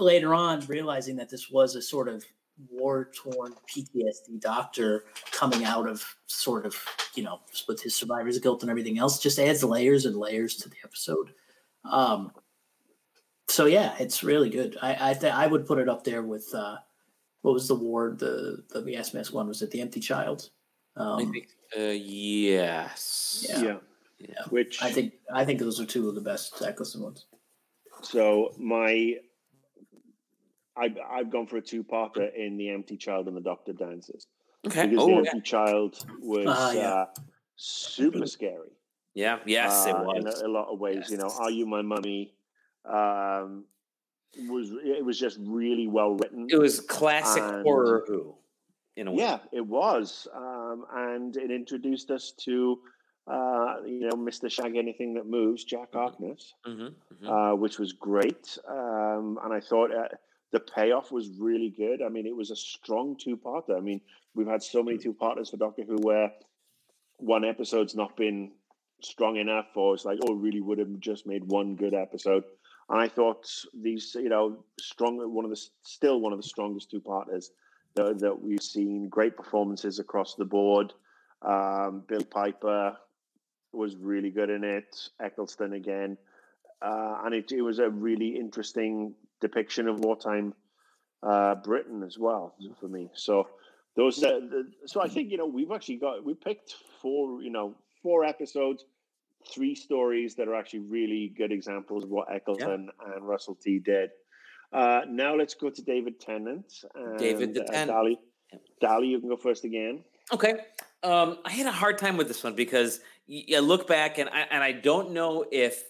later 0.00 0.34
on, 0.34 0.60
realizing 0.66 1.16
that 1.16 1.30
this 1.30 1.50
was 1.50 1.74
a 1.74 1.82
sort 1.82 2.08
of 2.08 2.24
war 2.70 3.10
torn 3.14 3.54
PTSD 3.72 4.40
doctor 4.40 5.04
coming 5.30 5.64
out 5.64 5.88
of 5.88 6.04
sort 6.26 6.66
of, 6.66 6.74
you 7.14 7.22
know, 7.22 7.40
with 7.68 7.80
his 7.82 7.94
survivor's 7.94 8.38
guilt 8.40 8.62
and 8.62 8.70
everything 8.70 8.98
else, 8.98 9.20
just 9.22 9.38
adds 9.38 9.62
layers 9.62 10.04
and 10.06 10.16
layers 10.16 10.56
to 10.56 10.68
the 10.68 10.76
episode. 10.84 11.32
Um, 11.84 12.32
so 13.48 13.66
yeah, 13.66 13.94
it's 13.98 14.22
really 14.24 14.50
good. 14.50 14.76
I 14.82 15.10
I, 15.10 15.14
th- 15.14 15.32
I 15.32 15.46
would 15.46 15.66
put 15.66 15.78
it 15.78 15.88
up 15.88 16.04
there 16.04 16.22
with 16.22 16.52
uh, 16.54 16.78
what 17.42 17.54
was 17.54 17.68
the 17.68 17.74
ward 17.76 18.18
the 18.18 18.64
the 18.70 18.82
gas 18.82 19.14
mask 19.14 19.32
one? 19.32 19.46
Was 19.48 19.62
it 19.62 19.70
the 19.70 19.80
Empty 19.80 20.00
Child? 20.00 20.50
I 20.96 21.00
Um, 21.02 21.32
think, 21.32 21.48
uh, 21.76 21.80
yes. 21.82 23.46
Yeah. 23.48 23.62
Yeah. 23.62 23.76
Yeah. 24.18 24.42
Which 24.50 24.82
I 24.82 24.90
think 24.90 25.12
I 25.32 25.44
think 25.44 25.60
those 25.60 25.80
are 25.80 25.86
two 25.86 26.08
of 26.08 26.16
the 26.16 26.20
best 26.20 26.60
Eccleston 26.60 27.02
ones. 27.02 27.26
so 28.02 28.52
my. 28.58 29.14
I've, 30.78 30.96
I've 31.10 31.30
gone 31.30 31.46
for 31.46 31.56
a 31.56 31.62
two-parter 31.62 32.34
in 32.34 32.56
The 32.56 32.70
Empty 32.70 32.96
Child 32.96 33.28
and 33.28 33.36
The 33.36 33.40
Doctor 33.40 33.72
Dances. 33.72 34.26
Okay. 34.66 34.86
Because 34.86 35.04
Oh, 35.04 35.06
The 35.06 35.12
yeah. 35.12 35.30
Empty 35.34 35.40
Child 35.42 36.04
was 36.20 36.46
Ah, 36.48 36.72
yeah. 36.72 36.90
uh, 36.94 37.06
super 37.56 38.26
scary. 38.26 38.70
yeah. 39.14 39.38
Yes, 39.46 39.86
it 39.86 39.94
uh, 39.94 40.00
in 40.10 40.24
was. 40.24 40.40
a, 40.42 40.46
a 40.46 40.48
lot 40.48 40.68
of 40.72 40.78
ways. 40.78 41.10
You 41.10 41.16
know, 41.18 41.24
Yes. 41.24 41.38
"Are 41.40 41.50
You 41.50 41.66
My 41.66 41.82
Mummy?" 41.82 42.34
Um, 42.84 43.64
was 44.48 44.70
it 44.84 45.04
was 45.04 45.18
just 45.18 45.38
really 45.42 45.86
well 45.88 46.14
written. 46.14 46.46
It 46.50 46.58
was 46.58 46.80
classic 46.80 47.42
And- 47.42 47.62
horror 47.62 48.04
Who, 48.06 48.34
in 48.96 49.08
a 49.08 49.12
way. 49.12 49.18
yeah, 49.18 49.38
it 49.52 49.66
was, 49.66 50.28
um, 50.34 50.84
and 50.94 51.36
it 51.36 51.50
introduced 51.50 52.10
us 52.10 52.32
to 52.44 52.78
uh, 53.26 53.76
you 53.86 54.00
know 54.08 54.16
Mr. 54.16 54.50
Shag 54.50 54.76
Anything 54.76 55.14
That 55.14 55.26
Moves, 55.26 55.64
Jack 55.64 55.92
Harkness, 55.92 56.54
Mm-hmm, 56.66 57.28
uh, 57.28 57.54
which 57.54 57.78
was 57.78 57.92
great. 57.92 58.56
Um, 58.68 59.38
and 59.44 59.52
I 59.52 59.60
thought 59.60 59.90
uh, 59.94 60.08
the 60.50 60.60
payoff 60.60 61.12
was 61.12 61.28
really 61.38 61.70
good. 61.70 62.02
I 62.02 62.08
mean, 62.08 62.26
it 62.26 62.34
was 62.34 62.50
a 62.50 62.56
strong 62.56 63.16
two-parter. 63.16 63.76
I 63.76 63.80
mean, 63.80 64.00
we've 64.34 64.46
had 64.46 64.62
so 64.62 64.82
many 64.82 64.98
two-parters 64.98 65.50
for 65.50 65.56
Doctor 65.56 65.82
Who 65.82 65.96
where 65.96 66.32
one 67.18 67.44
episode's 67.44 67.94
not 67.94 68.16
been 68.16 68.52
strong 69.02 69.36
enough, 69.36 69.66
or 69.74 69.94
it's 69.94 70.04
like, 70.04 70.18
oh, 70.26 70.34
really 70.34 70.60
would 70.60 70.78
have 70.78 70.98
just 71.00 71.26
made 71.26 71.44
one 71.44 71.76
good 71.76 71.94
episode. 71.94 72.44
And 72.88 73.00
I 73.00 73.08
thought 73.08 73.46
these, 73.74 74.16
you 74.18 74.30
know, 74.30 74.64
strong, 74.80 75.18
one 75.34 75.44
of 75.44 75.50
the 75.50 75.60
still 75.82 76.20
one 76.20 76.32
of 76.32 76.38
the 76.38 76.48
strongest 76.48 76.90
two-parters 76.90 77.50
that, 77.94 78.18
that 78.20 78.40
we've 78.40 78.62
seen. 78.62 79.08
Great 79.08 79.36
performances 79.36 79.98
across 79.98 80.34
the 80.34 80.44
board. 80.44 80.94
Um, 81.42 82.04
Billie 82.08 82.24
Piper 82.24 82.96
was 83.72 83.96
really 83.96 84.30
good 84.30 84.48
in 84.48 84.64
it. 84.64 84.96
Eccleston 85.20 85.74
again, 85.74 86.16
uh, 86.80 87.20
and 87.24 87.34
it, 87.34 87.52
it 87.52 87.62
was 87.62 87.78
a 87.78 87.90
really 87.90 88.36
interesting 88.36 89.14
depiction 89.40 89.88
of 89.88 90.00
wartime 90.00 90.54
uh, 91.22 91.54
Britain 91.56 92.02
as 92.02 92.18
well 92.18 92.54
for 92.80 92.88
me. 92.88 93.08
So 93.14 93.48
those, 93.96 94.22
uh, 94.22 94.40
the, 94.40 94.70
so 94.86 95.00
I 95.00 95.08
think 95.08 95.30
you 95.30 95.36
know 95.36 95.46
we've 95.46 95.72
actually 95.72 95.96
got 95.96 96.24
we 96.24 96.34
picked 96.34 96.74
four, 97.02 97.42
you 97.42 97.50
know, 97.50 97.74
four 98.02 98.24
episodes, 98.24 98.84
three 99.52 99.74
stories 99.74 100.34
that 100.36 100.48
are 100.48 100.54
actually 100.54 100.80
really 100.80 101.32
good 101.36 101.52
examples 101.52 102.04
of 102.04 102.10
what 102.10 102.32
Eccleston 102.32 102.90
and 103.14 103.26
Russell 103.26 103.56
T 103.56 103.78
did. 103.78 104.10
Uh, 104.72 105.00
now 105.08 105.34
let's 105.34 105.54
go 105.54 105.70
to 105.70 105.82
David 105.82 106.20
Tennant. 106.20 106.72
And, 106.94 107.18
David 107.18 107.54
the 107.54 107.64
uh, 107.64 107.72
Tennant. 107.72 107.90
Dali, 107.90 108.16
Dali, 108.82 109.08
you 109.08 109.20
can 109.20 109.28
go 109.28 109.36
first 109.36 109.64
again. 109.64 110.04
Okay. 110.32 110.54
Um, 111.02 111.38
I 111.44 111.52
had 111.52 111.66
a 111.66 111.72
hard 111.72 111.96
time 111.96 112.16
with 112.16 112.28
this 112.28 112.42
one 112.42 112.54
because 112.54 113.00
y- 113.28 113.44
I 113.56 113.60
look 113.60 113.86
back 113.86 114.18
and 114.18 114.28
I, 114.28 114.40
and 114.50 114.62
I 114.62 114.72
don't 114.72 115.12
know 115.12 115.44
if 115.50 115.84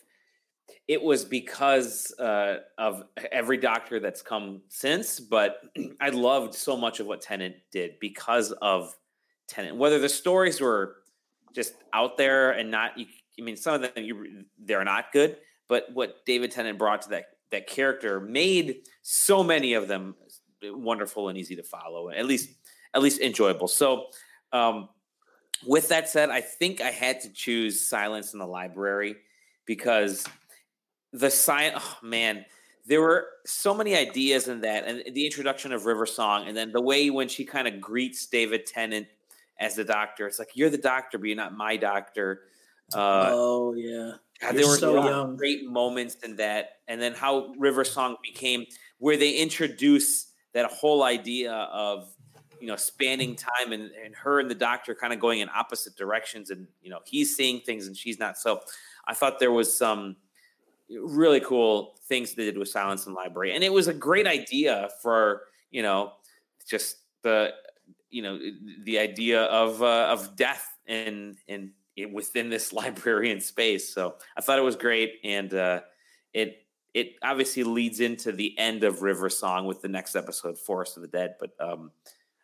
it 0.87 1.03
was 1.03 1.25
because 1.25 2.13
uh, 2.19 2.59
of 2.79 3.05
every 3.31 3.59
doctor 3.59 4.01
that's 4.01 4.23
come 4.23 4.63
since, 4.69 5.21
but 5.21 5.61
I 6.01 6.11
loved 6.11 6.55
so 6.55 6.77
much 6.77 7.01
of 7.01 7.07
what 7.07 7.21
Tennant 7.21 7.57
did 7.71 7.99
because 8.01 8.53
of 8.53 8.95
Tennant. 9.47 9.77
Whether 9.77 9.99
the 9.99 10.09
stories 10.09 10.61
were 10.61 10.97
just 11.55 11.75
out 11.93 12.17
there 12.17 12.53
and 12.53 12.71
not, 12.71 12.99
you, 12.99 13.07
I 13.39 13.43
mean, 13.43 13.57
some 13.57 13.75
of 13.75 13.83
them 13.83 14.05
you, 14.05 14.45
they're 14.59 14.85
not 14.85 15.13
good, 15.13 15.37
but 15.69 15.87
what 15.93 16.25
David 16.27 16.51
Tennant 16.51 16.79
brought 16.79 17.03
to 17.03 17.11
that 17.11 17.27
that 17.51 17.67
character 17.67 18.21
made 18.21 18.83
so 19.03 19.43
many 19.43 19.73
of 19.75 19.89
them 19.89 20.15
wonderful 20.63 21.29
and 21.29 21.39
easy 21.39 21.57
to 21.57 21.63
follow, 21.63 22.11
at 22.11 22.27
least 22.27 22.51
at 22.95 23.03
least 23.03 23.21
enjoyable. 23.21 23.69
So, 23.69 24.07
um, 24.53 24.89
with 25.67 25.89
that 25.89 26.09
said, 26.09 26.31
I 26.31 26.41
think 26.41 26.81
I 26.81 26.91
had 26.91 27.21
to 27.23 27.33
choose 27.33 27.87
Silence 27.89 28.33
in 28.33 28.39
the 28.39 28.47
Library 28.47 29.17
because 29.67 30.25
the 31.13 31.31
sign. 31.31 31.73
Oh 31.75 31.97
man, 32.03 32.45
there 32.87 33.01
were 33.01 33.27
so 33.45 33.75
many 33.75 33.95
ideas 33.97 34.49
in 34.49 34.63
that, 34.63 34.85
and 34.87 35.15
the 35.15 35.25
introduction 35.25 35.73
of 35.73 35.87
River 35.87 36.07
Song, 36.07 36.49
and 36.49 36.57
then 36.57 36.73
the 36.73 36.81
way 36.81 37.11
when 37.11 37.29
she 37.29 37.45
kind 37.45 37.69
of 37.69 37.81
greets 37.81 38.27
David 38.27 38.67
Tennant 38.67 39.07
as 39.61 39.75
the 39.75 39.85
doctor. 39.85 40.27
It's 40.27 40.39
like 40.39 40.51
you're 40.55 40.71
the 40.71 40.79
doctor, 40.79 41.19
but 41.19 41.27
you're 41.27 41.37
not 41.37 41.57
my 41.57 41.77
doctor. 41.77 42.43
Uh, 42.95 43.29
oh 43.31 43.75
yeah, 43.75 44.13
God, 44.41 44.55
there 44.55 44.67
were 44.67 44.77
so 44.77 45.35
great 45.37 45.69
moments 45.69 46.17
in 46.25 46.37
that, 46.37 46.79
and 46.89 47.01
then 47.01 47.13
how 47.13 47.53
River 47.59 47.85
Song 47.85 48.17
became 48.23 48.65
where 48.99 49.17
they 49.17 49.33
introduce 49.33 50.33
that 50.55 50.67
whole 50.71 51.03
idea 51.03 51.53
of 51.53 52.11
you 52.61 52.67
know 52.67 52.77
spanning 52.77 53.37
time 53.37 53.73
and, 53.73 53.91
and 54.05 54.15
her 54.15 54.41
and 54.41 54.51
the 54.51 54.55
doctor 54.55 54.95
kind 54.95 55.13
of 55.13 55.21
going 55.21 55.41
in 55.41 55.49
opposite 55.55 55.97
directions, 55.97 56.51
and 56.51 56.67
you 56.81 56.89
know 56.89 57.01
he's 57.05 57.37
seeing 57.37 57.61
things 57.61 57.87
and 57.87 57.97
she's 57.97 58.19
not. 58.19 58.39
So 58.39 58.61
I 59.07 59.13
thought 59.13 59.39
there 59.39 59.53
was 59.53 59.77
some 59.77 60.17
really 60.91 61.41
cool 61.41 61.95
things 62.09 62.35
they 62.35 62.45
did 62.45 62.59
with 62.59 62.69
Silence 62.69 63.07
and 63.07 63.15
Library, 63.15 63.55
and 63.55 63.65
it 63.65 63.73
was 63.73 63.89
a 63.89 63.95
great 63.95 64.27
idea 64.27 64.89
for 65.03 65.43
you 65.71 65.83
know 65.83 66.13
just 66.67 66.99
the 67.23 67.53
you 68.11 68.23
know 68.23 68.39
the 68.85 68.99
idea 68.99 69.43
of 69.45 69.83
uh, 69.83 70.09
of 70.11 70.37
death 70.37 70.67
and 70.87 71.37
and 71.49 71.71
it, 71.97 72.13
within 72.13 72.49
this 72.49 72.73
librarian 72.73 73.41
space. 73.41 73.93
So 73.93 74.15
I 74.37 74.41
thought 74.41 74.59
it 74.59 74.63
was 74.63 74.77
great, 74.77 75.15
and 75.25 75.53
uh, 75.53 75.81
it 76.33 76.63
it 76.95 77.15
obviously 77.23 77.65
leads 77.65 78.01
into 78.01 78.33
the 78.33 78.59
end 78.59 78.85
of 78.85 79.03
River 79.03 79.29
Song 79.29 79.67
with 79.67 79.83
the 79.83 79.89
next 79.89 80.17
episode, 80.17 80.59
Forest 80.59 80.97
of 80.97 81.03
the 81.03 81.09
Dead. 81.09 81.35
But 81.39 81.51
um, 81.61 81.91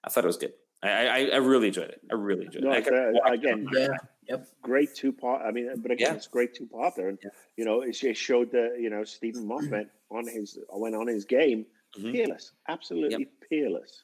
I 0.04 0.10
thought 0.10 0.24
it 0.24 0.28
was 0.28 0.36
good. 0.36 0.52
I, 0.84 1.06
I, 1.06 1.18
I 1.34 1.36
really 1.38 1.68
enjoyed 1.68 1.88
it. 1.90 2.00
I 2.10 2.14
really 2.14 2.46
enjoyed 2.46 2.62
No, 2.64 2.72
it. 2.72 2.86
I 2.88 3.30
uh, 3.30 3.32
again, 3.32 3.68
yeah, 3.72 3.88
yep. 4.28 4.46
great 4.62 4.94
two 4.94 5.12
part. 5.12 5.42
I 5.42 5.50
mean, 5.50 5.70
but 5.78 5.90
again, 5.90 6.10
Yeah. 6.10 6.16
it's 6.16 6.26
great 6.26 6.54
two 6.54 6.66
parter, 6.66 7.08
and 7.08 7.18
Yeah. 7.22 7.30
you 7.56 7.64
know, 7.64 7.80
it, 7.82 8.02
it 8.04 8.16
showed 8.16 8.52
that 8.52 8.76
you 8.80 8.90
know 8.90 9.04
Steven 9.04 9.46
Moffat 9.46 9.88
on 10.10 10.26
his 10.26 10.58
went 10.72 10.94
on 10.94 11.06
his 11.06 11.24
game, 11.24 11.66
Mhm. 11.98 12.12
peerless, 12.12 12.52
absolutely 12.68 13.28
peerless. 13.48 14.02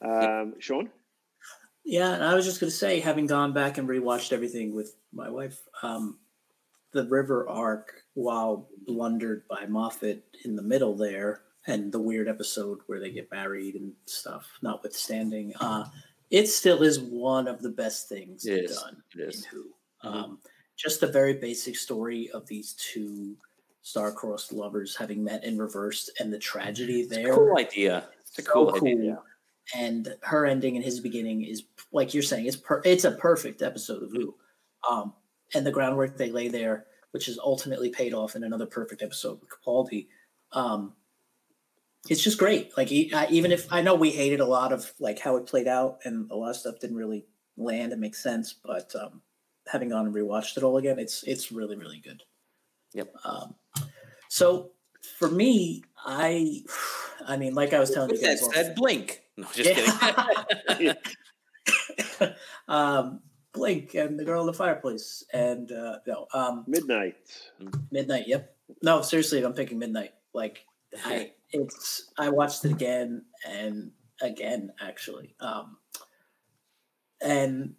Um, 0.00 0.58
Shaun, 0.60 0.90
Yeah, 1.84 2.14
and 2.14 2.24
I 2.24 2.34
was 2.34 2.44
just 2.44 2.60
going 2.60 2.70
to 2.70 2.76
say, 2.76 3.00
having 3.00 3.26
gone 3.26 3.52
back 3.52 3.76
and 3.78 3.88
rewatched 3.88 4.32
everything 4.32 4.74
with 4.74 4.94
my 5.12 5.28
wife, 5.28 5.60
um, 5.82 6.18
the 6.92 7.04
river 7.08 7.48
arc, 7.48 8.04
while 8.14 8.68
blundered 8.86 9.46
by 9.48 9.66
Moffat 9.66 10.22
in 10.44 10.54
the 10.56 10.62
middle 10.62 10.94
there, 10.96 11.42
and 11.66 11.92
the 11.92 12.00
weird 12.00 12.28
episode 12.28 12.80
where 12.86 12.98
they 13.00 13.10
get 13.10 13.30
married 13.30 13.74
and 13.76 13.92
stuff, 14.06 14.48
notwithstanding, 14.62 15.52
uh, 15.60 15.84
it 16.30 16.46
still 16.48 16.82
is 16.82 16.98
one 17.00 17.46
of 17.46 17.60
the 17.62 17.70
best 17.70 18.08
things 18.08 18.46
It 18.46 18.64
is. 18.64 18.76
done 18.78 19.02
It 19.14 19.20
is. 19.28 19.44
in 19.44 19.50
Who. 19.50 19.64
Mhm. 20.04 20.14
Um, 20.14 20.40
just 20.76 21.00
the 21.00 21.06
very 21.06 21.34
basic 21.34 21.76
story 21.76 22.30
of 22.30 22.46
these 22.46 22.72
two 22.74 23.36
star-crossed 23.82 24.52
lovers 24.52 24.96
having 24.96 25.22
met 25.24 25.44
in 25.44 25.58
reverse 25.58 26.08
and 26.20 26.32
the 26.32 26.38
tragedy 26.38 27.04
there. 27.04 27.34
cool 27.34 27.56
idea. 27.58 28.08
It's 28.20 28.38
a 28.38 28.42
so 28.42 28.52
cool, 28.52 28.72
cool. 28.72 28.88
idea. 28.88 29.22
And 29.76 30.16
her 30.22 30.46
ending 30.46 30.76
and 30.76 30.84
his 30.84 31.00
beginning 31.00 31.44
is 31.44 31.64
like 31.92 32.14
you're 32.14 32.22
saying, 32.22 32.46
it's 32.46 32.56
per- 32.56 32.82
it's 32.84 33.04
a 33.04 33.12
perfect 33.12 33.62
episode 33.62 34.02
of 34.02 34.10
Who. 34.10 34.34
Um, 34.88 35.14
and 35.54 35.64
the 35.66 35.70
groundwork 35.70 36.16
they 36.16 36.30
lay 36.32 36.48
there, 36.48 36.86
which 37.12 37.28
is 37.28 37.38
ultimately 37.38 37.90
paid 37.90 38.14
off 38.14 38.34
in 38.34 38.42
another 38.44 38.66
perfect 38.66 39.02
episode 39.02 39.40
with 39.40 39.50
Capaldi. 39.50 40.08
Um, 40.52 40.94
it's 42.08 42.22
just 42.22 42.38
great. 42.38 42.76
Like 42.76 42.90
e- 42.92 43.12
I- 43.14 43.28
even 43.30 43.52
if 43.52 43.72
I 43.72 43.82
know 43.82 43.94
we 43.94 44.10
hated 44.10 44.40
a 44.40 44.46
lot 44.46 44.72
of 44.72 44.92
like 44.98 45.18
how 45.18 45.36
it 45.36 45.46
played 45.46 45.68
out, 45.68 45.98
and 46.04 46.30
a 46.30 46.36
lot 46.36 46.50
of 46.50 46.56
stuff 46.56 46.80
didn't 46.80 46.96
really 46.96 47.26
land 47.56 47.92
and 47.92 48.00
make 48.00 48.14
sense, 48.16 48.52
but 48.52 48.92
um, 48.96 49.22
having 49.70 49.90
gone 49.90 50.06
and 50.06 50.14
rewatched 50.14 50.56
it 50.56 50.62
all 50.62 50.76
again, 50.78 50.98
it's 50.98 51.22
it's 51.24 51.52
really 51.52 51.76
really 51.76 52.00
good. 52.04 52.22
Yep. 52.94 53.14
Um, 53.24 53.54
so 54.28 54.72
for 55.18 55.28
me, 55.30 55.82
I, 56.04 56.62
I 57.26 57.36
mean, 57.36 57.54
like 57.54 57.72
I 57.72 57.78
was 57.80 57.90
telling 57.90 58.10
you 58.10 58.14
With 58.14 58.22
that 58.22 58.38
guys, 58.38 58.42
off- 58.42 58.54
said, 58.54 58.74
blink. 58.74 59.22
No, 59.36 59.46
just 59.52 59.70
Yeah. 59.70 60.94
kidding. 62.18 62.32
um, 62.68 63.20
Blink 63.54 63.94
and 63.94 64.18
the 64.18 64.24
girl 64.24 64.40
in 64.40 64.46
the 64.46 64.52
fireplace, 64.54 65.24
and 65.32 65.70
uh, 65.72 65.98
no, 66.06 66.26
um, 66.32 66.64
Midnight. 66.66 67.16
Midnight. 67.90 68.24
Yep. 68.26 68.56
No, 68.82 69.02
seriously, 69.02 69.42
I'm 69.44 69.52
picking 69.52 69.78
Midnight. 69.78 70.12
Like, 70.32 70.64
I 71.04 71.32
it's 71.52 72.10
I 72.18 72.28
watched 72.28 72.64
it 72.64 72.72
again 72.72 73.24
and 73.46 73.90
again 74.20 74.72
actually, 74.80 75.34
um, 75.40 75.76
and 77.20 77.74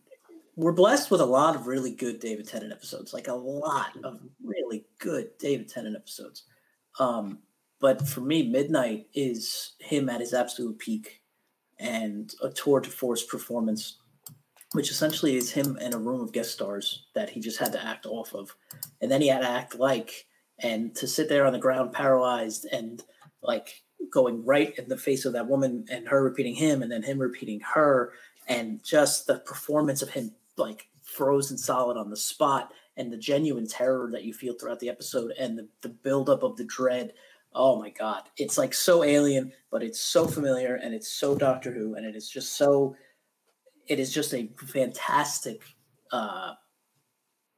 we're 0.56 0.72
blessed 0.72 1.10
with 1.10 1.22
a 1.22 1.26
lot 1.26 1.56
of 1.56 1.68
really 1.68 1.92
good 1.92 2.20
David 2.20 2.48
Tennant 2.48 2.72
episodes. 2.72 3.14
Like 3.14 3.28
a 3.28 3.34
lot 3.34 3.92
of 4.04 4.20
really 4.44 4.86
good 5.00 5.30
David 5.40 5.68
Tennant 5.68 5.96
episodes. 5.96 6.44
Um, 7.00 7.40
but 7.80 8.08
for 8.08 8.22
me, 8.22 8.48
Midnight 8.48 9.08
is 9.14 9.74
him 9.80 10.10
at 10.10 10.22
his 10.22 10.34
absolute 10.34 10.78
peak 10.80 11.22
and 11.80 12.34
a 12.42 12.50
tour 12.50 12.80
de 12.80 12.90
force 12.90 13.26
performance, 13.26 13.98
which 14.74 14.92
essentially 14.92 15.36
is 15.36 15.52
him 15.52 15.78
in 15.78 15.94
a 15.94 15.98
room 15.98 16.22
of 16.22 16.32
guest 16.32 16.52
stars 16.52 17.08
that 17.16 17.30
he 17.30 17.40
just 17.40 17.60
had 17.60 17.72
to 17.74 17.84
act 17.84 18.06
off 18.06 18.34
of. 18.34 18.56
And 19.02 19.12
then 19.12 19.22
he 19.22 19.28
had 19.28 19.42
to 19.42 19.50
act 19.50 19.76
like, 19.76 20.28
and 20.60 20.96
to 20.96 21.08
sit 21.08 21.30
there 21.30 21.46
on 21.46 21.54
the 21.54 21.60
ground 21.60 21.94
paralyzed 21.94 22.68
and 22.72 23.04
like 23.44 23.84
going 24.12 24.44
right 24.46 24.78
in 24.78 24.88
the 24.90 24.98
face 24.98 25.26
of 25.26 25.34
that 25.34 25.48
woman 25.48 25.86
and 25.90 26.08
her 26.08 26.24
repeating 26.24 26.56
him 26.56 26.82
and 26.82 26.92
then 26.92 27.04
him 27.04 27.20
repeating 27.20 27.60
her. 27.62 28.14
And 28.48 28.84
just 28.84 29.28
the 29.28 29.40
performance 29.40 30.02
of 30.02 30.10
him 30.10 30.32
like 30.58 30.88
frozen 31.02 31.58
solid 31.58 31.98
on 31.98 32.10
the 32.10 32.18
spot 32.18 32.74
and 32.98 33.12
the 33.12 33.18
genuine 33.18 33.68
terror 33.68 34.10
that 34.12 34.24
you 34.24 34.34
feel 34.34 34.54
throughout 34.54 34.80
the 34.80 34.90
episode 34.90 35.32
and 35.40 35.58
the, 35.58 35.68
the 35.82 35.90
buildup 35.90 36.44
of 36.44 36.58
the 36.58 36.66
dread. 36.66 37.14
Oh 37.54 37.80
my 37.80 37.90
god. 37.90 38.24
It's 38.38 38.58
like 38.58 38.74
so 38.74 39.04
alien 39.04 39.52
but 39.72 39.84
it's 39.84 40.00
so 40.00 40.28
familiar 40.28 40.76
and 40.76 40.94
it's 40.94 41.10
so 41.10 41.36
doctor 41.36 41.72
who 41.72 41.96
and 41.96 42.06
it 42.06 42.16
is 42.16 42.30
just 42.30 42.58
so 42.58 42.96
it 43.88 44.00
is 44.00 44.14
just 44.14 44.34
a 44.34 44.50
fantastic 44.58 45.62
uh 46.12 46.54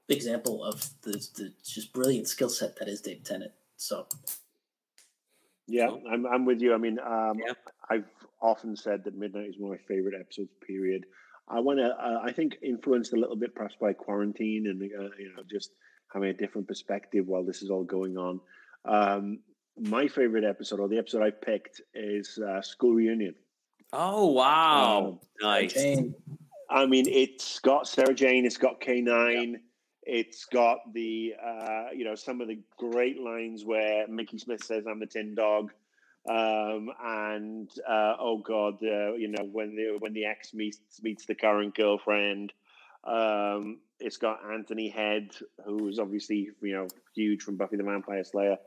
example 0.10 0.64
of 0.64 0.88
the, 1.02 1.12
the 1.36 1.54
just 1.64 1.94
brilliant 1.94 2.28
skill 2.28 2.50
set 2.50 2.78
that 2.78 2.88
is 2.88 3.02
dave 3.02 3.24
tennant. 3.24 3.52
So 3.78 4.08
Yeah, 5.68 5.88
Cool. 5.88 6.04
I'm, 6.12 6.26
I'm 6.26 6.46
with 6.46 6.62
you. 6.62 6.74
I 6.74 6.78
mean, 6.78 7.00
um, 7.00 7.40
Yeah. 7.40 7.54
I've 7.90 8.06
often 8.42 8.76
said 8.76 9.04
that 9.06 9.16
Midnight 9.18 9.48
is 9.50 9.56
one 9.58 9.74
of 9.74 9.80
my 9.80 9.86
favorite 9.88 10.14
episodes. 10.20 10.50
Period. 10.66 11.06
I 11.48 11.60
want 11.60 11.80
to. 11.80 11.86
Uh, 11.90 12.20
I 12.24 12.32
think 12.32 12.58
influenced 12.64 13.14
a 13.14 13.18
little 13.18 13.36
bit 13.36 13.54
perhaps 13.56 13.76
by 13.80 13.94
quarantine 13.94 14.66
and 14.68 14.82
uh, 14.82 15.16
you 15.20 15.34
know 15.36 15.44
just 15.50 15.72
having 16.14 16.30
a 16.30 16.34
different 16.34 16.68
perspective 16.68 17.26
while 17.28 17.44
this 17.44 17.62
is 17.62 17.70
all 17.70 17.84
going 17.84 18.18
on. 18.18 18.40
Um, 18.86 19.40
my 19.78 20.08
favorite 20.08 20.44
episode, 20.44 20.80
or 20.80 20.88
the 20.88 20.98
episode 20.98 21.22
I 21.24 21.32
picked, 21.32 21.82
is 21.94 22.40
uh, 22.40 22.62
School 22.62 22.94
Reunion. 22.94 23.36
oh 23.94 24.28
wow, 24.32 25.06
Um, 25.08 25.20
nice. 25.42 25.74
Jane, 25.74 26.16
I 26.70 26.86
mean, 26.86 27.08
it's 27.08 27.60
got 27.60 27.88
Sarah 27.88 28.14
Jane, 28.14 28.46
it's 28.46 28.58
got 28.58 28.80
K 28.82 29.02
nine, 29.02 29.60
it's 30.06 30.46
got 30.46 30.94
the 30.94 31.34
uh, 31.44 31.88
you 31.94 32.06
know 32.06 32.16
some 32.16 32.42
of 32.42 32.48
the 32.48 32.60
great 32.78 33.20
lines 33.20 33.66
where 33.66 34.08
Mickey 34.08 34.38
Smith 34.38 34.64
says, 34.64 34.86
"I'm 34.88 35.00
the 35.00 35.08
Tin 35.08 35.36
Dog," 35.36 35.72
um, 36.30 36.90
and 37.04 37.70
uh, 37.88 38.16
oh 38.20 38.38
god, 38.38 38.76
uh, 38.84 39.14
you 39.14 39.30
know 39.30 39.44
when 39.44 39.76
the 39.76 39.98
when 40.00 40.14
the 40.14 40.26
ex 40.26 40.54
meets 40.54 40.80
meets 41.02 41.26
the 41.26 41.36
current 41.36 41.76
girlfriend. 41.76 42.54
Um, 43.04 43.80
it's 44.00 44.18
got 44.18 44.40
Anthony 44.52 44.90
Head, 44.90 45.32
who's 45.66 46.00
obviously 46.00 46.50
you 46.62 46.74
know 46.74 46.88
huge 47.16 47.42
from 47.42 47.56
Buffy 47.56 47.78
the 47.78 47.84
Vampire 47.84 48.24
Slayer. 48.24 48.58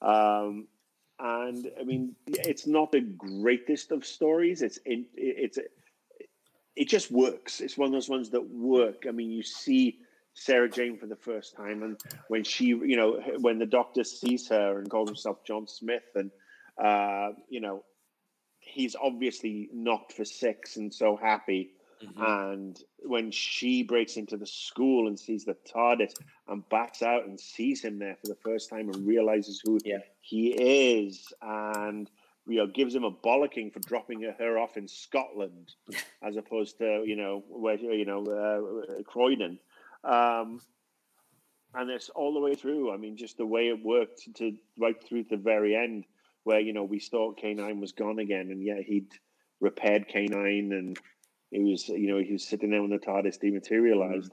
Um, 0.00 0.68
and 1.18 1.70
I 1.80 1.84
mean, 1.84 2.14
it's 2.26 2.66
not 2.66 2.92
the 2.92 3.00
greatest 3.00 3.92
of 3.92 4.04
stories. 4.04 4.62
It's 4.62 4.78
in, 4.84 5.06
it's 5.16 5.58
it 6.76 6.88
just 6.88 7.10
works. 7.10 7.60
It's 7.60 7.78
one 7.78 7.86
of 7.86 7.92
those 7.92 8.08
ones 8.08 8.30
that 8.30 8.48
work. 8.48 9.04
I 9.08 9.12
mean, 9.12 9.30
you 9.30 9.42
see 9.42 9.98
Sarah 10.34 10.68
Jane 10.68 10.98
for 10.98 11.06
the 11.06 11.16
first 11.16 11.56
time, 11.56 11.82
and 11.82 12.00
when 12.28 12.44
she, 12.44 12.66
you 12.66 12.96
know, 12.96 13.20
when 13.40 13.58
the 13.58 13.66
doctor 13.66 14.04
sees 14.04 14.48
her 14.48 14.78
and 14.78 14.90
calls 14.90 15.08
himself 15.08 15.44
John 15.44 15.66
Smith, 15.66 16.02
and 16.14 16.30
uh, 16.82 17.30
you 17.48 17.60
know, 17.60 17.84
he's 18.58 18.96
obviously 19.00 19.68
knocked 19.72 20.12
for 20.12 20.24
six 20.24 20.76
and 20.76 20.92
so 20.92 21.16
happy. 21.16 21.70
Mhm. 22.02 22.50
And 22.56 22.82
when 23.04 23.30
she 23.30 23.82
breaks 23.84 24.16
into 24.16 24.36
the 24.36 24.46
school 24.46 25.06
and 25.06 25.18
sees 25.18 25.44
the 25.44 25.54
TARDIS 25.54 26.12
and 26.48 26.68
backs 26.68 27.02
out 27.02 27.24
and 27.26 27.38
sees 27.38 27.82
him 27.82 27.98
there 28.00 28.16
for 28.16 28.26
the 28.26 28.34
first 28.34 28.68
time 28.68 28.90
and 28.90 29.06
realizes 29.06 29.60
who 29.64 29.78
Yeah. 29.84 29.98
he 30.20 30.48
is, 30.50 31.32
and 31.40 32.10
you 32.46 32.56
know, 32.56 32.66
gives 32.66 32.94
him 32.94 33.04
a 33.04 33.10
bollocking 33.10 33.72
for 33.72 33.78
dropping 33.80 34.20
her 34.20 34.58
off 34.58 34.76
in 34.76 34.86
Scotland 34.88 35.72
as 36.22 36.36
opposed 36.36 36.76
to 36.78 37.04
you 37.06 37.14
know 37.16 37.44
where 37.48 37.76
you 37.76 38.04
know 38.04 38.26
uh, 38.26 39.02
Croydon. 39.04 39.58
Um, 40.04 40.60
and 41.74 41.90
it's 41.90 42.08
all 42.10 42.34
the 42.34 42.40
way 42.40 42.54
through. 42.54 42.92
I 42.92 42.96
mean, 42.96 43.16
just 43.16 43.36
the 43.36 43.46
way 43.46 43.68
it 43.68 43.84
worked 43.84 44.28
to 44.36 44.52
right 44.78 44.96
through 45.02 45.24
to 45.24 45.36
the 45.36 45.42
very 45.42 45.74
end, 45.74 46.04
where 46.44 46.60
you 46.60 46.72
know 46.72 46.84
we 46.84 47.00
thought 47.00 47.38
K 47.38 47.54
nine 47.54 47.80
was 47.80 47.92
gone 47.92 48.18
again, 48.18 48.50
and 48.50 48.62
yet 48.62 48.82
he'd 48.82 49.08
repaired 49.60 50.06
K 50.08 50.26
nine, 50.26 50.72
and 50.72 50.98
he 51.50 51.60
was 51.70 51.88
you 51.88 52.12
know 52.12 52.18
he 52.22 52.32
was 52.32 52.46
sitting 52.46 52.70
there 52.70 52.80
when 52.80 52.90
the 52.90 52.98
TARDIS 52.98 53.38
dematerialized, 53.40 54.32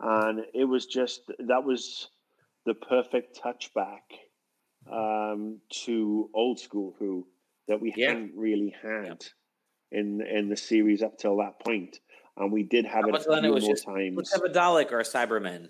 and 0.00 0.44
it 0.54 0.64
was 0.64 0.86
just 0.86 1.22
that 1.40 1.64
was 1.64 2.08
the 2.66 2.74
perfect 2.74 3.40
touchback 3.42 4.02
um, 4.90 5.60
to 5.70 6.30
old 6.34 6.60
school 6.60 6.94
Who 6.98 7.26
that 7.68 7.80
we 7.80 7.92
Yeah. 7.96 8.10
hadn't 8.10 8.32
really 8.36 8.74
had 8.82 9.24
in 9.90 10.20
in 10.20 10.48
the 10.48 10.56
series 10.56 11.02
up 11.02 11.18
till 11.18 11.38
that 11.38 11.58
point, 11.60 11.98
and 12.36 12.52
we 12.52 12.62
did 12.62 12.84
have 12.84 13.08
it 13.08 13.14
a 13.14 13.20
few 13.20 13.32
it 13.32 13.52
was 13.52 13.64
more 13.64 13.74
just, 13.74 13.84
times. 13.84 14.16
Let's 14.16 14.32
have 14.32 14.44
a 14.44 14.48
Dalek 14.48 14.92
or 14.92 15.00
a 15.00 15.04
Cyberman 15.04 15.68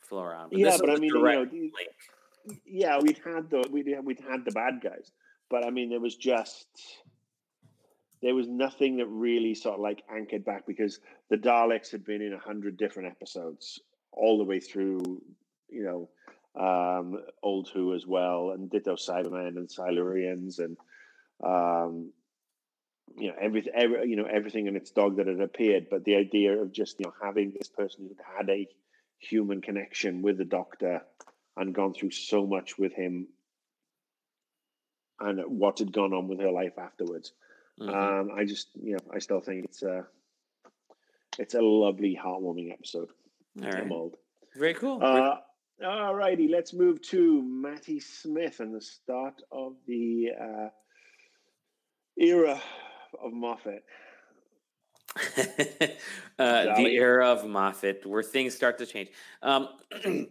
flow 0.00 0.22
around. 0.22 0.52
Yeah, 0.52 0.76
but 0.78 0.90
I 0.90 0.96
mean, 0.96 1.10
you 1.14 1.22
know, 1.22 1.46
yeah, 2.64 2.98
we'd 3.00 3.20
had 3.24 3.50
the 3.50 3.68
we'd 3.70 3.88
we'd 4.04 4.20
had 4.20 4.44
the 4.44 4.52
bad 4.52 4.80
guys, 4.82 5.10
but 5.50 5.64
I 5.64 5.70
mean, 5.70 5.90
there 5.90 6.00
was 6.00 6.16
just 6.16 6.66
there 8.22 8.34
was 8.34 8.48
nothing 8.48 8.96
that 8.96 9.06
really 9.06 9.54
sort 9.54 9.74
of 9.74 9.80
like 9.80 10.02
anchored 10.10 10.44
back 10.44 10.66
because 10.66 11.00
the 11.28 11.36
Daleks 11.36 11.90
had 11.90 12.04
been 12.04 12.22
in 12.22 12.32
a 12.32 12.38
hundred 12.38 12.76
different 12.76 13.10
episodes 13.10 13.80
all 14.12 14.38
the 14.38 14.44
way 14.44 14.60
through, 14.60 15.22
you 15.68 15.84
know, 15.84 16.08
um, 16.60 17.22
Old 17.42 17.68
Who 17.74 17.94
as 17.94 18.06
well, 18.06 18.50
and 18.50 18.70
Ditto 18.70 18.96
Cybermen 18.96 19.56
and 19.56 19.68
Silurians 19.68 20.58
and 20.58 20.76
um, 21.44 22.12
you 23.16 23.28
know 23.28 23.36
everything, 23.40 23.72
every, 23.74 24.08
you 24.08 24.16
know 24.16 24.26
everything 24.26 24.68
and 24.68 24.76
its 24.76 24.90
dog 24.90 25.16
that 25.16 25.26
had 25.26 25.40
appeared. 25.40 25.88
But 25.90 26.04
the 26.04 26.16
idea 26.16 26.60
of 26.60 26.72
just 26.72 26.98
you 26.98 27.06
know 27.06 27.14
having 27.22 27.52
this 27.52 27.68
person 27.68 28.08
who 28.08 28.16
had 28.36 28.48
a 28.50 28.68
human 29.18 29.60
connection 29.60 30.22
with 30.22 30.38
the 30.38 30.44
Doctor 30.44 31.02
and 31.56 31.74
gone 31.74 31.94
through 31.94 32.10
so 32.10 32.46
much 32.46 32.78
with 32.78 32.92
him 32.92 33.28
and 35.20 35.40
what 35.46 35.78
had 35.78 35.92
gone 35.92 36.12
on 36.12 36.28
with 36.28 36.40
her 36.40 36.50
life 36.50 36.78
afterwards. 36.78 37.32
Mhm. 37.80 37.94
Um, 37.94 38.30
I 38.34 38.44
just, 38.44 38.68
you 38.74 38.92
know, 38.92 39.10
I 39.12 39.18
still 39.18 39.40
think 39.40 39.64
it's 39.64 39.82
a, 39.82 40.06
it's 41.38 41.54
a 41.54 41.60
lovely, 41.62 42.18
heartwarming 42.22 42.72
episode. 42.72 43.10
All 43.62 43.70
right. 43.70 43.74
I'm 43.82 43.92
old. 43.92 44.16
Very 44.54 44.74
cool. 44.74 45.02
Uh, 45.02 45.38
all 45.84 46.14
righty, 46.14 46.48
let's 46.48 46.72
move 46.72 47.02
to 47.02 47.42
Matty 47.42 48.00
Smith 48.00 48.60
and 48.60 48.74
the 48.74 48.80
start 48.80 49.42
of 49.52 49.74
the 49.86 50.30
uh, 50.38 50.68
era 52.16 52.60
of 53.20 53.32
Moffat. 53.32 53.84
uh, 56.38 56.76
the 56.76 56.88
era 56.90 57.26
of 57.26 57.46
Moffat, 57.46 58.04
where 58.04 58.22
things 58.22 58.54
start 58.54 58.78
to 58.78 58.86
change. 58.86 59.08
Um, 59.42 59.68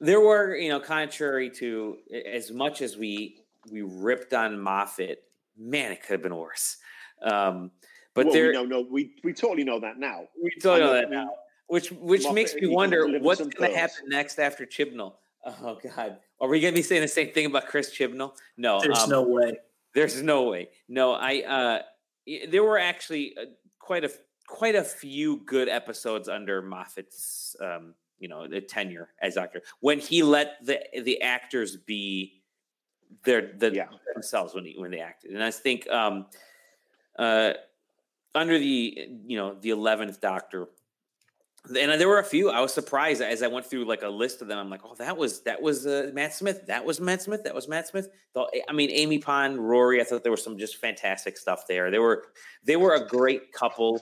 there 0.00 0.20
were, 0.20 0.56
you 0.56 0.68
know, 0.68 0.80
contrary 0.80 1.50
to 1.50 1.98
as 2.32 2.50
much 2.50 2.82
as 2.82 2.96
we 2.96 3.40
we 3.70 3.82
ripped 3.82 4.32
on 4.32 4.60
Moffat, 4.60 5.22
man, 5.56 5.92
it 5.92 6.02
could 6.02 6.12
have 6.12 6.22
been 6.22 6.36
worse. 6.36 6.76
Um, 7.22 7.70
But 8.14 8.26
well, 8.26 8.34
there, 8.34 8.46
we 8.48 8.52
know, 8.52 8.64
no, 8.64 8.86
we 8.88 9.14
we 9.24 9.32
totally 9.32 9.64
know 9.64 9.80
that 9.80 9.98
now. 9.98 10.28
We 10.42 10.50
totally 10.60 10.80
know 10.80 10.92
I 10.92 11.00
that 11.00 11.10
mean, 11.10 11.18
now. 11.20 11.30
Which 11.66 11.90
which 11.92 12.22
Moffat, 12.22 12.34
makes 12.34 12.54
me 12.54 12.68
wonder 12.68 13.18
what's 13.18 13.40
going 13.40 13.72
to 13.72 13.76
happen 13.76 14.08
next 14.08 14.38
after 14.38 14.64
Chibnall. 14.64 15.14
Oh 15.44 15.78
God, 15.82 16.18
are 16.40 16.48
we 16.48 16.60
going 16.60 16.74
to 16.74 16.78
be 16.78 16.82
saying 16.82 17.02
the 17.02 17.08
same 17.08 17.30
thing 17.32 17.46
about 17.46 17.66
Chris 17.66 17.90
Chibnall? 17.90 18.32
No, 18.56 18.80
There's 18.80 18.98
um, 18.98 19.10
no 19.10 19.22
way. 19.22 19.58
There's 19.94 20.22
no 20.22 20.44
way. 20.44 20.68
No, 20.88 21.12
I. 21.14 21.42
uh 21.42 21.82
y- 21.82 21.82
There 22.48 22.62
were 22.62 22.78
actually 22.78 23.36
uh, 23.36 23.46
quite 23.78 24.04
a 24.04 24.10
quite 24.46 24.74
a 24.74 24.84
few 24.84 25.42
good 25.44 25.68
episodes 25.68 26.28
under 26.28 26.62
Moffat's, 26.62 27.54
um, 27.60 27.94
you 28.18 28.28
know, 28.28 28.48
the 28.48 28.60
tenure 28.60 29.10
as 29.20 29.36
actor 29.36 29.62
when 29.80 29.98
he 29.98 30.22
let 30.22 30.64
the 30.64 30.80
the 31.02 31.20
actors 31.22 31.76
be 31.76 32.42
their 33.24 33.52
the 33.56 33.72
Yeah. 33.72 33.88
themselves 34.14 34.54
when 34.54 34.64
he, 34.64 34.74
when 34.78 34.90
they 34.90 35.00
acted, 35.00 35.32
and 35.32 35.42
I 35.42 35.50
think 35.50 35.88
um, 35.90 36.26
uh, 37.18 37.52
under 38.34 38.58
the 38.58 39.08
you 39.26 39.36
know 39.36 39.54
the 39.60 39.70
eleventh 39.70 40.20
Doctor. 40.20 40.68
And 41.68 42.00
there 42.00 42.08
were 42.08 42.18
a 42.18 42.24
few. 42.24 42.50
I 42.50 42.60
was 42.60 42.72
surprised 42.72 43.20
as 43.20 43.42
I 43.42 43.46
went 43.46 43.66
through 43.66 43.84
like 43.84 44.02
a 44.02 44.08
list 44.08 44.40
of 44.40 44.48
them. 44.48 44.58
I'm 44.58 44.70
like, 44.70 44.80
oh, 44.84 44.94
that 44.94 45.16
was 45.16 45.42
that 45.42 45.60
was 45.60 45.86
uh, 45.86 46.10
Matt 46.14 46.34
Smith. 46.34 46.66
That 46.66 46.84
was 46.84 47.00
Matt 47.00 47.22
Smith. 47.22 47.44
That 47.44 47.54
was 47.54 47.68
Matt 47.68 47.88
Smith. 47.88 48.08
Though 48.32 48.48
I 48.68 48.72
mean, 48.72 48.90
Amy 48.90 49.18
Pond, 49.18 49.58
Rory. 49.58 50.00
I 50.00 50.04
thought 50.04 50.22
there 50.22 50.32
was 50.32 50.42
some 50.42 50.56
just 50.56 50.76
fantastic 50.76 51.36
stuff 51.36 51.66
there. 51.68 51.90
They 51.90 51.98
were 51.98 52.24
they 52.64 52.76
were 52.76 52.94
a 52.94 53.06
great 53.06 53.52
couple. 53.52 54.00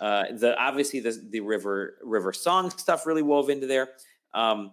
Uh, 0.00 0.24
the 0.32 0.58
obviously 0.58 1.00
the 1.00 1.18
the 1.30 1.40
river 1.40 1.96
river 2.02 2.32
song 2.32 2.70
stuff 2.70 3.06
really 3.06 3.22
wove 3.22 3.48
into 3.48 3.66
there. 3.66 3.88
Um, 4.34 4.72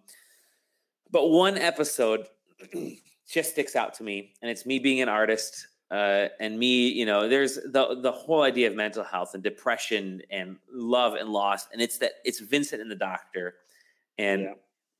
but 1.12 1.30
one 1.30 1.58
episode 1.58 2.28
just 3.30 3.52
sticks 3.52 3.76
out 3.76 3.94
to 3.96 4.04
me, 4.04 4.34
and 4.42 4.52
it's 4.52 4.66
me 4.66 4.80
being 4.80 5.02
an 5.02 5.10
artist 5.10 5.68
uh, 5.92 6.28
and 6.40 6.58
me. 6.58 6.90
You 6.90 7.06
know, 7.06 7.28
there's 7.28 7.56
the 7.56 8.00
the 8.02 8.12
whole 8.12 8.42
idea 8.44 8.68
of 8.68 8.76
mental 8.76 9.04
health 9.04 9.34
and 9.34 9.44
depression 9.44 10.22
and 10.30 10.58
love 10.72 11.14
and 11.16 11.30
loss, 11.30 11.68
and 11.72 11.82
it's 11.82 11.98
that 12.00 12.14
it's 12.26 12.40
Vincent 12.40 12.82
and 12.82 12.90
the 12.90 12.96
Doctor, 12.96 13.56
and 14.18 14.42
Yeah. 14.44 14.54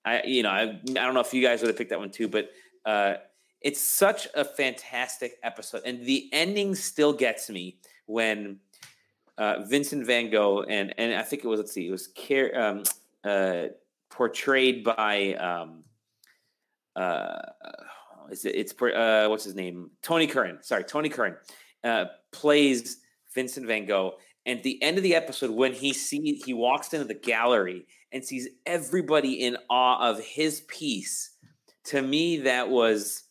I 0.06 0.24
you 0.24 0.44
know 0.44 0.50
I 0.50 0.62
I 0.64 0.94
don't 0.94 1.14
know 1.14 1.22
if 1.22 1.34
you 1.34 1.42
guys 1.42 1.62
would 1.62 1.68
have 1.70 1.78
picked 1.78 1.90
that 1.92 2.00
one 2.00 2.12
too, 2.12 2.28
but 2.28 2.52
uh, 2.86 3.16
it's 3.62 3.80
such 3.82 4.28
a 4.36 4.44
fantastic 4.44 5.38
episode, 5.44 5.82
and 5.86 6.06
the 6.06 6.30
ending 6.34 6.76
still 6.76 7.14
gets 7.14 7.50
me 7.50 7.78
when 8.06 8.60
uh, 9.38 9.64
Vincent 9.66 10.06
Van 10.06 10.30
Gogh 10.30 10.64
and 10.64 10.94
and 10.98 11.14
I 11.16 11.22
think 11.24 11.44
it 11.44 11.48
was 11.48 11.60
let's 11.60 11.72
see, 11.72 11.88
it 11.88 11.92
was 11.92 12.08
care, 12.08 12.60
um, 12.62 12.84
uh, 13.24 13.68
portrayed 14.10 14.84
by 14.84 15.34
um, 15.36 15.84
uh, 16.96 17.40
is 18.32 18.46
it, 18.46 18.56
it's 18.56 18.74
uh, 18.82 19.28
what's 19.30 19.44
his 19.44 19.56
name? 19.56 19.92
Tony 20.02 20.28
Curran. 20.28 20.60
Sorry, 20.62 20.84
Tony 20.84 21.10
Curran 21.10 21.36
uh, 21.84 22.06
plays 22.32 22.98
Vincent 23.34 23.68
Van 23.68 23.86
Gogh. 23.86 24.14
And 24.46 24.58
at 24.58 24.64
the 24.64 24.82
end 24.84 24.98
of 24.98 25.04
the 25.04 25.16
episode, 25.16 25.52
when 25.52 25.74
he 25.74 25.94
see 25.94 26.42
he 26.46 26.54
walks 26.54 26.94
into 26.94 27.06
the 27.06 27.14
gallery 27.14 27.86
and 28.12 28.24
sees 28.24 28.50
everybody 28.66 29.36
in 29.36 29.58
awe 29.70 30.10
of 30.10 30.20
his 30.20 30.62
piece, 30.68 31.38
to 31.86 32.02
me 32.02 32.38
that 32.40 32.70
was 32.70 33.24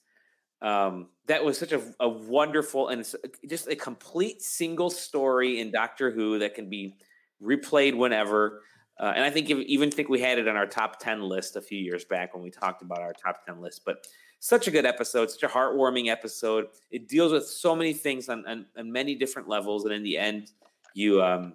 um, 0.63 1.09
that 1.27 1.45
was 1.45 1.59
such 1.59 1.73
a, 1.73 1.83
a 2.01 2.09
wonderful 2.09 2.89
and 2.89 3.07
just 3.49 3.69
a 3.69 3.77
complete 3.77 4.41
single 4.41 4.91
story 4.91 5.61
in 5.61 5.71
Doctor 5.71 6.11
Who 6.11 6.39
that 6.39 6.55
can 6.55 6.71
be 6.71 6.95
replayed 7.43 7.95
whenever. 7.95 8.63
Uh, 8.99 9.13
and 9.15 9.25
I 9.25 9.31
think 9.31 9.51
if, 9.51 9.59
even 9.59 9.91
think 9.91 10.09
we 10.09 10.21
had 10.21 10.39
it 10.39 10.49
on 10.49 10.57
our 10.57 10.67
top 10.67 10.99
ten 10.99 11.23
list 11.23 11.57
a 11.57 11.61
few 11.61 11.79
years 11.79 12.05
back 12.05 12.35
when 12.35 12.43
we 12.43 12.51
talked 12.51 12.83
about 12.83 13.01
our 13.01 13.13
top 13.13 13.45
ten 13.45 13.61
list. 13.61 13.83
But 13.85 14.07
such 14.43 14.67
a 14.67 14.73
good 14.73 14.85
episode, 14.85 15.31
such 15.31 15.45
a 15.45 15.49
heartwarming 15.49 16.09
episode. 16.09 16.67
It 16.91 17.07
deals 17.07 17.31
with 17.31 17.47
so 17.47 17.77
many 17.77 17.93
things 17.93 18.29
on, 18.29 18.45
on, 18.45 18.67
on 18.77 18.91
many 18.91 19.15
different 19.15 19.49
levels, 19.49 19.85
and 19.85 19.95
in 19.95 20.03
the 20.03 20.19
end, 20.19 20.51
you 20.95 21.23
um, 21.23 21.53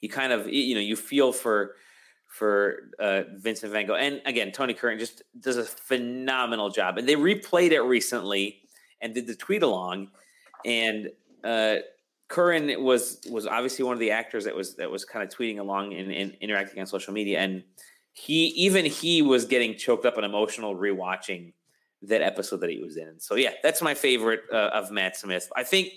you 0.00 0.08
kind 0.08 0.32
of 0.32 0.48
you 0.48 0.76
know 0.76 0.80
you 0.80 0.94
feel 0.94 1.32
for 1.32 1.74
for 2.28 2.90
uh, 3.00 3.22
Vincent 3.38 3.72
Van 3.72 3.84
Gogh, 3.84 3.96
and 3.96 4.22
again 4.26 4.52
Tony 4.52 4.74
Curran 4.74 5.00
just 5.00 5.22
does 5.40 5.56
a 5.56 5.64
phenomenal 5.64 6.70
job. 6.70 6.98
And 6.98 7.08
they 7.08 7.16
replayed 7.16 7.72
it 7.72 7.80
recently 7.80 8.60
and 9.00 9.12
did 9.12 9.26
the 9.26 9.34
tweet 9.34 9.64
along, 9.64 10.12
and 10.64 11.10
uh, 11.42 11.78
Curran 12.28 12.80
was 12.84 13.20
was 13.28 13.48
obviously 13.48 13.84
one 13.84 13.94
of 13.94 14.00
the 14.00 14.12
actors 14.12 14.44
that 14.44 14.54
was 14.54 14.76
that 14.76 14.88
was 14.88 15.04
kind 15.04 15.24
of 15.24 15.36
tweeting 15.36 15.58
along 15.58 15.94
and, 15.94 16.12
and 16.12 16.36
interacting 16.40 16.78
on 16.78 16.86
social 16.86 17.12
media, 17.12 17.40
and 17.40 17.64
he 18.12 18.46
even 18.50 18.84
he 18.84 19.20
was 19.20 19.46
getting 19.46 19.76
choked 19.76 20.06
up 20.06 20.16
and 20.16 20.24
emotional 20.24 20.76
rewatching 20.76 21.54
that 22.02 22.22
episode 22.22 22.60
that 22.60 22.70
he 22.70 22.78
was 22.78 22.96
in. 22.96 23.18
So 23.18 23.34
yeah, 23.34 23.52
that's 23.62 23.82
my 23.82 23.94
favorite 23.94 24.42
uh, 24.52 24.70
of 24.72 24.90
Matt 24.90 25.16
Smith. 25.16 25.50
I 25.56 25.64
think 25.64 25.92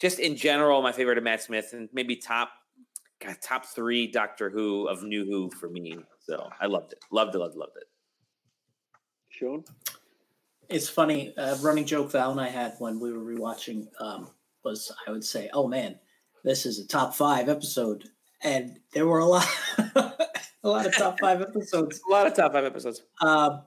just 0.00 0.18
in 0.18 0.36
general, 0.36 0.82
my 0.82 0.92
favorite 0.92 1.18
of 1.18 1.24
Matt 1.24 1.42
Smith, 1.42 1.70
and 1.72 1.88
maybe 1.92 2.16
top 2.16 2.50
God, 3.24 3.36
top 3.42 3.66
three 3.66 4.06
Doctor 4.06 4.50
Who 4.50 4.88
of 4.88 5.02
New 5.02 5.24
Who 5.24 5.50
for 5.50 5.68
me. 5.68 5.98
So 6.20 6.48
I 6.60 6.66
loved 6.66 6.92
it, 6.92 6.98
loved 7.10 7.34
it, 7.34 7.38
loved, 7.38 7.54
it, 7.54 7.58
loved 7.58 7.76
it. 7.76 7.84
Shaun? 9.30 9.64
It's 10.68 10.88
funny. 10.88 11.34
A 11.36 11.56
running 11.56 11.84
joke 11.84 12.12
Val 12.12 12.30
and 12.30 12.40
I 12.40 12.48
had 12.48 12.74
when 12.78 12.98
we 12.98 13.12
were 13.12 13.20
rewatching 13.20 13.86
um, 14.00 14.30
was 14.64 14.90
I 15.06 15.10
would 15.10 15.24
say, 15.24 15.50
"Oh 15.52 15.68
man, 15.68 15.98
this 16.42 16.64
is 16.66 16.78
a 16.78 16.86
top 16.86 17.14
five 17.14 17.48
episode," 17.48 18.04
and 18.42 18.78
there 18.92 19.06
were 19.06 19.18
a 19.18 19.26
lot, 19.26 19.46
a 19.94 20.68
lot 20.68 20.86
of 20.86 20.96
top 20.96 21.20
five 21.20 21.42
episodes. 21.42 22.00
A 22.08 22.10
lot 22.10 22.26
of 22.26 22.34
top 22.34 22.52
five 22.52 22.64
episodes. 22.64 23.02
Um, 23.20 23.62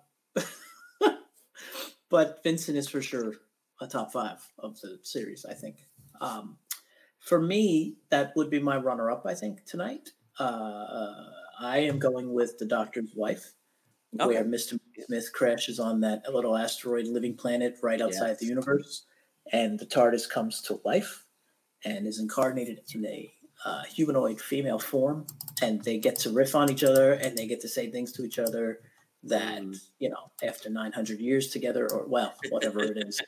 but 2.09 2.41
Vincent 2.43 2.77
is 2.77 2.87
for 2.87 3.01
sure 3.01 3.33
a 3.81 3.87
top 3.87 4.11
five 4.11 4.39
of 4.59 4.79
the 4.81 4.99
series. 5.03 5.45
I 5.45 5.53
think. 5.53 5.77
Um, 6.21 6.57
for 7.19 7.41
me, 7.41 7.97
that 8.09 8.33
would 8.35 8.49
be 8.49 8.59
my 8.59 8.77
runner-up. 8.77 9.25
I 9.25 9.33
think 9.33 9.65
tonight. 9.65 10.11
Uh, 10.39 11.25
I 11.59 11.79
am 11.79 11.99
going 11.99 12.33
with 12.33 12.57
the 12.59 12.65
Doctor's 12.65 13.11
Wife, 13.15 13.53
Okay. 14.19 14.25
where 14.25 14.45
Mister 14.45 14.77
Smith 15.05 15.31
crashes 15.33 15.79
on 15.79 16.01
that 16.01 16.31
little 16.31 16.55
asteroid 16.55 17.07
living 17.07 17.35
planet 17.35 17.77
right 17.83 18.01
outside 18.01 18.29
Yes. 18.29 18.39
the 18.39 18.45
universe, 18.45 19.05
and 19.51 19.79
the 19.79 19.85
TARDIS 19.85 20.29
comes 20.29 20.61
to 20.61 20.79
life 20.85 21.25
and 21.83 22.07
is 22.07 22.19
incarnated 22.19 22.81
in 22.93 23.05
a 23.05 23.33
uh, 23.65 23.83
humanoid 23.83 24.39
female 24.39 24.79
form, 24.79 25.25
and 25.61 25.83
they 25.83 25.97
get 25.97 26.15
to 26.19 26.29
riff 26.29 26.55
on 26.55 26.71
each 26.71 26.83
other 26.83 27.13
and 27.13 27.37
they 27.37 27.47
get 27.47 27.59
to 27.61 27.67
say 27.67 27.89
things 27.91 28.11
to 28.13 28.23
each 28.23 28.39
other 28.39 28.79
that 29.23 29.61
Mm. 29.61 29.79
you 29.99 30.09
know 30.09 30.31
after 30.43 30.69
900 30.69 31.19
years 31.19 31.49
together 31.49 31.87
or 31.91 32.05
well 32.07 32.33
whatever 32.49 32.83
it 32.83 32.97
is. 33.07 33.21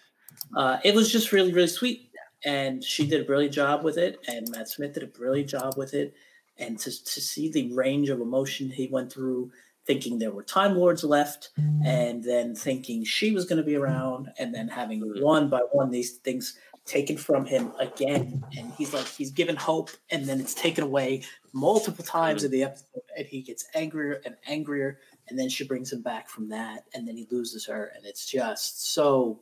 Uh, 0.55 0.77
it 0.83 0.93
was 0.95 1.11
just 1.11 1.31
really 1.31 1.51
really 1.53 1.67
sweet. 1.67 2.09
And 2.45 2.81
she 2.83 3.05
did 3.05 3.19
a 3.21 3.25
brilliant 3.25 3.53
job 3.53 3.83
with 3.83 3.97
it 3.97 4.19
and 4.27 4.49
matt 4.51 4.69
smith 4.69 4.93
did 4.93 5.03
a 5.03 5.07
brilliant 5.07 5.49
job 5.49 5.75
with 5.77 5.93
it. 5.93 6.13
And 6.57 6.77
to, 6.79 6.91
to 6.91 7.21
see 7.21 7.49
the 7.51 7.73
range 7.73 8.09
of 8.09 8.19
emotion 8.21 8.69
he 8.69 8.87
went 8.87 9.11
through 9.11 9.51
thinking 9.85 10.19
there 10.19 10.31
were 10.31 10.43
time 10.43 10.77
lords 10.77 11.03
left 11.03 11.49
and 11.83 12.23
then 12.23 12.53
thinking 12.55 13.03
she 13.03 13.31
was 13.31 13.45
going 13.45 13.57
to 13.57 13.63
be 13.65 13.75
around 13.75 14.29
and 14.37 14.53
then 14.53 14.67
having 14.67 15.01
Mhm. 15.01 15.21
one 15.21 15.49
by 15.49 15.61
one 15.71 15.89
these 15.89 16.17
things 16.17 16.57
taken 16.85 17.17
from 17.17 17.45
him 17.45 17.71
again. 17.79 18.43
And 18.57 18.71
he's 18.77 18.93
like 18.93 19.07
he's 19.07 19.31
given 19.31 19.55
hope 19.55 19.89
and 20.11 20.25
then 20.27 20.39
it's 20.39 20.53
taken 20.53 20.83
away 20.83 21.23
multiple 21.53 22.05
times 22.05 22.43
in 22.43 22.51
the 22.51 22.63
episode 22.63 23.01
and 23.17 23.25
he 23.25 23.41
gets 23.41 23.65
angrier 23.73 24.21
and 24.25 24.35
angrier 24.47 24.99
and 25.29 25.37
then 25.37 25.49
she 25.49 25.63
brings 25.63 25.91
him 25.91 26.01
back 26.01 26.29
from 26.29 26.49
that 26.49 26.85
and 26.93 27.07
then 27.07 27.15
he 27.15 27.27
loses 27.31 27.65
her 27.65 27.91
and 27.95 28.05
it's 28.05 28.25
just 28.25 28.93
so 28.93 29.39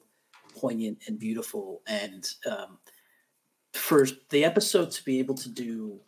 poignant 0.56 1.00
and 1.08 1.20
beautiful. 1.20 1.82
And 1.88 2.28
um, 2.50 2.80
for 3.74 4.08
the 4.30 4.44
episode 4.44 4.92
to 4.92 5.04
be 5.04 5.20
able 5.20 5.36
to 5.36 5.50
do 5.50 6.00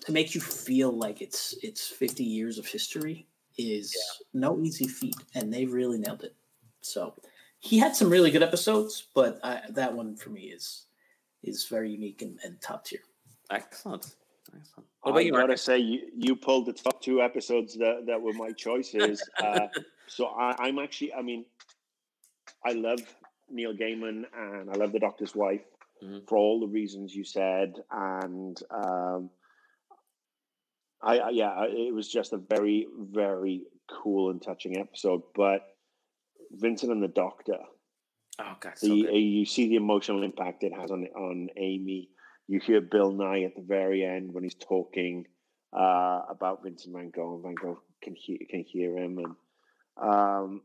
to 0.00 0.12
make 0.12 0.34
you 0.34 0.40
feel 0.40 0.92
like 0.92 1.20
it's 1.20 1.54
it's 1.62 1.88
50 1.88 2.22
years 2.22 2.58
of 2.58 2.66
history 2.66 3.26
is 3.58 3.96
no 4.34 4.60
easy 4.60 4.86
feat 4.86 5.16
and 5.34 5.52
they 5.52 5.64
really 5.64 5.98
nailed 5.98 6.22
it. 6.22 6.34
So 6.80 7.14
he 7.58 7.78
had 7.78 7.96
some 7.96 8.10
really 8.10 8.30
good 8.30 8.42
episodes 8.42 9.08
but 9.14 9.40
I, 9.42 9.62
that 9.70 9.94
one 9.94 10.16
for 10.16 10.30
me 10.30 10.42
is 10.42 10.86
is 11.42 11.66
very 11.66 11.90
unique 11.90 12.22
and, 12.22 12.38
and 12.44 12.60
top 12.60 12.84
tier. 12.84 13.00
Excellent. 13.50 14.16
What 15.02 15.10
about 15.12 15.18
I 15.18 15.22
you, 15.22 15.32
gotta 15.32 15.46
Mark? 15.48 15.58
say, 15.58 15.78
you, 15.78 16.00
you 16.16 16.36
pulled 16.36 16.66
the 16.66 16.72
top 16.72 17.00
two 17.02 17.22
episodes 17.22 17.74
that, 17.78 18.04
that 18.06 18.20
were 18.20 18.32
my 18.32 18.50
choices. 18.50 19.22
uh, 19.42 19.68
so 20.08 20.26
I, 20.26 20.56
I'm 20.58 20.78
actually, 20.78 21.14
I 21.14 21.22
mean, 21.22 21.44
I 22.64 22.72
love 22.72 23.00
Neil 23.50 23.72
Gaiman 23.74 24.24
and 24.36 24.70
I 24.70 24.74
love 24.74 24.92
The 24.92 24.98
Doctor's 25.00 25.34
Wife 25.34 25.62
Mhm. 26.04 26.28
for 26.28 26.36
all 26.36 26.60
the 26.60 26.66
reasons 26.66 27.14
you 27.14 27.24
said. 27.24 27.72
And 27.90 28.60
um, 28.70 29.30
I, 31.02 31.18
I, 31.18 31.30
yeah, 31.30 31.64
it 31.64 31.94
was 31.94 32.06
just 32.12 32.32
a 32.34 32.36
very, 32.36 32.86
very 32.98 33.62
cool 33.90 34.30
and 34.30 34.42
touching 34.42 34.76
episode. 34.78 35.22
But 35.34 35.62
Vincent 36.52 36.92
and 36.92 37.02
the 37.02 37.08
Doctor, 37.08 37.58
Oh 38.38 38.56
God, 38.60 38.76
so 38.76 38.88
the, 38.88 38.94
you 38.94 39.46
see 39.46 39.68
the 39.68 39.76
emotional 39.76 40.22
impact 40.22 40.64
it 40.64 40.74
has 40.74 40.90
on 40.90 41.06
on 41.16 41.48
Amy. 41.56 42.10
You 42.48 42.60
hear 42.60 42.80
Bill 42.80 43.12
Nighy 43.12 43.46
at 43.46 43.56
the 43.56 43.62
very 43.62 44.04
end 44.04 44.32
when 44.32 44.44
he's 44.44 44.54
talking 44.54 45.26
uh, 45.72 46.22
about 46.28 46.62
Vincent 46.62 46.94
Van 46.94 47.10
Gogh, 47.10 47.34
and 47.34 47.42
Van 47.42 47.54
Gogh 47.54 47.80
can 48.02 48.14
hear 48.14 48.38
can 48.48 48.62
hear 48.62 48.96
him, 48.96 49.18
and 49.18 49.34
um, 50.00 50.62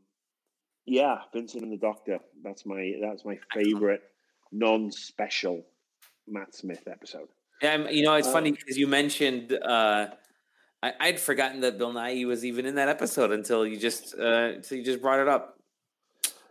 yeah, 0.86 1.18
Vincent 1.32 1.62
and 1.62 1.72
the 1.72 1.76
Doctor. 1.76 2.18
That's 2.42 2.64
my 2.64 2.94
that's 3.00 3.24
my 3.24 3.38
favorite 3.52 4.02
non-special 4.52 5.64
Matt 6.28 6.54
Smith 6.54 6.86
episode. 6.86 7.28
Yeah, 7.60 7.88
you 7.88 8.02
know, 8.02 8.14
it's 8.14 8.30
funny 8.30 8.52
because 8.52 8.76
you 8.76 8.86
mentioned 8.86 9.52
uh, 9.52 10.08
I, 10.82 10.92
I'd 11.00 11.20
forgotten 11.20 11.60
that 11.60 11.78
Bill 11.78 11.92
Nighy 11.92 12.26
was 12.26 12.44
even 12.44 12.66
in 12.66 12.74
that 12.74 12.88
episode 12.88 13.30
until 13.30 13.66
you 13.66 13.78
just 13.78 14.14
uh, 14.18 14.52
until 14.54 14.78
you 14.78 14.84
just 14.84 15.00
brought 15.00 15.20
it 15.20 15.28
up. 15.28 15.58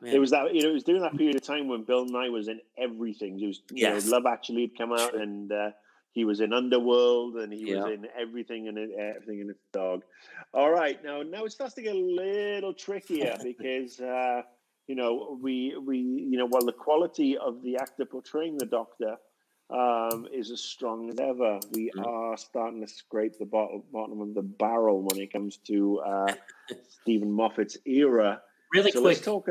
Man. 0.02 0.16
It 0.16 0.20
was 0.20 0.32
that 0.32 0.54
you 0.54 0.64
know 0.64 0.70
it 0.70 0.74
was 0.74 0.84
during 0.84 1.02
that 1.04 1.16
period 1.16 1.36
of 1.36 1.44
time 1.44 1.68
when 1.68 1.84
Bill 1.84 2.08
Nighy 2.08 2.32
was 2.32 2.48
in 2.48 2.60
everything. 2.78 3.38
He 3.38 3.48
was 3.48 3.62
you 3.72 3.84
yes. 3.84 4.06
know 4.06 4.12
Love 4.12 4.26
Actually 4.26 4.62
had 4.62 4.78
come 4.78 4.92
out 4.92 5.16
and 5.16 5.52
uh, 5.52 5.72
he 6.12 6.26
was 6.26 6.42
in 6.42 6.54
Underworld 6.54 7.36
and 7.36 7.54
he 7.54 7.72
yeah. 7.72 7.84
was 7.84 7.94
in 7.94 8.08
everything 8.20 8.68
and 8.68 8.78
everything 8.78 9.42
in 9.42 9.50
its 9.50 9.64
dog. 9.72 10.04
All 10.54 10.72
right, 10.72 11.02
now 11.04 11.22
now 11.22 11.46
it 11.46 11.52
starts 11.52 11.76
to 11.76 11.82
get 11.82 11.96
a 11.96 12.00
little 12.00 12.74
trickier 12.74 13.38
because 13.44 14.00
uh, 14.00 14.42
you 14.88 14.96
know 14.96 15.38
we 15.42 15.76
we 15.78 15.98
you 15.98 16.38
know 16.38 16.48
while 16.48 16.66
the 16.66 16.74
quality 16.74 17.38
of 17.38 17.62
the 17.62 17.78
actor 17.78 18.06
portraying 18.06 18.58
the 18.58 18.66
Doctor 18.66 19.18
um, 19.72 20.28
is 20.34 20.52
as 20.52 20.62
strong 20.62 21.10
as 21.10 21.20
ever. 21.20 21.60
We 21.72 21.92
mm. 21.96 22.06
are 22.06 22.38
starting 22.38 22.82
to 22.82 22.88
scrape 22.88 23.38
the 23.40 23.46
bottom, 23.46 23.84
bottom 23.92 24.20
of 24.22 24.34
the 24.34 24.42
barrel 24.42 25.02
when 25.02 25.22
it 25.22 25.32
comes 25.32 25.58
to 25.68 26.00
uh, 26.00 26.34
Steven 27.02 27.32
Moffat's 27.32 27.78
era. 27.86 28.42
Really 28.74 28.92
so 28.92 29.02
quick, 29.02 29.16
let's 29.16 29.26
talk. 29.26 29.50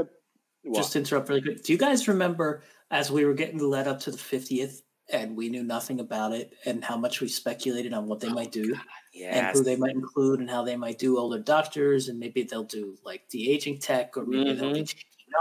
Just 0.75 0.93
to 0.93 0.99
interrupt 0.99 1.29
really 1.29 1.43
quick. 1.43 1.63
Do 1.63 1.73
you 1.73 1.79
guys 1.79 2.09
remember 2.09 2.63
as 2.91 3.11
we 3.11 3.25
were 3.25 3.35
getting 3.35 3.59
led 3.59 3.89
up 3.89 4.01
to 4.01 4.11
the 4.11 4.19
fiftieth, 4.19 4.83
and 5.13 5.37
we 5.37 5.49
knew 5.49 5.65
nothing 5.65 6.01
about 6.01 6.33
it, 6.33 6.53
and 6.65 6.85
how 6.85 6.97
much 6.97 7.21
we 7.21 7.29
speculated 7.29 7.93
on 7.93 8.07
what 8.07 8.21
they 8.21 8.29
oh, 8.29 8.35
might 8.35 8.53
do, 8.53 8.75
yes. 9.13 9.37
and 9.37 9.57
who 9.57 9.65
they 9.65 9.77
might 9.77 9.95
include, 9.95 10.41
and 10.41 10.51
how 10.51 10.65
they 10.65 10.77
might 10.77 10.99
do 10.99 11.19
older 11.19 11.39
doctors, 11.39 12.09
and 12.09 12.19
maybe 12.19 12.43
they'll 12.43 12.65
do 12.65 12.97
like 13.05 13.29
de 13.29 13.51
aging 13.51 13.79
tech, 13.79 14.17
or 14.17 14.25
maybe 14.25 14.51
mm-hmm. 14.51 14.61
they'll 14.61 14.75
be 14.75 14.89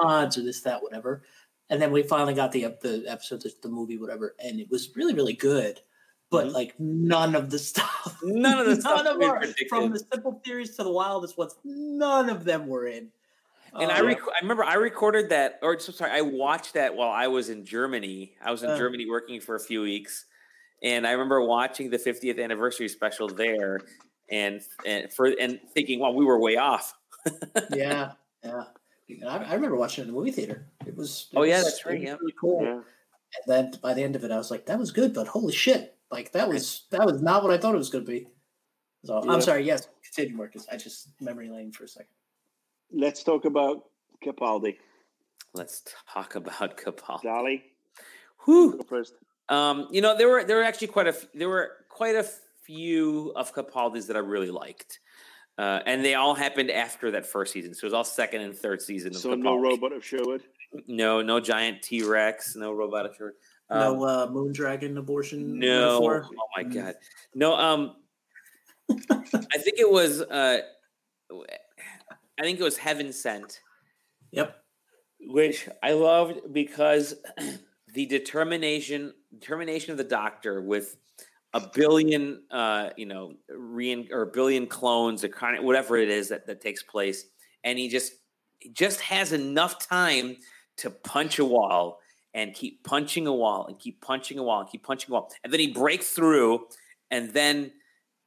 nods, 0.02 0.38
or 0.38 0.44
this, 0.44 0.62
that, 0.62 0.84
whatever 0.84 1.24
and 1.70 1.82
then 1.82 1.92
we 1.92 2.04
finally 2.04 2.34
got 2.34 2.52
the 2.52 2.76
the 2.82 3.06
episode, 3.08 3.44
the 3.62 3.70
movie, 3.70 3.98
whatever, 3.98 4.36
and 4.40 4.60
it 4.60 4.70
was 4.70 4.96
really 4.96 5.14
really 5.14 5.34
good. 5.34 5.80
But 6.32 6.46
mm-hmm. 6.46 6.56
like 6.56 6.80
none 6.80 7.36
of 7.36 7.50
the 7.50 7.60
stuff, 7.60 8.20
none 8.24 8.60
of 8.60 8.66
the 8.66 8.82
none 8.82 9.08
of 9.08 9.22
our, 9.22 9.44
from 9.68 9.92
the 9.92 10.04
simple 10.12 10.42
theories 10.44 10.76
to 10.78 10.84
the 10.84 10.92
wildest 10.92 11.38
ones, 11.38 11.56
none 11.64 12.30
of 12.30 12.44
them 12.44 12.68
were 12.68 12.88
in. 12.88 13.10
And 13.74 13.92
uh, 13.92 13.96
I, 13.96 14.02
rec- 14.02 14.22
I 14.22 14.42
remember 14.42 14.64
I 14.64 14.76
recorded 14.76 15.30
that, 15.30 15.60
or 15.62 15.80
sorry, 15.80 16.12
I 16.12 16.22
watched 16.22 16.74
that 16.74 16.96
while 16.96 17.12
I 17.12 17.28
was 17.28 17.50
in 17.50 17.66
Germany. 17.66 18.34
I 18.44 18.52
was 18.52 18.64
in 18.64 18.70
uh, 18.70 18.78
Germany 18.78 19.06
working 19.10 19.40
for 19.42 19.56
a 19.56 19.60
few 19.60 19.82
weeks, 19.82 20.26
and 20.84 21.06
I 21.06 21.12
remember 21.12 21.42
watching 21.42 21.90
the 21.90 21.98
50th 21.98 22.42
anniversary 22.42 22.88
special 22.88 23.28
there, 23.28 23.80
and 24.32 24.62
and 24.86 25.12
for 25.12 25.28
and 25.40 25.60
thinking, 25.74 26.00
well, 26.00 26.14
we 26.14 26.26
were 26.26 26.40
way 26.40 26.58
off. 26.58 26.96
yeah, 27.74 28.14
yeah. 28.44 28.64
I, 29.28 29.38
I, 29.38 29.54
remember 29.54 29.76
watching 29.76 30.04
it 30.04 30.08
in 30.08 30.14
the 30.14 30.20
movie 30.20 30.32
theater. 30.32 30.68
It 30.86 30.96
was. 30.96 31.28
It 31.32 31.38
oh 31.38 31.44
yeah, 31.44 31.58
was, 31.58 31.66
that's 31.66 31.86
right. 31.86 32.02
Yeah, 32.02 32.16
really 32.20 32.34
cool. 32.40 32.64
Yeah. 32.64 32.72
And 32.72 33.46
then 33.48 33.74
by 33.82 33.94
the 33.94 34.04
end 34.04 34.16
of 34.16 34.24
it, 34.24 34.32
I 34.32 34.38
was 34.38 34.52
like, 34.52 34.66
"That 34.66 34.80
was 34.80 34.92
good," 34.92 35.14
but 35.14 35.28
holy 35.28 35.54
shit! 35.54 35.98
Like 36.12 36.32
that 36.32 36.48
was 36.50 36.86
that 36.92 37.06
was 37.06 37.22
not 37.22 37.44
what 37.44 37.52
I 37.52 37.58
thought 37.58 37.76
it 37.76 37.80
was 37.80 37.90
going 37.90 38.06
to 38.06 38.12
be. 38.12 38.28
So 39.06 39.24
yeah. 39.24 39.32
I'm 39.32 39.42
sorry. 39.42 39.66
Yes, 39.66 39.88
continue, 40.04 40.38
Marcus. 40.38 40.68
I 40.72 40.78
just 40.78 41.10
memory 41.20 41.50
lane 41.50 41.72
for 41.72 41.86
a 41.86 41.88
second. 41.88 42.10
Let's 42.92 43.24
talk 43.24 43.46
about 43.46 43.86
Capaldi. 44.24 44.78
Let's 45.54 45.84
talk 46.12 46.36
about 46.36 46.78
Capaldi. 46.78 47.24
Dali. 47.24 47.62
Who 48.38 48.82
first? 48.84 49.14
Um, 49.50 49.88
you 49.92 50.02
know, 50.02 50.16
there 50.18 50.28
were 50.28 50.44
there 50.44 50.58
were 50.58 50.64
actually 50.64 50.88
quite 50.88 51.08
a 51.08 51.16
there 51.34 51.50
were 51.50 51.72
quite 51.90 52.16
a 52.16 52.26
few 52.64 53.34
of 53.36 53.54
Capaldi's 53.54 54.08
that 54.08 54.16
I 54.16 54.20
really 54.20 54.52
liked. 54.52 55.00
Uh, 55.58 55.82
and 55.86 56.06
they 56.06 56.16
all 56.16 56.34
happened 56.34 56.72
after 56.72 57.12
that 57.12 57.26
first 57.26 57.52
season. 57.52 57.74
So 57.74 57.84
it 57.84 57.88
was 57.88 57.94
all 57.94 58.06
second 58.06 58.42
and 58.42 58.56
third 58.56 58.82
season. 58.82 59.14
so 59.14 59.34
no 59.34 59.60
robot 59.60 59.92
of 59.92 60.06
Sherwood. 60.06 60.44
No, 60.88 61.22
no 61.22 61.42
giant 61.42 61.82
T 61.82 62.02
Rex. 62.04 62.56
No 62.56 62.72
robot 62.72 63.06
of 63.06 63.16
Sherwood. 63.16 63.34
Um, 63.70 63.98
no 63.98 64.04
uh, 64.06 64.28
moon 64.32 64.54
dragon 64.54 64.98
abortion. 64.98 65.60
No. 65.60 66.00
Metaphor? 66.00 66.30
Oh 66.32 66.48
my 66.56 66.64
mm. 66.64 66.74
god. 66.74 66.96
No. 67.36 67.56
Um. 67.56 67.96
I 69.12 69.58
think 69.58 69.80
it 69.80 69.92
was. 69.92 70.22
Uh, 70.22 70.62
I 72.40 72.44
think 72.44 72.60
it 72.60 72.64
was 72.64 72.78
Heaven 72.78 73.12
Sent. 73.12 73.60
Yep. 74.32 74.56
Which 75.22 75.68
I 75.84 75.92
loved 75.92 76.54
because 76.54 77.16
the 77.94 78.06
determination 78.06 79.14
determination 79.34 79.92
of 79.92 79.98
the 79.98 80.04
doctor 80.04 80.62
with 80.62 80.96
a 81.54 81.68
billion, 81.74 82.44
uh, 82.52 82.92
you 82.96 83.06
know, 83.06 83.34
re 83.50 84.08
or 84.12 84.22
a 84.24 84.28
billion 84.28 84.68
clones, 84.68 85.24
or 85.24 85.30
kind 85.30 85.58
of 85.58 85.64
whatever 85.64 85.98
it 85.98 86.10
is 86.10 86.30
that, 86.30 86.46
that 86.48 86.62
takes 86.62 86.84
place, 86.84 87.26
and 87.64 87.78
he 87.78 87.90
just 87.90 88.14
he 88.60 88.70
just 88.70 89.02
has 89.02 89.34
enough 89.34 89.86
time 89.86 90.38
to 90.78 90.90
punch 90.90 91.40
a 91.40 91.46
wall 91.46 92.00
and 92.34 92.54
keep 92.54 92.84
punching 92.84 93.28
a 93.28 93.34
wall 93.34 93.66
and 93.68 93.80
keep 93.80 94.00
punching 94.02 94.38
a 94.38 94.44
wall 94.44 94.62
and 94.62 94.70
keep 94.70 94.84
punching 94.84 95.12
a 95.12 95.14
wall, 95.14 95.30
and 95.44 95.52
then 95.52 95.60
he 95.60 95.74
breaks 95.74 96.12
through, 96.12 96.66
and 97.12 97.34
then 97.34 97.72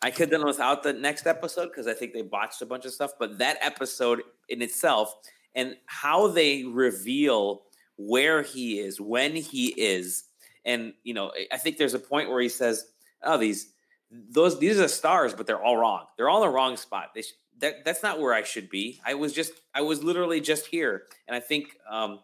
I 0.02 0.10
could 0.10 0.30
have 0.30 0.40
done 0.40 0.46
without 0.46 0.82
the 0.82 0.92
next 0.92 1.26
episode 1.26 1.66
because 1.68 1.86
I 1.86 1.94
think 1.94 2.12
they 2.12 2.22
botched 2.22 2.60
a 2.60 2.66
bunch 2.66 2.84
of 2.84 2.92
stuff, 2.92 3.12
but 3.18 3.38
that 3.38 3.58
episode 3.60 4.22
in 4.48 4.60
itself 4.60 5.14
and 5.54 5.76
how 5.86 6.28
they 6.28 6.64
reveal 6.64 7.62
where 7.96 8.42
he 8.42 8.80
is, 8.80 9.00
when 9.00 9.36
he 9.36 9.68
is, 9.68 10.24
and 10.64 10.92
you 11.04 11.14
know, 11.14 11.32
I 11.52 11.56
think 11.56 11.76
there's 11.76 11.94
a 11.94 11.98
point 11.98 12.30
where 12.30 12.40
he 12.40 12.48
says 12.48 12.86
oh 13.22 13.38
these 13.38 13.72
those 14.10 14.58
these 14.58 14.78
are 14.78 14.82
the 14.82 14.88
stars, 14.88 15.34
but 15.34 15.46
they're 15.46 15.62
all 15.62 15.76
wrong. 15.76 16.06
They're 16.16 16.28
all 16.28 16.42
in 16.42 16.48
the 16.48 16.54
wrong 16.54 16.76
spot. 16.76 17.10
They 17.14 17.22
sh- 17.22 17.34
that 17.58 17.84
that's 17.84 18.02
not 18.02 18.20
where 18.20 18.34
I 18.34 18.42
should 18.42 18.68
be. 18.68 19.00
I 19.04 19.14
was 19.14 19.32
just 19.32 19.52
I 19.74 19.82
was 19.82 20.02
literally 20.02 20.40
just 20.40 20.66
here, 20.66 21.04
and 21.26 21.36
I 21.36 21.40
think 21.40 21.76
um, 21.90 22.20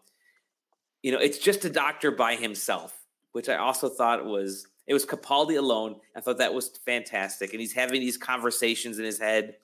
you 1.01 1.11
know 1.11 1.19
it's 1.19 1.39
just 1.39 1.65
a 1.65 1.69
doctor 1.69 2.11
by 2.11 2.35
himself, 2.35 3.05
which 3.31 3.49
I 3.49 3.55
also 3.57 3.89
thought 3.89 4.25
was 4.25 4.67
it 4.89 4.93
was 4.93 5.05
Capaldi 5.05 5.57
alone. 5.57 5.97
I 6.15 6.19
thought 6.19 6.39
that 6.39 6.53
was 6.53 6.69
fantastic, 6.83 7.51
and 7.51 7.61
he's 7.61 7.73
having 7.73 8.01
these 8.01 8.17
conversations 8.17 8.97
in 8.97 9.05
his 9.05 9.19
head, 9.19 9.57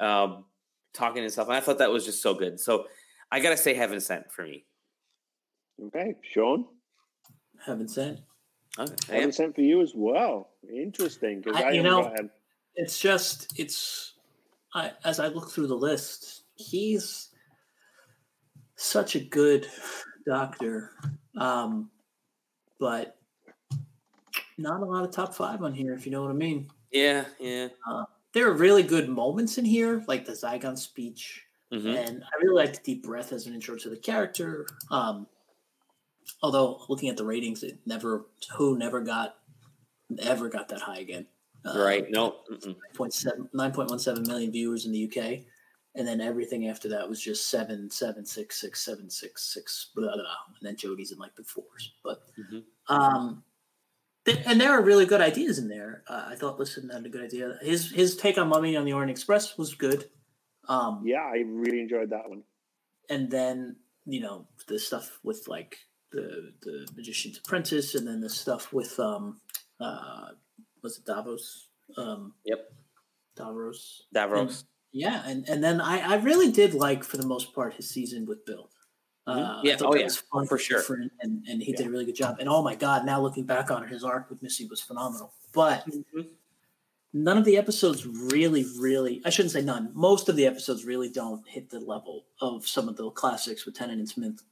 um, 0.00 0.44
talking 0.92 1.16
to 1.16 1.22
himself, 1.22 1.46
and 1.46 1.56
I 1.56 1.60
thought 1.60 1.78
that 1.78 1.92
was 1.92 2.04
just 2.04 2.20
so 2.20 2.34
good. 2.34 2.58
So 2.58 2.86
I 3.30 3.38
gotta 3.38 3.56
say, 3.56 3.74
Heaven 3.74 4.00
Sent 4.00 4.30
for 4.32 4.42
me. 4.42 4.64
Okay, 5.86 6.16
Shaun. 6.32 6.66
Heaven 7.64 7.86
Sent. 7.86 8.18
Okay. 8.76 8.94
Heaven 9.08 9.30
Sent 9.30 9.54
for 9.54 9.60
you 9.60 9.82
as 9.82 9.92
well. 9.94 10.50
Interesting, 10.68 11.40
because 11.40 11.62
I, 11.62 11.68
I, 11.68 11.70
you 11.70 11.82
know, 11.84 12.12
it's 12.74 12.98
just 12.98 13.58
it's. 13.58 14.14
I, 14.74 14.90
as 15.04 15.20
I 15.20 15.28
look 15.28 15.52
through 15.52 15.68
the 15.68 15.76
list, 15.76 16.42
he's 16.56 17.28
such 18.74 19.14
a 19.14 19.20
good 19.20 19.68
doctor, 20.26 20.90
um, 21.38 21.90
but 22.80 23.16
not 24.58 24.82
a 24.82 24.84
lot 24.84 25.04
of 25.04 25.10
top 25.10 25.34
five 25.34 25.62
on 25.62 25.72
here, 25.74 25.94
if 25.94 26.06
you 26.06 26.12
know 26.12 26.22
what 26.22 26.30
I 26.30 26.34
mean. 26.34 26.68
Yeah, 26.90 27.24
yeah. 27.38 27.68
Uh, 27.88 28.04
there 28.32 28.48
are 28.48 28.54
really 28.54 28.82
good 28.82 29.08
moments 29.08 29.58
in 29.58 29.64
here, 29.64 30.04
like 30.08 30.24
the 30.24 30.32
Zygon 30.32 30.78
speech, 30.78 31.42
mm-hmm. 31.72 31.88
and 31.88 32.22
I 32.22 32.42
really 32.42 32.54
like 32.54 32.74
the 32.74 32.94
deep 32.94 33.04
breath 33.04 33.32
as 33.32 33.46
an 33.46 33.54
intro 33.54 33.76
to 33.76 33.88
the 33.88 33.96
character. 33.96 34.66
Um, 34.90 35.26
although 36.42 36.84
looking 36.88 37.08
at 37.08 37.16
the 37.16 37.24
ratings, 37.24 37.62
it 37.62 37.78
never 37.86 38.26
who 38.56 38.78
never 38.78 39.00
got 39.00 39.36
ever 40.20 40.48
got 40.48 40.68
that 40.68 40.80
high 40.80 40.98
again. 40.98 41.26
Uh, 41.64 41.78
right. 41.78 42.10
No. 42.10 42.36
9.17 42.50 44.26
million 44.26 44.50
viewers 44.50 44.86
in 44.86 44.92
the 44.92 45.06
UK. 45.06 45.44
And 45.94 46.08
then 46.08 46.20
everything 46.20 46.68
after 46.68 46.88
that 46.88 47.08
was 47.08 47.20
just 47.20 47.50
seven, 47.50 47.90
seven, 47.90 48.24
six, 48.24 48.60
six, 48.60 48.82
seven, 48.84 49.10
six, 49.10 49.52
six, 49.52 49.90
blah, 49.94 50.06
blah, 50.06 50.14
blah. 50.14 50.36
And 50.58 50.66
then 50.66 50.76
Jodie's 50.76 51.12
in 51.12 51.18
like 51.18 51.36
the 51.36 51.44
fours. 51.44 51.92
But, 52.02 52.22
mm-hmm. 52.38 52.94
um, 52.94 53.44
and 54.26 54.60
there 54.60 54.70
are 54.70 54.82
really 54.82 55.06
good 55.06 55.20
ideas 55.20 55.58
in 55.58 55.68
there. 55.68 56.02
Uh, 56.08 56.26
I 56.28 56.34
thought 56.36 56.58
Listen 56.58 56.88
had 56.90 57.04
a 57.04 57.08
good 57.08 57.24
idea. 57.24 57.58
His 57.62 57.90
his 57.90 58.16
take 58.16 58.38
on 58.38 58.48
Mummy 58.48 58.76
on 58.76 58.84
the 58.84 58.92
Orient 58.92 59.10
Express 59.10 59.58
was 59.58 59.74
good. 59.74 60.08
Um, 60.68 61.02
yeah, 61.04 61.22
I 61.22 61.42
really 61.46 61.80
enjoyed 61.80 62.10
that 62.10 62.28
one. 62.28 62.44
And 63.08 63.30
then 63.30 63.76
you 64.04 64.20
know 64.20 64.46
the 64.68 64.78
stuff 64.78 65.18
with 65.22 65.48
like 65.48 65.76
the 66.12 66.52
the 66.62 66.88
Magician's 66.96 67.38
Apprentice, 67.38 67.94
and 67.94 68.06
then 68.06 68.20
the 68.20 68.30
stuff 68.30 68.72
with 68.72 68.98
um, 69.00 69.40
uh, 69.80 70.28
was 70.82 70.98
it 70.98 71.04
Davos? 71.04 71.68
Um, 71.96 72.34
yep. 72.44 72.70
Davros. 73.36 74.02
Davros. 74.14 74.40
And, 74.40 74.64
yeah, 74.92 75.22
and 75.26 75.48
and 75.48 75.64
then 75.64 75.80
I 75.80 76.00
I 76.00 76.16
really 76.16 76.52
did 76.52 76.74
like 76.74 77.02
for 77.02 77.16
the 77.16 77.26
most 77.26 77.54
part 77.54 77.74
his 77.74 77.88
season 77.88 78.26
with 78.26 78.44
Bill. 78.44 78.70
Mm-hmm. 79.28 79.38
Uh, 79.38 79.62
yeah, 79.62 79.76
oh 79.82 79.94
yeah, 79.94 80.08
fun, 80.32 80.46
for 80.46 80.58
sure. 80.58 80.82
And 81.20 81.44
and 81.46 81.62
he 81.62 81.70
yeah. 81.70 81.76
did 81.76 81.86
a 81.86 81.90
really 81.90 82.04
good 82.04 82.16
job. 82.16 82.36
And 82.40 82.48
oh 82.48 82.62
my 82.62 82.74
god, 82.74 83.06
now 83.06 83.20
looking 83.20 83.44
back 83.44 83.70
on 83.70 83.84
it, 83.84 83.88
his 83.88 84.02
arc 84.02 84.28
with 84.28 84.42
Missy 84.42 84.66
was 84.66 84.80
phenomenal. 84.80 85.32
But 85.54 85.86
mm-hmm. 85.86 86.22
none 87.12 87.38
of 87.38 87.44
the 87.44 87.56
episodes 87.56 88.04
really, 88.04 88.66
really 88.78 89.22
I 89.24 89.30
shouldn't 89.30 89.52
say 89.52 89.62
none. 89.62 89.92
Most 89.94 90.28
of 90.28 90.34
the 90.34 90.46
episodes 90.46 90.84
really 90.84 91.08
don't 91.08 91.46
hit 91.48 91.70
the 91.70 91.78
level 91.78 92.24
of 92.40 92.66
some 92.66 92.88
of 92.88 92.96
the 92.96 93.08
classics 93.10 93.64
with 93.64 93.76
Tennant 93.76 94.00
and 94.00 94.08
Smith. 94.08 94.42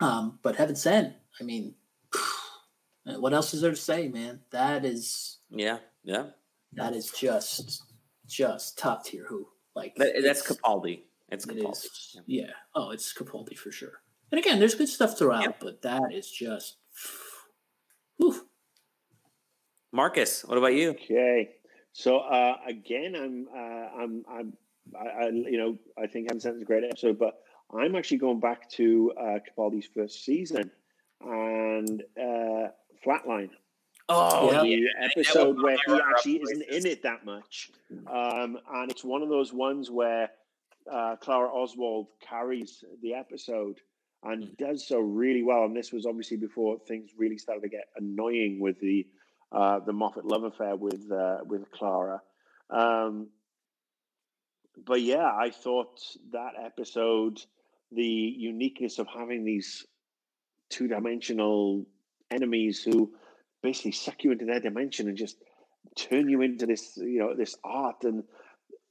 Um, 0.00 0.38
but 0.42 0.56
Heaven 0.56 0.76
Sent, 0.76 1.14
I 1.40 1.44
mean, 1.44 1.74
what 3.04 3.32
else 3.32 3.54
is 3.54 3.62
there 3.62 3.70
to 3.70 3.76
say, 3.76 4.08
man? 4.08 4.40
That 4.50 4.84
is 4.84 5.38
yeah, 5.50 5.78
yeah. 6.04 6.26
That 6.74 6.94
is 6.94 7.10
just 7.10 7.84
just 8.26 8.76
top 8.76 9.06
tier. 9.06 9.24
Who 9.26 9.48
like 9.74 9.94
that, 9.96 10.12
that's 10.22 10.46
Capaldi. 10.46 11.04
It's 11.30 11.46
Capaldi. 11.46 11.84
It 11.84 11.90
is, 11.90 12.16
yeah. 12.26 12.42
yeah. 12.46 12.52
Oh, 12.74 12.90
it's 12.90 13.12
Capaldi 13.12 13.56
for 13.56 13.70
sure. 13.70 14.00
And 14.30 14.38
again, 14.38 14.58
there's 14.58 14.74
good 14.74 14.88
stuff 14.88 15.18
throughout, 15.18 15.42
yeah. 15.42 15.52
but 15.60 15.82
that 15.82 16.12
is 16.12 16.30
just. 16.30 16.76
Whew. 18.16 18.46
Marcus, 19.92 20.44
what 20.44 20.58
about 20.58 20.74
you? 20.74 20.90
Okay, 20.90 21.48
so 21.92 22.18
uh, 22.18 22.56
again, 22.66 23.14
I'm 23.16 23.46
uh, 23.54 24.02
I'm 24.02 24.24
I'm 24.30 24.52
I, 24.94 25.24
I, 25.24 25.28
you 25.28 25.56
know 25.58 25.78
I 26.02 26.06
think 26.06 26.26
Heaven 26.28 26.40
Sent 26.40 26.56
is 26.56 26.62
a 26.62 26.66
great 26.66 26.84
episode, 26.84 27.18
but 27.18 27.40
I'm 27.74 27.96
actually 27.96 28.18
going 28.18 28.40
back 28.40 28.70
to 28.72 29.12
uh, 29.18 29.38
Capaldi's 29.38 29.88
first 29.94 30.24
season 30.24 30.70
and 31.22 32.02
uh, 32.20 32.68
Flatline. 33.04 33.50
Oh, 34.10 34.62
the 34.62 34.68
yeah. 34.68 34.88
episode 35.00 35.62
where 35.62 35.76
he 35.86 36.00
actually 36.10 36.40
isn't 36.42 36.62
in 36.62 36.86
it 36.86 37.02
that 37.02 37.24
much, 37.24 37.70
um, 38.06 38.58
and 38.74 38.90
it's 38.90 39.04
one 39.04 39.22
of 39.22 39.28
those 39.28 39.52
ones 39.52 39.90
where 39.90 40.30
uh, 40.90 41.16
Clara 41.16 41.48
Oswald 41.48 42.08
carries 42.20 42.84
the 43.02 43.14
episode 43.14 43.80
and 44.22 44.44
Mm. 44.44 44.56
does 44.56 44.86
so 44.86 44.98
really 44.98 45.42
well. 45.42 45.64
And 45.64 45.76
this 45.76 45.92
was 45.92 46.06
obviously 46.06 46.36
before 46.36 46.78
things 46.78 47.10
really 47.16 47.38
started 47.38 47.62
to 47.62 47.68
get 47.68 47.88
annoying 47.96 48.60
with 48.60 48.80
the 48.80 49.06
uh, 49.50 49.78
the 49.80 49.92
Moffat 49.92 50.24
love 50.24 50.44
affair 50.44 50.76
with 50.76 51.10
uh, 51.10 51.38
with 51.44 51.70
Clara. 51.70 52.20
Um, 52.70 53.28
but 54.84 55.00
yeah, 55.00 55.26
I 55.26 55.50
thought 55.50 56.00
that 56.32 56.52
episode, 56.62 57.40
the 57.92 58.04
uniqueness 58.04 58.98
of 58.98 59.06
having 59.06 59.44
these 59.44 59.86
two 60.68 60.88
dimensional 60.88 61.86
enemies 62.30 62.82
who 62.82 63.12
basically 63.62 63.92
suck 63.92 64.22
you 64.24 64.32
into 64.32 64.44
their 64.44 64.60
dimension 64.60 65.08
and 65.08 65.16
just 65.16 65.36
turn 65.96 66.28
you 66.28 66.42
into 66.42 66.66
this, 66.66 66.96
you 66.96 67.18
know, 67.18 67.34
this 67.34 67.56
art 67.64 68.04
and 68.04 68.24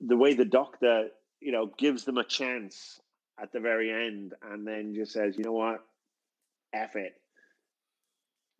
the 0.02 0.18
way 0.18 0.34
the 0.34 0.46
doctor, 0.46 1.10
you 1.40 1.52
know, 1.52 1.72
gives 1.78 2.04
them 2.04 2.18
a 2.18 2.24
chance 2.24 3.00
at 3.42 3.52
the 3.52 3.60
very 3.60 3.92
end 3.92 4.34
and 4.42 4.68
then 4.68 4.94
just 4.96 5.14
says, 5.14 5.38
you 5.38 5.44
know 5.44 5.54
what, 5.54 5.84
F 6.74 6.96
it. 6.96 7.14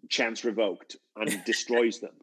Chance 0.10 0.46
revoked 0.46 0.98
and 1.16 1.44
destroys 1.46 2.00
them. 2.00 2.14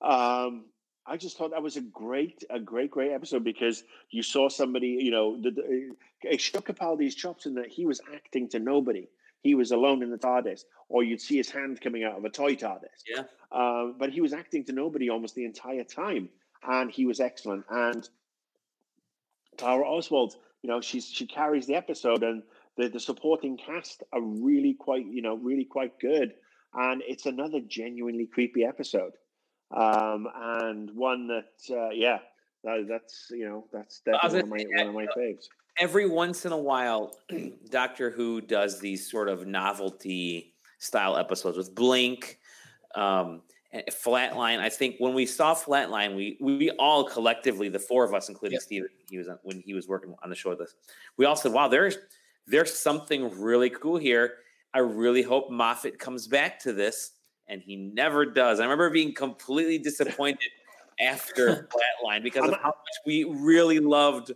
Um, 0.00 0.64
I 1.06 1.16
just 1.16 1.36
thought 1.36 1.50
that 1.50 1.62
was 1.62 1.76
a 1.76 1.80
great, 1.80 2.44
a 2.50 2.60
great, 2.60 2.90
great 2.90 3.12
episode 3.12 3.42
because 3.42 3.82
you 4.10 4.22
saw 4.22 4.48
somebody, 4.48 4.98
you 5.00 5.10
know, 5.10 5.40
the, 5.40 5.50
the, 5.50 5.90
it 6.22 6.40
shook 6.40 6.68
Capaldi's 6.68 7.14
chops 7.14 7.46
in 7.46 7.54
that 7.54 7.68
he 7.68 7.86
was 7.86 8.00
acting 8.14 8.48
to 8.50 8.58
nobody. 8.58 9.08
He 9.42 9.54
was 9.54 9.72
alone 9.72 10.02
in 10.02 10.10
the 10.10 10.18
TARDIS, 10.18 10.64
or 10.88 11.02
you'd 11.02 11.20
see 11.20 11.36
his 11.36 11.50
hand 11.50 11.80
coming 11.80 12.04
out 12.04 12.16
of 12.16 12.24
a 12.24 12.30
toy 12.30 12.54
TARDIS. 12.54 13.02
Yeah. 13.08 13.22
Um, 13.50 13.96
but 13.98 14.10
he 14.10 14.20
was 14.20 14.32
acting 14.32 14.64
to 14.66 14.72
nobody 14.72 15.08
almost 15.08 15.34
the 15.34 15.46
entire 15.46 15.84
time, 15.84 16.28
and 16.62 16.90
he 16.90 17.06
was 17.06 17.20
excellent. 17.20 17.64
And 17.70 18.08
Clara 19.60 19.88
Oswald, 19.88 20.34
you 20.62 20.68
know, 20.68 20.80
she's 20.80 21.06
she 21.06 21.26
carries 21.26 21.66
the 21.66 21.74
episode, 21.74 22.22
and 22.22 22.42
the 22.76 22.88
the 22.88 23.00
supporting 23.00 23.56
cast 23.56 24.02
are 24.12 24.22
really 24.22 24.74
quite, 24.74 25.06
you 25.06 25.22
know, 25.22 25.36
really 25.36 25.64
quite 25.64 25.98
good. 25.98 26.34
And 26.74 27.02
it's 27.06 27.26
another 27.26 27.60
genuinely 27.60 28.26
creepy 28.26 28.64
episode, 28.64 29.12
um, 29.76 30.28
and 30.34 30.90
one 30.94 31.26
that, 31.26 31.52
uh, 31.70 31.90
yeah, 31.90 32.18
that, 32.62 32.86
that's 32.88 33.28
you 33.30 33.48
know, 33.48 33.66
that's 33.72 34.00
definitely 34.00 34.42
one 34.42 34.42
of 34.42 34.68
my 34.68 34.84
one 34.84 34.88
of 34.88 34.94
my 34.94 35.06
faves 35.20 35.46
every 35.80 36.06
once 36.06 36.44
in 36.44 36.52
a 36.52 36.58
while, 36.58 37.16
Doctor 37.70 38.10
Who 38.10 38.40
does 38.40 38.78
these 38.78 39.10
sort 39.10 39.28
of 39.28 39.46
novelty 39.46 40.54
style 40.78 41.16
episodes 41.16 41.56
with 41.56 41.74
Blink, 41.74 42.38
um, 42.94 43.42
Flatline. 43.72 44.58
I 44.58 44.68
think 44.68 44.96
when 44.98 45.14
we 45.14 45.26
saw 45.26 45.54
Flatline, 45.54 46.16
we 46.16 46.36
we 46.40 46.70
all 46.72 47.04
collectively, 47.04 47.68
the 47.68 47.78
four 47.78 48.04
of 48.04 48.12
us, 48.12 48.28
including 48.28 48.56
yep. 48.56 48.62
Steve, 48.62 48.84
he 49.08 49.18
was 49.18 49.28
when 49.42 49.60
he 49.60 49.74
was 49.74 49.86
working 49.86 50.14
on 50.22 50.30
the 50.30 50.36
show 50.36 50.50
with 50.50 50.60
us, 50.60 50.74
we 51.16 51.24
all 51.24 51.36
said, 51.36 51.52
"Wow, 51.52 51.68
there's 51.68 51.98
there's 52.46 52.76
something 52.76 53.30
really 53.40 53.70
cool 53.70 53.96
here." 53.96 54.34
I 54.74 54.80
really 54.80 55.22
hope 55.22 55.50
Moffat 55.50 55.98
comes 55.98 56.26
back 56.26 56.58
to 56.60 56.72
this, 56.72 57.12
and 57.48 57.62
he 57.62 57.76
never 57.76 58.26
does. 58.26 58.58
I 58.58 58.64
remember 58.64 58.90
being 58.90 59.14
completely 59.14 59.78
disappointed 59.78 60.50
after 61.00 61.68
Flatline 62.04 62.24
because 62.24 62.48
of 62.48 62.56
how 62.60 62.68
much 62.68 62.96
we 63.06 63.24
really 63.24 63.78
loved 63.78 64.32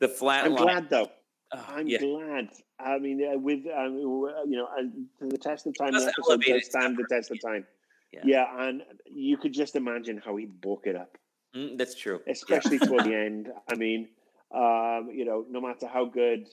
the 0.00 0.08
Flatline. 0.08 0.44
I'm 0.44 0.56
glad 0.56 0.90
though. 0.90 1.08
Oh, 1.54 1.64
I'm 1.68 1.86
yeah. 1.86 1.98
glad. 1.98 2.48
I 2.80 2.98
mean, 2.98 3.22
uh, 3.24 3.38
with 3.38 3.60
um, 3.76 3.96
you 3.96 4.56
know, 4.56 4.66
uh, 4.76 4.82
the 5.20 5.38
test 5.38 5.66
of 5.66 5.76
time, 5.78 5.92
the 5.92 5.98
episode 5.98 6.22
elevate 6.28 6.48
does 6.48 6.62
it 6.62 6.64
stand 6.64 6.96
the 6.96 7.06
test 7.08 7.30
of 7.30 7.40
time. 7.40 7.64
Yeah. 8.12 8.20
Yeah. 8.24 8.66
and 8.68 8.82
you 9.06 9.36
could 9.36 9.52
just 9.52 9.76
imagine 9.76 10.20
how 10.24 10.36
he'd 10.36 10.60
book 10.60 10.82
it 10.86 10.96
up, 10.96 11.16
Mm, 11.56 11.76
that's 11.78 11.94
true. 11.94 12.20
especially 12.28 12.78
toward 12.78 13.04
the 13.04 13.14
end. 13.26 13.48
I 13.70 13.74
mean, 13.74 14.08
um, 14.54 15.10
you 15.12 15.24
know, 15.24 15.44
no 15.50 15.60
matter 15.60 15.86
how 15.86 16.04
good 16.06 16.48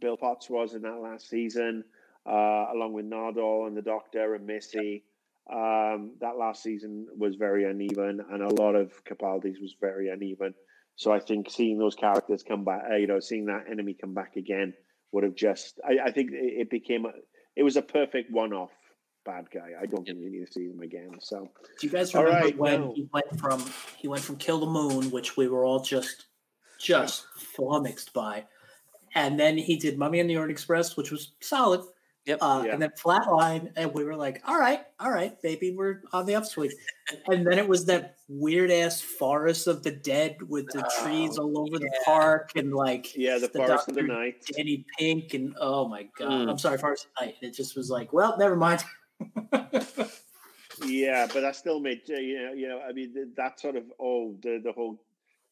Bill 0.00 0.16
Potts 0.16 0.48
was 0.50 0.74
in 0.74 0.82
that 0.82 1.00
last 1.00 1.28
season, 1.28 1.84
uh, 2.26 2.66
along 2.74 2.92
with 2.92 3.08
Nardole 3.08 3.66
and 3.66 3.76
the 3.76 3.82
Doctor 3.82 4.34
and 4.34 4.46
Missy, 4.46 5.04
um, 5.52 6.12
that 6.20 6.36
last 6.36 6.62
season 6.62 7.06
was 7.16 7.36
very 7.36 7.64
uneven, 7.70 8.20
and 8.32 8.42
a 8.42 8.52
lot 8.62 8.74
of 8.74 8.92
Capaldi's 9.04 9.60
was 9.60 9.74
very 9.80 10.08
uneven. 10.08 10.54
So 10.96 11.12
I 11.12 11.20
think 11.20 11.50
seeing 11.50 11.78
those 11.78 11.94
characters 11.94 12.42
come 12.42 12.64
back, 12.64 12.82
uh, 12.90 12.96
you 12.96 13.06
know, 13.06 13.20
seeing 13.20 13.46
that 13.46 13.66
enemy 13.70 13.94
come 13.94 14.12
back 14.14 14.36
again 14.36 14.74
would 15.12 15.24
have 15.24 15.34
just. 15.36 15.78
I, 15.86 16.06
I 16.08 16.10
think 16.10 16.32
it, 16.32 16.62
it 16.62 16.70
became. 16.70 17.04
A, 17.06 17.10
it 17.54 17.62
was 17.62 17.76
a 17.76 17.82
perfect 17.82 18.30
one-off 18.32 18.70
bad 19.26 19.50
guy. 19.50 19.70
I 19.80 19.86
don't 19.86 20.04
think 20.06 20.18
you 20.20 20.30
need 20.30 20.46
to 20.46 20.52
see 20.52 20.66
him 20.70 20.80
again. 20.80 21.10
So 21.20 21.50
Do 21.80 21.86
you 21.86 21.92
guys 21.92 22.14
remember 22.14 22.38
right, 22.38 22.56
when 22.58 22.80
no. 22.80 22.92
he 22.94 23.08
went 23.12 23.38
from 23.38 23.62
he 23.98 24.08
went 24.08 24.22
from 24.22 24.36
Kill 24.36 24.60
the 24.60 24.66
Moon, 24.66 25.10
which 25.10 25.36
we 25.36 25.48
were 25.48 25.64
all 25.64 25.80
just 25.80 26.26
just 26.78 27.26
flummoxed 27.36 28.12
by, 28.12 28.44
and 29.14 29.38
then 29.38 29.56
he 29.58 29.76
did 29.76 29.98
Mummy 29.98 30.20
and 30.20 30.28
the 30.30 30.36
Orient 30.36 30.50
Express, 30.52 30.96
which 30.96 31.10
was 31.10 31.32
solid. 31.40 31.80
Yep. 32.26 32.38
Uh, 32.42 32.62
Yeah. 32.66 32.72
And 32.72 32.82
then 32.82 32.90
Flatline, 33.02 33.70
and 33.76 33.94
we 33.94 34.02
were 34.02 34.16
like, 34.16 34.42
"All 34.48 34.58
right, 34.58 34.80
all 34.98 35.12
right, 35.12 35.40
baby, 35.42 35.70
we're 35.70 36.02
on 36.12 36.26
the 36.26 36.34
upswing." 36.34 36.72
and 37.28 37.46
then 37.46 37.56
it 37.56 37.68
was 37.68 37.84
that 37.86 38.16
weird 38.28 38.68
ass 38.72 39.00
Forest 39.00 39.68
of 39.68 39.84
the 39.84 39.92
Dead 39.92 40.36
with 40.48 40.66
the 40.72 40.82
trees 41.00 41.38
Oh, 41.38 41.44
all 41.44 41.60
over 41.60 41.78
the 41.78 41.88
park, 42.04 42.50
and 42.56 42.74
like 42.74 43.16
yeah, 43.16 43.38
the, 43.38 43.46
The 43.46 43.58
Forest 43.60 43.88
of 43.90 43.94
the 43.94 44.02
Night. 44.02 44.44
Danny 44.56 44.84
Pink, 44.98 45.34
and 45.34 45.54
oh 45.60 45.86
my 45.88 46.08
god, 46.18 46.28
Mm. 46.32 46.50
I'm 46.50 46.58
sorry, 46.58 46.78
Forest 46.78 47.04
of 47.06 47.10
the 47.20 47.26
Night. 47.26 47.36
And 47.40 47.48
it 47.48 47.54
just 47.54 47.76
was 47.76 47.90
like, 47.90 48.12
well, 48.12 48.36
never 48.36 48.56
mind. 48.56 48.82
Yeah, 50.84 51.26
but 51.32 51.40
that 51.40 51.56
still 51.56 51.80
made 51.80 52.02
uh, 52.10 52.14
you 52.14 52.42
know, 52.42 52.52
you 52.52 52.68
know. 52.68 52.80
I 52.86 52.92
mean, 52.92 53.32
that 53.36 53.58
sort 53.58 53.76
of 53.76 53.84
oh, 53.98 54.36
the 54.42 54.60
the 54.62 54.72
whole 54.72 55.00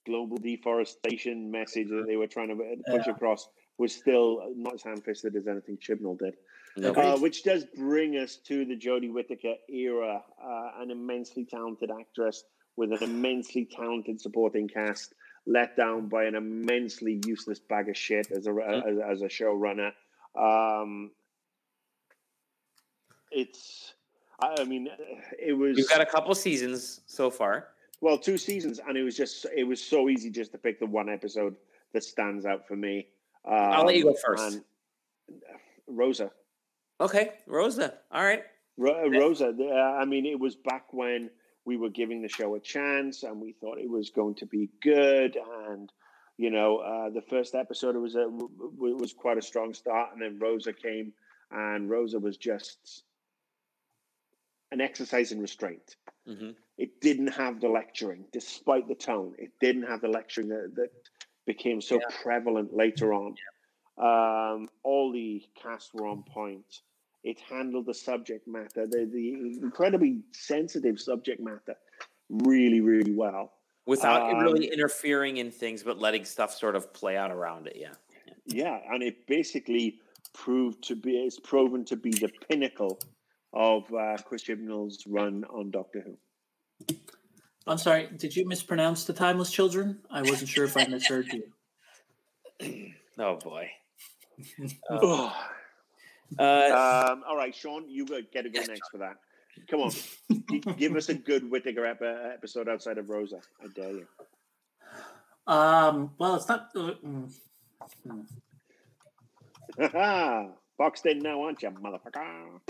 global 0.07 0.37
deforestation 0.37 1.51
message 1.51 1.89
that 1.89 2.05
they 2.07 2.17
were 2.17 2.27
trying 2.27 2.49
to 2.49 2.55
uh, 2.55 2.97
push 2.97 3.07
Yeah. 3.07 3.13
across 3.13 3.49
was 3.79 3.95
still 3.95 4.53
not 4.55 4.75
as 4.75 4.83
ham-fisted 4.83 5.35
as 5.35 5.49
anything 5.49 5.79
Chibnall 5.79 6.19
did. 6.19 6.35
No. 6.77 6.93
Uh, 6.93 7.17
which 7.19 7.43
does 7.43 7.65
bring 7.77 8.17
us 8.17 8.37
to 8.49 8.65
the 8.65 8.77
Jodie 8.77 9.11
Whittaker 9.13 9.55
era, 9.69 10.23
uh, 10.43 10.71
an 10.79 10.91
immensely 10.91 11.47
talented 11.47 11.91
actress 11.91 12.45
with 12.77 12.93
an 12.93 13.03
immensely 13.03 13.65
talented 13.65 14.21
supporting 14.21 14.69
cast, 14.69 15.15
let 15.47 15.77
down 15.77 16.09
by 16.09 16.25
an 16.25 16.35
immensely 16.35 17.21
useless 17.27 17.61
bag 17.61 17.89
of 17.89 17.97
shit 17.97 18.31
as 18.31 18.47
a 18.47 18.51
as, 18.51 18.99
as 19.13 19.23
a 19.23 19.29
showrunner. 19.29 19.93
Um, 20.39 21.13
it's, 23.35 23.95
I 24.41 24.65
mean, 24.65 24.89
it 25.39 25.53
was 25.53 25.77
You've 25.79 25.89
got 25.89 26.01
a 26.01 26.07
couple 26.07 26.35
seasons 26.35 27.01
so 27.07 27.31
far. 27.31 27.69
well 28.01 28.19
two 28.19 28.39
seasons, 28.39 28.81
and 28.87 28.97
it 28.97 29.03
was 29.03 29.17
just 29.17 29.47
it 29.57 29.65
was 29.65 29.81
so 29.83 30.09
easy 30.09 30.31
just 30.31 30.53
to 30.53 30.59
pick 30.59 30.79
the 30.79 30.87
one 30.87 31.09
episode 31.09 31.57
that 31.93 32.05
stands 32.05 32.45
out 32.47 32.67
for 32.67 32.77
me. 32.77 33.09
Um, 33.47 33.55
I'll 33.55 33.85
let 33.87 33.97
you 33.97 34.05
go 34.05 34.15
first. 34.27 34.43
and 34.55 34.65
Rosa. 35.87 36.31
Okay, 37.01 37.33
Rosa. 37.47 37.95
All 38.13 38.23
right. 38.25 38.43
Ro- 38.77 39.09
Rosa, 39.09 39.53
the- 39.57 39.69
uh, 39.71 39.99
I 40.01 40.05
mean, 40.05 40.27
it 40.27 40.39
was 40.39 40.57
back 40.57 40.93
when 40.93 41.31
we 41.65 41.77
were 41.77 41.91
giving 41.91 42.23
the 42.23 42.29
show 42.29 42.55
a 42.57 42.61
chance, 42.61 43.23
and 43.23 43.41
we 43.41 43.53
thought 43.53 43.79
it 43.79 43.89
was 43.89 44.11
going 44.11 44.35
to 44.37 44.47
be 44.47 44.69
good. 44.83 45.37
And 45.69 45.91
you 46.37 46.51
know, 46.51 46.79
uh, 46.79 47.11
the 47.11 47.23
first 47.23 47.55
episode 47.55 47.97
was 47.97 48.17
a 48.17 48.27
was 48.29 49.13
quite 49.13 49.39
a 49.39 49.43
strong 49.43 49.73
start, 49.75 50.11
and 50.13 50.21
then 50.23 50.39
Rosa 50.39 50.73
came, 50.73 51.13
and 51.51 51.89
Rosa 51.89 52.19
was 52.19 52.37
just 52.37 53.05
an 54.75 54.81
exercise 54.81 55.33
in 55.33 55.41
restraint. 55.41 55.97
hmm 56.27 56.51
It 56.77 57.01
didn't 57.01 57.33
have 57.43 57.61
the 57.61 57.69
lecturing, 57.69 58.23
despite 58.33 58.87
the 58.89 58.99
tone. 59.11 59.31
It 59.39 59.53
didn't 59.61 59.87
have 59.93 60.01
the 60.01 60.09
lecturing 60.19 60.49
that, 60.49 60.75
that 60.79 60.91
became 61.47 61.81
so 61.81 61.97
Yeah. 61.97 62.17
prevalent 62.23 62.71
later 62.75 63.09
on. 63.23 63.31
Um, 63.97 64.69
all 64.83 65.13
the 65.13 65.43
casts 65.63 65.95
were 65.95 66.07
on 66.15 66.25
point. 66.25 66.71
It 67.23 67.39
handled 67.39 67.87
the 67.87 67.95
subject 67.95 68.49
matter, 68.49 68.83
the, 68.95 69.03
the 69.19 69.27
incredibly 69.63 70.13
sensitive 70.33 71.01
subject 71.01 71.41
matter, 71.41 71.77
really, 72.29 72.81
really 72.81 73.15
well. 73.25 73.53
Without 73.87 74.21
it 74.31 74.35
really 74.45 74.67
Um, 74.69 74.75
interfering 74.75 75.37
in 75.37 75.51
things, 75.51 75.83
but 75.89 75.97
letting 75.99 76.25
stuff 76.25 76.53
sort 76.53 76.75
of 76.75 76.93
play 76.93 77.17
out 77.17 77.31
around 77.31 77.69
it. 77.69 77.77
Yeah. 77.77 77.95
Yeah, 78.47 78.81
and 78.91 79.03
it 79.03 79.27
basically 79.27 80.01
proved 80.33 80.83
to 80.89 80.97
be, 80.97 81.13
it's 81.27 81.39
proven 81.39 81.85
to 81.87 81.97
be 81.97 82.11
the 82.11 82.31
pinnacle 82.49 82.99
of 83.55 83.85
uh, 83.95 84.17
Chris 84.25 84.43
Chibnall's 84.43 85.05
run 85.07 85.45
on 85.45 85.71
Doctor 85.71 86.05
Who. 86.05 86.97
I'm 87.67 87.79
sorry, 87.79 88.09
did 88.19 88.37
you 88.37 88.47
mispronounce 88.47 89.05
the 89.05 89.13
Timeless 89.15 89.51
Children? 89.51 90.01
I 90.11 90.21
wasn't 90.21 90.51
sure 90.51 90.65
if 90.67 90.77
I 90.77 90.85
misheard 90.87 91.29
you. 91.33 91.45
Oh 93.17 93.37
boy. 93.37 93.71
Oh. 94.91 95.33
Uh, 96.39 97.07
Um, 97.13 97.23
all 97.29 97.37
right, 97.37 97.55
Shaun, 97.55 97.89
you 97.89 98.05
go- 98.07 98.21
get 98.33 98.43
to 98.43 98.51
go 98.51 98.61
next 98.63 98.91
for 98.91 98.99
that. 98.99 99.19
Come 99.69 99.83
on, 99.83 99.93
give 100.77 100.97
us 100.97 101.09
a 101.11 101.15
good 101.15 101.49
Whittaker 101.49 101.87
episode 101.87 102.69
outside 102.69 102.99
of 102.99 103.09
Rosa. 103.09 103.39
I 103.63 103.69
dare 103.69 103.93
you. 103.93 104.07
Um. 105.47 106.11
Well, 106.19 106.35
it's 106.35 106.49
not. 106.49 106.71
Uh, 106.75 106.95
mm. 107.07 107.31
Boxed 110.79 111.07
in 111.07 111.21
now, 111.21 111.43
aren't 111.43 111.63
you, 111.63 111.71
motherfucker? 111.71 112.61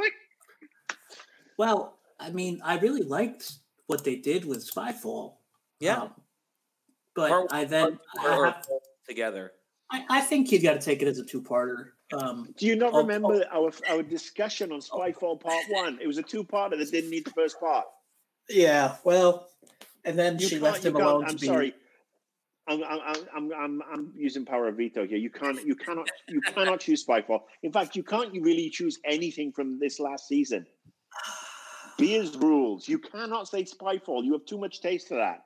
Well, 1.59 1.99
I 2.19 2.31
mean, 2.31 2.61
I 2.65 2.79
really 2.79 3.03
liked 3.03 3.53
what 3.87 4.05
they 4.05 4.17
did 4.17 4.45
with 4.45 4.69
Spyfall. 4.69 5.35
Yeah. 5.81 6.03
Um, 6.03 6.11
but 7.15 7.31
or, 7.31 7.47
I 7.51 7.65
then 7.65 7.99
or, 8.23 8.31
or 8.31 8.47
I 8.47 8.53
have, 8.53 8.67
together. 9.09 9.53
I, 9.91 10.05
I 10.09 10.21
think 10.21 10.51
you've 10.51 10.63
got 10.63 10.75
to 10.75 10.81
take 10.81 11.03
it 11.03 11.09
as 11.09 11.19
a 11.19 11.25
two-parter. 11.25 11.91
Um, 12.13 12.53
Do 12.57 12.67
you 12.67 12.77
not 12.77 12.93
remember 12.95 13.45
our 13.53 13.73
our 13.89 14.03
discussion 14.03 14.73
on 14.73 14.81
Spyfall 14.81 15.41
Part 15.41 15.65
One? 15.69 15.99
It 16.01 16.07
was 16.07 16.19
a 16.19 16.23
two-parter 16.23 16.79
that 16.79 16.91
didn't 16.91 17.11
need 17.11 17.25
the 17.25 17.31
first 17.31 17.59
part. 17.59 17.87
Yeah, 18.49 18.97
well, 19.05 19.49
and 20.05 20.19
then 20.19 20.39
you 20.39 20.49
she 20.49 20.59
left 20.59 20.85
him 20.85 20.97
alone. 20.97 21.25
I'm 21.27 21.37
be... 21.37 21.47
sorry. 21.47 21.75
I'm, 22.67 22.83
I'm, 22.83 23.01
I'm, 23.35 23.53
I'm, 23.53 23.83
I'm 23.93 24.13
using 24.17 24.47
power 24.47 24.69
of 24.69 24.79
veto 24.79 25.07
here. 25.07 25.19
You 25.19 25.29
can't, 25.29 25.63
you 25.67 25.75
cannot, 25.75 26.09
you 26.29 26.41
cannot 26.41 26.81
choose 26.81 27.05
Spyfall. 27.05 27.41
In 27.63 27.71
fact, 27.71 27.95
you 27.95 28.03
can't 28.03 28.33
really 28.33 28.71
choose 28.71 28.99
anything 29.05 29.53
from 29.53 29.79
this 29.79 30.01
last 30.01 30.29
season. 30.29 30.67
Beers 31.97 32.37
rules. 32.37 32.89
You 32.89 32.99
cannot 32.99 33.49
say 33.49 33.65
Spyfall. 33.65 34.25
You 34.25 34.33
have 34.33 34.47
too 34.47 34.59
much 34.59 34.81
taste 34.81 35.09
for 35.09 35.17
that. 35.17 35.45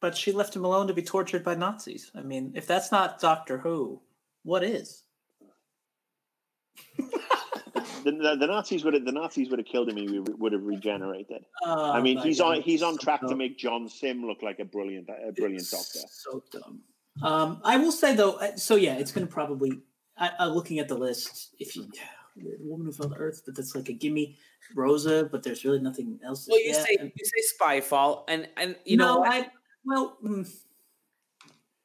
But 0.00 0.16
she 0.16 0.32
left 0.32 0.54
him 0.54 0.64
alone 0.64 0.86
to 0.88 0.94
be 0.94 1.02
tortured 1.02 1.42
by 1.42 1.54
Nazis. 1.54 2.10
I 2.14 2.20
mean, 2.20 2.52
if 2.54 2.66
that's 2.66 2.92
not 2.92 3.20
Doctor 3.20 3.58
Who, 3.58 4.00
what 4.42 4.62
is? 4.62 5.02
the, 6.96 7.10
the, 8.04 8.36
the, 8.38 8.46
Nazis 8.46 8.84
would 8.84 8.94
have 8.94 9.04
the 9.04 9.12
Nazis 9.12 9.48
would 9.48 9.58
have 9.58 9.66
killed 9.66 9.88
him. 9.88 9.96
He 9.96 10.18
would 10.18 10.52
have 10.52 10.62
regenerated. 10.62 11.44
Uh, 11.66 11.92
I 11.92 12.00
mean, 12.00 12.18
he's 12.18 12.38
God. 12.38 12.58
on 12.58 12.62
he's 12.62 12.82
on 12.82 12.98
track 12.98 13.20
so 13.22 13.28
to 13.28 13.36
make 13.36 13.58
John 13.58 13.88
Simm 13.88 14.26
look 14.26 14.42
like 14.42 14.58
a 14.58 14.64
brilliant 14.64 15.08
a 15.08 15.32
brilliant 15.32 15.62
it's 15.62 15.70
doctor. 15.70 16.06
So 16.10 16.42
dumb. 16.52 16.80
Um, 17.22 17.60
I 17.64 17.76
will 17.76 17.92
say 17.92 18.14
though, 18.14 18.32
uh, 18.32 18.56
so 18.56 18.76
yeah, 18.76 18.94
it's 18.94 19.12
going 19.12 19.26
to 19.26 19.32
probably. 19.32 19.80
I, 20.16 20.30
I, 20.38 20.46
looking 20.46 20.78
at 20.78 20.86
the 20.86 20.94
list, 20.94 21.54
if 21.58 21.74
you 21.74 21.88
Woman 22.36 22.86
Who 22.86 22.92
Fell 22.92 23.10
to 23.10 23.16
Earth, 23.16 23.42
but 23.44 23.54
that's 23.54 23.74
like 23.74 23.88
a 23.88 23.92
gimme. 23.92 24.36
Rosa, 24.74 25.28
but 25.30 25.42
there's 25.42 25.64
really 25.64 25.80
nothing 25.80 26.18
else. 26.24 26.48
Well, 26.48 26.60
you 26.60 26.74
say 26.74 26.96
and, 26.98 27.12
you 27.14 27.24
say 27.24 27.56
Spyfall, 27.60 28.24
and 28.28 28.48
and 28.56 28.76
you 28.84 28.96
no, 28.96 29.16
know, 29.16 29.24
I 29.24 29.50
well, 29.84 30.16
mm, 30.24 30.50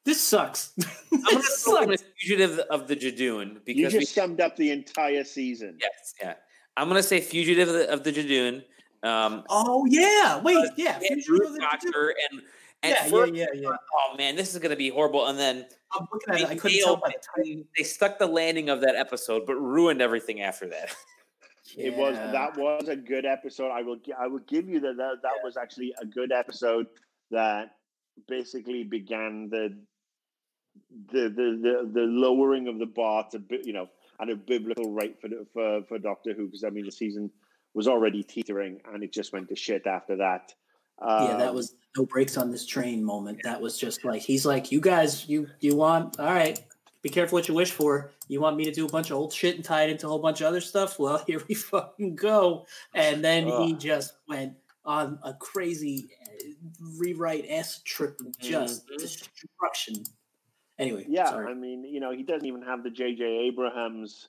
this 0.04 0.20
sucks. 0.20 0.72
I'm 1.12 1.20
going 1.22 1.36
to 1.36 1.42
throw 1.42 1.96
Fugitive 2.18 2.58
of 2.70 2.88
the 2.88 2.96
Judoon 2.96 3.64
because 3.64 3.78
you 3.78 3.84
just 3.84 3.98
we, 3.98 4.04
summed 4.06 4.40
up 4.40 4.56
the 4.56 4.70
entire 4.70 5.24
season. 5.24 5.78
Yes, 5.80 6.14
yeah. 6.20 6.34
I'm 6.76 6.88
going 6.88 7.00
to 7.00 7.06
say 7.06 7.20
Fugitive 7.20 7.68
of 7.68 7.74
the, 7.74 7.92
of 7.92 8.04
the 8.04 8.12
Judoon. 8.12 8.64
Um, 9.02 9.44
oh 9.48 9.86
yeah, 9.86 10.40
wait, 10.40 10.70
yeah, 10.76 10.98
Fugitive 10.98 11.48
of 11.48 11.54
the 11.54 11.60
Doctor 11.60 12.14
and. 12.30 12.42
And 12.82 12.92
yeah, 12.92 13.10
first, 13.10 13.34
yeah, 13.34 13.46
yeah, 13.52 13.60
yeah. 13.62 13.76
Oh 13.94 14.16
man, 14.16 14.36
this 14.36 14.54
is 14.54 14.58
going 14.58 14.70
to 14.70 14.76
be 14.76 14.88
horrible. 14.88 15.26
And 15.26 15.38
then 15.38 15.66
I'm 15.92 16.06
looking 16.12 16.34
at 16.34 16.40
it. 16.40 16.48
I 16.48 16.54
couldn't 16.56 16.78
tell 16.78 16.96
by 16.96 17.10
the 17.10 17.44
time 17.44 17.64
they 17.76 17.84
stuck 17.84 18.18
the 18.18 18.26
landing 18.26 18.70
of 18.70 18.80
that 18.80 18.96
episode, 18.96 19.44
but 19.46 19.56
ruined 19.56 20.00
everything 20.00 20.40
after 20.40 20.66
that. 20.68 20.88
Yeah. 20.88 20.94
It 21.76 21.96
was 21.96 22.16
that 22.16 22.56
was 22.56 22.88
a 22.88 22.96
good 22.96 23.24
episode. 23.24 23.70
I 23.70 23.82
will 23.82 23.98
I 24.18 24.26
will 24.26 24.40
give 24.40 24.68
you 24.68 24.80
that 24.80 24.96
that, 24.96 25.22
that 25.22 25.32
yeah. 25.36 25.44
was 25.44 25.56
actually 25.56 25.94
a 26.02 26.06
good 26.06 26.32
episode 26.32 26.86
that 27.30 27.76
basically 28.26 28.82
began 28.82 29.48
the 29.50 29.78
the 31.12 31.28
the 31.28 31.60
the, 31.62 31.90
the 31.92 32.00
lowering 32.00 32.66
of 32.66 32.80
the 32.80 32.86
bar 32.86 33.28
to 33.30 33.40
you 33.62 33.72
know 33.72 33.88
at 34.20 34.30
a 34.30 34.34
biblical 34.34 34.92
rate 34.92 35.20
for 35.20 35.28
for 35.52 35.82
for 35.84 35.98
Doctor 35.98 36.34
Who 36.34 36.46
because 36.46 36.64
I 36.64 36.70
mean 36.70 36.86
the 36.86 36.92
season 36.92 37.30
was 37.74 37.86
already 37.86 38.24
teetering 38.24 38.80
and 38.92 39.04
it 39.04 39.12
just 39.12 39.32
went 39.32 39.48
to 39.50 39.54
shit 39.54 39.86
after 39.86 40.16
that. 40.16 40.52
Um, 41.00 41.28
yeah, 41.28 41.36
that 41.36 41.48
um, 41.50 41.54
was 41.54 41.76
no 41.96 42.06
brakes 42.06 42.36
on 42.36 42.50
this 42.50 42.66
train 42.66 43.02
moment. 43.04 43.40
That 43.44 43.60
was 43.60 43.78
just 43.78 44.04
like 44.04 44.22
he's 44.22 44.46
like, 44.46 44.70
you 44.72 44.80
guys, 44.80 45.28
you 45.28 45.48
you 45.60 45.76
want 45.76 46.18
all 46.18 46.26
right. 46.26 46.58
Be 47.02 47.08
careful 47.08 47.36
what 47.36 47.48
you 47.48 47.54
wish 47.54 47.72
for. 47.72 48.12
You 48.28 48.42
want 48.42 48.58
me 48.58 48.64
to 48.64 48.72
do 48.72 48.84
a 48.84 48.88
bunch 48.88 49.10
of 49.10 49.16
old 49.16 49.32
shit 49.32 49.56
and 49.56 49.64
tie 49.64 49.84
it 49.84 49.90
into 49.90 50.06
a 50.06 50.10
whole 50.10 50.18
bunch 50.18 50.42
of 50.42 50.46
other 50.46 50.60
stuff? 50.60 50.98
Well, 50.98 51.24
here 51.26 51.42
we 51.48 51.54
fucking 51.54 52.16
go. 52.16 52.66
And 52.94 53.24
then 53.24 53.50
uh, 53.50 53.62
he 53.62 53.72
just 53.72 54.14
went 54.28 54.54
on 54.84 55.18
a 55.22 55.32
crazy 55.32 56.10
rewrite 56.98 57.46
S 57.48 57.80
trip 57.84 58.20
of 58.20 58.38
just 58.38 58.86
mm-hmm. 58.86 58.96
destruction. 58.98 60.04
Anyway, 60.78 61.06
yeah, 61.08 61.30
sorry. 61.30 61.50
I 61.50 61.54
mean, 61.54 61.84
you 61.84 62.00
know, 62.00 62.12
he 62.12 62.22
doesn't 62.22 62.46
even 62.46 62.62
have 62.62 62.82
the 62.82 62.90
J.J. 62.90 63.24
Abrams 63.24 64.28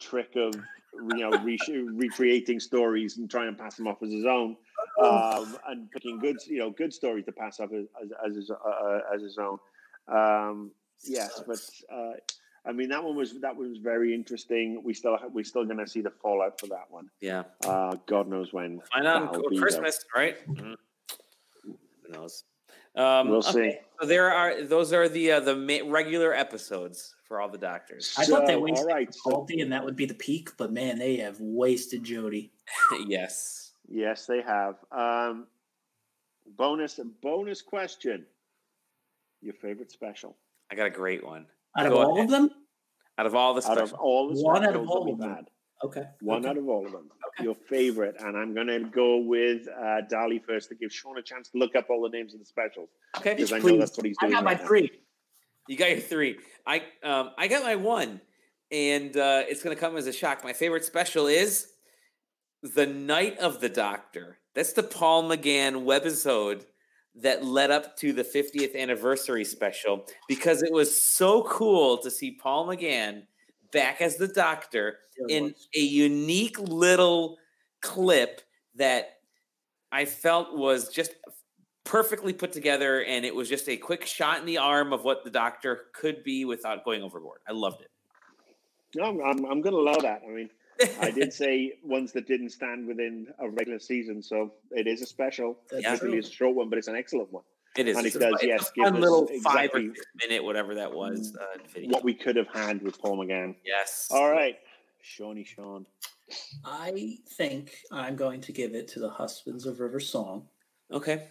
trick 0.00 0.34
of 0.36 0.54
you 0.54 1.18
know 1.18 1.30
re- 1.42 1.58
recreating 1.94 2.60
stories 2.60 3.16
and 3.16 3.30
trying 3.30 3.54
to 3.54 3.60
pass 3.60 3.76
them 3.76 3.86
off 3.86 4.02
as 4.02 4.12
his 4.12 4.24
own. 4.24 4.56
Um, 5.02 5.56
and 5.68 5.90
picking 5.90 6.18
good 6.18 6.36
you 6.46 6.58
know 6.58 6.70
good 6.70 6.92
stories 6.92 7.24
to 7.26 7.32
pass 7.32 7.60
off 7.60 7.72
as 7.72 7.86
as, 8.02 8.10
as 8.26 8.36
his, 8.36 8.50
uh, 8.50 8.54
uh, 8.54 9.00
as 9.14 9.22
his 9.22 9.38
own. 9.38 9.58
Um, 10.08 10.70
yes, 11.04 11.42
but 11.46 11.58
uh, 11.92 12.12
I 12.66 12.72
mean 12.72 12.88
that 12.90 13.02
one 13.02 13.16
was 13.16 13.40
that 13.40 13.56
was 13.56 13.78
very 13.78 14.14
interesting. 14.14 14.82
We 14.84 14.94
still 14.94 15.18
we're 15.32 15.44
still 15.44 15.64
going 15.64 15.78
to 15.78 15.86
see 15.86 16.00
the 16.00 16.10
fallout 16.10 16.60
for 16.60 16.66
that 16.68 16.86
one. 16.90 17.08
Yeah. 17.20 17.44
Uh, 17.64 17.96
God 18.06 18.28
knows 18.28 18.52
when. 18.52 18.80
Find 18.92 19.06
out 19.06 19.36
Christmas, 19.56 20.04
right? 20.14 20.36
Mm-hmm. 20.48 20.74
Who 21.64 22.12
knows? 22.12 22.44
Um, 22.96 23.28
we'll 23.28 23.38
okay. 23.38 23.50
see. 23.50 23.78
So 24.00 24.06
there 24.06 24.32
are 24.32 24.62
those 24.62 24.92
are 24.92 25.08
the 25.08 25.32
uh, 25.32 25.40
the 25.40 25.82
regular 25.86 26.32
episodes 26.32 27.14
for 27.24 27.40
all 27.40 27.48
the 27.48 27.58
doctors. 27.58 28.06
So, 28.10 28.22
I 28.22 28.26
thought 28.26 28.46
they 28.46 28.56
wasted 28.56 28.86
all 28.86 28.94
right, 28.94 29.08
Capaldi, 29.08 29.56
so, 29.56 29.62
and 29.62 29.72
that 29.72 29.84
would 29.84 29.96
be 29.96 30.06
the 30.06 30.14
peak, 30.14 30.50
but 30.56 30.72
man, 30.72 30.98
they 30.98 31.16
have 31.16 31.40
wasted 31.40 32.04
Jodie. 32.04 32.50
yes, 33.06 33.63
yes, 33.88 34.26
they 34.26 34.42
have. 34.42 34.76
Um, 34.92 35.46
bonus 36.56 37.00
bonus 37.22 37.62
question: 37.62 38.26
Your 39.40 39.54
favorite 39.54 39.90
special? 39.90 40.36
I 40.70 40.74
got 40.74 40.86
a 40.86 40.90
great 40.90 41.24
one. 41.24 41.46
Out 41.76 41.88
Go 41.88 42.00
of 42.00 42.08
all 42.08 42.16
ahead. 42.16 42.24
of 42.24 42.30
them? 42.30 42.50
Out 43.18 43.26
of 43.26 43.34
all 43.34 43.54
the 43.54 43.62
specials. 43.62 43.92
out 43.92 43.94
of 43.94 44.00
all 44.00 44.34
the 44.34 44.40
one 44.42 44.64
out 44.64 44.74
of 44.74 44.88
all 44.88 45.12
of 45.12 45.18
them. 45.18 45.30
Had. 45.30 45.46
Okay. 45.84 46.04
One 46.20 46.40
okay. 46.40 46.48
out 46.48 46.56
of 46.56 46.68
all 46.68 46.86
of 46.86 46.92
them. 46.92 47.10
Okay. 47.28 47.44
Your 47.44 47.54
favorite. 47.54 48.16
And 48.18 48.36
I'm 48.36 48.54
going 48.54 48.68
to 48.68 48.80
go 48.80 49.18
with 49.18 49.68
uh, 49.68 50.00
Dali 50.10 50.42
first 50.42 50.68
to 50.70 50.74
give 50.74 50.92
Shaun 50.92 51.18
a 51.18 51.22
chance 51.22 51.50
to 51.50 51.58
look 51.58 51.76
up 51.76 51.90
all 51.90 52.02
the 52.02 52.08
names 52.08 52.32
of 52.32 52.40
the 52.40 52.46
specials. 52.46 52.88
Okay. 53.18 53.34
Because 53.34 53.52
I 53.52 53.58
know 53.58 53.78
that's 53.78 53.96
what 53.96 54.06
he's 54.06 54.16
doing. 54.18 54.32
I 54.32 54.36
got 54.36 54.44
my 54.44 54.54
right 54.54 54.66
three. 54.66 54.90
You 55.68 55.76
got 55.76 55.90
your 55.90 56.00
three. 56.00 56.38
I 56.66 56.82
um 57.02 57.30
I 57.38 57.48
got 57.48 57.62
my 57.62 57.76
one, 57.76 58.20
and 58.70 59.16
uh, 59.16 59.42
it's 59.46 59.62
going 59.62 59.74
to 59.74 59.80
come 59.80 59.96
as 59.96 60.06
a 60.06 60.12
shock. 60.12 60.44
My 60.44 60.52
favorite 60.52 60.84
special 60.84 61.26
is 61.26 61.68
the 62.64 62.86
Night 62.86 63.38
of 63.38 63.60
the 63.60 63.68
Doctor. 63.68 64.38
That's 64.54 64.72
the 64.72 64.82
Paul 64.82 65.24
McGann 65.24 65.84
webisode 65.84 66.64
that 67.16 67.44
led 67.44 67.70
up 67.70 67.96
to 67.98 68.12
the 68.12 68.24
50th 68.24 68.74
anniversary 68.74 69.44
special 69.44 70.06
because 70.28 70.62
it 70.62 70.72
was 70.72 70.98
so 70.98 71.42
cool 71.42 71.98
to 71.98 72.10
see 72.10 72.32
Paul 72.32 72.66
McGann 72.66 73.24
back 73.70 74.00
as 74.00 74.16
the 74.16 74.28
doctor 74.28 74.98
in 75.28 75.54
a 75.76 75.80
unique 75.80 76.58
little 76.58 77.36
clip 77.82 78.40
that 78.76 79.18
I 79.92 80.06
felt 80.06 80.56
was 80.56 80.88
just 80.88 81.12
perfectly 81.84 82.32
put 82.32 82.52
together 82.52 83.04
and 83.04 83.24
it 83.24 83.34
was 83.34 83.48
just 83.48 83.68
a 83.68 83.76
quick 83.76 84.06
shot 84.06 84.40
in 84.40 84.46
the 84.46 84.58
arm 84.58 84.92
of 84.92 85.04
what 85.04 85.22
the 85.22 85.30
doctor 85.30 85.82
could 85.92 86.24
be 86.24 86.44
without 86.46 86.84
going 86.84 87.02
overboard. 87.02 87.40
I 87.46 87.52
loved 87.52 87.82
it. 87.82 87.90
No, 88.96 89.04
I'm, 89.04 89.20
I'm, 89.20 89.44
I'm 89.44 89.60
going 89.60 89.74
to 89.74 89.82
love 89.82 90.02
that. 90.02 90.22
I 90.26 90.32
mean, 90.32 90.48
I 91.00 91.10
did 91.10 91.32
say 91.42 91.74
ones 91.82 92.12
that 92.12 92.26
didn't 92.26 92.50
stand 92.50 92.86
within 92.86 93.28
a 93.38 93.48
regular 93.48 93.78
season, 93.78 94.22
so 94.22 94.52
it 94.70 94.86
is 94.86 95.02
a 95.02 95.06
special. 95.06 95.58
It's 95.70 96.02
really 96.02 96.18
a 96.18 96.22
short 96.22 96.56
one, 96.56 96.68
but 96.68 96.78
it's 96.78 96.88
an 96.88 96.96
excellent 96.96 97.32
one. 97.32 97.44
It 97.76 97.88
is. 97.88 97.96
And 97.96 98.06
it 98.06 98.12
does, 98.12 98.38
yes, 98.42 98.70
give 98.70 98.84
fun 98.84 99.00
little 99.00 99.26
five 99.42 99.70
or 99.74 99.80
six 99.80 100.00
minute, 100.22 100.44
whatever 100.44 100.76
that 100.76 100.92
was. 100.92 101.36
Uh, 101.36 101.80
what 101.86 102.04
we 102.04 102.14
could 102.14 102.36
have 102.36 102.48
had 102.48 102.82
with 102.82 103.00
Paul 103.00 103.18
McGann. 103.18 103.56
Yes. 103.64 104.08
All 104.12 104.30
right, 104.30 104.56
Shawnee 105.02 105.44
Shaun. 105.44 105.86
I 106.64 107.18
think 107.28 107.76
I'm 107.90 108.16
going 108.16 108.40
to 108.42 108.52
give 108.52 108.74
it 108.74 108.88
to 108.88 109.00
the 109.00 109.10
Husbands 109.10 109.66
of 109.66 109.80
River 109.80 110.00
Song. 110.00 110.46
Okay. 110.92 111.28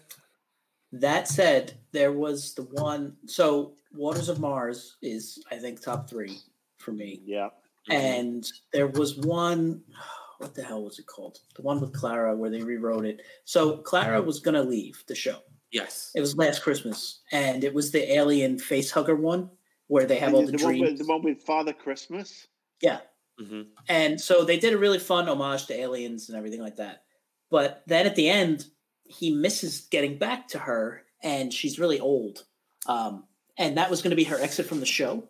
That 0.92 1.26
said, 1.26 1.72
there 1.92 2.12
was 2.12 2.54
the 2.54 2.62
one. 2.62 3.16
So 3.26 3.72
Waters 3.92 4.28
of 4.28 4.38
Mars 4.38 4.96
is, 5.02 5.42
I 5.50 5.56
think, 5.56 5.80
top 5.80 6.08
three 6.08 6.38
for 6.78 6.92
me. 6.92 7.20
Yeah. 7.24 7.48
And 7.90 8.46
there 8.72 8.86
was 8.86 9.16
one, 9.16 9.82
what 10.38 10.54
the 10.54 10.62
hell 10.62 10.84
was 10.84 10.98
it 10.98 11.06
called? 11.06 11.38
The 11.56 11.62
one 11.62 11.80
with 11.80 11.92
Clara 11.92 12.36
where 12.36 12.50
they 12.50 12.62
rewrote 12.62 13.04
it. 13.04 13.22
So 13.44 13.78
Clara 13.78 14.20
was 14.20 14.40
going 14.40 14.54
to 14.54 14.62
leave 14.62 15.02
the 15.06 15.14
show. 15.14 15.38
Yes. 15.70 16.12
It 16.14 16.20
was 16.20 16.36
last 16.36 16.62
Christmas. 16.62 17.20
And 17.32 17.64
it 17.64 17.74
was 17.74 17.90
the 17.90 18.12
alien 18.12 18.58
face 18.58 18.90
hugger 18.90 19.16
one 19.16 19.50
where 19.88 20.06
they 20.06 20.18
have 20.18 20.34
all 20.34 20.46
the, 20.46 20.52
the 20.52 20.58
dreams. 20.58 20.80
One 20.80 20.90
with, 20.90 20.98
the 20.98 21.06
one 21.06 21.22
with 21.22 21.42
Father 21.42 21.72
Christmas? 21.72 22.46
Yeah. 22.80 23.00
Mm-hmm. 23.40 23.62
And 23.88 24.20
so 24.20 24.44
they 24.44 24.58
did 24.58 24.72
a 24.72 24.78
really 24.78 24.98
fun 24.98 25.28
homage 25.28 25.66
to 25.66 25.78
aliens 25.78 26.28
and 26.28 26.38
everything 26.38 26.62
like 26.62 26.76
that. 26.76 27.02
But 27.50 27.82
then 27.86 28.06
at 28.06 28.16
the 28.16 28.28
end, 28.28 28.66
he 29.04 29.34
misses 29.34 29.82
getting 29.90 30.18
back 30.18 30.48
to 30.48 30.58
her 30.58 31.02
and 31.22 31.52
she's 31.52 31.78
really 31.78 32.00
old. 32.00 32.44
Um, 32.86 33.24
and 33.58 33.76
that 33.76 33.90
was 33.90 34.02
going 34.02 34.10
to 34.10 34.16
be 34.16 34.24
her 34.24 34.40
exit 34.40 34.66
from 34.66 34.80
the 34.80 34.86
show 34.86 35.28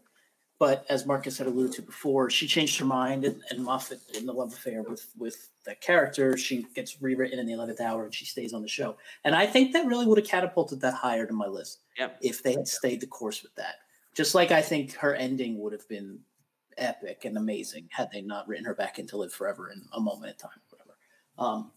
but 0.65 0.87
as 0.89 1.05
Marcus 1.05 1.37
had 1.37 1.47
alluded 1.47 1.73
to 1.73 1.83
before, 1.83 2.31
she 2.31 2.47
changed 2.47 2.79
her 2.79 2.87
mind, 2.87 3.27
and, 3.27 3.43
and 3.51 3.63
Moffat 3.63 4.01
in 4.17 4.25
the 4.25 4.33
love 4.33 4.51
affair 4.51 4.83
with 4.83 5.07
with 5.19 5.51
that 5.67 5.83
character, 5.83 6.39
she 6.39 6.65
gets 6.75 7.03
rewritten 7.03 7.39
in 7.39 7.45
the 7.45 7.53
eleventh 7.53 7.83
hour, 7.83 8.05
and 8.05 8.15
she 8.15 8.25
stays 8.25 8.55
on 8.55 8.63
the 8.63 8.69
show. 8.69 8.97
And 9.25 9.35
I 9.35 9.45
think 9.45 9.75
that 9.75 9.85
really 9.85 10.07
would 10.07 10.17
have 10.17 10.27
catapulted 10.27 10.81
that 10.81 10.95
higher 10.95 11.27
to 11.27 11.35
my 11.35 11.47
list. 11.47 11.81
Yeah. 11.99 12.13
If 12.23 12.43
they 12.43 12.53
had 12.53 12.67
stayed 12.67 13.03
the 13.03 13.07
course 13.07 13.43
with 13.43 13.55
that, 13.57 13.75
just 14.15 14.35
like 14.35 14.53
I 14.53 14.63
think 14.63 14.95
her 14.95 15.15
ending 15.15 15.59
would 15.61 15.75
have 15.75 15.87
been 15.87 16.21
epic 16.79 17.27
and 17.27 17.37
amazing 17.37 17.91
had 17.91 18.09
they 18.11 18.23
not 18.23 18.49
written 18.49 18.65
her 18.65 18.75
back 18.75 18.99
into 18.99 19.19
live 19.19 19.35
forever 19.35 19.71
in 19.71 19.83
a 19.93 20.01
moment 20.01 20.33
in 20.33 20.39
time, 20.39 20.63
whatever. 20.71 20.97
Um, 21.39 21.73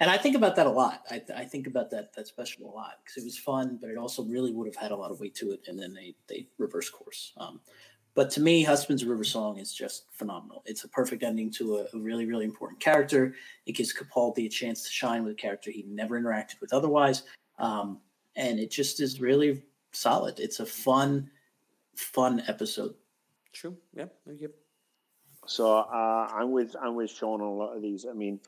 and 0.00 0.10
I 0.10 0.16
think 0.16 0.36
about 0.36 0.56
that 0.56 0.66
a 0.66 0.70
lot. 0.70 1.02
I, 1.10 1.22
I 1.36 1.44
think 1.44 1.66
about 1.66 1.90
that 1.90 2.14
that 2.14 2.26
special 2.26 2.64
a 2.64 2.72
lot 2.72 2.94
because 3.04 3.22
it 3.22 3.26
was 3.26 3.38
fun, 3.38 3.78
but 3.78 3.90
it 3.90 3.98
also 3.98 4.24
really 4.24 4.52
would 4.52 4.66
have 4.66 4.74
had 4.74 4.90
a 4.90 4.96
lot 4.96 5.10
of 5.10 5.20
weight 5.20 5.34
to 5.36 5.52
it. 5.52 5.60
And 5.68 5.78
then 5.78 5.92
they 5.92 6.14
they 6.28 6.48
reverse 6.58 6.88
course. 6.88 7.34
Um, 7.36 7.60
but 8.14 8.30
to 8.32 8.40
me, 8.40 8.62
Husbands 8.62 9.04
River 9.04 9.24
Song 9.24 9.58
is 9.58 9.72
just 9.72 10.04
phenomenal. 10.12 10.62
It's 10.66 10.84
a 10.84 10.88
perfect 10.88 11.22
ending 11.22 11.50
to 11.52 11.78
a, 11.78 11.96
a, 11.96 11.98
really, 11.98 12.26
really 12.26 12.44
important 12.44 12.80
character. 12.80 13.34
It 13.66 13.72
gives 13.72 13.94
Capaldi 13.94 14.46
a 14.46 14.48
chance 14.48 14.82
to 14.84 14.90
shine 14.90 15.24
with 15.24 15.32
a 15.32 15.36
character 15.36 15.70
he 15.70 15.84
never 15.88 16.20
interacted 16.20 16.60
with 16.60 16.72
otherwise. 16.72 17.22
Um, 17.58 18.00
and 18.36 18.58
it 18.58 18.70
just 18.70 19.00
is 19.00 19.20
really 19.20 19.62
solid. 19.92 20.40
It's 20.40 20.60
a 20.60 20.66
fun, 20.66 21.30
fun 21.94 22.42
episode. 22.48 22.94
True. 23.52 23.76
Yeah. 23.94 24.06
Thank 24.26 24.40
you. 24.40 24.52
So 25.46 25.78
uh, 25.78 26.28
I'm 26.32 26.52
with 26.52 26.76
I'm 26.80 26.94
with 26.94 27.10
Shaun 27.10 27.40
on 27.40 27.46
a 27.46 27.52
lot 27.52 27.76
of 27.76 27.82
these. 27.82 28.06
I 28.08 28.12
mean, 28.12 28.38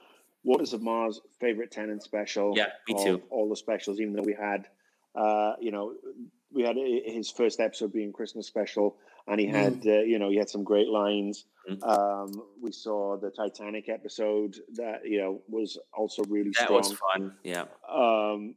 Waters 0.45 0.73
of 0.73 0.83
Mars 0.83 1.21
favorite 1.41 1.71
Tennant 1.71 2.03
special. 2.03 2.53
Yeah, 2.57 2.67
me 2.89 3.03
too. 3.03 3.23
All 3.31 3.49
the 3.49 3.57
specials, 3.57 4.01
even 4.01 4.13
though 4.13 4.23
we 4.23 4.35
had, 4.35 4.69
uh, 5.15 5.55
you 5.61 5.73
know, 5.73 5.95
we 6.53 6.63
had 6.63 6.77
his 6.77 7.31
first 7.31 7.59
episode 7.59 7.93
being 7.93 8.13
Christmas 8.13 8.47
special, 8.47 8.97
and 9.27 9.41
he 9.41 9.47
had, 9.47 9.83
mm. 9.83 10.01
uh, 10.01 10.03
you 10.03 10.19
know, 10.19 10.31
he 10.31 10.37
had 10.37 10.51
some 10.51 10.65
great 10.65 10.89
lines. 10.89 11.47
Mm. 11.71 11.83
Um, 11.83 12.43
we 12.61 12.73
saw 12.73 13.17
the 13.17 13.31
Titanic 13.31 13.89
episode 13.89 14.57
that 14.75 15.01
you 15.07 15.19
know 15.19 15.41
was 15.49 15.79
also 15.95 16.23
really 16.25 16.51
that 16.59 16.65
strong. 16.65 16.79
was 16.79 16.93
fun. 16.93 17.35
Yeah. 17.43 17.65
Um, 17.89 18.55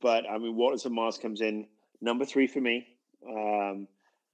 but 0.00 0.28
I 0.28 0.38
mean, 0.38 0.56
Waters 0.56 0.84
of 0.84 0.92
Mars 0.92 1.18
comes 1.18 1.40
in 1.40 1.66
number 2.00 2.24
three 2.24 2.46
for 2.46 2.60
me. 2.60 2.86
Um, 3.26 3.88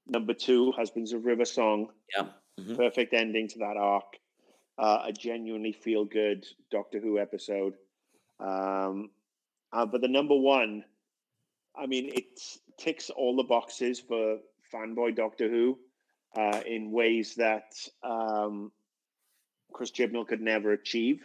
number 0.09 0.34
two, 0.34 0.72
Husbands 0.72 1.12
of 1.12 1.24
River 1.24 1.45
Song. 1.45 1.91
Yeah. 2.16 2.26
Mm-hmm. 2.59 2.74
Perfect 2.74 3.14
ending 3.14 3.49
to 3.49 3.59
that 3.61 3.76
arc. 3.76 4.18
Uh, 4.76 5.03
a 5.07 5.12
genuinely 5.12 5.72
feel 5.72 6.05
good 6.05 6.47
Doctor 6.70 7.01
Who 7.01 7.18
episode. 7.18 7.74
Um, 8.41 9.11
uh, 9.72 9.86
but 9.86 10.01
the 10.01 10.09
number 10.09 10.36
one, 10.36 10.84
I 11.76 11.86
mean, 11.86 12.11
it 12.12 12.41
ticks 12.78 13.11
all 13.11 13.36
the 13.36 13.45
boxes 13.45 14.01
for 14.01 14.39
fanboy 14.73 15.16
Doctor 15.16 15.49
Who 15.49 15.79
uh, 16.37 16.61
in 16.66 16.91
ways 16.91 17.35
that 17.37 17.73
um, 18.03 18.71
Chris 19.73 19.91
Chibnall 19.91 20.27
could 20.27 20.41
never 20.41 20.73
achieve. 20.73 21.23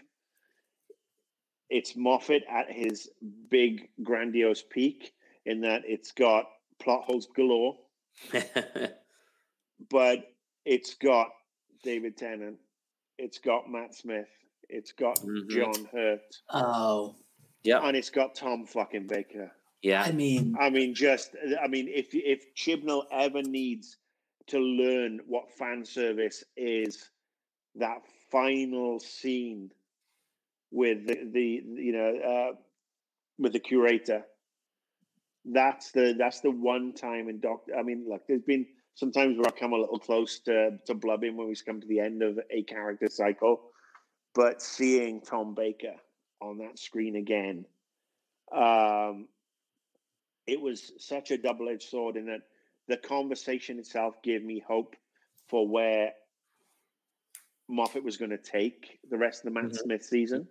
It's 1.70 1.96
Moffat 1.96 2.44
at 2.50 2.72
his 2.72 3.10
big, 3.50 3.90
grandiose 4.04 4.64
peak 4.70 5.14
in 5.46 5.62
that 5.62 5.82
it's 5.86 6.12
got 6.12 6.46
plot 6.80 7.04
holes 7.04 7.28
galore, 7.36 7.78
but 9.90 10.20
it's 10.66 10.94
got 10.96 11.30
David 11.84 12.18
Tennant, 12.18 12.58
it's 13.18 13.40
got 13.40 13.70
Matt 13.70 13.96
Smith, 13.96 14.30
it's 14.70 14.92
got 14.92 15.20
mm-hmm. 15.20 15.50
John 15.50 15.88
Hurt. 15.92 16.36
Oh, 16.50 17.16
yeah, 17.64 17.80
and 17.80 17.98
it's 17.98 18.10
got 18.10 18.36
Tom 18.36 18.66
fucking 18.66 19.08
Baker. 19.08 19.52
Yeah, 19.84 20.02
I 20.02 20.14
mean, 20.14 20.56
I 20.60 20.70
mean, 20.70 20.96
just 20.96 21.36
I 21.62 21.68
mean, 21.68 21.90
if 21.90 22.08
if 22.14 22.56
Chibnall 22.56 23.04
ever 23.12 23.44
needs 23.44 23.98
to 24.48 24.58
learn 24.58 25.20
what 25.28 25.52
fan 25.52 25.84
service 25.84 26.42
is, 26.56 27.10
that 27.76 28.02
final 28.32 29.00
scene 29.02 29.72
with 30.72 31.06
the, 31.06 31.30
the 31.32 31.64
you 31.82 31.92
know 31.92 32.16
uh, 32.18 32.56
with 33.38 33.52
the 33.52 33.60
curator. 33.60 34.24
That's 35.46 35.92
the 35.92 36.16
that's 36.18 36.40
the 36.40 36.52
one 36.52 36.94
time 36.94 37.28
in 37.28 37.42
Doctor. 37.42 37.76
I 37.78 37.84
mean, 37.84 38.06
look, 38.08 38.22
there's 38.26 38.42
been 38.42 38.66
sometimes 38.96 39.38
where 39.38 39.48
I 39.48 39.52
come 39.52 39.74
a 39.74 39.78
little 39.78 40.00
close 40.00 40.40
to 40.46 40.78
to 40.86 40.94
blubbing 40.94 41.36
when 41.36 41.50
we 41.50 41.56
come 41.66 41.82
to 41.82 41.88
the 41.88 42.00
end 42.00 42.24
of 42.24 42.40
a 42.50 42.64
character 42.64 43.10
cycle, 43.10 43.72
but 44.34 44.62
seeing 44.62 45.20
Tom 45.20 45.54
Baker 45.54 45.96
on 46.42 46.60
that 46.60 46.80
screen 46.80 47.18
again, 47.18 47.66
um, 48.56 49.28
it 50.48 50.60
was 50.60 50.92
such 51.00 51.32
a 51.32 51.38
double 51.38 51.70
edged 51.70 51.90
sword 51.90 52.18
in 52.18 52.26
that 52.28 52.42
the 52.88 52.98
conversation 52.98 53.80
itself 53.80 54.22
gave 54.24 54.44
me 54.44 54.64
hope 54.66 54.96
for 55.48 55.68
where 55.68 56.12
Moffat 57.70 58.04
was 58.04 58.18
going 58.18 58.32
to 58.32 58.38
take 58.38 59.00
the 59.10 59.18
rest 59.18 59.40
of 59.40 59.46
the 59.46 59.52
Matt 59.52 59.72
mm-hmm. 59.72 59.84
Smith 59.84 60.04
season. 60.04 60.48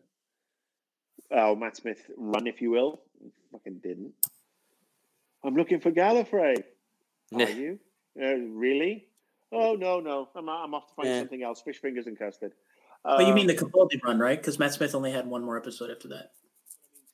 Oh, 1.31 1.53
uh, 1.53 1.55
Matt 1.55 1.77
Smith 1.77 2.11
run, 2.17 2.47
if 2.47 2.61
you 2.61 2.71
will. 2.71 3.01
Fucking 3.53 3.81
didn't. 3.83 4.13
I'm 5.45 5.55
looking 5.55 5.81
for 5.81 5.91
Gallifrey. 5.91 6.63
Are 7.35 7.43
you? 7.51 7.79
Uh, 8.21 8.35
really? 8.35 9.07
Oh 9.51 9.75
no, 9.75 10.01
no. 10.01 10.29
I'm 10.35 10.49
I'm 10.49 10.75
off 10.75 10.89
to 10.89 10.95
find 10.95 11.09
yeah. 11.09 11.19
something 11.21 11.43
else. 11.43 11.61
Fish 11.61 11.81
fingers 11.81 12.07
and 12.07 12.19
custard. 12.19 12.53
But 13.05 13.27
you 13.27 13.35
mean 13.35 13.49
the 13.49 13.59
um, 13.59 13.71
Capaldi 13.71 14.03
run, 14.03 14.19
right? 14.19 14.39
Because 14.39 14.59
Matt 14.59 14.75
Smith 14.75 14.95
only 14.95 15.11
had 15.11 15.27
one 15.27 15.45
more 15.45 15.57
episode 15.57 15.91
after 15.91 16.09
that. 16.09 16.31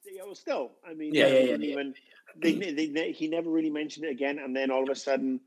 Yeah, 0.05 0.23
well, 0.25 0.35
still, 0.35 0.73
I 0.89 0.95
mean, 0.95 1.15
yeah, 1.15 1.29
yeah, 1.29 1.39
yeah, 1.39 1.57
even 1.57 1.95
they, 2.37 2.53
they, 2.53 2.87
they, 2.87 3.13
he 3.13 3.29
never 3.29 3.51
really 3.51 3.71
mentioned 3.71 4.07
it 4.07 4.11
again, 4.11 4.39
and 4.39 4.55
then 4.55 4.71
all 4.71 4.83
of 4.83 4.89
a 4.91 4.95
sudden 4.95 5.41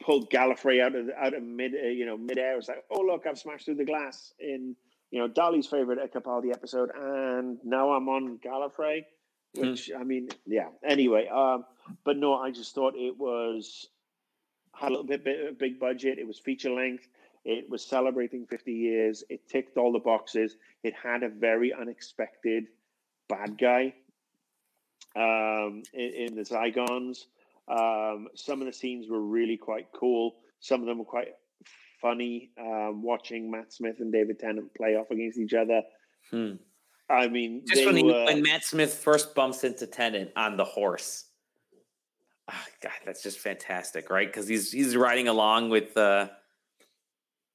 pulled 0.00 0.30
Gallifrey 0.30 0.82
out 0.82 0.94
of 0.94 1.08
out 1.16 1.34
of 1.34 1.42
mid 1.42 1.74
uh, 1.74 1.88
you 1.88 2.06
know 2.06 2.16
mid 2.16 2.38
air. 2.38 2.54
It 2.54 2.56
was 2.56 2.68
like, 2.68 2.84
oh 2.90 3.00
look, 3.00 3.26
I've 3.26 3.38
smashed 3.38 3.66
through 3.66 3.76
the 3.76 3.84
glass 3.84 4.32
in 4.38 4.76
you 5.10 5.20
know 5.20 5.28
Dali's 5.28 5.66
favorite 5.66 5.98
Capaldi 6.12 6.52
episode, 6.52 6.90
and 6.94 7.58
now 7.64 7.92
I'm 7.92 8.08
on 8.08 8.38
Gallifrey. 8.38 9.04
Hmm. 9.54 9.60
Which 9.60 9.90
mm. 9.92 10.00
I 10.00 10.04
mean, 10.04 10.28
yeah. 10.46 10.68
Anyway, 10.84 11.28
um, 11.28 11.64
but 12.04 12.16
no, 12.16 12.34
I 12.34 12.50
just 12.50 12.74
thought 12.74 12.94
it 12.96 13.16
was 13.16 13.88
had 14.74 14.88
a 14.88 14.90
little 14.90 15.06
bit, 15.06 15.24
bit 15.24 15.48
a 15.50 15.52
big 15.52 15.78
budget. 15.78 16.18
It 16.18 16.26
was 16.26 16.38
feature 16.38 16.70
length. 16.70 17.08
It 17.44 17.70
was 17.70 17.84
celebrating 17.84 18.44
50 18.44 18.72
years. 18.72 19.22
It 19.30 19.48
ticked 19.48 19.78
all 19.78 19.92
the 19.92 20.00
boxes. 20.00 20.56
It 20.82 20.94
had 21.00 21.22
a 21.22 21.28
very 21.28 21.72
unexpected 21.72 22.66
bad 23.28 23.56
guy 23.56 23.94
um, 25.16 25.82
in, 25.94 26.12
in, 26.14 26.34
the 26.34 26.42
Zygons. 26.42 27.24
Um, 27.68 28.28
some 28.34 28.60
of 28.60 28.66
the 28.66 28.72
scenes 28.72 29.08
were 29.08 29.20
really 29.20 29.56
quite 29.56 29.88
cool. 29.92 30.36
Some 30.60 30.80
of 30.80 30.86
them 30.86 30.98
were 30.98 31.04
quite 31.04 31.28
funny. 32.00 32.50
Um, 32.60 33.02
watching 33.02 33.50
Matt 33.50 33.72
Smith 33.72 33.96
and 34.00 34.12
David 34.12 34.38
Tennant 34.38 34.72
play 34.74 34.96
off 34.96 35.10
against 35.10 35.38
each 35.38 35.54
other. 35.54 35.82
Hmm. 36.30 36.54
I 37.08 37.28
mean, 37.28 37.62
just 37.66 37.86
when, 37.86 37.96
he, 37.96 38.02
were, 38.02 38.24
when 38.24 38.42
Matt 38.42 38.64
Smith 38.64 38.92
first 38.92 39.34
bumps 39.34 39.64
into 39.64 39.86
Tennant 39.86 40.30
on 40.36 40.56
the 40.56 40.64
horse. 40.64 41.24
Oh, 42.48 42.64
God, 42.82 42.92
that's 43.04 43.22
just 43.22 43.38
fantastic, 43.38 44.10
right? 44.10 44.28
Because 44.28 44.46
he's 44.46 44.70
he's 44.70 44.96
riding 44.96 45.28
along 45.28 45.70
with 45.70 45.96
uh 45.96 46.28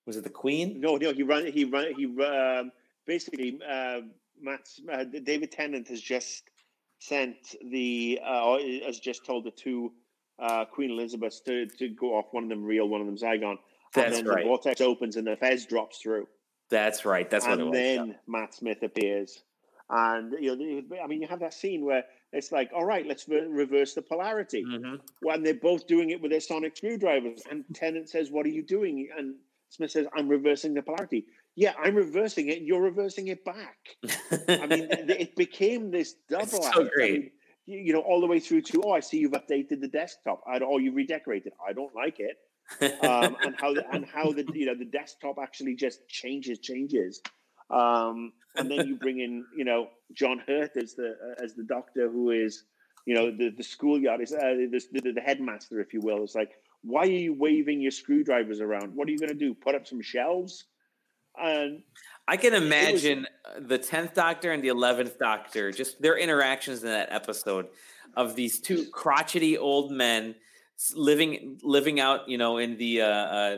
was 0.06 0.18
it 0.18 0.24
the 0.24 0.30
Queen? 0.30 0.80
No, 0.80 0.98
no, 0.98 1.14
he 1.14 1.24
run 1.24 1.46
he 1.46 1.66
run 1.66 1.94
he 1.96 2.06
um, 2.24 2.72
basically 3.06 3.60
uh, 3.68 4.02
Matt 4.42 4.68
uh, 4.92 5.04
David 5.04 5.52
Tennant 5.52 5.88
has 5.90 6.02
just 6.02 6.51
sent 7.02 7.56
the 7.72 8.20
uh, 8.24 8.58
has 8.86 9.00
just 9.00 9.26
told 9.26 9.44
the 9.44 9.52
two 9.52 9.92
uh, 10.40 10.66
Queen 10.66 10.92
Elizabeths 10.92 11.42
to 11.42 11.66
to 11.66 11.90
go 11.90 12.18
off. 12.18 12.26
One 12.32 12.44
of 12.44 12.50
them 12.50 12.64
real, 12.64 12.88
one 12.88 13.02
of 13.02 13.08
them 13.08 13.18
Zygon. 13.18 13.56
That's 13.94 14.18
and 14.18 14.28
then 14.28 14.34
right. 14.34 14.44
The 14.44 14.48
vortex 14.48 14.80
opens 14.80 15.18
and 15.18 15.28
the 15.28 15.36
Fez 15.36 15.66
drops 15.66 15.98
through. 15.98 16.28
That's 16.70 17.04
right. 17.04 17.30
That's 17.30 17.46
and 17.46 17.52
what 17.54 17.60
it 17.60 17.66
was. 17.66 17.74
then 17.74 18.08
yeah. 18.08 18.14
Matt 18.28 18.54
Smith 18.54 18.82
appears, 18.84 19.44
and 19.90 20.34
you 20.40 20.56
know, 20.56 20.98
I 21.04 21.08
mean, 21.08 21.22
you 21.22 21.28
have 21.28 21.42
that 21.42 21.54
scene 21.54 21.84
where 21.84 22.06
it's 22.32 22.52
like, 22.52 22.72
all 22.74 22.86
right, 22.86 23.06
let's 23.06 23.28
re- 23.28 23.48
reverse 23.50 23.94
the 23.94 24.02
polarity. 24.02 24.64
Mm-hmm. 24.64 24.96
When 25.22 25.44
they're 25.44 25.56
both 25.56 25.88
doing 25.88 26.12
it 26.12 26.22
with 26.22 26.32
their 26.32 26.40
sonic 26.40 26.78
screwdrivers, 26.78 27.42
and 27.50 27.66
Tennant 27.74 28.10
says, 28.10 28.32
"What 28.32 28.46
are 28.46 28.50
you 28.50 28.64
doing?" 28.64 29.10
and 29.18 29.36
Smith 29.70 29.92
says, 29.92 30.06
"I'm 30.16 30.30
reversing 30.30 30.76
the 30.76 30.84
polarity." 30.84 31.26
Yeah, 31.56 31.74
I'm 31.82 31.96
reversing 31.96 32.48
it. 32.50 32.62
You're 32.62 32.82
reversing 32.82 33.28
it 33.28 33.44
back. 33.44 33.78
I 34.48 34.68
mean, 34.68 34.88
it 34.90 35.36
became 35.36 35.92
this 35.92 36.16
double. 36.30 36.44
It's 36.44 36.74
so 36.74 36.90
great. 36.96 37.10
I 37.10 37.14
mean, 37.14 37.32
you, 37.66 37.80
you, 37.80 37.94
know, 37.94 38.00
all 38.00 38.22
the 38.22 38.28
way 38.28 38.40
through 38.40 38.62
to, 38.64 38.82
oh, 38.86 38.92
I 38.92 39.02
see 39.02 39.18
you've 39.18 39.34
updated 39.34 39.82
the 39.82 39.88
desktop. 39.88 40.42
I, 40.48 40.60
oh, 40.60 40.78
you 40.78 40.94
redecorated. 40.94 41.54
I 41.68 41.74
don't 41.74 41.94
like 41.94 42.20
it. 42.20 42.38
um, 43.04 43.36
and 43.44 43.56
how 43.60 43.74
the, 43.74 43.84
and 43.92 44.06
how 44.06 44.32
the 44.32 44.46
you 44.54 44.66
know 44.66 44.76
the 44.76 44.86
desktop 44.86 45.38
actually 45.42 45.76
just 45.76 46.08
changes 46.08 46.60
changes. 46.60 47.22
Um, 47.70 48.32
and 48.56 48.70
then 48.70 48.88
you 48.88 48.96
bring 48.96 49.20
in 49.20 49.46
you 49.58 49.66
know 49.66 49.88
John 50.14 50.42
Hurt 50.48 50.78
as 50.78 50.96
the 50.96 51.10
uh, 51.10 51.44
as 51.44 51.54
the 51.54 51.64
doctor 51.64 52.10
who 52.10 52.32
is 52.32 52.64
you 53.06 53.14
know 53.14 53.30
the 53.30 53.50
the 53.50 53.64
schoolyard 53.64 54.22
is 54.22 54.32
uh, 54.32 54.40
the, 54.40 54.82
the, 54.94 55.12
the 55.12 55.22
headmaster 55.22 55.82
if 55.82 55.94
you 55.94 56.00
will. 56.02 56.24
It's 56.24 56.36
like 56.36 56.52
why 56.84 57.02
are 57.02 57.06
you 57.06 57.34
waving 57.34 57.82
your 57.82 57.92
screwdrivers 57.92 58.62
around? 58.62 58.96
What 58.96 59.08
are 59.08 59.12
you 59.12 59.20
going 59.20 59.30
to 59.30 59.36
do? 59.36 59.54
Put 59.54 59.76
up 59.76 59.86
some 59.86 60.02
shelves? 60.02 60.66
And 61.40 61.84
I 62.28 62.38
can 62.38 62.54
imagine 62.54 63.28
was, 63.56 63.68
the 63.68 63.78
tenth 63.78 64.14
Doctor 64.14 64.52
and 64.52 64.64
the 64.64 64.70
eleventh 64.70 65.18
Doctor, 65.20 65.72
just 65.72 66.02
their 66.02 66.18
interactions 66.18 66.84
in 66.84 66.90
that 66.90 67.12
episode 67.12 67.68
of 68.16 68.36
these 68.36 68.60
two 68.60 68.86
crotchety 68.92 69.58
old 69.58 69.92
men 69.92 70.36
living 70.96 71.60
living 71.64 72.00
out, 72.00 72.28
you 72.28 72.38
know, 72.38 72.58
in 72.58 72.78
the 72.78 73.02
uh, 73.02 73.08
uh, 73.08 73.58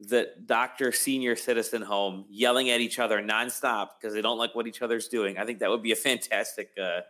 the 0.00 0.28
doctor 0.44 0.92
senior 0.92 1.36
citizen 1.36 1.82
home, 1.82 2.24
yelling 2.28 2.70
at 2.70 2.80
each 2.80 2.98
other 2.98 3.22
nonstop 3.22 3.90
because 3.98 4.14
they 4.14 4.22
don't 4.22 4.38
like 4.38 4.54
what 4.54 4.66
each 4.66 4.82
other's 4.82 5.08
doing. 5.08 5.38
I 5.38 5.44
think 5.44 5.60
that 5.60 5.70
would 5.70 5.82
be 5.82 5.92
a 5.92 5.96
fantastic 5.96 6.70
uh, 6.82 7.00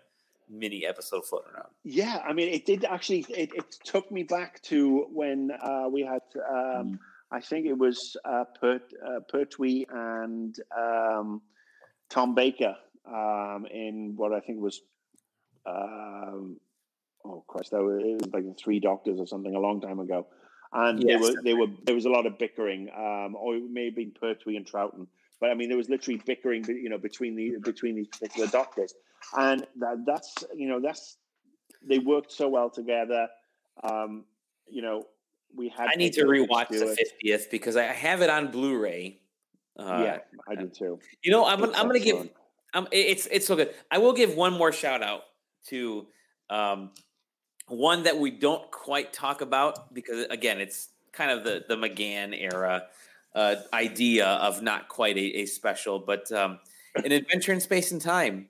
mini 0.48 0.86
episode 0.86 1.24
floating 1.24 1.52
around. 1.54 1.68
Yeah, 1.82 2.22
I 2.26 2.32
mean, 2.32 2.52
it 2.52 2.66
did 2.66 2.84
actually. 2.84 3.26
It, 3.28 3.54
it 3.54 3.70
took 3.84 4.10
me 4.10 4.22
back 4.22 4.62
to 4.64 5.06
when 5.12 5.50
uh, 5.50 5.88
we 5.90 6.02
had. 6.02 6.22
Um, 6.50 7.00
I 7.34 7.40
think 7.40 7.66
it 7.66 7.76
was 7.76 8.16
uh, 8.24 8.44
Pert, 8.60 8.82
uh, 9.04 9.18
Pertwee 9.28 9.86
and 9.90 10.56
um, 10.76 11.42
Tom 12.08 12.36
Baker 12.36 12.76
um, 13.06 13.66
in 13.70 14.12
what 14.14 14.32
I 14.32 14.38
think 14.38 14.60
was. 14.60 14.80
Um, 15.66 16.60
oh 17.24 17.42
Christ! 17.48 17.72
That 17.72 17.82
was, 17.82 18.04
it 18.04 18.22
was 18.22 18.32
like 18.32 18.44
the 18.44 18.54
Three 18.54 18.78
Doctors 18.78 19.18
or 19.18 19.26
something 19.26 19.54
a 19.54 19.58
long 19.58 19.80
time 19.80 19.98
ago, 19.98 20.28
and 20.72 21.02
yes. 21.02 21.08
they 21.08 21.16
were 21.16 21.42
they 21.42 21.54
were 21.54 21.66
there 21.82 21.94
was 21.96 22.04
a 22.04 22.10
lot 22.10 22.26
of 22.26 22.38
bickering, 22.38 22.88
um, 22.96 23.34
or 23.34 23.56
it 23.56 23.68
may 23.68 23.86
have 23.86 23.96
been 23.96 24.12
Pertwee 24.12 24.56
and 24.56 24.64
Troughton, 24.64 25.08
but 25.40 25.50
I 25.50 25.54
mean 25.54 25.68
there 25.68 25.78
was 25.78 25.88
literally 25.88 26.22
bickering, 26.24 26.64
you 26.68 26.88
know, 26.88 26.98
between 26.98 27.34
the 27.34 27.56
between 27.64 27.96
these 27.96 28.08
particular 28.08 28.46
doctors, 28.46 28.94
and 29.36 29.66
that, 29.80 30.04
that's 30.06 30.44
you 30.54 30.68
know 30.68 30.80
that's 30.80 31.16
they 31.82 31.98
worked 31.98 32.30
so 32.30 32.48
well 32.48 32.70
together. 32.70 33.26
Um, 33.82 34.24
you 34.68 34.82
know, 34.82 35.04
we 35.56 35.68
had. 35.68 35.88
I 35.92 35.96
need 35.96 36.12
to 36.14 36.24
rewatch 36.24 36.68
the 36.68 36.94
fiftieth 36.96 37.50
because 37.50 37.76
I 37.76 37.84
have 37.84 38.22
it 38.22 38.30
on 38.30 38.50
Blu-ray. 38.50 39.20
Uh, 39.78 40.02
yeah, 40.04 40.18
I 40.48 40.54
do 40.54 40.68
too. 40.68 40.98
You 41.22 41.32
know, 41.32 41.46
I'm 41.46 41.62
I'm 41.64 41.88
going 41.88 42.00
to 42.00 42.04
give. 42.04 42.28
Um, 42.74 42.88
it's 42.90 43.26
it's 43.30 43.46
so 43.46 43.56
good. 43.56 43.74
I 43.90 43.98
will 43.98 44.12
give 44.12 44.34
one 44.34 44.52
more 44.52 44.72
shout 44.72 45.02
out 45.02 45.22
to 45.68 46.06
um, 46.50 46.90
one 47.68 48.02
that 48.04 48.18
we 48.18 48.30
don't 48.30 48.70
quite 48.70 49.12
talk 49.12 49.40
about 49.40 49.92
because 49.94 50.26
again, 50.30 50.60
it's 50.60 50.88
kind 51.12 51.30
of 51.30 51.44
the 51.44 51.64
the 51.68 51.76
McGann 51.76 52.38
era 52.38 52.84
uh, 53.34 53.56
idea 53.72 54.26
of 54.26 54.62
not 54.62 54.88
quite 54.88 55.16
a, 55.16 55.40
a 55.40 55.46
special, 55.46 55.98
but 55.98 56.30
um, 56.32 56.58
an 56.96 57.12
adventure 57.12 57.52
in 57.52 57.60
space 57.60 57.92
and 57.92 58.00
time 58.00 58.48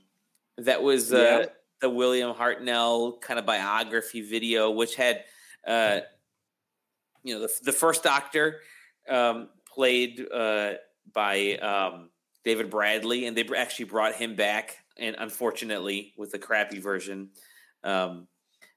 that 0.59 0.83
was 0.83 1.13
uh, 1.13 1.17
yeah. 1.17 1.47
the 1.81 1.91
William 1.91 2.35
Hartnell 2.35 3.21
kind 3.21 3.39
of 3.39 3.47
biography 3.47 4.21
video, 4.21 4.71
which 4.71 4.95
had 4.95 5.25
uh, 5.67 6.01
you 7.25 7.35
know 7.35 7.41
the, 7.41 7.51
the 7.65 7.73
first 7.73 8.05
Doctor 8.05 8.61
um, 9.09 9.49
played 9.67 10.25
uh, 10.33 10.75
by 11.13 11.55
um, 11.57 12.11
David 12.45 12.71
Bradley, 12.71 13.27
and 13.27 13.37
they 13.37 13.47
actually 13.57 13.87
brought 13.87 14.15
him 14.15 14.37
back, 14.37 14.77
and 14.97 15.17
unfortunately 15.19 16.15
with 16.17 16.31
the 16.31 16.39
crappy 16.39 16.79
version. 16.79 17.31
Um, 17.83 18.29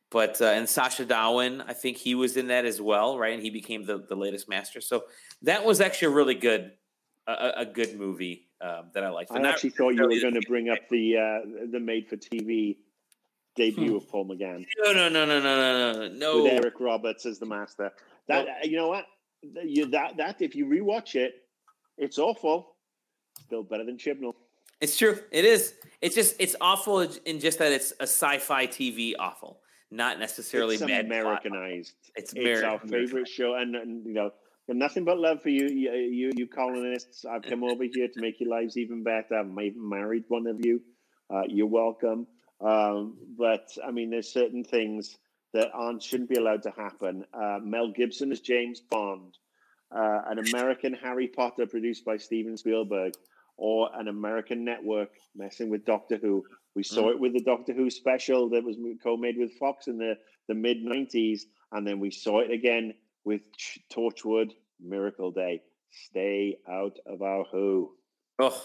but 0.10 0.42
uh, 0.42 0.46
and 0.46 0.68
Sacha 0.68 1.06
Dhawan, 1.06 1.64
I 1.68 1.74
think 1.74 1.98
he 1.98 2.16
was 2.16 2.38
in 2.38 2.48
that 2.48 2.66
as 2.66 2.82
well, 2.82 3.18
right? 3.18 3.34
And 3.34 3.44
he 3.44 3.50
became 3.50 3.86
the, 3.86 4.06
the 4.08 4.16
latest 4.16 4.48
master. 4.48 4.80
So 4.80 5.04
that 5.42 5.66
was 5.66 5.82
actually 5.82 6.14
a 6.14 6.16
really 6.16 6.36
good, 6.36 6.72
a, 7.28 7.52
a 7.58 7.66
good 7.66 7.98
movie 7.98 8.48
um, 8.62 8.90
that 8.94 9.04
I 9.04 9.10
liked. 9.10 9.32
I 9.32 9.42
actually 9.42 9.72
thought 9.72 9.90
you 9.90 10.04
were 10.04 10.20
going 10.22 10.34
to 10.34 10.48
bring 10.48 10.70
up 10.70 10.80
the 10.90 11.18
uh, 11.18 11.68
the 11.72 11.80
made 11.80 12.08
for 12.08 12.16
TV 12.16 12.78
debut 13.56 13.90
hmm. 13.90 13.96
of 13.98 14.08
Paul 14.08 14.28
McGann. 14.28 14.66
No, 14.84 14.94
no, 14.94 15.10
no, 15.10 15.26
no, 15.26 15.42
no, 15.42 15.94
no, 15.94 16.08
no. 16.08 16.44
With 16.44 16.54
Eric 16.54 16.80
Roberts 16.80 17.26
as 17.26 17.40
the 17.40 17.46
master. 17.46 17.92
That 18.28 18.46
well, 18.46 18.56
you 18.64 18.78
know 18.78 18.90
what? 18.90 19.06
You 19.42 19.86
that 19.88 20.18
that 20.18 20.42
if 20.42 20.56
you 20.56 20.66
rewatch 20.66 21.16
it, 21.16 21.36
it's 21.98 22.18
awful. 22.18 22.76
Still 23.46 23.64
better 23.64 23.86
than 23.86 23.98
Chibnall. 23.98 24.34
It's 24.82 24.98
true. 24.98 25.20
It 25.32 25.46
is. 25.46 25.74
It's 26.02 26.16
just 26.16 26.36
it's 26.40 26.56
awful 26.62 27.02
in 27.26 27.40
just 27.40 27.60
that 27.60 27.72
it's 27.72 27.92
a 28.00 28.04
sci-fi 28.04 28.68
TV 28.68 29.14
awful 29.18 29.60
not 29.92 30.20
necessarily 30.20 30.76
it's 30.76 30.84
Americanized. 30.84 31.94
It's, 32.16 32.34
it's 32.36 32.64
our 32.64 32.80
favorite 32.80 33.28
show, 33.28 33.56
and, 33.56 33.76
and 33.76 34.06
you 34.06 34.14
know, 34.14 34.32
nothing 34.68 35.06
but 35.06 35.18
love 35.18 35.42
for 35.42 35.50
you, 35.50 35.68
you, 35.68 36.32
you, 36.36 36.48
colonists. 36.48 37.26
I've 37.26 37.44
come 37.44 37.64
over 37.64 37.84
here 37.84 38.08
to 38.08 38.22
make 38.22 38.40
your 38.40 38.50
lives 38.50 38.78
even 38.78 39.04
better. 39.04 39.36
I've 39.40 39.48
even 39.60 39.88
married 39.88 40.26
one 40.28 40.48
of 40.48 40.66
you. 40.66 40.82
Uh, 41.34 41.44
you're 41.48 41.68
welcome. 41.68 42.28
Um, 42.60 43.18
but 43.38 43.70
I 43.86 43.92
mean, 43.92 44.10
there's 44.10 44.32
certain 44.32 44.64
things 44.64 45.18
that 45.54 45.70
aren't 45.74 46.04
shouldn't 46.04 46.30
be 46.30 46.38
allowed 46.38 46.64
to 46.64 46.72
happen. 46.72 47.26
Uh, 47.34 47.60
Mel 47.62 47.92
Gibson 47.92 48.32
as 48.32 48.42
James 48.42 48.82
Bond, 48.82 49.38
uh, 49.96 50.22
an 50.28 50.40
American 50.40 50.94
Harry 50.94 51.28
Potter 51.28 51.66
produced 51.66 52.06
by 52.06 52.18
Steven 52.18 52.58
Spielberg, 52.58 53.14
or 53.58 53.90
an 53.96 54.08
American 54.08 54.64
network 54.64 55.10
messing 55.36 55.70
with 55.70 55.86
Doctor 55.86 56.18
Who. 56.18 56.44
We 56.76 56.84
saw 56.84 57.04
mm. 57.04 57.12
it 57.12 57.20
with 57.20 57.34
the 57.34 57.44
Doctor 57.44 57.74
Who 57.74 57.90
special 57.90 58.50
that 58.50 58.64
was 58.64 58.78
co-made 59.04 59.36
with 59.38 59.58
Fox 59.58 59.88
in 59.88 59.98
the, 59.98 60.16
the 60.48 60.54
mid 60.54 60.86
90s. 60.86 61.42
And 61.72 61.86
then 61.86 62.00
we 62.00 62.12
saw 62.12 62.40
it 62.40 62.52
again 62.52 62.94
with 63.26 63.42
Torchwood 63.92 64.52
Miracle 64.80 65.32
Day. 65.32 65.62
Stay 65.92 66.58
out 66.70 66.98
of 67.06 67.22
our 67.22 67.46
Who. 67.52 67.92
Oh. 68.40 68.64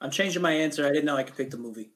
I'm 0.00 0.10
changing 0.10 0.42
my 0.42 0.52
answer. 0.52 0.86
I 0.86 0.90
didn't 0.90 1.06
know 1.06 1.16
I 1.16 1.24
could 1.24 1.36
pick 1.36 1.50
the 1.50 1.56
movie. 1.56 1.90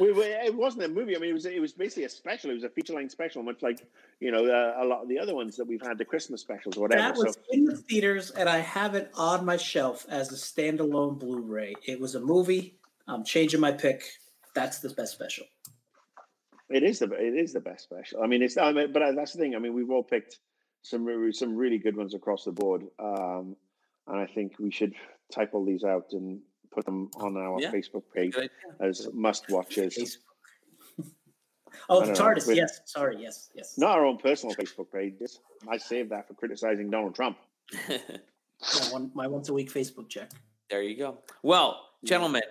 We, 0.00 0.12
we, 0.12 0.22
it 0.22 0.54
wasn't 0.54 0.84
a 0.84 0.88
movie. 0.88 1.16
I 1.16 1.18
mean, 1.18 1.30
it 1.30 1.34
was 1.34 1.46
it 1.46 1.60
was 1.60 1.72
basically 1.72 2.04
a 2.04 2.08
special. 2.08 2.50
It 2.50 2.54
was 2.54 2.64
a 2.64 2.68
feature 2.68 2.94
length 2.94 3.12
special, 3.12 3.42
much 3.42 3.62
like 3.62 3.86
you 4.20 4.30
know 4.30 4.44
uh, 4.46 4.82
a 4.82 4.86
lot 4.86 5.02
of 5.02 5.08
the 5.08 5.18
other 5.18 5.34
ones 5.34 5.56
that 5.56 5.66
we've 5.66 5.82
had, 5.82 5.98
the 5.98 6.04
Christmas 6.04 6.40
specials 6.40 6.76
or 6.76 6.82
whatever. 6.82 7.02
That 7.02 7.16
was 7.16 7.34
so. 7.34 7.40
in 7.50 7.64
the 7.64 7.76
theaters, 7.76 8.30
and 8.30 8.48
I 8.48 8.58
have 8.58 8.94
it 8.94 9.10
on 9.14 9.44
my 9.44 9.56
shelf 9.56 10.06
as 10.08 10.32
a 10.32 10.36
standalone 10.36 11.18
Blu-ray. 11.18 11.74
It 11.86 12.00
was 12.00 12.14
a 12.14 12.20
movie. 12.20 12.78
I'm 13.06 13.24
changing 13.24 13.60
my 13.60 13.72
pick. 13.72 14.04
That's 14.54 14.80
the 14.80 14.90
best 14.90 15.12
special. 15.12 15.46
It 16.68 16.82
is 16.82 17.00
the 17.00 17.12
it 17.12 17.34
is 17.34 17.52
the 17.52 17.60
best 17.60 17.84
special. 17.84 18.22
I 18.22 18.26
mean, 18.26 18.42
it's 18.42 18.56
I 18.56 18.72
mean, 18.72 18.92
but 18.92 19.14
that's 19.14 19.32
the 19.32 19.38
thing. 19.38 19.54
I 19.54 19.58
mean, 19.58 19.74
we've 19.74 19.90
all 19.90 20.04
picked 20.04 20.38
some 20.82 21.32
some 21.32 21.56
really 21.56 21.78
good 21.78 21.96
ones 21.96 22.14
across 22.14 22.44
the 22.44 22.52
board, 22.52 22.84
um, 22.98 23.56
and 24.06 24.20
I 24.20 24.26
think 24.26 24.58
we 24.58 24.70
should 24.70 24.94
type 25.32 25.50
all 25.52 25.64
these 25.64 25.84
out 25.84 26.08
and 26.12 26.40
put 26.72 26.84
them 26.84 27.10
on 27.16 27.36
our 27.36 27.60
yeah. 27.60 27.70
Facebook 27.70 28.04
page 28.14 28.36
as 28.80 29.08
must 29.12 29.50
watches. 29.50 30.18
oh, 31.88 32.04
the 32.04 32.12
TARDIS. 32.12 32.48
Know, 32.48 32.54
yes. 32.54 32.80
Sorry. 32.86 33.16
Yes. 33.20 33.50
Yes. 33.54 33.74
Not 33.78 33.98
our 33.98 34.04
own 34.04 34.18
personal 34.18 34.54
Facebook 34.54 34.92
pages. 34.92 35.40
I 35.68 35.76
saved 35.76 36.10
that 36.10 36.28
for 36.28 36.34
criticizing 36.34 36.90
Donald 36.90 37.14
Trump. 37.14 37.38
yeah, 37.88 37.98
one, 38.90 39.10
my 39.14 39.26
once 39.26 39.48
a 39.48 39.52
week 39.52 39.72
Facebook 39.72 40.08
check. 40.08 40.30
There 40.70 40.82
you 40.82 40.96
go. 40.96 41.18
Well, 41.42 41.80
gentlemen, 42.04 42.42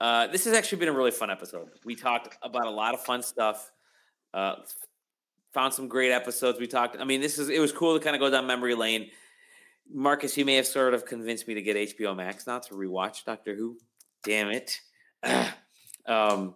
uh, 0.00 0.26
this 0.26 0.44
has 0.44 0.54
actually 0.54 0.78
been 0.78 0.88
a 0.88 0.92
really 0.92 1.10
fun 1.10 1.30
episode. 1.30 1.68
We 1.84 1.94
talked 1.94 2.36
about 2.42 2.66
a 2.66 2.70
lot 2.70 2.94
of 2.94 3.00
fun 3.00 3.22
stuff. 3.22 3.70
Uh, 4.34 4.56
found 5.52 5.74
some 5.74 5.88
great 5.88 6.10
episodes. 6.10 6.58
We 6.58 6.66
talked. 6.66 6.96
I 6.98 7.04
mean, 7.04 7.20
this 7.20 7.38
is 7.38 7.48
it 7.48 7.60
was 7.60 7.72
cool 7.72 7.98
to 7.98 8.02
kind 8.02 8.16
of 8.16 8.20
go 8.20 8.30
down 8.30 8.46
memory 8.46 8.74
lane. 8.74 9.10
Marcus, 9.92 10.36
you 10.36 10.44
may 10.44 10.56
have 10.56 10.66
sort 10.66 10.94
of 10.94 11.04
convinced 11.04 11.46
me 11.46 11.54
to 11.54 11.62
get 11.62 11.76
HBO 11.76 12.16
Max 12.16 12.46
now 12.46 12.58
to 12.58 12.74
rewatch 12.74 13.24
Doctor 13.24 13.54
Who. 13.54 13.78
Damn 14.24 14.50
it. 14.50 14.80
um, 16.06 16.54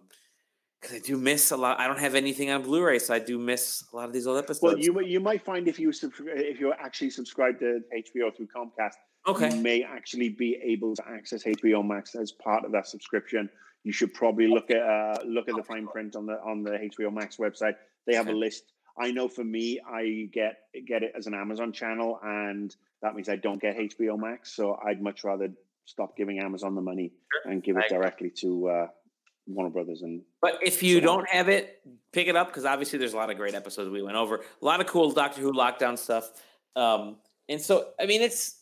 because 0.79 0.95
I 0.95 0.99
do 0.99 1.17
miss 1.17 1.51
a 1.51 1.57
lot. 1.57 1.79
I 1.79 1.87
don't 1.87 1.99
have 1.99 2.15
anything 2.15 2.51
on 2.51 2.61
Blu-ray, 2.61 2.99
so 2.99 3.13
I 3.13 3.19
do 3.19 3.39
miss 3.39 3.83
a 3.91 3.95
lot 3.95 4.05
of 4.05 4.13
these 4.13 4.27
old 4.27 4.37
episodes. 4.37 4.61
Well, 4.61 4.77
you 4.77 4.99
you 5.01 5.19
might 5.19 5.43
find 5.43 5.67
if 5.67 5.79
you 5.79 5.91
if 5.91 6.59
you 6.59 6.73
actually 6.73 7.09
subscribe 7.09 7.59
to 7.59 7.79
HBO 7.95 8.35
through 8.35 8.47
Comcast, 8.55 8.93
okay. 9.27 9.55
you 9.55 9.61
may 9.61 9.83
actually 9.83 10.29
be 10.29 10.59
able 10.63 10.95
to 10.95 11.03
access 11.07 11.43
HBO 11.43 11.85
Max 11.85 12.15
as 12.15 12.31
part 12.31 12.63
of 12.63 12.71
that 12.73 12.87
subscription. 12.87 13.49
You 13.83 13.91
should 13.91 14.13
probably 14.13 14.47
look 14.47 14.69
at 14.69 14.81
uh, 14.81 15.17
look 15.25 15.49
at 15.49 15.55
the 15.55 15.63
fine 15.63 15.87
print 15.87 16.15
on 16.15 16.25
the 16.25 16.39
on 16.45 16.63
the 16.63 16.71
HBO 16.71 17.11
Max 17.11 17.37
website. 17.37 17.75
They 18.05 18.13
have 18.13 18.27
a 18.27 18.33
list. 18.45 18.63
I 18.99 19.11
know 19.11 19.27
for 19.27 19.43
me, 19.43 19.79
I 19.79 20.29
get 20.31 20.59
get 20.85 21.03
it 21.03 21.13
as 21.15 21.27
an 21.27 21.33
Amazon 21.33 21.71
channel, 21.71 22.19
and 22.23 22.75
that 23.01 23.15
means 23.15 23.29
I 23.29 23.35
don't 23.35 23.61
get 23.61 23.77
HBO 23.77 24.17
Max. 24.17 24.53
So 24.53 24.79
I'd 24.85 25.01
much 25.01 25.23
rather 25.23 25.49
stop 25.85 26.17
giving 26.17 26.39
Amazon 26.39 26.75
the 26.75 26.81
money 26.81 27.13
and 27.45 27.63
give 27.63 27.77
it 27.77 27.85
directly 27.89 28.29
to 28.41 28.69
uh, 28.69 28.87
Warner 29.45 29.69
Brothers. 29.69 30.01
And 30.01 30.21
but 30.41 30.59
if 30.63 30.81
you 30.81 30.95
so 30.95 31.05
don't 31.05 31.29
have 31.29 31.49
it, 31.49 31.81
pick 32.11 32.27
it 32.27 32.35
up 32.35 32.47
because 32.47 32.65
obviously 32.65 32.99
there's 32.99 33.13
a 33.13 33.17
lot 33.17 33.29
of 33.29 33.37
great 33.37 33.55
episodes 33.55 33.89
we 33.89 34.01
went 34.01 34.17
over, 34.17 34.37
a 34.37 34.65
lot 34.65 34.81
of 34.81 34.87
cool 34.87 35.11
Doctor 35.11 35.41
Who 35.41 35.53
lockdown 35.53 35.97
stuff. 35.97 36.31
Um, 36.75 37.17
and 37.47 37.61
so 37.61 37.89
I 37.99 38.05
mean, 38.05 38.21
it's 38.21 38.61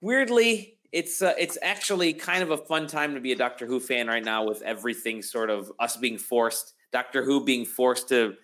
weirdly 0.00 0.78
it's 0.92 1.22
uh, 1.22 1.34
it's 1.38 1.58
actually 1.60 2.12
kind 2.12 2.42
of 2.42 2.50
a 2.50 2.56
fun 2.56 2.86
time 2.86 3.14
to 3.14 3.20
be 3.20 3.32
a 3.32 3.36
Doctor 3.36 3.66
Who 3.66 3.80
fan 3.80 4.06
right 4.06 4.24
now 4.24 4.44
with 4.44 4.62
everything 4.62 5.22
sort 5.22 5.50
of 5.50 5.72
us 5.80 5.96
being 5.96 6.18
forced 6.18 6.74
Doctor 6.92 7.24
Who 7.24 7.44
being 7.44 7.64
forced 7.64 8.08
to 8.10 8.34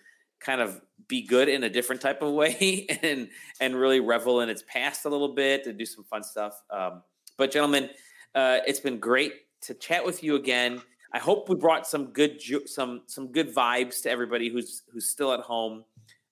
kind 0.40 0.60
of 0.60 0.80
be 1.08 1.22
good 1.22 1.48
in 1.48 1.64
a 1.64 1.68
different 1.68 2.00
type 2.00 2.22
of 2.22 2.32
way 2.32 2.86
and 3.02 3.28
and 3.60 3.74
really 3.74 4.00
revel 4.00 4.40
in 4.40 4.48
its 4.48 4.62
past 4.66 5.04
a 5.04 5.08
little 5.08 5.34
bit 5.34 5.66
and 5.66 5.78
do 5.78 5.86
some 5.86 6.04
fun 6.04 6.22
stuff. 6.22 6.60
Um, 6.70 7.02
but 7.36 7.50
gentlemen, 7.50 7.90
uh, 8.34 8.58
it's 8.66 8.80
been 8.80 8.98
great 8.98 9.32
to 9.62 9.74
chat 9.74 10.04
with 10.04 10.22
you 10.22 10.36
again. 10.36 10.80
I 11.12 11.18
hope 11.18 11.48
we 11.48 11.56
brought 11.56 11.86
some 11.86 12.06
good 12.12 12.38
ju- 12.38 12.66
some 12.66 13.02
some 13.06 13.32
good 13.32 13.54
vibes 13.54 14.02
to 14.02 14.10
everybody 14.10 14.48
who's 14.48 14.82
who's 14.92 15.08
still 15.08 15.32
at 15.32 15.40
home 15.40 15.84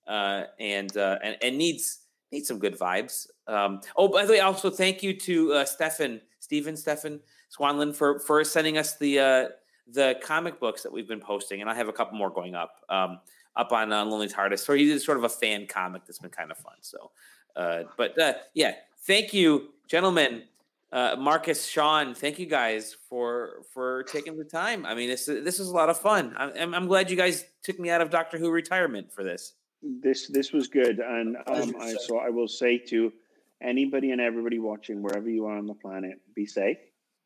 uh, 0.06 0.44
and, 0.58 0.96
uh, 0.96 1.18
and 1.22 1.36
and 1.42 1.58
needs 1.58 2.00
needs 2.30 2.48
some 2.48 2.58
good 2.58 2.78
vibes. 2.78 3.26
Um, 3.46 3.80
oh, 3.96 4.08
by 4.08 4.24
the 4.24 4.32
way, 4.32 4.40
also 4.40 4.70
thank 4.70 5.02
you 5.02 5.18
to 5.20 5.52
uh, 5.54 5.64
Stefan 5.64 6.20
Stephen 6.40 6.76
Stefan 6.76 7.20
Swanlin 7.56 7.94
for 7.94 8.20
for 8.20 8.44
sending 8.44 8.78
us 8.78 8.96
the 8.96 9.18
uh, 9.18 9.48
the 9.92 10.18
comic 10.22 10.60
books 10.60 10.82
that 10.82 10.92
we've 10.92 11.08
been 11.08 11.20
posting, 11.20 11.60
and 11.60 11.70
I 11.70 11.74
have 11.74 11.88
a 11.88 11.92
couple 11.92 12.16
more 12.16 12.30
going 12.30 12.54
up. 12.54 12.84
Um, 12.88 13.20
up 13.58 13.72
on 13.72 13.92
uh, 13.92 14.04
Lonely 14.04 14.28
TARDIS. 14.28 14.60
So 14.60 14.72
he's 14.72 15.04
sort 15.04 15.18
of 15.18 15.24
a 15.24 15.28
fan 15.28 15.66
comic 15.66 16.06
that's 16.06 16.20
been 16.20 16.30
kind 16.30 16.50
of 16.50 16.56
fun. 16.56 16.76
So, 16.80 17.10
uh, 17.56 17.82
but 17.96 18.18
uh, 18.18 18.34
yeah, 18.54 18.74
thank 19.00 19.34
you, 19.34 19.70
gentlemen. 19.88 20.44
Uh, 20.90 21.16
Marcus, 21.18 21.66
Shaun, 21.66 22.14
thank 22.14 22.38
you 22.38 22.46
guys 22.46 22.96
for 23.10 23.62
for 23.74 24.04
taking 24.04 24.38
the 24.38 24.44
time. 24.44 24.86
I 24.86 24.94
mean, 24.94 25.10
this 25.10 25.26
this 25.26 25.58
was 25.58 25.68
a 25.68 25.74
lot 25.74 25.90
of 25.90 25.98
fun. 25.98 26.34
I'm, 26.38 26.72
I'm 26.72 26.86
glad 26.86 27.10
you 27.10 27.16
guys 27.16 27.44
took 27.62 27.78
me 27.78 27.90
out 27.90 28.00
of 28.00 28.08
Doctor 28.08 28.38
Who 28.38 28.50
retirement 28.50 29.12
for 29.12 29.22
this. 29.22 29.54
This 29.82 30.28
this 30.28 30.52
was 30.52 30.68
good, 30.68 31.00
and 31.00 31.36
um, 31.46 31.74
I, 31.78 31.94
so 32.06 32.18
I 32.18 32.30
will 32.30 32.48
say 32.48 32.78
to 32.78 33.12
anybody 33.60 34.12
and 34.12 34.20
everybody 34.20 34.58
watching, 34.58 35.02
wherever 35.02 35.28
you 35.28 35.44
are 35.46 35.58
on 35.58 35.66
the 35.66 35.74
planet, 35.74 36.20
be 36.34 36.46
safe. 36.46 36.78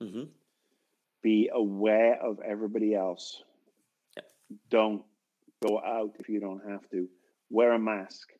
Mm-hmm. 0.03 0.25
Be 1.23 1.51
aware 1.53 2.21
of 2.21 2.41
everybody 2.45 2.95
else. 2.95 3.43
Yep. 4.17 4.27
Don't 4.71 5.03
go 5.67 5.79
out 5.79 6.17
if 6.19 6.29
you 6.29 6.41
don't 6.41 6.63
have 6.69 6.89
to. 6.91 7.09
Wear 7.51 7.73
a 7.73 7.79
mask. 7.79 8.31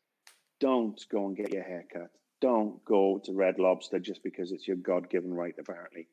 Don't 0.59 0.99
go 1.09 1.27
and 1.27 1.37
get 1.37 1.53
your 1.53 1.63
hair 1.63 1.85
cut. 1.91 2.09
Don't 2.41 2.83
go 2.83 3.21
to 3.23 3.33
Red 3.33 3.57
Lobster 3.57 3.99
just 3.99 4.23
because 4.23 4.51
it's 4.51 4.67
your 4.67 4.77
God 4.77 5.09
given 5.09 5.33
right, 5.33 5.55
apparently. 5.57 6.07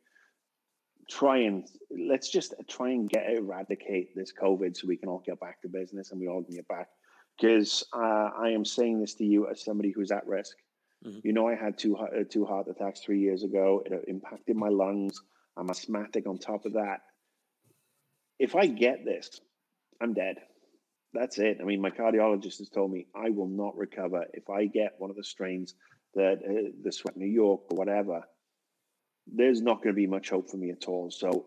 Try 1.08 1.38
and 1.38 1.66
let's 1.90 2.30
just 2.30 2.54
try 2.68 2.90
and 2.90 3.08
get 3.08 3.28
eradicate 3.30 4.14
this 4.14 4.32
COVID 4.40 4.76
so 4.76 4.86
we 4.86 4.96
can 4.96 5.08
all 5.08 5.22
get 5.26 5.40
back 5.40 5.60
to 5.62 5.68
business 5.68 6.12
and 6.12 6.20
we 6.20 6.28
all 6.28 6.44
can 6.44 6.54
get 6.54 6.68
back. 6.68 6.88
Because 7.36 7.84
uh, 7.92 8.30
I 8.38 8.50
am 8.50 8.64
saying 8.64 9.00
this 9.00 9.14
to 9.14 9.24
you 9.24 9.48
as 9.48 9.64
somebody 9.64 9.90
who's 9.90 10.12
at 10.12 10.26
risk. 10.26 10.56
Mm-hmm. 11.04 11.18
You 11.24 11.32
know, 11.32 11.48
I 11.48 11.56
had 11.56 11.78
two 11.78 11.96
uh, 11.96 12.24
two 12.28 12.44
heart 12.44 12.68
attacks 12.68 13.00
three 13.00 13.20
years 13.20 13.42
ago. 13.42 13.82
It 13.86 14.04
impacted 14.06 14.56
my 14.56 14.68
lungs. 14.68 15.20
I'm 15.56 15.70
asthmatic 15.70 16.26
on 16.26 16.38
top 16.38 16.64
of 16.64 16.74
that. 16.74 17.00
If 18.38 18.56
I 18.56 18.66
get 18.66 19.04
this, 19.04 19.40
I'm 20.00 20.14
dead. 20.14 20.36
That's 21.12 21.38
it. 21.38 21.58
I 21.60 21.64
mean, 21.64 21.80
my 21.80 21.90
cardiologist 21.90 22.58
has 22.58 22.70
told 22.70 22.92
me 22.92 23.06
I 23.14 23.30
will 23.30 23.48
not 23.48 23.76
recover 23.76 24.24
if 24.32 24.48
I 24.48 24.66
get 24.66 24.94
one 24.98 25.10
of 25.10 25.16
the 25.16 25.24
strains 25.24 25.74
that 26.14 26.38
uh, 26.38 26.70
the 26.82 26.92
sweat 26.92 27.16
New 27.16 27.26
York 27.26 27.62
or 27.70 27.76
whatever, 27.76 28.22
there's 29.26 29.60
not 29.60 29.78
going 29.82 29.94
to 29.94 30.00
be 30.00 30.06
much 30.06 30.30
hope 30.30 30.50
for 30.50 30.56
me 30.56 30.70
at 30.70 30.88
all. 30.88 31.10
So 31.10 31.46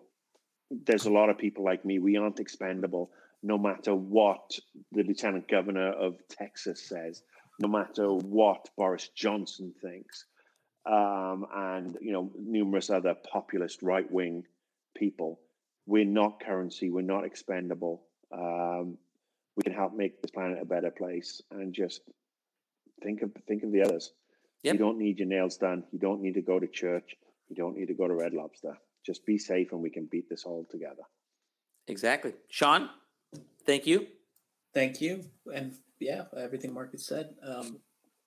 there's 0.70 1.06
a 1.06 1.12
lot 1.12 1.30
of 1.30 1.38
people 1.38 1.64
like 1.64 1.86
me. 1.86 2.00
We 2.00 2.18
aren't 2.18 2.40
expendable, 2.40 3.12
no 3.42 3.58
matter 3.58 3.94
what 3.96 4.52
the 4.92 5.04
lieutenant 5.04 5.48
governor 5.48 5.92
of 5.92 6.16
Texas 6.30 6.88
says, 6.88 7.24
no 7.60 7.68
matter 7.68 8.08
what 8.10 8.70
Boris 8.78 9.10
Johnson 9.16 9.74
thinks, 9.82 10.26
um, 10.86 11.46
and 11.54 11.98
you 12.02 12.12
know 12.12 12.32
numerous 12.38 12.90
other 12.90 13.16
populist 13.32 13.82
right 13.82 14.10
wing 14.12 14.46
people. 14.96 15.40
We're 15.86 16.06
not 16.06 16.40
currency. 16.40 16.90
We're 16.90 17.02
not 17.02 17.26
expendable. 17.26 18.04
Um, 18.32 18.98
we 19.56 19.64
can 19.64 19.74
help 19.74 19.94
make 19.94 20.22
this 20.22 20.32
planet 20.32 20.60
a 20.62 20.66
better 20.66 20.92
place, 20.92 21.42
and 21.52 21.74
just 21.74 22.02
think 23.02 23.22
of 23.22 23.32
think 23.48 23.64
of 23.64 23.72
the 23.72 23.82
others. 23.82 24.12
Yep. 24.64 24.74
You 24.74 24.80
don't 24.80 24.98
need 24.98 25.20
your 25.20 25.28
nails 25.28 25.58
done. 25.58 25.84
You 25.92 26.00
don't 26.00 26.22
need 26.22 26.36
to 26.36 26.42
go 26.42 26.60
to 26.60 26.68
church. 26.68 27.16
You 27.50 27.56
don't 27.56 27.78
need 27.78 27.88
to 27.88 27.94
go 27.94 28.08
to 28.08 28.14
Red 28.14 28.34
Lobster. 28.34 28.78
Just 29.06 29.26
be 29.26 29.38
safe 29.38 29.74
and 29.74 29.82
we 29.82 29.90
can 29.90 30.06
beat 30.06 30.30
this 30.30 30.46
all 30.46 30.66
together. 30.72 31.04
Exactly. 31.88 32.34
Shaun, 32.48 32.90
thank 33.66 33.86
you. 33.86 34.08
Thank 34.74 35.02
you. 35.02 35.26
And 35.54 35.76
yeah, 36.00 36.24
everything 36.38 36.74
Marcus 36.74 37.06
said. 37.06 37.36
Um, 37.46 37.80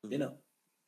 you 0.09 0.19
know, 0.19 0.35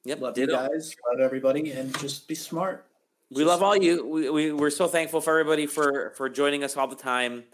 yep. 0.05 0.21
love 0.21 0.35
Ditto. 0.35 0.53
you 0.53 0.69
guys, 0.69 0.95
love 1.11 1.21
everybody, 1.21 1.73
and 1.73 1.97
just 1.99 2.29
be 2.29 2.35
smart. 2.35 2.87
We 3.31 3.45
love 3.45 3.63
all 3.63 3.77
you. 3.77 4.07
We, 4.07 4.31
we, 4.31 4.53
we're 4.53 4.71
so 4.71 4.87
thankful 4.87 5.21
for 5.21 5.39
everybody 5.39 5.67
for, 5.67 6.13
for 6.17 6.29
joining 6.29 6.65
us 6.65 6.77
all 6.77 6.89
the 6.89 6.97
time. 6.97 7.45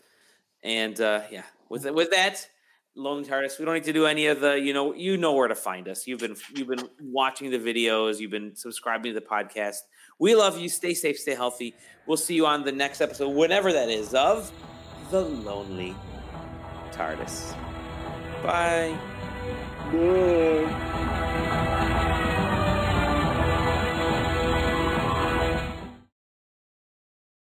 And 0.62 1.00
uh, 1.00 1.22
yeah, 1.30 1.42
with, 1.68 1.90
with 1.90 2.10
that, 2.12 2.48
Lonely 2.96 3.24
TARDIS. 3.24 3.58
We 3.58 3.64
don't 3.64 3.74
need 3.74 3.84
to 3.84 3.92
do 3.92 4.06
any 4.06 4.28
of 4.28 4.40
the, 4.40 4.54
you 4.54 4.72
know, 4.72 4.94
you 4.94 5.16
know 5.16 5.32
where 5.32 5.48
to 5.48 5.54
find 5.54 5.88
us. 5.88 6.06
You've 6.06 6.20
been 6.20 6.36
you've 6.54 6.68
been 6.68 6.88
watching 7.00 7.50
the 7.50 7.58
videos, 7.58 8.20
you've 8.20 8.30
been 8.30 8.54
subscribing 8.54 9.12
to 9.12 9.20
the 9.20 9.26
podcast. 9.26 9.78
We 10.20 10.36
love 10.36 10.58
you. 10.58 10.68
Stay 10.68 10.94
safe, 10.94 11.18
stay 11.18 11.34
healthy. 11.34 11.74
We'll 12.06 12.16
see 12.16 12.34
you 12.34 12.46
on 12.46 12.64
the 12.64 12.72
next 12.72 13.00
episode, 13.00 13.30
whenever 13.30 13.72
that 13.72 13.88
is, 13.88 14.14
of 14.14 14.52
The 15.10 15.22
Lonely 15.22 15.94
TARDIS. 16.92 17.52
Bye. 18.44 18.96
Bye. 19.90 21.20